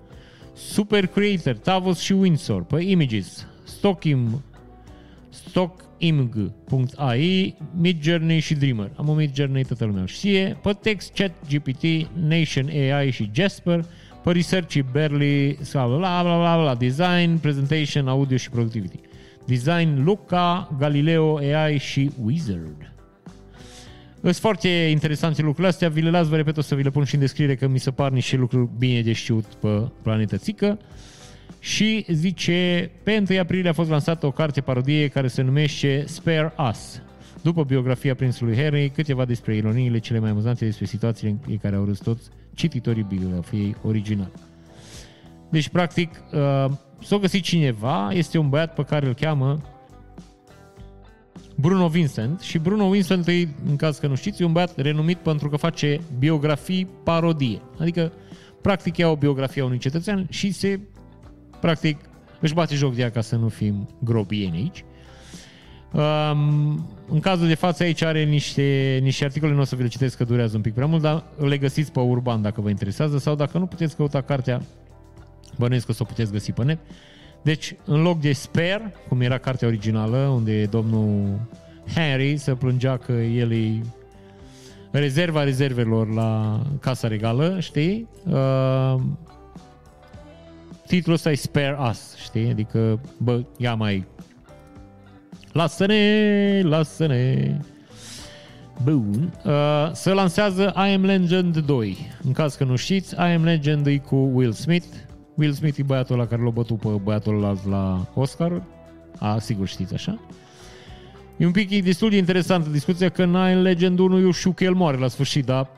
Super 0.55 1.07
Creator, 1.07 1.57
Tavos 1.57 1.99
și 1.99 2.13
Windsor, 2.13 2.65
pe 2.65 2.83
Images, 2.83 3.47
Stockim, 3.65 4.43
stockimg.ai, 5.31 7.57
Midjourney 7.81 8.39
și 8.39 8.55
Dreamer. 8.55 8.91
Am 8.97 9.09
un 9.09 9.17
Midjourney, 9.17 9.65
toată 9.65 9.85
lumea 9.85 10.05
știe. 10.05 10.59
Pe 10.63 10.73
text, 10.81 11.13
Chat 11.15 11.33
GPT, 11.51 11.83
Nation 12.29 12.69
AI 12.69 13.11
și 13.11 13.31
Jasper. 13.33 13.85
Pe 14.25 14.33
research, 14.33 14.79
Berly, 14.93 15.59
bla 15.73 15.87
bla 15.87 16.23
bla 16.23 16.37
bla, 16.37 16.61
bla, 16.61 16.75
design, 16.75 17.37
presentation, 17.37 18.09
audio 18.09 18.37
și 18.37 18.51
productivity. 18.51 19.01
Design, 19.47 20.05
Luca, 20.05 20.77
Galileo 20.79 21.37
AI 21.37 21.79
și 21.79 22.11
Wizard. 22.23 22.98
Sunt 24.23 24.35
foarte 24.35 24.69
interesante 24.69 25.43
lucrurile 25.43 25.69
astea, 25.69 25.89
vi 25.89 26.01
le 26.01 26.11
las, 26.11 26.29
vă 26.29 26.37
repet, 26.37 26.57
o 26.57 26.61
să 26.61 26.75
vi 26.75 26.83
le 26.83 26.91
pun 26.91 27.05
și 27.05 27.15
în 27.15 27.21
descriere 27.21 27.55
că 27.55 27.67
mi 27.67 27.79
se 27.79 27.91
par 27.91 28.11
niște 28.11 28.37
lucruri 28.37 28.69
bine 28.79 29.01
de 29.01 29.13
știut 29.13 29.45
pe 29.45 29.89
planetă 30.03 30.37
țică. 30.37 30.79
Și 31.59 32.05
zice, 32.09 32.91
pe 33.03 33.25
1 33.31 33.41
aprilie 33.41 33.71
a 33.71 33.73
fost 33.73 33.91
lansată 33.91 34.27
o 34.27 34.31
carte 34.31 34.61
parodie 34.61 35.09
care 35.09 35.29
se 35.29 35.43
numește 35.43 36.05
Spare 36.07 36.53
Us. 36.71 37.03
După 37.43 37.65
biografia 37.65 38.15
prințului 38.15 38.57
Harry, 38.57 38.91
câteva 38.95 39.25
despre 39.25 39.57
ironiile 39.57 39.99
cele 39.99 40.19
mai 40.19 40.31
amuzante 40.31 40.65
despre 40.65 40.85
situațiile 40.87 41.37
în 41.49 41.59
care 41.59 41.77
au 41.77 41.85
râs 41.85 41.99
toți 41.99 42.29
cititorii 42.55 43.07
biografiei 43.09 43.77
originale. 43.83 44.33
Deci, 45.51 45.69
practic, 45.69 46.11
uh, 46.33 46.71
s-a 47.01 47.17
găsit 47.17 47.43
cineva, 47.43 48.09
este 48.13 48.39
un 48.39 48.49
băiat 48.49 48.75
pe 48.75 48.85
care 48.85 49.07
îl 49.07 49.15
cheamă 49.15 49.61
Bruno 51.55 51.89
Vincent 51.89 52.41
și 52.41 52.59
Bruno 52.59 52.89
Vincent, 52.89 53.27
e, 53.27 53.49
în 53.69 53.77
caz 53.77 53.99
că 53.99 54.07
nu 54.07 54.15
știți, 54.15 54.43
e 54.43 54.45
un 54.45 54.53
băiat 54.53 54.77
renumit 54.77 55.17
pentru 55.17 55.49
că 55.49 55.57
face 55.57 56.01
biografii 56.19 56.89
parodie. 57.05 57.61
Adică, 57.79 58.13
practic, 58.63 58.97
ia 58.97 59.09
o 59.09 59.17
biografie 59.17 59.63
a 59.63 59.65
unui 59.65 59.79
cetățean 59.79 60.27
și 60.31 60.53
se, 60.53 60.81
practic, 61.61 62.01
își 62.41 62.55
bate 62.55 62.75
joc 62.75 62.95
de 62.95 63.03
ea 63.03 63.11
ca 63.11 63.21
să 63.21 63.37
nu 63.37 63.49
fim 63.49 63.89
grobieni 63.99 64.57
aici. 64.57 64.85
Um, 65.93 66.89
în 67.09 67.21
cazul 67.21 67.47
de 67.47 67.55
față 67.55 67.83
aici 67.83 68.03
are 68.03 68.25
niște, 68.25 68.99
niște 69.03 69.25
articole, 69.25 69.53
nu 69.53 69.61
o 69.61 69.65
să 69.65 69.77
vi 69.77 69.83
le 69.83 69.89
citesc 69.89 70.17
că 70.17 70.25
durează 70.25 70.57
un 70.57 70.63
pic 70.63 70.75
prea 70.75 70.87
mult, 70.87 71.03
dar 71.03 71.25
le 71.39 71.59
găsiți 71.59 71.93
pe 71.93 72.01
Urban 72.01 72.43
dacă 72.43 72.61
vă 72.61 72.69
interesează 72.69 73.19
sau 73.19 73.35
dacă 73.35 73.59
nu 73.59 73.67
puteți 73.67 73.97
căuta 73.97 74.21
cartea, 74.21 74.63
bănuiesc 75.57 75.85
că 75.85 75.91
o 75.91 75.95
să 75.95 76.03
o 76.03 76.07
puteți 76.07 76.33
găsi 76.33 76.53
pe 76.53 76.65
net. 76.65 76.79
Deci, 77.43 77.75
în 77.85 78.03
loc 78.03 78.21
de 78.21 78.33
Spare, 78.33 78.95
cum 79.09 79.21
era 79.21 79.39
cartea 79.39 79.69
originală, 79.69 80.17
unde 80.17 80.65
domnul 80.65 81.41
Harry 81.95 82.37
se 82.37 82.55
plângea 82.55 82.97
că 82.97 83.13
el 83.13 83.53
e 83.53 83.81
rezerva 84.91 85.45
rezervelor 85.45 86.15
la 86.15 86.61
Casa 86.81 87.09
Regală, 87.09 87.57
știi? 87.61 88.09
Uh, 88.27 88.95
titlul 90.87 91.15
ăsta 91.15 91.31
e 91.31 91.35
Spare 91.35 91.77
Us, 91.91 92.17
știi? 92.17 92.51
Adică, 92.51 93.01
bă, 93.17 93.43
ia 93.57 93.75
mai... 93.75 94.07
Lasă-ne, 95.53 96.61
lasă-ne. 96.65 97.57
Bun. 98.83 99.33
Uh, 99.45 99.91
se 99.93 100.13
lansează 100.13 100.73
I 100.77 100.93
Am 100.95 101.05
Legend 101.05 101.59
2. 101.59 101.97
În 102.23 102.33
caz 102.33 102.55
că 102.55 102.65
nu 102.65 102.77
știți, 102.77 103.15
I 103.15 103.19
Am 103.19 103.45
Legend 103.45 103.87
e 103.87 103.97
cu 103.97 104.17
Will 104.17 104.53
Smith, 104.53 104.87
Will 105.39 105.53
Smith 105.53 105.79
e 105.79 105.83
băiatul 105.83 106.17
la 106.17 106.27
care 106.27 106.43
l-a 106.43 106.51
bătut 106.51 106.79
pe 106.79 106.89
băiatul 106.89 107.45
ăla 107.45 107.55
la 107.69 108.07
Oscar. 108.15 108.63
A, 109.19 109.39
sigur 109.39 109.67
știți 109.67 109.95
așa. 109.95 110.21
E 111.37 111.47
un 111.47 111.53
pic 111.53 111.71
e 111.71 111.81
destul 111.81 112.11
de 112.11 112.17
interesantă 112.17 112.71
discuția 112.71 113.09
că 113.09 113.23
în 113.23 113.63
Legend 113.63 113.99
1 113.99 114.21
eu 114.21 114.31
știu 114.31 114.53
că 114.53 114.65
el 114.65 114.75
moare 114.75 114.97
la 114.97 115.09
sfârșit, 115.09 115.45
dar 115.45 115.69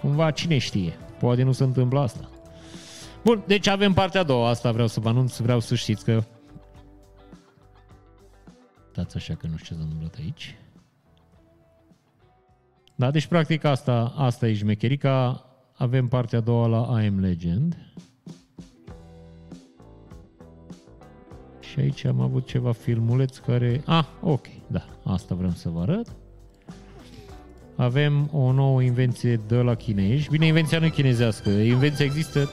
cumva 0.00 0.30
cine 0.30 0.58
știe. 0.58 0.92
Poate 1.18 1.42
nu 1.42 1.52
se 1.52 1.64
întâmplă 1.64 2.00
asta. 2.00 2.30
Bun, 3.24 3.42
deci 3.46 3.66
avem 3.66 3.92
partea 3.92 4.20
a 4.20 4.24
doua, 4.24 4.48
asta 4.48 4.72
vreau 4.72 4.86
să 4.86 5.00
vă 5.00 5.08
anunț, 5.08 5.38
vreau 5.38 5.60
să 5.60 5.74
știți 5.74 6.04
că... 6.04 6.22
Dați 8.94 9.16
așa 9.16 9.34
că 9.34 9.46
nu 9.46 9.56
știu 9.56 9.68
ce 9.68 9.74
s-a 9.74 9.82
întâmplat 9.82 10.14
aici. 10.18 10.56
Da, 12.94 13.10
deci 13.10 13.26
practic 13.26 13.64
asta, 13.64 14.12
asta 14.16 14.48
e 14.48 14.52
jmecherica. 14.52 15.44
Avem 15.76 16.08
partea 16.08 16.38
a 16.38 16.42
doua 16.42 16.66
la 16.66 17.02
I 17.02 17.06
Am 17.06 17.20
Legend. 17.20 17.76
Și 21.70 21.80
aici 21.80 22.04
am 22.04 22.20
avut 22.20 22.46
ceva 22.46 22.72
filmuleț 22.72 23.36
care... 23.36 23.82
Ah, 23.86 24.04
ok, 24.20 24.46
da, 24.66 24.84
asta 25.04 25.34
vrem 25.34 25.54
să 25.54 25.68
vă 25.68 25.80
arăt. 25.80 26.06
Avem 27.76 28.28
o 28.32 28.52
nouă 28.52 28.82
invenție 28.82 29.40
de 29.46 29.56
la 29.56 29.74
chinezi. 29.74 30.28
Bine, 30.30 30.46
invenția 30.46 30.78
nu 30.78 30.84
e 30.84 30.88
chinezească. 30.88 31.50
Invenția 31.50 32.04
există... 32.04 32.50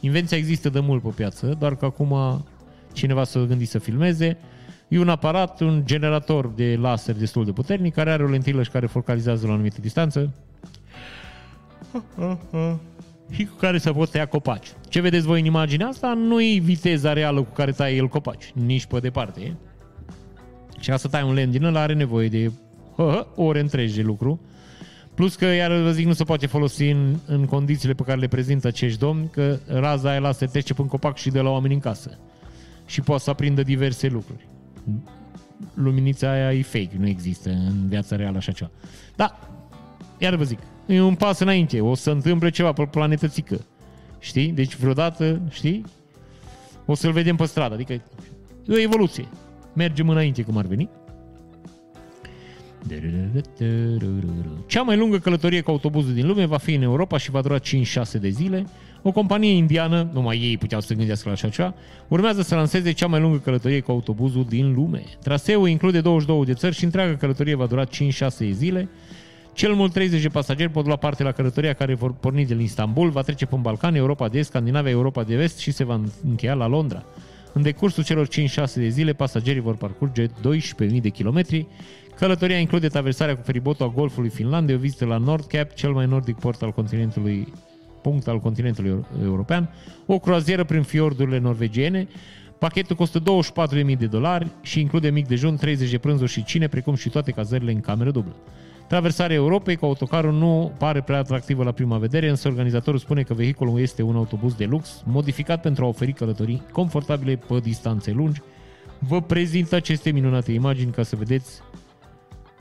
Invenția 0.00 0.36
există 0.36 0.68
de 0.68 0.80
mult 0.80 1.02
pe 1.02 1.08
piață, 1.08 1.56
doar 1.58 1.76
că 1.76 1.84
acum 1.84 2.44
cineva 2.92 3.24
s-a 3.24 3.40
gândit 3.40 3.68
să 3.68 3.78
filmeze. 3.78 4.38
E 4.88 4.98
un 4.98 5.08
aparat, 5.08 5.60
un 5.60 5.82
generator 5.84 6.48
de 6.48 6.76
laser 6.80 7.16
destul 7.16 7.44
de 7.44 7.52
puternic, 7.52 7.94
care 7.94 8.10
are 8.10 8.24
o 8.24 8.28
lentilă 8.28 8.62
și 8.62 8.70
care 8.70 8.86
focalizează 8.86 9.46
la 9.46 9.50
o 9.50 9.54
anumită 9.54 9.80
distanță 9.80 10.34
și 13.30 13.44
cu 13.44 13.54
care 13.54 13.78
să 13.78 13.92
poți 13.92 14.10
tăia 14.10 14.26
copaci. 14.26 14.66
Ce 14.88 15.00
vedeți 15.00 15.26
voi 15.26 15.40
în 15.40 15.46
imaginea 15.46 15.86
asta 15.86 16.14
nu 16.14 16.42
e 16.42 16.58
viteza 16.58 17.12
reală 17.12 17.42
cu 17.42 17.52
care 17.52 17.72
taie 17.72 17.96
el 17.96 18.08
copaci, 18.08 18.52
nici 18.54 18.86
pe 18.86 18.98
departe. 18.98 19.56
Și 20.80 20.90
ca 20.90 20.96
să 20.96 21.08
tai 21.08 21.22
un 21.22 21.32
lemn 21.32 21.50
din 21.50 21.64
ăla 21.64 21.80
are 21.80 21.94
nevoie 21.94 22.28
de 22.28 22.50
hă, 22.96 23.26
ore 23.34 23.60
întregi 23.60 23.94
de 23.94 24.02
lucru. 24.02 24.40
Plus 25.14 25.34
că, 25.34 25.44
iar 25.44 25.80
vă 25.80 25.90
zic, 25.90 26.06
nu 26.06 26.12
se 26.12 26.24
poate 26.24 26.46
folosi 26.46 26.88
în, 26.88 27.16
în 27.26 27.44
condițiile 27.44 27.94
pe 27.94 28.02
care 28.02 28.18
le 28.18 28.28
prezintă 28.28 28.66
acești 28.66 28.98
domni, 28.98 29.28
că 29.32 29.58
raza 29.66 30.10
aia 30.10 30.18
lasă 30.18 30.46
trece 30.46 30.74
până 30.74 30.88
copac 30.88 31.16
și 31.16 31.30
de 31.30 31.40
la 31.40 31.50
oameni 31.50 31.74
în 31.74 31.80
casă. 31.80 32.18
Și 32.86 33.00
poate 33.00 33.22
să 33.22 33.30
aprindă 33.30 33.62
diverse 33.62 34.08
lucruri. 34.08 34.48
Luminița 35.74 36.30
aia 36.30 36.52
e 36.52 36.62
fake, 36.62 36.90
nu 36.98 37.06
există 37.06 37.50
în 37.50 37.88
viața 37.88 38.16
reală 38.16 38.36
așa 38.36 38.52
ceva. 38.52 38.70
Da, 39.16 39.38
iar 40.18 40.34
vă 40.34 40.44
zic, 40.44 40.58
e 40.86 41.00
un 41.00 41.14
pas 41.14 41.38
înainte, 41.38 41.80
o 41.80 41.94
să 41.94 42.02
se 42.02 42.10
întâmple 42.10 42.50
ceva 42.50 42.72
pe 42.72 42.84
planetă 42.90 43.28
țică. 43.28 43.60
Știi? 44.18 44.48
Deci 44.48 44.76
vreodată, 44.76 45.40
știi? 45.50 45.84
O 46.84 46.94
să-l 46.94 47.12
vedem 47.12 47.36
pe 47.36 47.44
stradă, 47.44 47.74
adică 47.74 47.92
e 47.92 48.02
o 48.68 48.78
evoluție. 48.78 49.28
Mergem 49.72 50.08
înainte 50.08 50.42
cum 50.42 50.56
ar 50.56 50.66
veni. 50.66 50.88
Cea 54.66 54.82
mai 54.82 54.96
lungă 54.96 55.18
călătorie 55.18 55.60
cu 55.60 55.70
autobuzul 55.70 56.14
din 56.14 56.26
lume 56.26 56.44
va 56.44 56.56
fi 56.56 56.74
în 56.74 56.82
Europa 56.82 57.18
și 57.18 57.30
va 57.30 57.40
dura 57.40 57.58
5-6 57.58 57.62
de 58.20 58.28
zile. 58.28 58.66
O 59.02 59.12
companie 59.12 59.50
indiană, 59.50 60.10
numai 60.12 60.38
ei 60.38 60.58
puteau 60.58 60.80
să 60.80 60.94
gândească 60.94 61.28
la 61.28 61.34
așa 61.34 61.48
ceva, 61.48 61.74
urmează 62.08 62.42
să 62.42 62.54
lanseze 62.54 62.92
cea 62.92 63.06
mai 63.06 63.20
lungă 63.20 63.38
călătorie 63.38 63.80
cu 63.80 63.90
autobuzul 63.90 64.44
din 64.48 64.74
lume. 64.74 65.02
Traseul 65.22 65.68
include 65.68 66.00
22 66.00 66.44
de 66.44 66.52
țări 66.52 66.74
și 66.74 66.84
întreaga 66.84 67.16
călătorie 67.16 67.54
va 67.54 67.66
dura 67.66 67.84
5-6 67.84 67.88
zile. 68.50 68.88
Cel 69.56 69.74
mult 69.74 69.92
30 69.92 70.22
de 70.22 70.28
pasageri 70.28 70.70
pot 70.70 70.86
lua 70.86 70.96
parte 70.96 71.22
la 71.22 71.32
călătoria 71.32 71.72
care 71.72 71.94
vor 71.94 72.12
porni 72.12 72.44
din 72.44 72.60
Istanbul, 72.60 73.10
va 73.10 73.20
trece 73.20 73.46
prin 73.46 73.60
Balcan, 73.60 73.94
Europa 73.94 74.28
de 74.28 74.38
Est, 74.38 74.48
Scandinavia, 74.48 74.90
Europa 74.90 75.22
de 75.22 75.36
Vest 75.36 75.58
și 75.58 75.70
se 75.70 75.84
va 75.84 76.00
încheia 76.28 76.54
la 76.54 76.66
Londra. 76.66 77.04
În 77.52 77.62
decursul 77.62 78.04
celor 78.04 78.28
5-6 78.28 78.30
de 78.74 78.88
zile, 78.88 79.12
pasagerii 79.12 79.60
vor 79.60 79.76
parcurge 79.76 80.26
12.000 80.26 81.00
de 81.00 81.08
kilometri. 81.08 81.66
Călătoria 82.16 82.58
include 82.58 82.88
traversarea 82.88 83.36
cu 83.36 83.42
feribotul 83.42 83.86
a 83.86 83.92
Golfului 83.94 84.28
Finlandei, 84.28 84.74
o 84.74 84.78
vizită 84.78 85.04
la 85.04 85.16
Nordcap, 85.16 85.74
cel 85.74 85.92
mai 85.92 86.06
nordic 86.06 86.38
port 86.38 86.62
al 86.62 86.72
continentului 86.72 87.52
punct 88.02 88.28
al 88.28 88.38
continentului 88.38 89.04
european, 89.22 89.70
o 90.06 90.18
croazieră 90.18 90.64
prin 90.64 90.82
fiordurile 90.82 91.38
norvegiene. 91.38 92.08
Pachetul 92.58 92.96
costă 92.96 93.22
24.000 93.22 93.98
de 93.98 94.06
dolari 94.06 94.46
și 94.62 94.80
include 94.80 95.10
mic 95.10 95.26
dejun, 95.26 95.56
30 95.56 95.90
de 95.90 95.98
prânzuri 95.98 96.30
și 96.30 96.44
cine, 96.44 96.68
precum 96.68 96.94
și 96.94 97.08
toate 97.08 97.30
cazările 97.30 97.72
în 97.72 97.80
cameră 97.80 98.10
dublă. 98.10 98.36
Traversarea 98.88 99.36
Europei 99.36 99.76
cu 99.76 99.84
autocarul 99.84 100.32
nu 100.32 100.72
pare 100.78 101.00
prea 101.00 101.18
atractivă 101.18 101.64
la 101.64 101.72
prima 101.72 101.98
vedere, 101.98 102.28
însă 102.28 102.48
organizatorul 102.48 103.00
spune 103.00 103.22
că 103.22 103.34
vehiculul 103.34 103.80
este 103.80 104.02
un 104.02 104.16
autobuz 104.16 104.54
de 104.54 104.64
lux, 104.64 105.02
modificat 105.04 105.60
pentru 105.60 105.84
a 105.84 105.88
oferi 105.88 106.12
călătorii 106.12 106.62
confortabile 106.72 107.36
pe 107.36 107.58
distanțe 107.58 108.10
lungi. 108.10 108.40
Vă 108.98 109.22
prezint 109.22 109.72
aceste 109.72 110.10
minunate 110.10 110.52
imagini 110.52 110.92
ca 110.92 111.02
să 111.02 111.16
vedeți 111.16 111.60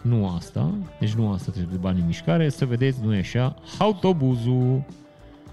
nu 0.01 0.27
asta, 0.27 0.73
deci 0.99 1.13
nu 1.13 1.31
asta 1.31 1.51
trebuie 1.51 1.77
bani 1.77 1.99
în 1.99 2.05
mișcare, 2.05 2.49
să 2.49 2.65
vedeți, 2.65 2.99
nu 3.03 3.15
e 3.15 3.19
așa, 3.19 3.55
autobuzul. 3.77 4.83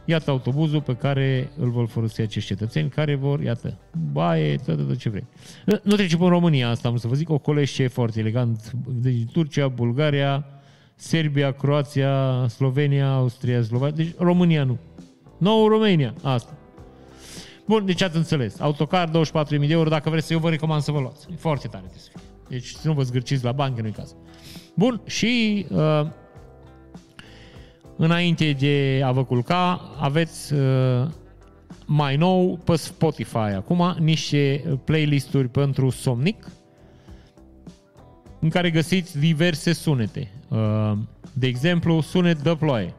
Iată 0.05 0.31
autobuzul 0.31 0.81
pe 0.81 0.97
care 0.97 1.51
îl 1.59 1.71
vor 1.71 1.87
folosi 1.87 2.21
acești 2.21 2.49
cetățeni 2.49 2.89
care 2.89 3.15
vor, 3.15 3.41
iată, 3.41 3.79
baie, 4.13 4.57
tot, 4.57 4.87
tot 4.87 4.97
ce 4.97 5.09
vrei. 5.09 5.27
Nu 5.83 5.95
trece 5.95 6.17
pe 6.17 6.23
în 6.23 6.29
România 6.29 6.69
asta, 6.69 6.89
am 6.89 6.97
să 6.97 7.09
vă 7.09 7.15
zic, 7.15 7.31
o 7.31 7.39
colește 7.39 7.87
foarte 7.87 8.21
elegant. 8.21 8.73
Deci 8.87 9.31
Turcia, 9.33 9.69
Bulgaria, 9.69 10.47
Serbia, 11.03 11.53
Croația, 11.53 12.47
Slovenia, 12.49 13.13
Austria, 13.13 13.63
Slovacia, 13.63 13.95
deci 13.95 14.15
România 14.19 14.65
nu. 14.65 14.79
Nou 15.39 15.69
România, 15.69 16.15
asta. 16.23 16.59
Bun, 17.67 17.87
deci 17.87 18.03
ați 18.03 18.17
înțeles. 18.17 18.61
Autocar, 18.61 19.09
24.000 19.09 19.13
de 19.49 19.67
euro, 19.69 19.89
dacă 19.89 20.11
vreți 20.11 20.27
să 20.27 20.33
eu 20.33 20.39
vă 20.39 20.51
recomand 20.51 20.83
să 20.83 20.93
vă 20.93 21.01
luați. 21.01 21.27
E 21.31 21.35
foarte 21.37 21.69
tare 21.69 21.85
trebuie 21.85 22.03
să 22.03 22.11
fie. 22.13 22.21
Deci 22.49 22.67
să 22.67 22.89
nu 22.89 22.95
vă 22.95 23.03
zgârciți 23.03 23.45
la 23.45 23.53
bani, 23.53 23.75
că 23.75 23.83
nu-i 23.83 23.91
caz. 23.91 24.15
Bun, 24.75 25.01
și 25.07 25.67
uh, 25.71 26.07
înainte 27.97 28.57
de 28.59 29.03
a 29.05 29.13
vă 29.13 29.25
culca, 29.25 29.91
aveți 30.01 30.53
uh, 30.53 31.09
mai 31.87 32.17
nou 32.17 32.59
pe 32.65 32.77
Spotify 32.77 33.37
acum 33.37 33.97
niște 33.99 34.65
playlisturi 34.85 35.49
pentru 35.49 35.91
somnic 35.91 36.47
în 38.43 38.49
care 38.49 38.71
găsiți 38.71 39.19
diverse 39.19 39.73
sunete. 39.73 40.31
Uh, 40.49 40.93
de 41.33 41.47
exemplu, 41.47 42.01
sunet 42.01 42.43
de 42.43 42.57
ploaie. 42.59 42.95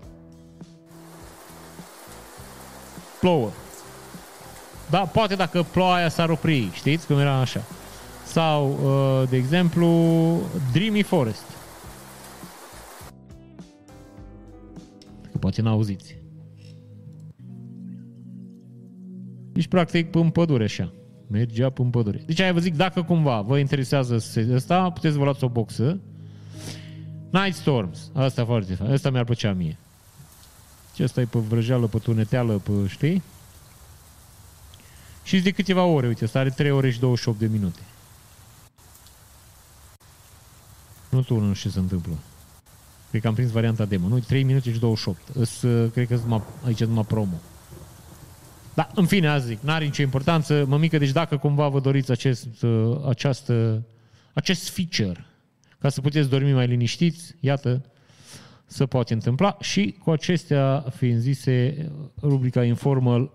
Plouă. 3.19 3.49
Da, 4.89 4.99
poate 4.99 5.35
dacă 5.35 5.63
ploaia 5.63 6.09
s-ar 6.09 6.29
opri, 6.29 6.69
știți 6.73 7.07
cum 7.07 7.19
era 7.19 7.39
așa. 7.39 7.61
Sau, 8.25 8.69
uh, 8.69 9.29
de 9.29 9.37
exemplu, 9.37 9.87
Dreamy 10.71 11.01
Forest. 11.01 11.45
Că 15.31 15.37
poate 15.39 15.61
n-auziți. 15.61 16.17
Deci, 19.51 19.67
practic, 19.67 20.15
în 20.15 20.29
pădure 20.29 20.63
așa. 20.63 20.93
Mergea 21.33 21.69
pe 21.69 21.83
pădure. 21.91 22.23
Deci, 22.25 22.39
aia 22.39 22.53
vă 22.53 22.59
zic, 22.59 22.75
dacă 22.75 23.03
cumva 23.03 23.41
vă 23.41 23.57
interesează 23.57 24.23
asta, 24.55 24.89
puteți 24.89 25.17
vă 25.17 25.23
luați 25.23 25.43
o 25.43 25.49
boxă. 25.49 25.99
Night 27.29 27.55
Storms. 27.55 28.11
Asta 28.13 28.45
foarte 28.45 28.73
fain. 28.73 28.91
Asta 28.91 29.09
mi-ar 29.09 29.23
plăcea 29.23 29.53
mie. 29.53 29.77
Ce 30.95 31.03
asta 31.03 31.21
e 31.21 31.25
pe 31.25 31.39
vrăjeală, 31.39 31.87
pe 31.87 31.97
tuneteală, 31.97 32.53
pe, 32.53 32.71
știi? 32.87 33.23
Și 35.23 35.41
de 35.41 35.51
câteva 35.51 35.83
ore, 35.83 36.07
uite, 36.07 36.23
asta 36.23 36.39
are 36.39 36.49
3 36.49 36.71
ore 36.71 36.91
și 36.91 36.99
28 36.99 37.39
de 37.39 37.47
minute. 37.47 37.79
Nu 41.09 41.21
tu 41.21 41.39
nu 41.39 41.53
știu 41.53 41.69
ce 41.69 41.75
se 41.75 41.81
întâmplă. 41.81 42.13
Cred 43.09 43.21
că 43.21 43.27
am 43.27 43.33
prins 43.33 43.51
varianta 43.51 43.85
demo. 43.85 44.07
Nu, 44.07 44.19
3 44.19 44.43
minute 44.43 44.71
și 44.71 44.79
28. 44.79 45.19
Îs, 45.33 45.61
uh, 45.61 45.91
cred 45.91 46.07
că 46.07 46.15
numai, 46.15 46.41
aici 46.65 46.79
e 46.79 46.85
numai 46.85 47.05
promo. 47.05 47.41
Da, 48.75 48.89
în 48.95 49.05
fine, 49.05 49.27
azi 49.27 49.45
zic, 49.45 49.59
n-are 49.61 49.85
nicio 49.85 50.01
importanță. 50.01 50.65
Mămică, 50.67 50.97
deci 50.97 51.11
dacă 51.11 51.37
cumva 51.37 51.67
vă 51.67 51.79
doriți 51.79 52.11
acest, 52.11 52.61
uh, 52.61 53.05
această, 53.07 53.85
acest 54.33 54.69
feature 54.69 55.25
ca 55.83 55.89
să 55.89 56.01
puteți 56.01 56.29
dormi 56.29 56.53
mai 56.53 56.67
liniștiți, 56.67 57.35
iată, 57.39 57.85
să 58.65 58.85
poate 58.85 59.13
întâmpla. 59.13 59.57
Și 59.61 59.95
cu 60.03 60.11
acestea 60.11 60.85
fiind 60.89 61.19
zise, 61.19 61.87
rubrica 62.21 62.63
Informal 62.63 63.31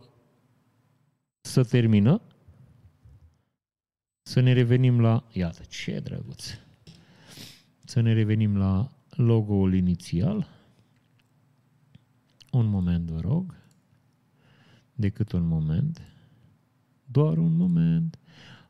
să 1.41 1.65
termină. 1.65 2.21
Să 4.23 4.41
ne 4.41 4.53
revenim 4.53 5.01
la... 5.01 5.25
Iată, 5.33 5.63
ce 5.69 6.01
drăguț! 6.01 6.45
Să 7.85 8.01
ne 8.01 8.13
revenim 8.13 8.57
la 8.57 8.91
logo-ul 9.11 9.75
inițial. 9.75 10.49
Un 12.51 12.67
moment, 12.67 13.11
vă 13.11 13.21
rog. 13.21 13.58
Decât 15.01 15.33
un 15.33 15.47
moment. 15.47 16.03
Doar 17.05 17.37
un 17.37 17.57
moment. 17.57 18.19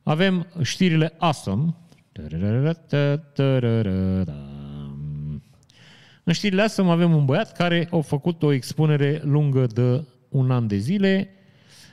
Avem 0.02 0.46
știrile 0.62 1.12
awesome. 1.18 1.74
În 6.24 6.32
știrile 6.32 6.62
astea 6.62 6.84
avem 6.84 7.14
un 7.14 7.24
băiat 7.24 7.52
care 7.52 7.88
a 7.90 8.00
făcut 8.00 8.42
o 8.42 8.52
expunere 8.52 9.20
lungă 9.24 9.66
de 9.66 10.04
un 10.28 10.50
an 10.50 10.66
de 10.66 10.76
zile 10.76 11.30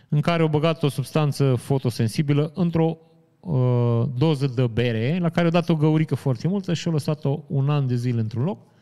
în 0.10 0.22
care 0.22 0.44
a 0.44 0.48
băgat 0.48 0.84
o 0.84 0.90
substanță 0.90 1.56
fotosensibilă 1.56 2.52
într-o 2.56 2.98
uh, 3.40 4.04
doză 4.18 4.48
de 4.48 4.68
bere, 4.68 5.18
la 5.22 5.30
care 5.30 5.48
a 5.48 5.52
dat 5.52 5.70
o 5.70 5.76
găurică 5.76 6.16
foarte 6.16 6.48
multă 6.48 6.74
și 6.74 6.88
a 6.88 6.92
lăsat-o 6.92 7.44
un 7.48 7.70
an 7.70 7.88
de 7.88 7.96
zile 7.96 8.20
într-un 8.20 8.44
loc. 8.44 8.74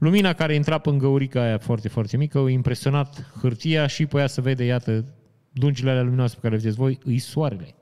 Lumina 0.00 0.32
care 0.32 0.54
intra 0.54 0.78
pe 0.78 0.90
găurica 0.90 1.42
aia 1.42 1.58
foarte, 1.58 1.88
foarte 1.88 2.16
mică 2.16 2.38
a 2.38 2.50
impresionat 2.50 3.32
hârtia 3.40 3.86
și 3.86 4.06
pe 4.06 4.18
ea 4.18 4.26
să 4.26 4.40
vede, 4.40 4.64
iată, 4.64 5.04
dungile 5.52 5.90
alea 5.90 6.02
luminoase 6.02 6.34
pe 6.34 6.40
care 6.40 6.54
le 6.54 6.60
vedeți 6.60 6.78
voi, 6.78 6.98
îi 7.04 7.18
soarele. 7.18 7.74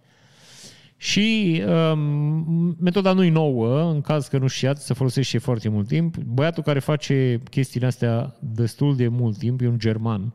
Și 0.96 1.62
um, 1.66 2.76
metoda 2.80 3.12
nu 3.12 3.24
e 3.24 3.30
nouă, 3.30 3.90
în 3.90 4.00
caz 4.00 4.26
că 4.26 4.38
nu 4.38 4.46
știați, 4.46 4.86
se 4.86 4.94
folosește 4.94 5.38
foarte 5.38 5.68
mult 5.68 5.86
timp. 5.86 6.16
Băiatul 6.16 6.62
care 6.62 6.78
face 6.78 7.42
chestiile 7.50 7.86
astea 7.86 8.36
destul 8.40 8.96
de 8.96 9.08
mult 9.08 9.38
timp 9.38 9.60
e 9.60 9.68
un 9.68 9.78
german 9.78 10.34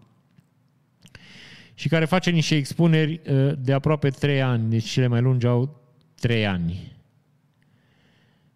și 1.73 1.87
care 1.87 2.05
face 2.05 2.29
niște 2.29 2.55
expuneri 2.55 3.21
uh, 3.29 3.51
de 3.59 3.73
aproape 3.73 4.09
3 4.09 4.41
ani, 4.41 4.69
deci 4.69 4.89
cele 4.89 5.07
mai 5.07 5.21
lungi 5.21 5.45
au 5.45 5.81
3 6.19 6.47
ani. 6.47 6.92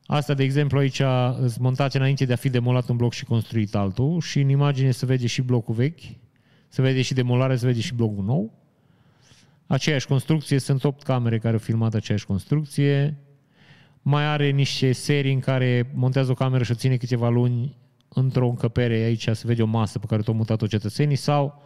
Asta, 0.08 0.34
de 0.34 0.44
exemplu, 0.44 0.78
aici 0.78 1.02
sunt 1.38 1.58
montate 1.58 1.98
înainte 1.98 2.26
de 2.26 2.34
a 2.34 2.36
fi 2.36 2.50
demolat 2.50 2.90
un 2.90 2.96
bloc 2.96 3.14
și 3.14 3.26
construit 3.26 3.76
altul 3.76 4.22
și 4.22 4.40
în 4.40 4.50
imagine 4.50 4.92
se 4.92 5.06
vede 5.06 5.28
și 5.28 5.42
blocul 5.42 5.76
vechi, 5.76 6.00
se 6.68 6.82
vede 6.82 7.02
și 7.02 7.14
demolarea, 7.14 7.56
se 7.56 7.66
vede 7.66 7.80
și 7.80 7.94
blocul 7.94 8.24
nou. 8.24 8.54
Aceeași 9.66 10.08
construcție, 10.08 10.60
sunt 10.60 10.84
8 10.84 11.04
camere 11.04 11.40
care 11.40 11.54
au 11.54 11.60
filmat 11.60 11.94
aceeași 11.94 12.26
construcție. 12.26 13.18
Mai 14.02 14.26
are 14.26 14.50
niște 14.50 14.92
serii 14.92 15.34
în 15.34 15.40
care 15.40 15.92
montează 15.94 16.32
o 16.32 16.34
cameră 16.34 16.64
și 16.64 16.72
o 16.72 16.76
ține 16.76 16.96
câteva 16.96 17.30
luni 17.30 17.78
într-o 18.10 18.48
încăpere, 18.48 18.94
aici 18.94 19.28
se 19.32 19.48
vede 19.48 19.62
o 19.62 19.66
masă 19.66 20.00
pe 20.00 20.06
care 20.06 20.22
o 20.26 20.32
mutat-o 20.32 20.68
cetățenii, 20.68 21.16
sau 21.16 21.64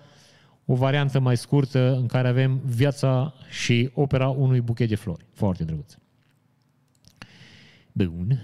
o 0.66 0.76
variantă 0.76 1.20
mai 1.20 1.38
scurtă 1.38 1.96
în 1.96 2.06
care 2.06 2.28
avem 2.28 2.62
viața 2.66 3.34
și 3.50 3.90
opera 3.94 4.30
unui 4.30 4.62
buchet 4.62 4.90
de 4.90 4.96
flori. 4.96 5.26
Foarte 5.34 5.64
drăguț. 5.64 6.01
Bun. 7.92 8.40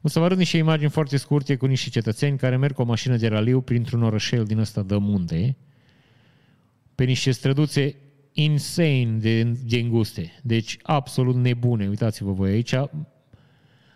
O 0.00 0.08
să 0.08 0.18
vă 0.18 0.24
arăt 0.24 0.38
niște 0.38 0.56
imagini 0.56 0.90
foarte 0.90 1.16
scurte 1.16 1.56
cu 1.56 1.66
niște 1.66 1.90
cetățeni 1.90 2.38
care 2.38 2.56
merg 2.56 2.74
cu 2.74 2.82
o 2.82 2.84
mașină 2.84 3.16
de 3.16 3.28
raliu 3.28 3.60
printr-un 3.60 4.02
orășel 4.02 4.44
din 4.44 4.58
ăsta 4.58 4.82
de 4.82 4.96
munte, 4.96 5.56
pe 6.94 7.04
niște 7.04 7.30
străduțe 7.30 7.96
insane 8.32 9.16
de, 9.18 9.42
de 9.42 9.78
înguste. 9.78 10.32
Deci 10.42 10.78
absolut 10.82 11.34
nebune. 11.34 11.88
Uitați-vă 11.88 12.32
voi 12.32 12.50
aici. 12.50 12.74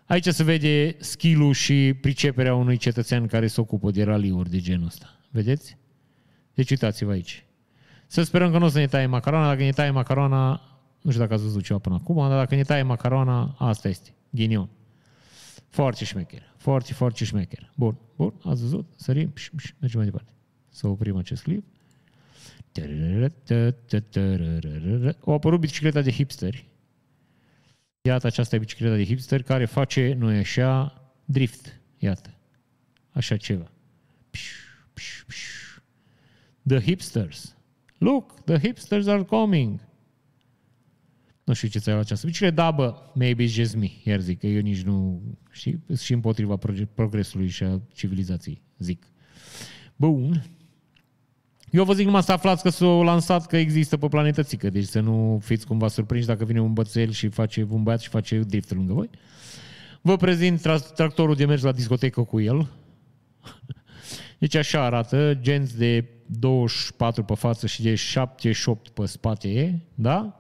Aici 0.07 0.27
se 0.27 0.45
vede 0.45 0.97
skill 0.99 1.53
și 1.53 1.95
priceperea 2.01 2.55
unui 2.55 2.77
cetățean 2.77 3.27
care 3.27 3.47
se 3.47 3.61
ocupă 3.61 3.91
de 3.91 4.03
raliuri 4.03 4.51
de 4.51 4.59
genul 4.59 4.87
ăsta. 4.87 5.21
Vedeți? 5.31 5.77
Deci 6.55 6.71
uitați-vă 6.71 7.11
aici. 7.11 7.45
Să 8.07 8.23
sperăm 8.23 8.51
că 8.51 8.59
nu 8.59 8.65
o 8.65 8.69
să 8.69 8.79
ne 8.79 8.87
taie 8.87 9.07
macarona. 9.07 9.49
Dacă 9.49 9.63
ne 9.63 9.71
taie 9.71 9.91
macarona, 9.91 10.70
nu 11.01 11.11
știu 11.11 11.23
dacă 11.23 11.35
ați 11.35 11.43
văzut 11.43 11.65
ceva 11.65 11.79
până 11.79 11.95
acum, 11.95 12.17
dar 12.17 12.39
dacă 12.39 12.55
ne 12.55 12.63
taie 12.63 12.83
macarona, 12.83 13.55
asta 13.59 13.89
este. 13.89 14.15
Ghinion. 14.31 14.69
Foarte 15.69 16.05
șmecher. 16.05 16.55
Foarte, 16.57 16.93
foarte 16.93 17.25
șmecher. 17.25 17.73
Bun, 17.77 17.97
bun, 18.17 18.35
ați 18.45 18.61
văzut? 18.61 18.89
Sărim 18.97 19.33
și 19.35 19.51
mergem 19.79 19.99
mai 19.99 20.09
departe. 20.11 20.33
Să 20.69 20.87
oprim 20.87 21.17
acest 21.17 21.43
clip. 21.43 21.65
O 25.21 25.33
apărut 25.33 25.61
bicicleta 25.61 26.01
de 26.01 26.11
hipsteri. 26.11 26.69
Iată, 28.03 28.27
aceasta 28.27 28.57
e 28.57 28.59
bicicleta 28.59 28.95
de 28.95 29.05
hipster 29.05 29.43
care 29.43 29.65
face, 29.65 30.15
nu 30.19 30.33
e 30.33 30.39
așa, 30.39 31.03
drift. 31.25 31.81
Iată. 31.99 32.35
Așa 33.11 33.37
ceva. 33.37 33.71
The 36.63 36.81
hipsters. 36.81 37.57
Look, 37.99 38.45
the 38.45 38.59
hipsters 38.59 39.07
are 39.07 39.23
coming. 39.23 39.81
Nu 41.45 41.53
știu 41.53 41.69
ce 41.69 41.79
ți-ai 41.79 41.95
luat 41.95 42.07
această 42.07 42.27
bicicletă, 42.27 42.55
da, 42.55 42.71
bă, 42.71 42.95
maybe 43.15 43.45
it's 43.45 43.53
just 43.53 43.77
me, 43.77 43.91
iar 44.05 44.21
zic, 44.21 44.39
că 44.39 44.47
eu 44.47 44.61
nici 44.61 44.83
nu, 44.83 45.23
știi, 45.51 45.83
și 45.99 46.13
împotriva 46.13 46.59
progresului 46.95 47.49
și 47.49 47.63
a 47.63 47.81
civilizației, 47.93 48.63
zic. 48.79 49.07
Bun. 49.97 50.45
Eu 51.71 51.85
vă 51.85 51.93
zic 51.93 52.05
numai 52.05 52.23
să 52.23 52.33
aflați 52.33 52.63
că 52.63 52.69
s-a 52.69 52.87
lansat 52.87 53.47
că 53.47 53.57
există 53.57 53.97
pe 53.97 54.09
planetă 54.09 54.43
țică, 54.43 54.71
deci 54.71 54.87
să 54.87 55.01
nu 55.01 55.41
fiți 55.43 55.67
cumva 55.67 55.89
surprinși 55.89 56.27
dacă 56.27 56.45
vine 56.45 56.61
un 56.61 56.73
bățel 56.73 57.11
și 57.11 57.29
face 57.29 57.67
un 57.71 57.83
băiat 57.83 58.01
și 58.01 58.09
face 58.09 58.39
drift 58.39 58.75
lângă 58.75 58.93
voi. 58.93 59.11
Vă 60.01 60.17
prezint 60.17 60.61
tra- 60.61 60.95
tractorul 60.95 61.35
de 61.35 61.45
mers 61.45 61.63
la 61.63 61.73
discotecă 61.73 62.23
cu 62.23 62.41
el. 62.41 62.69
Deci 64.39 64.55
așa 64.55 64.85
arată, 64.85 65.39
genți 65.41 65.79
de 65.79 66.09
24 66.27 67.23
pe 67.23 67.35
față 67.35 67.67
și 67.67 67.83
de 67.83 67.95
78 67.95 68.89
pe 68.89 69.07
spate, 69.07 69.83
da? 69.95 70.40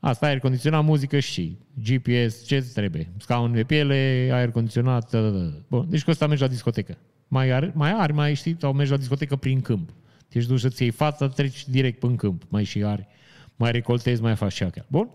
Asta, 0.00 0.26
aer 0.26 0.38
condiționat, 0.38 0.84
muzică 0.84 1.18
și 1.18 1.58
GPS, 1.84 2.44
ce 2.44 2.66
trebuie? 2.74 3.12
Scaun 3.18 3.52
de 3.52 3.64
piele, 3.64 4.28
aer 4.32 4.50
condiționat, 4.50 5.10
da, 5.10 5.20
da, 5.20 5.28
da. 5.28 5.52
Bun, 5.68 5.86
deci 5.90 6.04
cu 6.04 6.10
asta 6.10 6.26
mergi 6.26 6.42
la 6.42 6.48
discotecă. 6.48 6.98
Mai 7.28 7.50
are, 7.50 7.72
mai 7.74 7.92
are, 7.92 8.12
mai 8.12 8.34
știi, 8.34 8.56
sau 8.60 8.72
mergi 8.72 8.90
la 8.90 8.96
discotecă 8.96 9.36
prin 9.36 9.60
câmp. 9.60 9.90
Te 10.28 10.38
duci 10.38 10.60
să-ți 10.60 10.82
iei 10.82 10.90
fața, 10.90 11.28
treci 11.28 11.68
direct 11.68 12.02
în 12.02 12.16
câmp. 12.16 12.42
Mai 12.48 12.64
și 12.64 12.84
are, 12.84 13.08
mai 13.56 13.72
recoltezi, 13.72 14.22
mai 14.22 14.36
faci 14.36 14.52
și 14.52 14.62
acea. 14.62 14.84
Bun? 14.88 15.10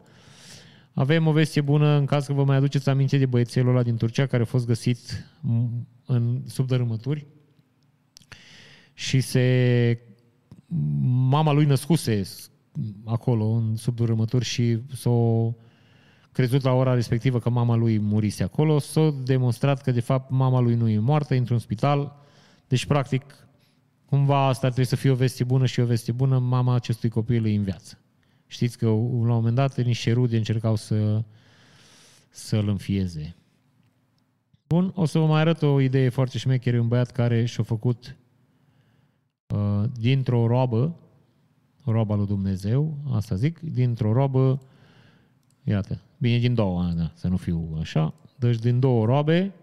Avem 0.94 1.28
o 1.28 1.32
vestie 1.32 1.62
bună 1.62 1.98
în 1.98 2.06
caz 2.06 2.26
că 2.26 2.34
vă 2.34 2.44
mai 2.44 2.56
aduceți 2.56 2.90
aminte 2.90 3.18
de 3.18 3.26
băiețelul 3.26 3.70
ăla 3.70 3.84
din 3.84 3.98
Turcia 3.98 4.26
care 4.26 4.44
a 4.44 4.46
fost 4.46 4.66
găsit 4.66 5.26
în 6.06 6.42
sub 6.48 6.68
dărâmături 6.68 7.26
și 8.94 9.20
se 9.20 10.00
mama 11.30 11.52
lui 11.52 11.66
născuse 11.66 12.22
acolo 13.06 13.46
în 13.46 13.76
sub 13.76 13.96
dărâmături 13.96 14.46
și 14.46 14.80
s-o 14.94 15.50
crezut 16.32 16.62
la 16.62 16.72
ora 16.72 16.94
respectivă 16.94 17.40
că 17.40 17.50
mama 17.50 17.76
lui 17.76 18.00
murise 18.00 18.44
acolo, 18.44 18.80
s-a 18.80 19.14
demonstrat 19.24 19.82
că 19.82 19.92
de 19.92 20.00
fapt 20.00 20.30
mama 20.30 20.60
lui 20.60 20.76
nu 20.76 20.90
e 20.90 21.00
moartă, 21.00 21.36
într-un 21.36 21.60
spital, 21.60 22.16
deci 22.68 22.86
practic 22.86 23.48
cumva 24.06 24.48
asta 24.48 24.66
ar 24.66 24.72
trebui 24.72 24.90
să 24.90 24.96
fie 24.96 25.10
o 25.10 25.16
veste 25.16 25.44
bună 25.44 25.66
și 25.66 25.80
o 25.80 25.86
veste 25.86 26.12
bună, 26.12 26.40
mama 26.40 26.76
acestui 26.76 27.10
copil 27.10 27.46
e 27.46 27.56
în 27.56 27.64
viață. 27.64 27.98
Știți 28.48 28.78
că 28.78 28.86
la 28.86 28.92
un 28.92 29.28
moment 29.28 29.56
dat 29.56 29.84
niște 29.84 30.12
rude 30.12 30.38
încercau 30.38 30.76
să, 30.76 31.24
să-l 32.30 32.68
înfieze. 32.68 33.36
Bun, 34.68 34.92
o 34.96 35.06
să 35.06 35.20
vă 35.20 35.26
mai 35.26 35.40
arăt 35.40 35.62
o 35.62 35.82
idee 35.82 36.10
foarte 36.10 36.38
șmecheră, 36.38 36.80
un 36.80 36.88
băiat 36.88 37.12
care 37.12 37.46
și-a 37.46 37.64
făcut 37.64 38.16
uh, 39.48 39.84
dintr-o 40.00 40.48
roabă, 40.48 40.96
roaba 41.86 42.16
lui 42.16 42.26
Dumnezeu, 42.26 42.98
asta 43.12 43.36
zic, 43.36 43.60
dintr-o 43.60 44.14
roabă, 44.14 44.62
iată, 45.64 46.02
bine, 46.18 46.38
din 46.38 46.54
două, 46.54 46.92
da, 46.96 47.12
să 47.14 47.28
nu 47.28 47.38
fiu 47.38 47.78
așa, 47.80 48.14
deci 48.36 48.60
din 48.60 48.80
două 48.80 49.06
roabe 49.06 49.54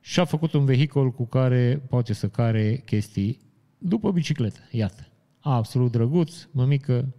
și-a 0.00 0.24
făcut 0.24 0.52
un 0.52 0.64
vehicul 0.64 1.12
cu 1.12 1.26
care 1.26 1.82
poate 1.88 2.12
să 2.12 2.28
care 2.28 2.76
chestii 2.76 3.40
după 3.78 4.12
bicicletă, 4.12 4.60
iată. 4.70 5.06
Absolut 5.40 5.90
drăguț, 5.90 6.46
mămică, 6.50 7.14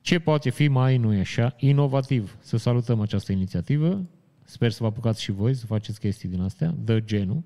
ce 0.00 0.18
poate 0.18 0.50
fi 0.50 0.68
mai, 0.68 0.96
nu 0.96 1.14
e 1.14 1.20
așa, 1.20 1.54
inovativ? 1.58 2.36
Să 2.40 2.56
salutăm 2.56 3.00
această 3.00 3.32
inițiativă. 3.32 4.06
Sper 4.44 4.70
să 4.70 4.78
vă 4.80 4.86
apucați 4.86 5.22
și 5.22 5.32
voi 5.32 5.54
să 5.54 5.66
faceți 5.66 6.00
chestii 6.00 6.28
din 6.28 6.40
astea, 6.40 6.74
de 6.84 7.04
genul. 7.04 7.42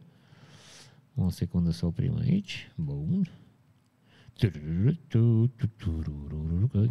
O 1.15 1.31
secundă 1.31 1.71
să 1.71 1.87
oprim 1.87 2.17
aici. 2.21 2.73
Bun. 2.75 3.29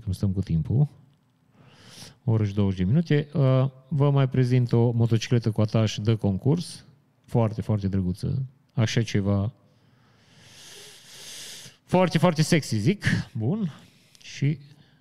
Cum 0.04 0.12
stăm 0.12 0.32
cu 0.32 0.42
timpul. 0.42 0.88
O 2.24 2.32
oră 2.32 2.46
și 2.46 2.54
20 2.54 2.78
de 2.78 2.86
minute. 2.86 3.28
Uh, 3.34 3.70
vă 3.88 4.12
mai 4.12 4.30
prezint 4.30 4.72
o 4.72 4.92
motocicletă 4.92 5.52
cu 5.52 5.62
ataș 5.62 5.98
de 5.98 6.16
concurs. 6.16 6.86
Foarte, 7.26 7.62
foarte 7.62 7.88
drăguță. 7.88 8.46
Așa 8.74 9.02
ceva 9.02 9.54
foarte, 11.84 12.18
foarte 12.18 12.42
sexy, 12.42 12.78
zic. 12.78 13.06
Bun. 13.34 13.72
Și 14.22 14.60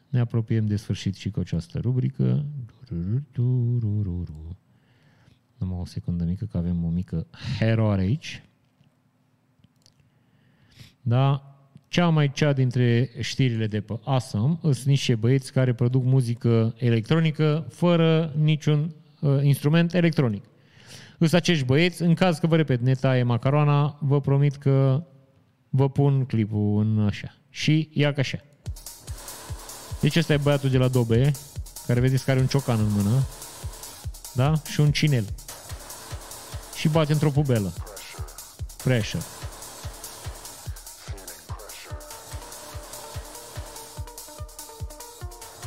ne 0.09 0.21
apropiem 0.21 0.67
de 0.67 0.77
sfârșit 0.77 1.15
și 1.15 1.31
cu 1.31 1.41
această 1.41 1.79
rubrică. 1.79 2.47
Numai 5.59 5.79
o 5.79 5.85
secundă 5.85 6.25
mică, 6.25 6.45
că 6.45 6.57
avem 6.57 6.85
o 6.85 6.89
mică 6.89 7.27
eroare 7.61 8.01
aici. 8.01 8.43
Da, 11.01 11.52
cea 11.93 12.09
mai 12.09 12.33
cea 12.33 12.53
dintre 12.53 13.11
știrile 13.21 13.67
de 13.67 13.81
pe 13.81 13.99
Awesome 14.05 14.59
sunt 14.63 14.85
niște 14.85 15.15
băieți 15.15 15.53
care 15.53 15.75
produc 15.75 16.05
muzică 16.05 16.75
electronică 16.79 17.67
fără 17.71 18.33
niciun 18.37 18.95
uh, 19.21 19.43
instrument 19.43 19.95
electronic. 19.95 20.45
Îs 21.19 21.33
acești 21.33 21.65
băieți, 21.65 22.03
în 22.03 22.15
caz 22.15 22.39
că 22.39 22.47
vă 22.47 22.57
repet, 22.57 22.81
ne 22.81 22.93
taie 22.93 23.23
macaroana, 23.23 23.99
vă 24.01 24.21
promit 24.21 24.57
că 24.57 25.05
vă 25.69 25.91
pun 25.91 26.25
clipul 26.25 26.81
în 26.81 27.07
așa. 27.07 27.37
Și 27.51 27.89
ia 27.93 28.13
ca 28.13 28.21
așa. 28.21 28.39
Deci 30.01 30.17
ăsta 30.17 30.33
e 30.33 30.37
băiatul 30.37 30.71
de 30.71 30.79
la 30.79 30.89
Dobe, 30.89 31.31
care 31.87 32.01
vedeți 32.01 32.25
că 32.25 32.31
are 32.31 32.41
un 32.41 32.47
ciocan 32.47 32.79
în 32.79 32.93
mână, 32.97 33.27
da? 34.35 34.53
Și 34.71 34.81
un 34.81 34.93
cinel. 34.93 35.25
Și 36.77 36.89
bate 36.89 37.13
într-o 37.13 37.31
pubelă. 37.31 37.73
Pressure. 38.85 39.23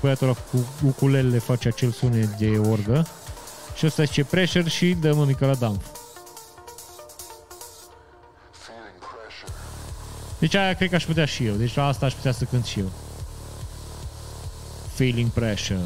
Băiatul 0.06 0.28
ăla 0.28 0.38
cu 0.52 0.86
ukulelele 0.88 1.38
face 1.38 1.68
acel 1.68 1.92
sunet 1.92 2.38
de 2.38 2.58
orgă. 2.58 3.08
Și 3.76 3.86
ăsta 3.86 4.04
zice 4.04 4.24
pressure 4.24 4.70
și 4.70 4.94
dă 4.94 5.14
mică 5.26 5.46
la 5.46 5.54
dump. 5.54 5.82
Deci 10.40 10.54
aia 10.54 10.74
cred 10.74 10.90
că 10.90 10.96
aș 10.96 11.06
putea 11.06 11.26
și 11.26 11.46
eu. 11.46 11.54
Deci 11.54 11.76
la 11.76 11.88
asta 11.88 12.06
aș 12.06 12.14
putea 12.14 12.32
să 12.32 12.44
cânt 12.44 12.66
și 12.66 12.80
eu. 12.80 12.92
Feeling 14.94 15.30
pressure. 15.30 15.80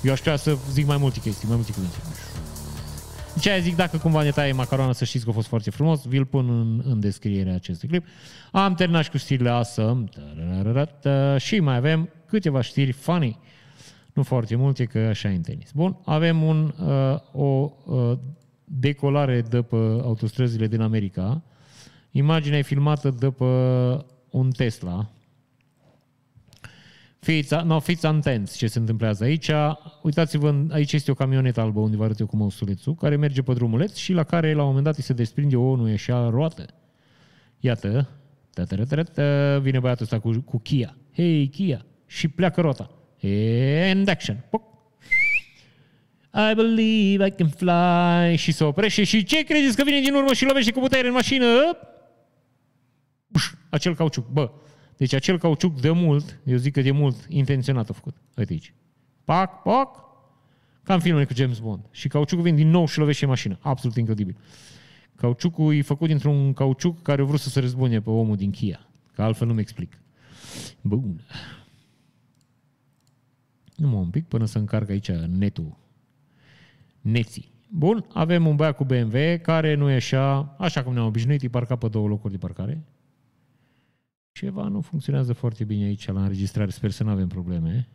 Eu 0.00 0.12
aș 0.12 0.18
putea 0.18 0.36
să 0.36 0.56
zic 0.72 0.86
mai 0.86 0.96
multe 0.96 1.20
chestii, 1.20 1.48
mai 1.48 1.56
multe 1.56 1.72
cuvinte. 1.72 1.96
Deci 3.34 3.46
aia 3.46 3.58
zic, 3.58 3.76
dacă 3.76 3.98
cumva 3.98 4.22
ne 4.22 4.30
taie 4.30 4.52
macaroana, 4.52 4.92
să 4.92 5.04
știți 5.04 5.24
că 5.24 5.30
a 5.30 5.32
fost 5.32 5.48
foarte 5.48 5.70
frumos, 5.70 6.06
vi-l 6.06 6.24
pun 6.24 6.48
în, 6.48 6.82
în 6.84 7.00
descrierea 7.00 7.54
acestui 7.54 7.88
clip. 7.88 8.06
Am 8.50 8.74
terminat 8.74 9.04
și 9.04 9.10
cu 9.10 9.16
știrile 9.16 9.50
awesome. 9.50 10.04
Și 11.36 11.60
mai 11.60 11.76
avem 11.76 12.08
câteva 12.26 12.60
știri 12.60 12.92
funny. 12.92 13.38
Nu 14.12 14.22
foarte 14.22 14.56
multe, 14.56 14.84
că 14.84 14.98
așa 14.98 15.30
e 15.30 15.34
în 15.34 15.40
tenis. 15.40 15.70
Bun, 15.72 15.96
avem 16.04 16.42
un, 16.42 16.74
uh, 16.80 17.18
o 17.32 17.72
uh, 17.84 18.18
decolare 18.64 19.40
de 19.40 19.62
pe 19.62 19.76
autostrăzile 19.76 20.66
din 20.66 20.80
America. 20.80 21.42
Imaginea 22.10 22.58
e 22.58 22.62
filmată 22.62 23.10
de 23.18 23.30
pe 23.30 23.44
un 24.30 24.50
Tesla, 24.50 25.10
Fiți, 27.26 27.54
no, 27.64 27.80
fiți 27.80 28.06
antenți 28.06 28.56
ce 28.56 28.66
se 28.66 28.78
întâmplează 28.78 29.24
aici. 29.24 29.50
Uitați-vă, 30.02 30.64
aici 30.70 30.92
este 30.92 31.10
o 31.10 31.14
camionetă 31.14 31.60
albă 31.60 31.80
unde 31.80 31.96
vă 31.96 32.04
arăt 32.04 32.18
eu 32.18 32.26
cu 32.26 32.36
măsulețul, 32.36 32.94
care 32.94 33.16
merge 33.16 33.42
pe 33.42 33.52
drumuleț 33.52 33.94
și 33.94 34.12
la 34.12 34.24
care 34.24 34.52
la 34.52 34.60
un 34.60 34.66
moment 34.66 34.84
dat 34.84 34.96
îi 34.96 35.02
se 35.02 35.12
desprinde 35.12 35.56
o 35.56 35.76
nu 35.76 35.92
așa 35.92 36.28
roată. 36.30 36.66
Iată, 37.60 38.08
vine 39.60 39.78
băiatul 39.78 40.02
ăsta 40.02 40.18
cu, 40.18 40.42
cu 40.44 40.58
Kia. 40.58 40.96
Hei, 41.14 41.48
Kia! 41.48 41.84
Și 42.06 42.28
pleacă 42.28 42.60
rota. 42.60 42.90
And 43.90 44.08
action. 44.08 44.44
Poc. 44.50 44.62
I 46.50 46.54
believe 46.54 47.26
I 47.26 47.30
can 47.30 47.48
fly. 47.48 48.36
Și 48.36 48.52
se 48.52 48.64
oprește 48.64 49.04
și 49.04 49.24
ce 49.24 49.44
credeți 49.44 49.76
că 49.76 49.82
vine 49.84 50.00
din 50.00 50.14
urmă 50.14 50.32
și 50.32 50.44
lovește 50.44 50.72
cu 50.72 50.80
putere 50.80 51.06
în 51.06 51.12
mașină? 51.12 51.46
Uș, 53.34 53.52
acel 53.70 53.94
cauciuc. 53.94 54.28
Bă, 54.28 54.50
deci 55.02 55.12
acel 55.12 55.38
cauciuc 55.38 55.80
de 55.80 55.90
mult, 55.90 56.40
eu 56.44 56.56
zic 56.56 56.72
că 56.72 56.82
de 56.82 56.90
mult, 56.90 57.26
intenționat 57.28 57.90
a 57.90 57.92
făcut. 57.92 58.14
Uite 58.36 58.52
aici. 58.52 58.74
Pac, 59.24 59.62
pac, 59.62 60.04
ca 60.82 60.94
în 60.94 61.00
filmele 61.00 61.24
cu 61.24 61.34
James 61.34 61.58
Bond. 61.58 61.84
Și 61.90 62.08
cauciucul 62.08 62.44
vine 62.44 62.56
din 62.56 62.68
nou 62.68 62.86
și 62.86 62.98
lovește 62.98 63.26
mașina. 63.26 63.58
Absolut 63.60 63.96
incredibil. 63.96 64.36
Cauciucul 65.16 65.74
e 65.74 65.82
făcut 65.82 66.08
dintr-un 66.08 66.52
cauciuc 66.52 67.02
care 67.02 67.22
a 67.22 67.24
vrut 67.24 67.40
să 67.40 67.48
se 67.48 67.60
răzbune 67.60 68.00
pe 68.00 68.10
omul 68.10 68.36
din 68.36 68.50
Kia. 68.50 68.86
Că 69.14 69.22
altfel 69.22 69.46
nu-mi 69.46 69.60
explic. 69.60 69.98
Bun. 70.80 71.20
Numai 73.76 74.00
un 74.00 74.10
pic 74.10 74.24
până 74.24 74.44
să 74.44 74.58
încarc 74.58 74.90
aici 74.90 75.10
netul. 75.10 75.76
Neții. 77.00 77.50
Bun, 77.68 78.04
avem 78.12 78.46
un 78.46 78.56
băiat 78.56 78.76
cu 78.76 78.84
BMW 78.84 79.16
care 79.42 79.74
nu 79.74 79.90
e 79.90 79.94
așa, 79.94 80.54
așa 80.58 80.82
cum 80.82 80.92
ne-am 80.92 81.06
obișnuit, 81.06 81.42
e 81.42 81.48
parcat 81.48 81.78
pe 81.78 81.88
două 81.88 82.08
locuri 82.08 82.32
de 82.32 82.38
parcare. 82.38 82.82
Ceva 84.32 84.68
nu 84.68 84.80
funcționează 84.80 85.32
foarte 85.32 85.64
bine 85.64 85.84
aici 85.84 86.06
la 86.06 86.22
înregistrare, 86.22 86.70
sper 86.70 86.90
să 86.90 87.04
nu 87.04 87.10
avem 87.10 87.28
probleme. 87.28 87.88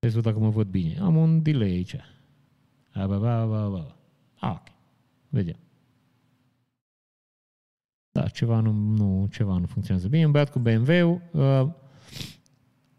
Hai 0.00 0.10
să 0.10 0.14
văd 0.14 0.22
dacă 0.22 0.38
mă 0.38 0.50
văd 0.50 0.66
bine. 0.66 0.98
Am 1.00 1.16
un 1.16 1.42
delay 1.42 1.68
aici. 1.68 1.96
A, 2.92 3.06
ba, 3.06 3.18
ba, 3.18 3.46
ba, 3.46 3.68
ba. 3.68 3.96
A, 4.38 4.50
ok. 4.50 4.72
Vedem. 5.28 5.56
Da, 8.10 8.20
Da, 8.20 8.28
ceva 8.28 8.60
nu, 8.60 8.72
nu, 8.72 9.28
ceva 9.30 9.58
nu 9.58 9.66
funcționează 9.66 10.08
bine. 10.08 10.24
Un 10.24 10.30
băiat 10.30 10.50
cu 10.50 10.58
BMW, 10.58 11.22
uh, 11.32 11.68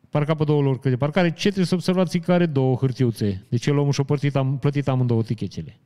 parcat 0.10 0.38
pe 0.38 0.44
două 0.44 0.62
lor 0.62 0.80
de 0.80 0.98
parcare. 0.98 1.34
Ce 1.34 1.48
trebuie 1.48 1.66
să 1.66 1.76
observați 1.76 2.18
că 2.18 2.32
are 2.32 2.46
două 2.46 2.76
hârtiuțe. 2.76 3.46
Deci 3.50 3.66
el 3.66 3.78
omul 3.78 3.92
și-a 3.92 4.04
plătit, 4.04 4.36
am, 4.36 4.58
plătit 4.58 4.88
amândouă 4.88 5.24
tichetele. 5.24 5.80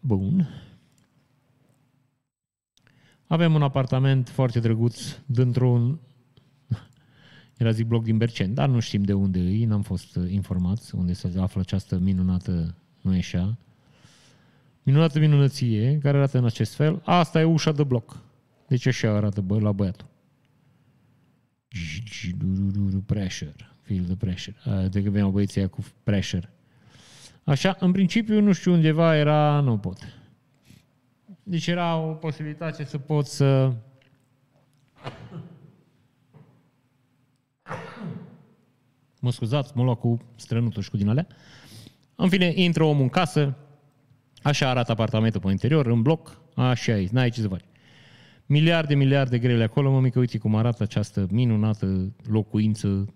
Bun. 0.00 0.48
Avem 3.30 3.54
un 3.54 3.62
apartament 3.62 4.28
foarte 4.28 4.60
drăguț 4.60 5.18
dintr-un 5.26 5.98
era 7.58 7.70
zic 7.70 7.86
bloc 7.86 8.02
din 8.02 8.16
Bercen, 8.16 8.54
dar 8.54 8.68
nu 8.68 8.80
știm 8.80 9.02
de 9.02 9.12
unde 9.12 9.38
e, 9.38 9.66
n-am 9.66 9.82
fost 9.82 10.18
informați 10.28 10.94
unde 10.94 11.12
se 11.12 11.32
află 11.38 11.60
această 11.60 11.98
minunată, 11.98 12.74
nu 13.00 13.14
e 13.14 13.18
așa, 13.18 13.56
minunată 14.82 15.18
minunăție, 15.18 15.98
care 16.02 16.16
arată 16.16 16.38
în 16.38 16.44
acest 16.44 16.74
fel. 16.74 17.02
Asta 17.04 17.40
e 17.40 17.44
ușa 17.44 17.72
de 17.72 17.84
bloc. 17.84 18.20
Deci 18.68 18.86
așa 18.86 19.10
arată 19.16 19.40
bă, 19.40 19.58
la 19.58 19.72
băiatul. 19.72 20.06
Pressure. 23.06 23.54
Feel 23.80 24.04
the 24.04 24.16
pressure. 24.16 24.56
De 24.88 25.02
că 25.02 25.10
veneau 25.10 25.30
băieții 25.30 25.68
cu 25.68 25.84
pressure. 26.02 26.52
Așa, 27.44 27.76
în 27.80 27.92
principiu, 27.92 28.40
nu 28.40 28.52
știu 28.52 28.72
undeva 28.72 29.16
era, 29.16 29.60
nu 29.60 29.78
pot. 29.78 30.19
Deci 31.50 31.66
era 31.66 31.96
o 31.96 32.12
posibilitate 32.12 32.84
să 32.84 32.98
pot 32.98 33.26
să 33.26 33.72
mă 39.20 39.30
scuzați, 39.30 39.72
mă 39.74 39.82
lua 39.82 39.94
cu 39.94 40.18
strănutul 40.36 40.82
și 40.82 40.90
cu 40.90 40.96
din 40.96 41.08
alea. 41.08 41.26
În 42.14 42.28
fine, 42.28 42.52
intră 42.54 42.84
omul 42.84 43.02
în 43.02 43.08
casă, 43.08 43.56
așa 44.42 44.68
arată 44.68 44.92
apartamentul 44.92 45.40
pe 45.40 45.50
interior, 45.50 45.86
în 45.86 46.02
bloc, 46.02 46.40
așa 46.54 46.98
e, 46.98 47.08
n-ai 47.12 47.30
ce 47.30 47.40
să 47.40 47.48
faci. 47.48 47.64
Miliarde, 48.46 48.94
miliarde 48.94 49.38
grele 49.38 49.62
acolo, 49.62 49.90
mă 49.90 50.00
mică, 50.00 50.18
uite 50.18 50.38
cum 50.38 50.54
arată 50.54 50.82
această 50.82 51.26
minunată 51.30 52.12
locuință 52.26 53.14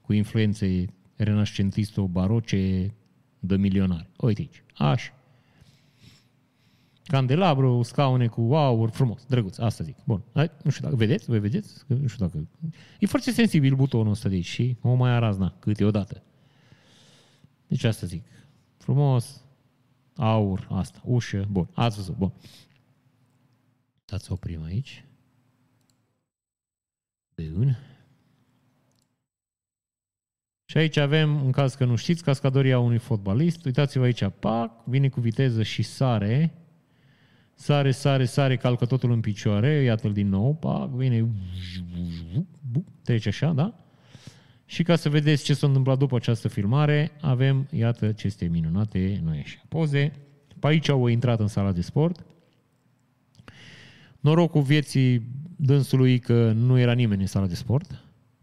cu 0.00 0.12
influențe 0.12 0.84
renascentisto-baroce 1.16 2.94
de 3.38 3.56
milionari. 3.56 4.10
Uite 4.16 4.40
aici, 4.40 4.62
așa 4.74 5.12
candelabru, 7.06 7.82
scaune 7.82 8.26
cu 8.26 8.54
aur, 8.54 8.90
frumos, 8.90 9.24
drăguț, 9.26 9.58
asta 9.58 9.84
zic. 9.84 9.96
Bun, 10.04 10.22
nu 10.62 10.70
știu 10.70 10.84
dacă 10.84 10.96
vedeți, 10.96 11.24
voi 11.24 11.40
vedeți? 11.40 11.84
Nu 11.86 12.06
știu 12.06 12.26
dacă... 12.26 12.48
E 12.98 13.06
foarte 13.06 13.30
sensibil 13.30 13.74
butonul 13.74 14.12
ăsta 14.12 14.28
de 14.28 14.34
aici 14.34 14.44
și 14.44 14.76
o 14.82 14.94
mai 14.94 15.10
arazna 15.10 15.56
câteodată. 15.58 16.22
Deci 17.66 17.84
asta 17.84 18.06
zic. 18.06 18.24
Frumos, 18.76 19.44
aur, 20.16 20.66
asta, 20.70 21.00
ușă, 21.04 21.46
bun, 21.50 21.68
ați 21.72 21.96
văzut, 21.96 22.16
bun. 22.16 22.32
Dați 24.04 24.32
oprim 24.32 24.62
aici. 24.62 25.04
Bun. 27.34 27.78
Și 30.64 30.76
aici 30.76 30.96
avem, 30.96 31.44
în 31.44 31.52
caz 31.52 31.74
că 31.74 31.84
nu 31.84 31.96
știți, 31.96 32.22
cascadoria 32.22 32.78
unui 32.78 32.98
fotbalist. 32.98 33.64
Uitați-vă 33.64 34.04
aici, 34.04 34.24
pac, 34.38 34.84
vine 34.84 35.08
cu 35.08 35.20
viteză 35.20 35.62
și 35.62 35.82
sare 35.82 36.63
Sare, 37.54 37.90
sare, 37.90 38.24
sare, 38.24 38.56
calcă 38.56 38.86
totul 38.86 39.10
în 39.10 39.20
picioare, 39.20 39.70
iată-l 39.70 40.12
din 40.12 40.28
nou, 40.28 40.54
pac, 40.54 40.90
vine, 40.90 41.28
trece 43.02 43.28
așa, 43.28 43.52
da? 43.52 43.74
Și 44.64 44.82
ca 44.82 44.96
să 44.96 45.08
vedeți 45.08 45.44
ce 45.44 45.54
s-a 45.54 45.66
întâmplat 45.66 45.98
după 45.98 46.16
această 46.16 46.48
filmare, 46.48 47.10
avem, 47.20 47.68
iată, 47.70 48.06
aceste 48.06 48.46
minunate, 48.46 49.20
nu 49.24 49.34
e 49.34 49.40
așa, 49.40 49.62
poze. 49.68 50.12
Pe 50.58 50.66
aici 50.66 50.88
au 50.88 51.06
intrat 51.06 51.40
în 51.40 51.46
sala 51.46 51.72
de 51.72 51.80
sport. 51.80 52.26
Norocul 54.20 54.62
vieții 54.62 55.26
dânsului 55.56 56.18
că 56.18 56.52
nu 56.52 56.78
era 56.78 56.92
nimeni 56.92 57.20
în 57.20 57.26
sala 57.26 57.46
de 57.46 57.54
sport. 57.54 57.90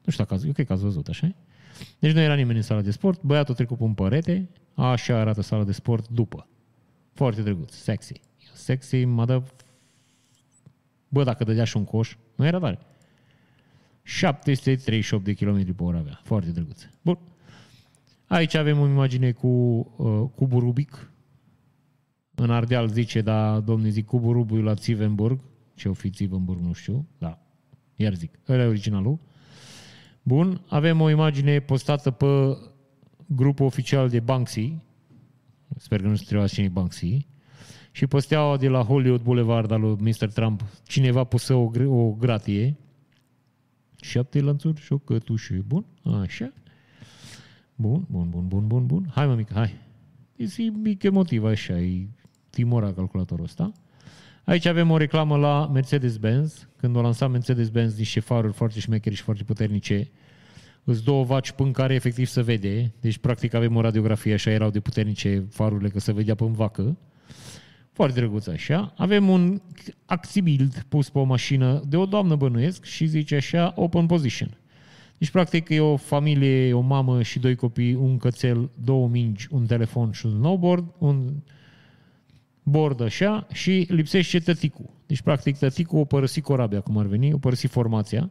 Nu 0.03 0.11
știu 0.11 0.23
dacă 0.23 0.33
ați, 0.33 0.45
eu 0.45 0.51
cred 0.51 0.65
că 0.65 0.73
ați 0.73 0.81
văzut, 0.81 1.07
așa 1.07 1.35
Deci 1.99 2.13
nu 2.13 2.19
era 2.19 2.33
nimeni 2.33 2.57
în 2.57 2.63
sala 2.63 2.81
de 2.81 2.91
sport, 2.91 3.23
băiatul 3.23 3.53
a 3.53 3.55
trecut 3.55 3.77
pe 3.77 3.83
un 3.83 3.93
părete, 3.93 4.49
așa 4.73 5.19
arată 5.19 5.41
sala 5.41 5.63
de 5.63 5.71
sport 5.71 6.07
după. 6.07 6.47
Foarte 7.13 7.41
drăguț, 7.41 7.73
sexy 7.73 8.21
sexy, 8.53 9.05
mă 9.05 9.25
dă... 9.25 9.43
Bă, 11.07 11.23
dacă 11.23 11.43
dădea 11.43 11.63
și 11.63 11.77
un 11.77 11.83
coș, 11.83 12.15
nu 12.35 12.45
era 12.45 12.59
tare. 12.59 12.79
738 14.03 15.23
de 15.23 15.33
km 15.33 15.75
pe 15.75 15.83
oră 15.83 15.97
avea. 15.97 16.19
Foarte 16.23 16.51
drăguț. 16.51 16.87
Bun. 17.01 17.17
Aici 18.27 18.53
avem 18.53 18.79
o 18.79 18.87
imagine 18.87 19.31
cu 19.31 19.47
uh, 19.47 20.29
cubul 20.35 20.59
Rubic. 20.59 21.11
În 22.35 22.51
Ardeal 22.51 22.87
zice, 22.87 23.21
da, 23.21 23.59
domnul 23.59 23.89
zic, 23.89 24.05
cubul 24.05 24.33
Rubic 24.33 24.63
la 24.63 24.75
Țivenburg. 24.75 25.39
Ce 25.75 25.89
o 25.89 25.93
fi 25.93 26.09
Țivenburg, 26.09 26.59
nu 26.59 26.73
știu. 26.73 27.07
Da, 27.17 27.39
iar 27.95 28.13
zic. 28.13 28.39
Ăla 28.47 28.63
e 28.63 28.67
originalul. 28.67 29.19
Bun. 30.23 30.61
Avem 30.67 31.01
o 31.01 31.09
imagine 31.09 31.59
postată 31.59 32.11
pe 32.11 32.57
grupul 33.25 33.65
oficial 33.65 34.09
de 34.09 34.19
Banksy. 34.19 34.77
Sper 35.77 36.01
că 36.01 36.07
nu 36.07 36.15
se 36.15 36.23
trebuie 36.25 36.47
cine 36.47 36.67
Banksy 36.67 37.29
și 37.91 38.07
pe 38.07 38.19
steaua 38.19 38.57
de 38.57 38.67
la 38.67 38.83
Hollywood 38.83 39.21
Boulevard 39.21 39.71
al 39.71 39.81
lui 39.81 39.95
Mr. 39.99 40.27
Trump, 40.27 40.63
cineva 40.83 41.23
pusă 41.23 41.53
o, 41.53 41.71
o 41.85 42.11
gratie, 42.11 42.75
șapte 44.01 44.41
lanțuri 44.41 44.81
și 44.81 44.93
o 44.93 44.97
cătușă. 44.97 45.63
Bun, 45.67 45.85
așa. 46.21 46.53
Bun, 47.75 48.05
bun, 48.09 48.29
bun, 48.29 48.47
bun, 48.47 48.67
bun, 48.67 48.85
bun. 48.85 49.11
Hai, 49.13 49.27
mă, 49.27 49.35
mică, 49.35 49.53
hai. 49.53 49.75
E 50.35 50.61
mic 50.81 51.03
emotiv, 51.03 51.43
așa, 51.43 51.79
e 51.79 52.07
timora 52.49 52.93
calculatorul 52.93 53.43
ăsta. 53.43 53.71
Aici 54.43 54.65
avem 54.65 54.91
o 54.91 54.97
reclamă 54.97 55.37
la 55.37 55.69
Mercedes-Benz. 55.73 56.67
Când 56.75 56.95
o 56.95 57.01
lansat 57.01 57.29
Mercedes-Benz 57.31 57.97
niște 57.97 58.19
faruri 58.19 58.53
foarte 58.53 58.79
șmecheri 58.79 59.15
și 59.15 59.21
foarte 59.21 59.43
puternice, 59.43 60.09
îți 60.83 61.03
două 61.03 61.23
vaci 61.23 61.51
până 61.51 61.71
care 61.71 61.93
efectiv 61.93 62.27
se 62.27 62.41
vede. 62.41 62.91
Deci, 63.01 63.17
practic, 63.17 63.53
avem 63.53 63.75
o 63.75 63.81
radiografie, 63.81 64.33
așa 64.33 64.51
erau 64.51 64.69
de 64.69 64.79
puternice 64.79 65.45
farurile, 65.49 65.89
că 65.89 65.99
se 65.99 66.13
vedea 66.13 66.35
până 66.35 66.51
vacă. 66.51 66.97
Foarte 67.91 68.19
drăguț 68.19 68.47
așa. 68.47 68.93
Avem 68.97 69.29
un 69.29 69.61
Axibild 70.05 70.85
pus 70.89 71.09
pe 71.09 71.19
o 71.19 71.23
mașină 71.23 71.83
de 71.87 71.97
o 71.97 72.05
doamnă 72.05 72.35
bănuiesc 72.35 72.83
și 72.85 73.05
zice 73.05 73.35
așa 73.35 73.73
open 73.75 74.05
position. 74.05 74.57
Deci, 75.17 75.29
practic, 75.29 75.69
e 75.69 75.79
o 75.79 75.95
familie, 75.95 76.73
o 76.73 76.79
mamă 76.79 77.21
și 77.21 77.39
doi 77.39 77.55
copii, 77.55 77.93
un 77.93 78.17
cățel, 78.17 78.69
două 78.83 79.07
mingi, 79.07 79.47
un 79.51 79.65
telefon 79.65 80.11
și 80.11 80.25
un 80.25 80.31
snowboard, 80.31 80.93
un 80.97 81.33
board 82.63 83.01
așa 83.01 83.47
și 83.51 83.85
lipsește 83.89 84.39
tăticul. 84.39 84.89
Deci, 85.07 85.21
practic, 85.21 85.57
tăticul 85.57 85.99
o 85.99 86.05
părăsit 86.05 86.43
corabia, 86.43 86.79
cum 86.79 86.97
ar 86.97 87.05
veni, 87.05 87.33
o 87.33 87.37
părăsit 87.37 87.69
formația 87.69 88.29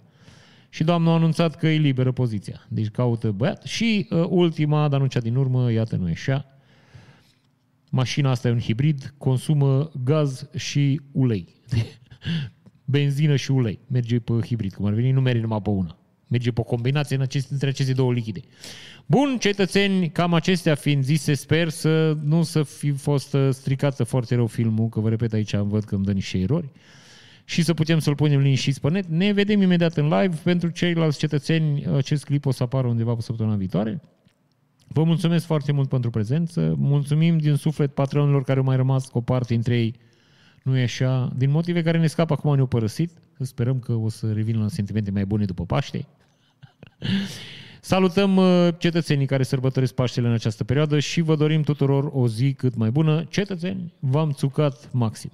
și 0.69 0.85
doamna 0.85 1.11
a 1.11 1.15
anunțat 1.15 1.57
că 1.57 1.67
e 1.67 1.77
liberă 1.77 2.13
poziția. 2.13 2.67
Deci 2.69 2.89
caută 2.89 3.31
băiat 3.31 3.63
și 3.63 4.07
uh, 4.11 4.25
ultima, 4.29 4.89
dar 4.89 5.01
nu 5.01 5.07
cea 5.07 5.21
din 5.21 5.37
urmă, 5.37 5.73
iată, 5.73 5.97
nu 5.97 6.09
e 6.09 6.13
așa, 6.13 6.47
Mașina 7.93 8.31
asta 8.31 8.49
e 8.49 8.51
un 8.51 8.61
hibrid, 8.61 9.15
consumă 9.19 9.91
gaz 10.05 10.49
și 10.57 11.01
ulei. 11.13 11.55
Benzină 12.85 13.37
și 13.37 13.51
ulei. 13.51 13.79
Merge 13.87 14.19
pe 14.19 14.33
hibrid, 14.33 14.75
cum 14.75 14.87
ar 14.87 14.93
veni, 14.93 15.11
nu 15.11 15.21
merge 15.21 15.41
numai 15.41 15.63
pe 15.63 15.71
una. 15.71 15.99
Merge 16.29 16.51
pe 16.51 16.61
o 16.61 16.65
combinație 16.65 17.17
în 17.17 17.23
aceste, 17.23 17.53
între 17.53 17.69
aceste 17.69 17.93
două 17.93 18.13
lichide. 18.13 18.41
Bun, 19.07 19.37
cetățeni, 19.41 20.11
cam 20.11 20.35
acestea 20.35 20.75
fiind 20.75 21.05
zise, 21.05 21.35
sper 21.35 21.69
să 21.69 22.17
nu 22.23 22.43
să 22.43 22.63
fi 22.63 22.91
fost 22.91 23.35
uh, 23.35 23.49
stricată 23.51 24.05
foarte 24.05 24.35
rău 24.35 24.47
filmul, 24.47 24.89
că 24.89 25.01
vă 25.01 25.09
repet 25.09 25.33
aici, 25.33 25.53
am 25.53 25.69
văd 25.69 25.85
că 25.85 25.95
îmi 25.95 26.05
dă 26.05 26.13
niște 26.13 26.39
erori 26.39 26.69
și 27.45 27.63
să 27.63 27.75
putem 27.75 27.99
să-l 27.99 28.15
punem 28.15 28.41
liniștiți 28.41 28.81
pe 28.81 28.91
net. 28.91 29.07
Ne 29.07 29.33
vedem 29.33 29.63
imediat 29.63 29.97
în 29.97 30.05
live. 30.09 30.37
Pentru 30.43 30.69
ceilalți 30.69 31.19
cetățeni, 31.19 31.87
acest 31.87 32.25
clip 32.25 32.47
o 32.47 32.51
să 32.51 32.63
apară 32.63 32.87
undeva 32.87 33.15
pe 33.15 33.21
săptămâna 33.21 33.57
viitoare. 33.57 34.01
Vă 34.93 35.05
mulțumesc 35.05 35.47
foarte 35.47 35.73
mult 35.73 35.89
pentru 35.89 36.11
prezență. 36.11 36.75
Mulțumim 36.79 37.39
din 37.39 37.55
suflet 37.55 37.95
patronilor 37.95 38.43
care 38.45 38.59
au 38.59 38.65
mai 38.65 38.77
rămas 38.77 39.09
cu 39.09 39.19
o 39.19 39.21
parte 39.21 39.53
dintre 39.53 39.79
ei. 39.79 39.95
Nu 40.63 40.79
e 40.79 40.83
așa? 40.83 41.33
Din 41.37 41.51
motive 41.51 41.83
care 41.83 41.99
ne 41.99 42.07
scapă 42.07 42.33
acum 42.33 42.55
ne-au 42.55 42.67
părăsit. 42.67 43.11
Sperăm 43.39 43.79
că 43.79 43.93
o 43.93 44.09
să 44.09 44.33
revină 44.33 44.63
la 44.63 44.69
sentimente 44.69 45.11
mai 45.11 45.27
bune 45.27 45.45
după 45.45 45.65
Paște. 45.65 46.07
Salutăm 47.81 48.37
uh, 48.37 48.69
cetățenii 48.79 49.27
care 49.27 49.43
sărbătoresc 49.43 49.95
Paștele 49.95 50.27
în 50.27 50.33
această 50.33 50.65
perioadă 50.65 50.99
și 50.99 51.21
vă 51.21 51.37
dorim 51.37 51.63
tuturor 51.63 52.11
o 52.13 52.29
zi 52.29 52.53
cât 52.53 52.75
mai 52.75 52.91
bună. 52.91 53.25
Cetățeni, 53.25 53.93
v-am 53.99 54.31
țucat 54.33 54.93
maxim. 54.93 55.31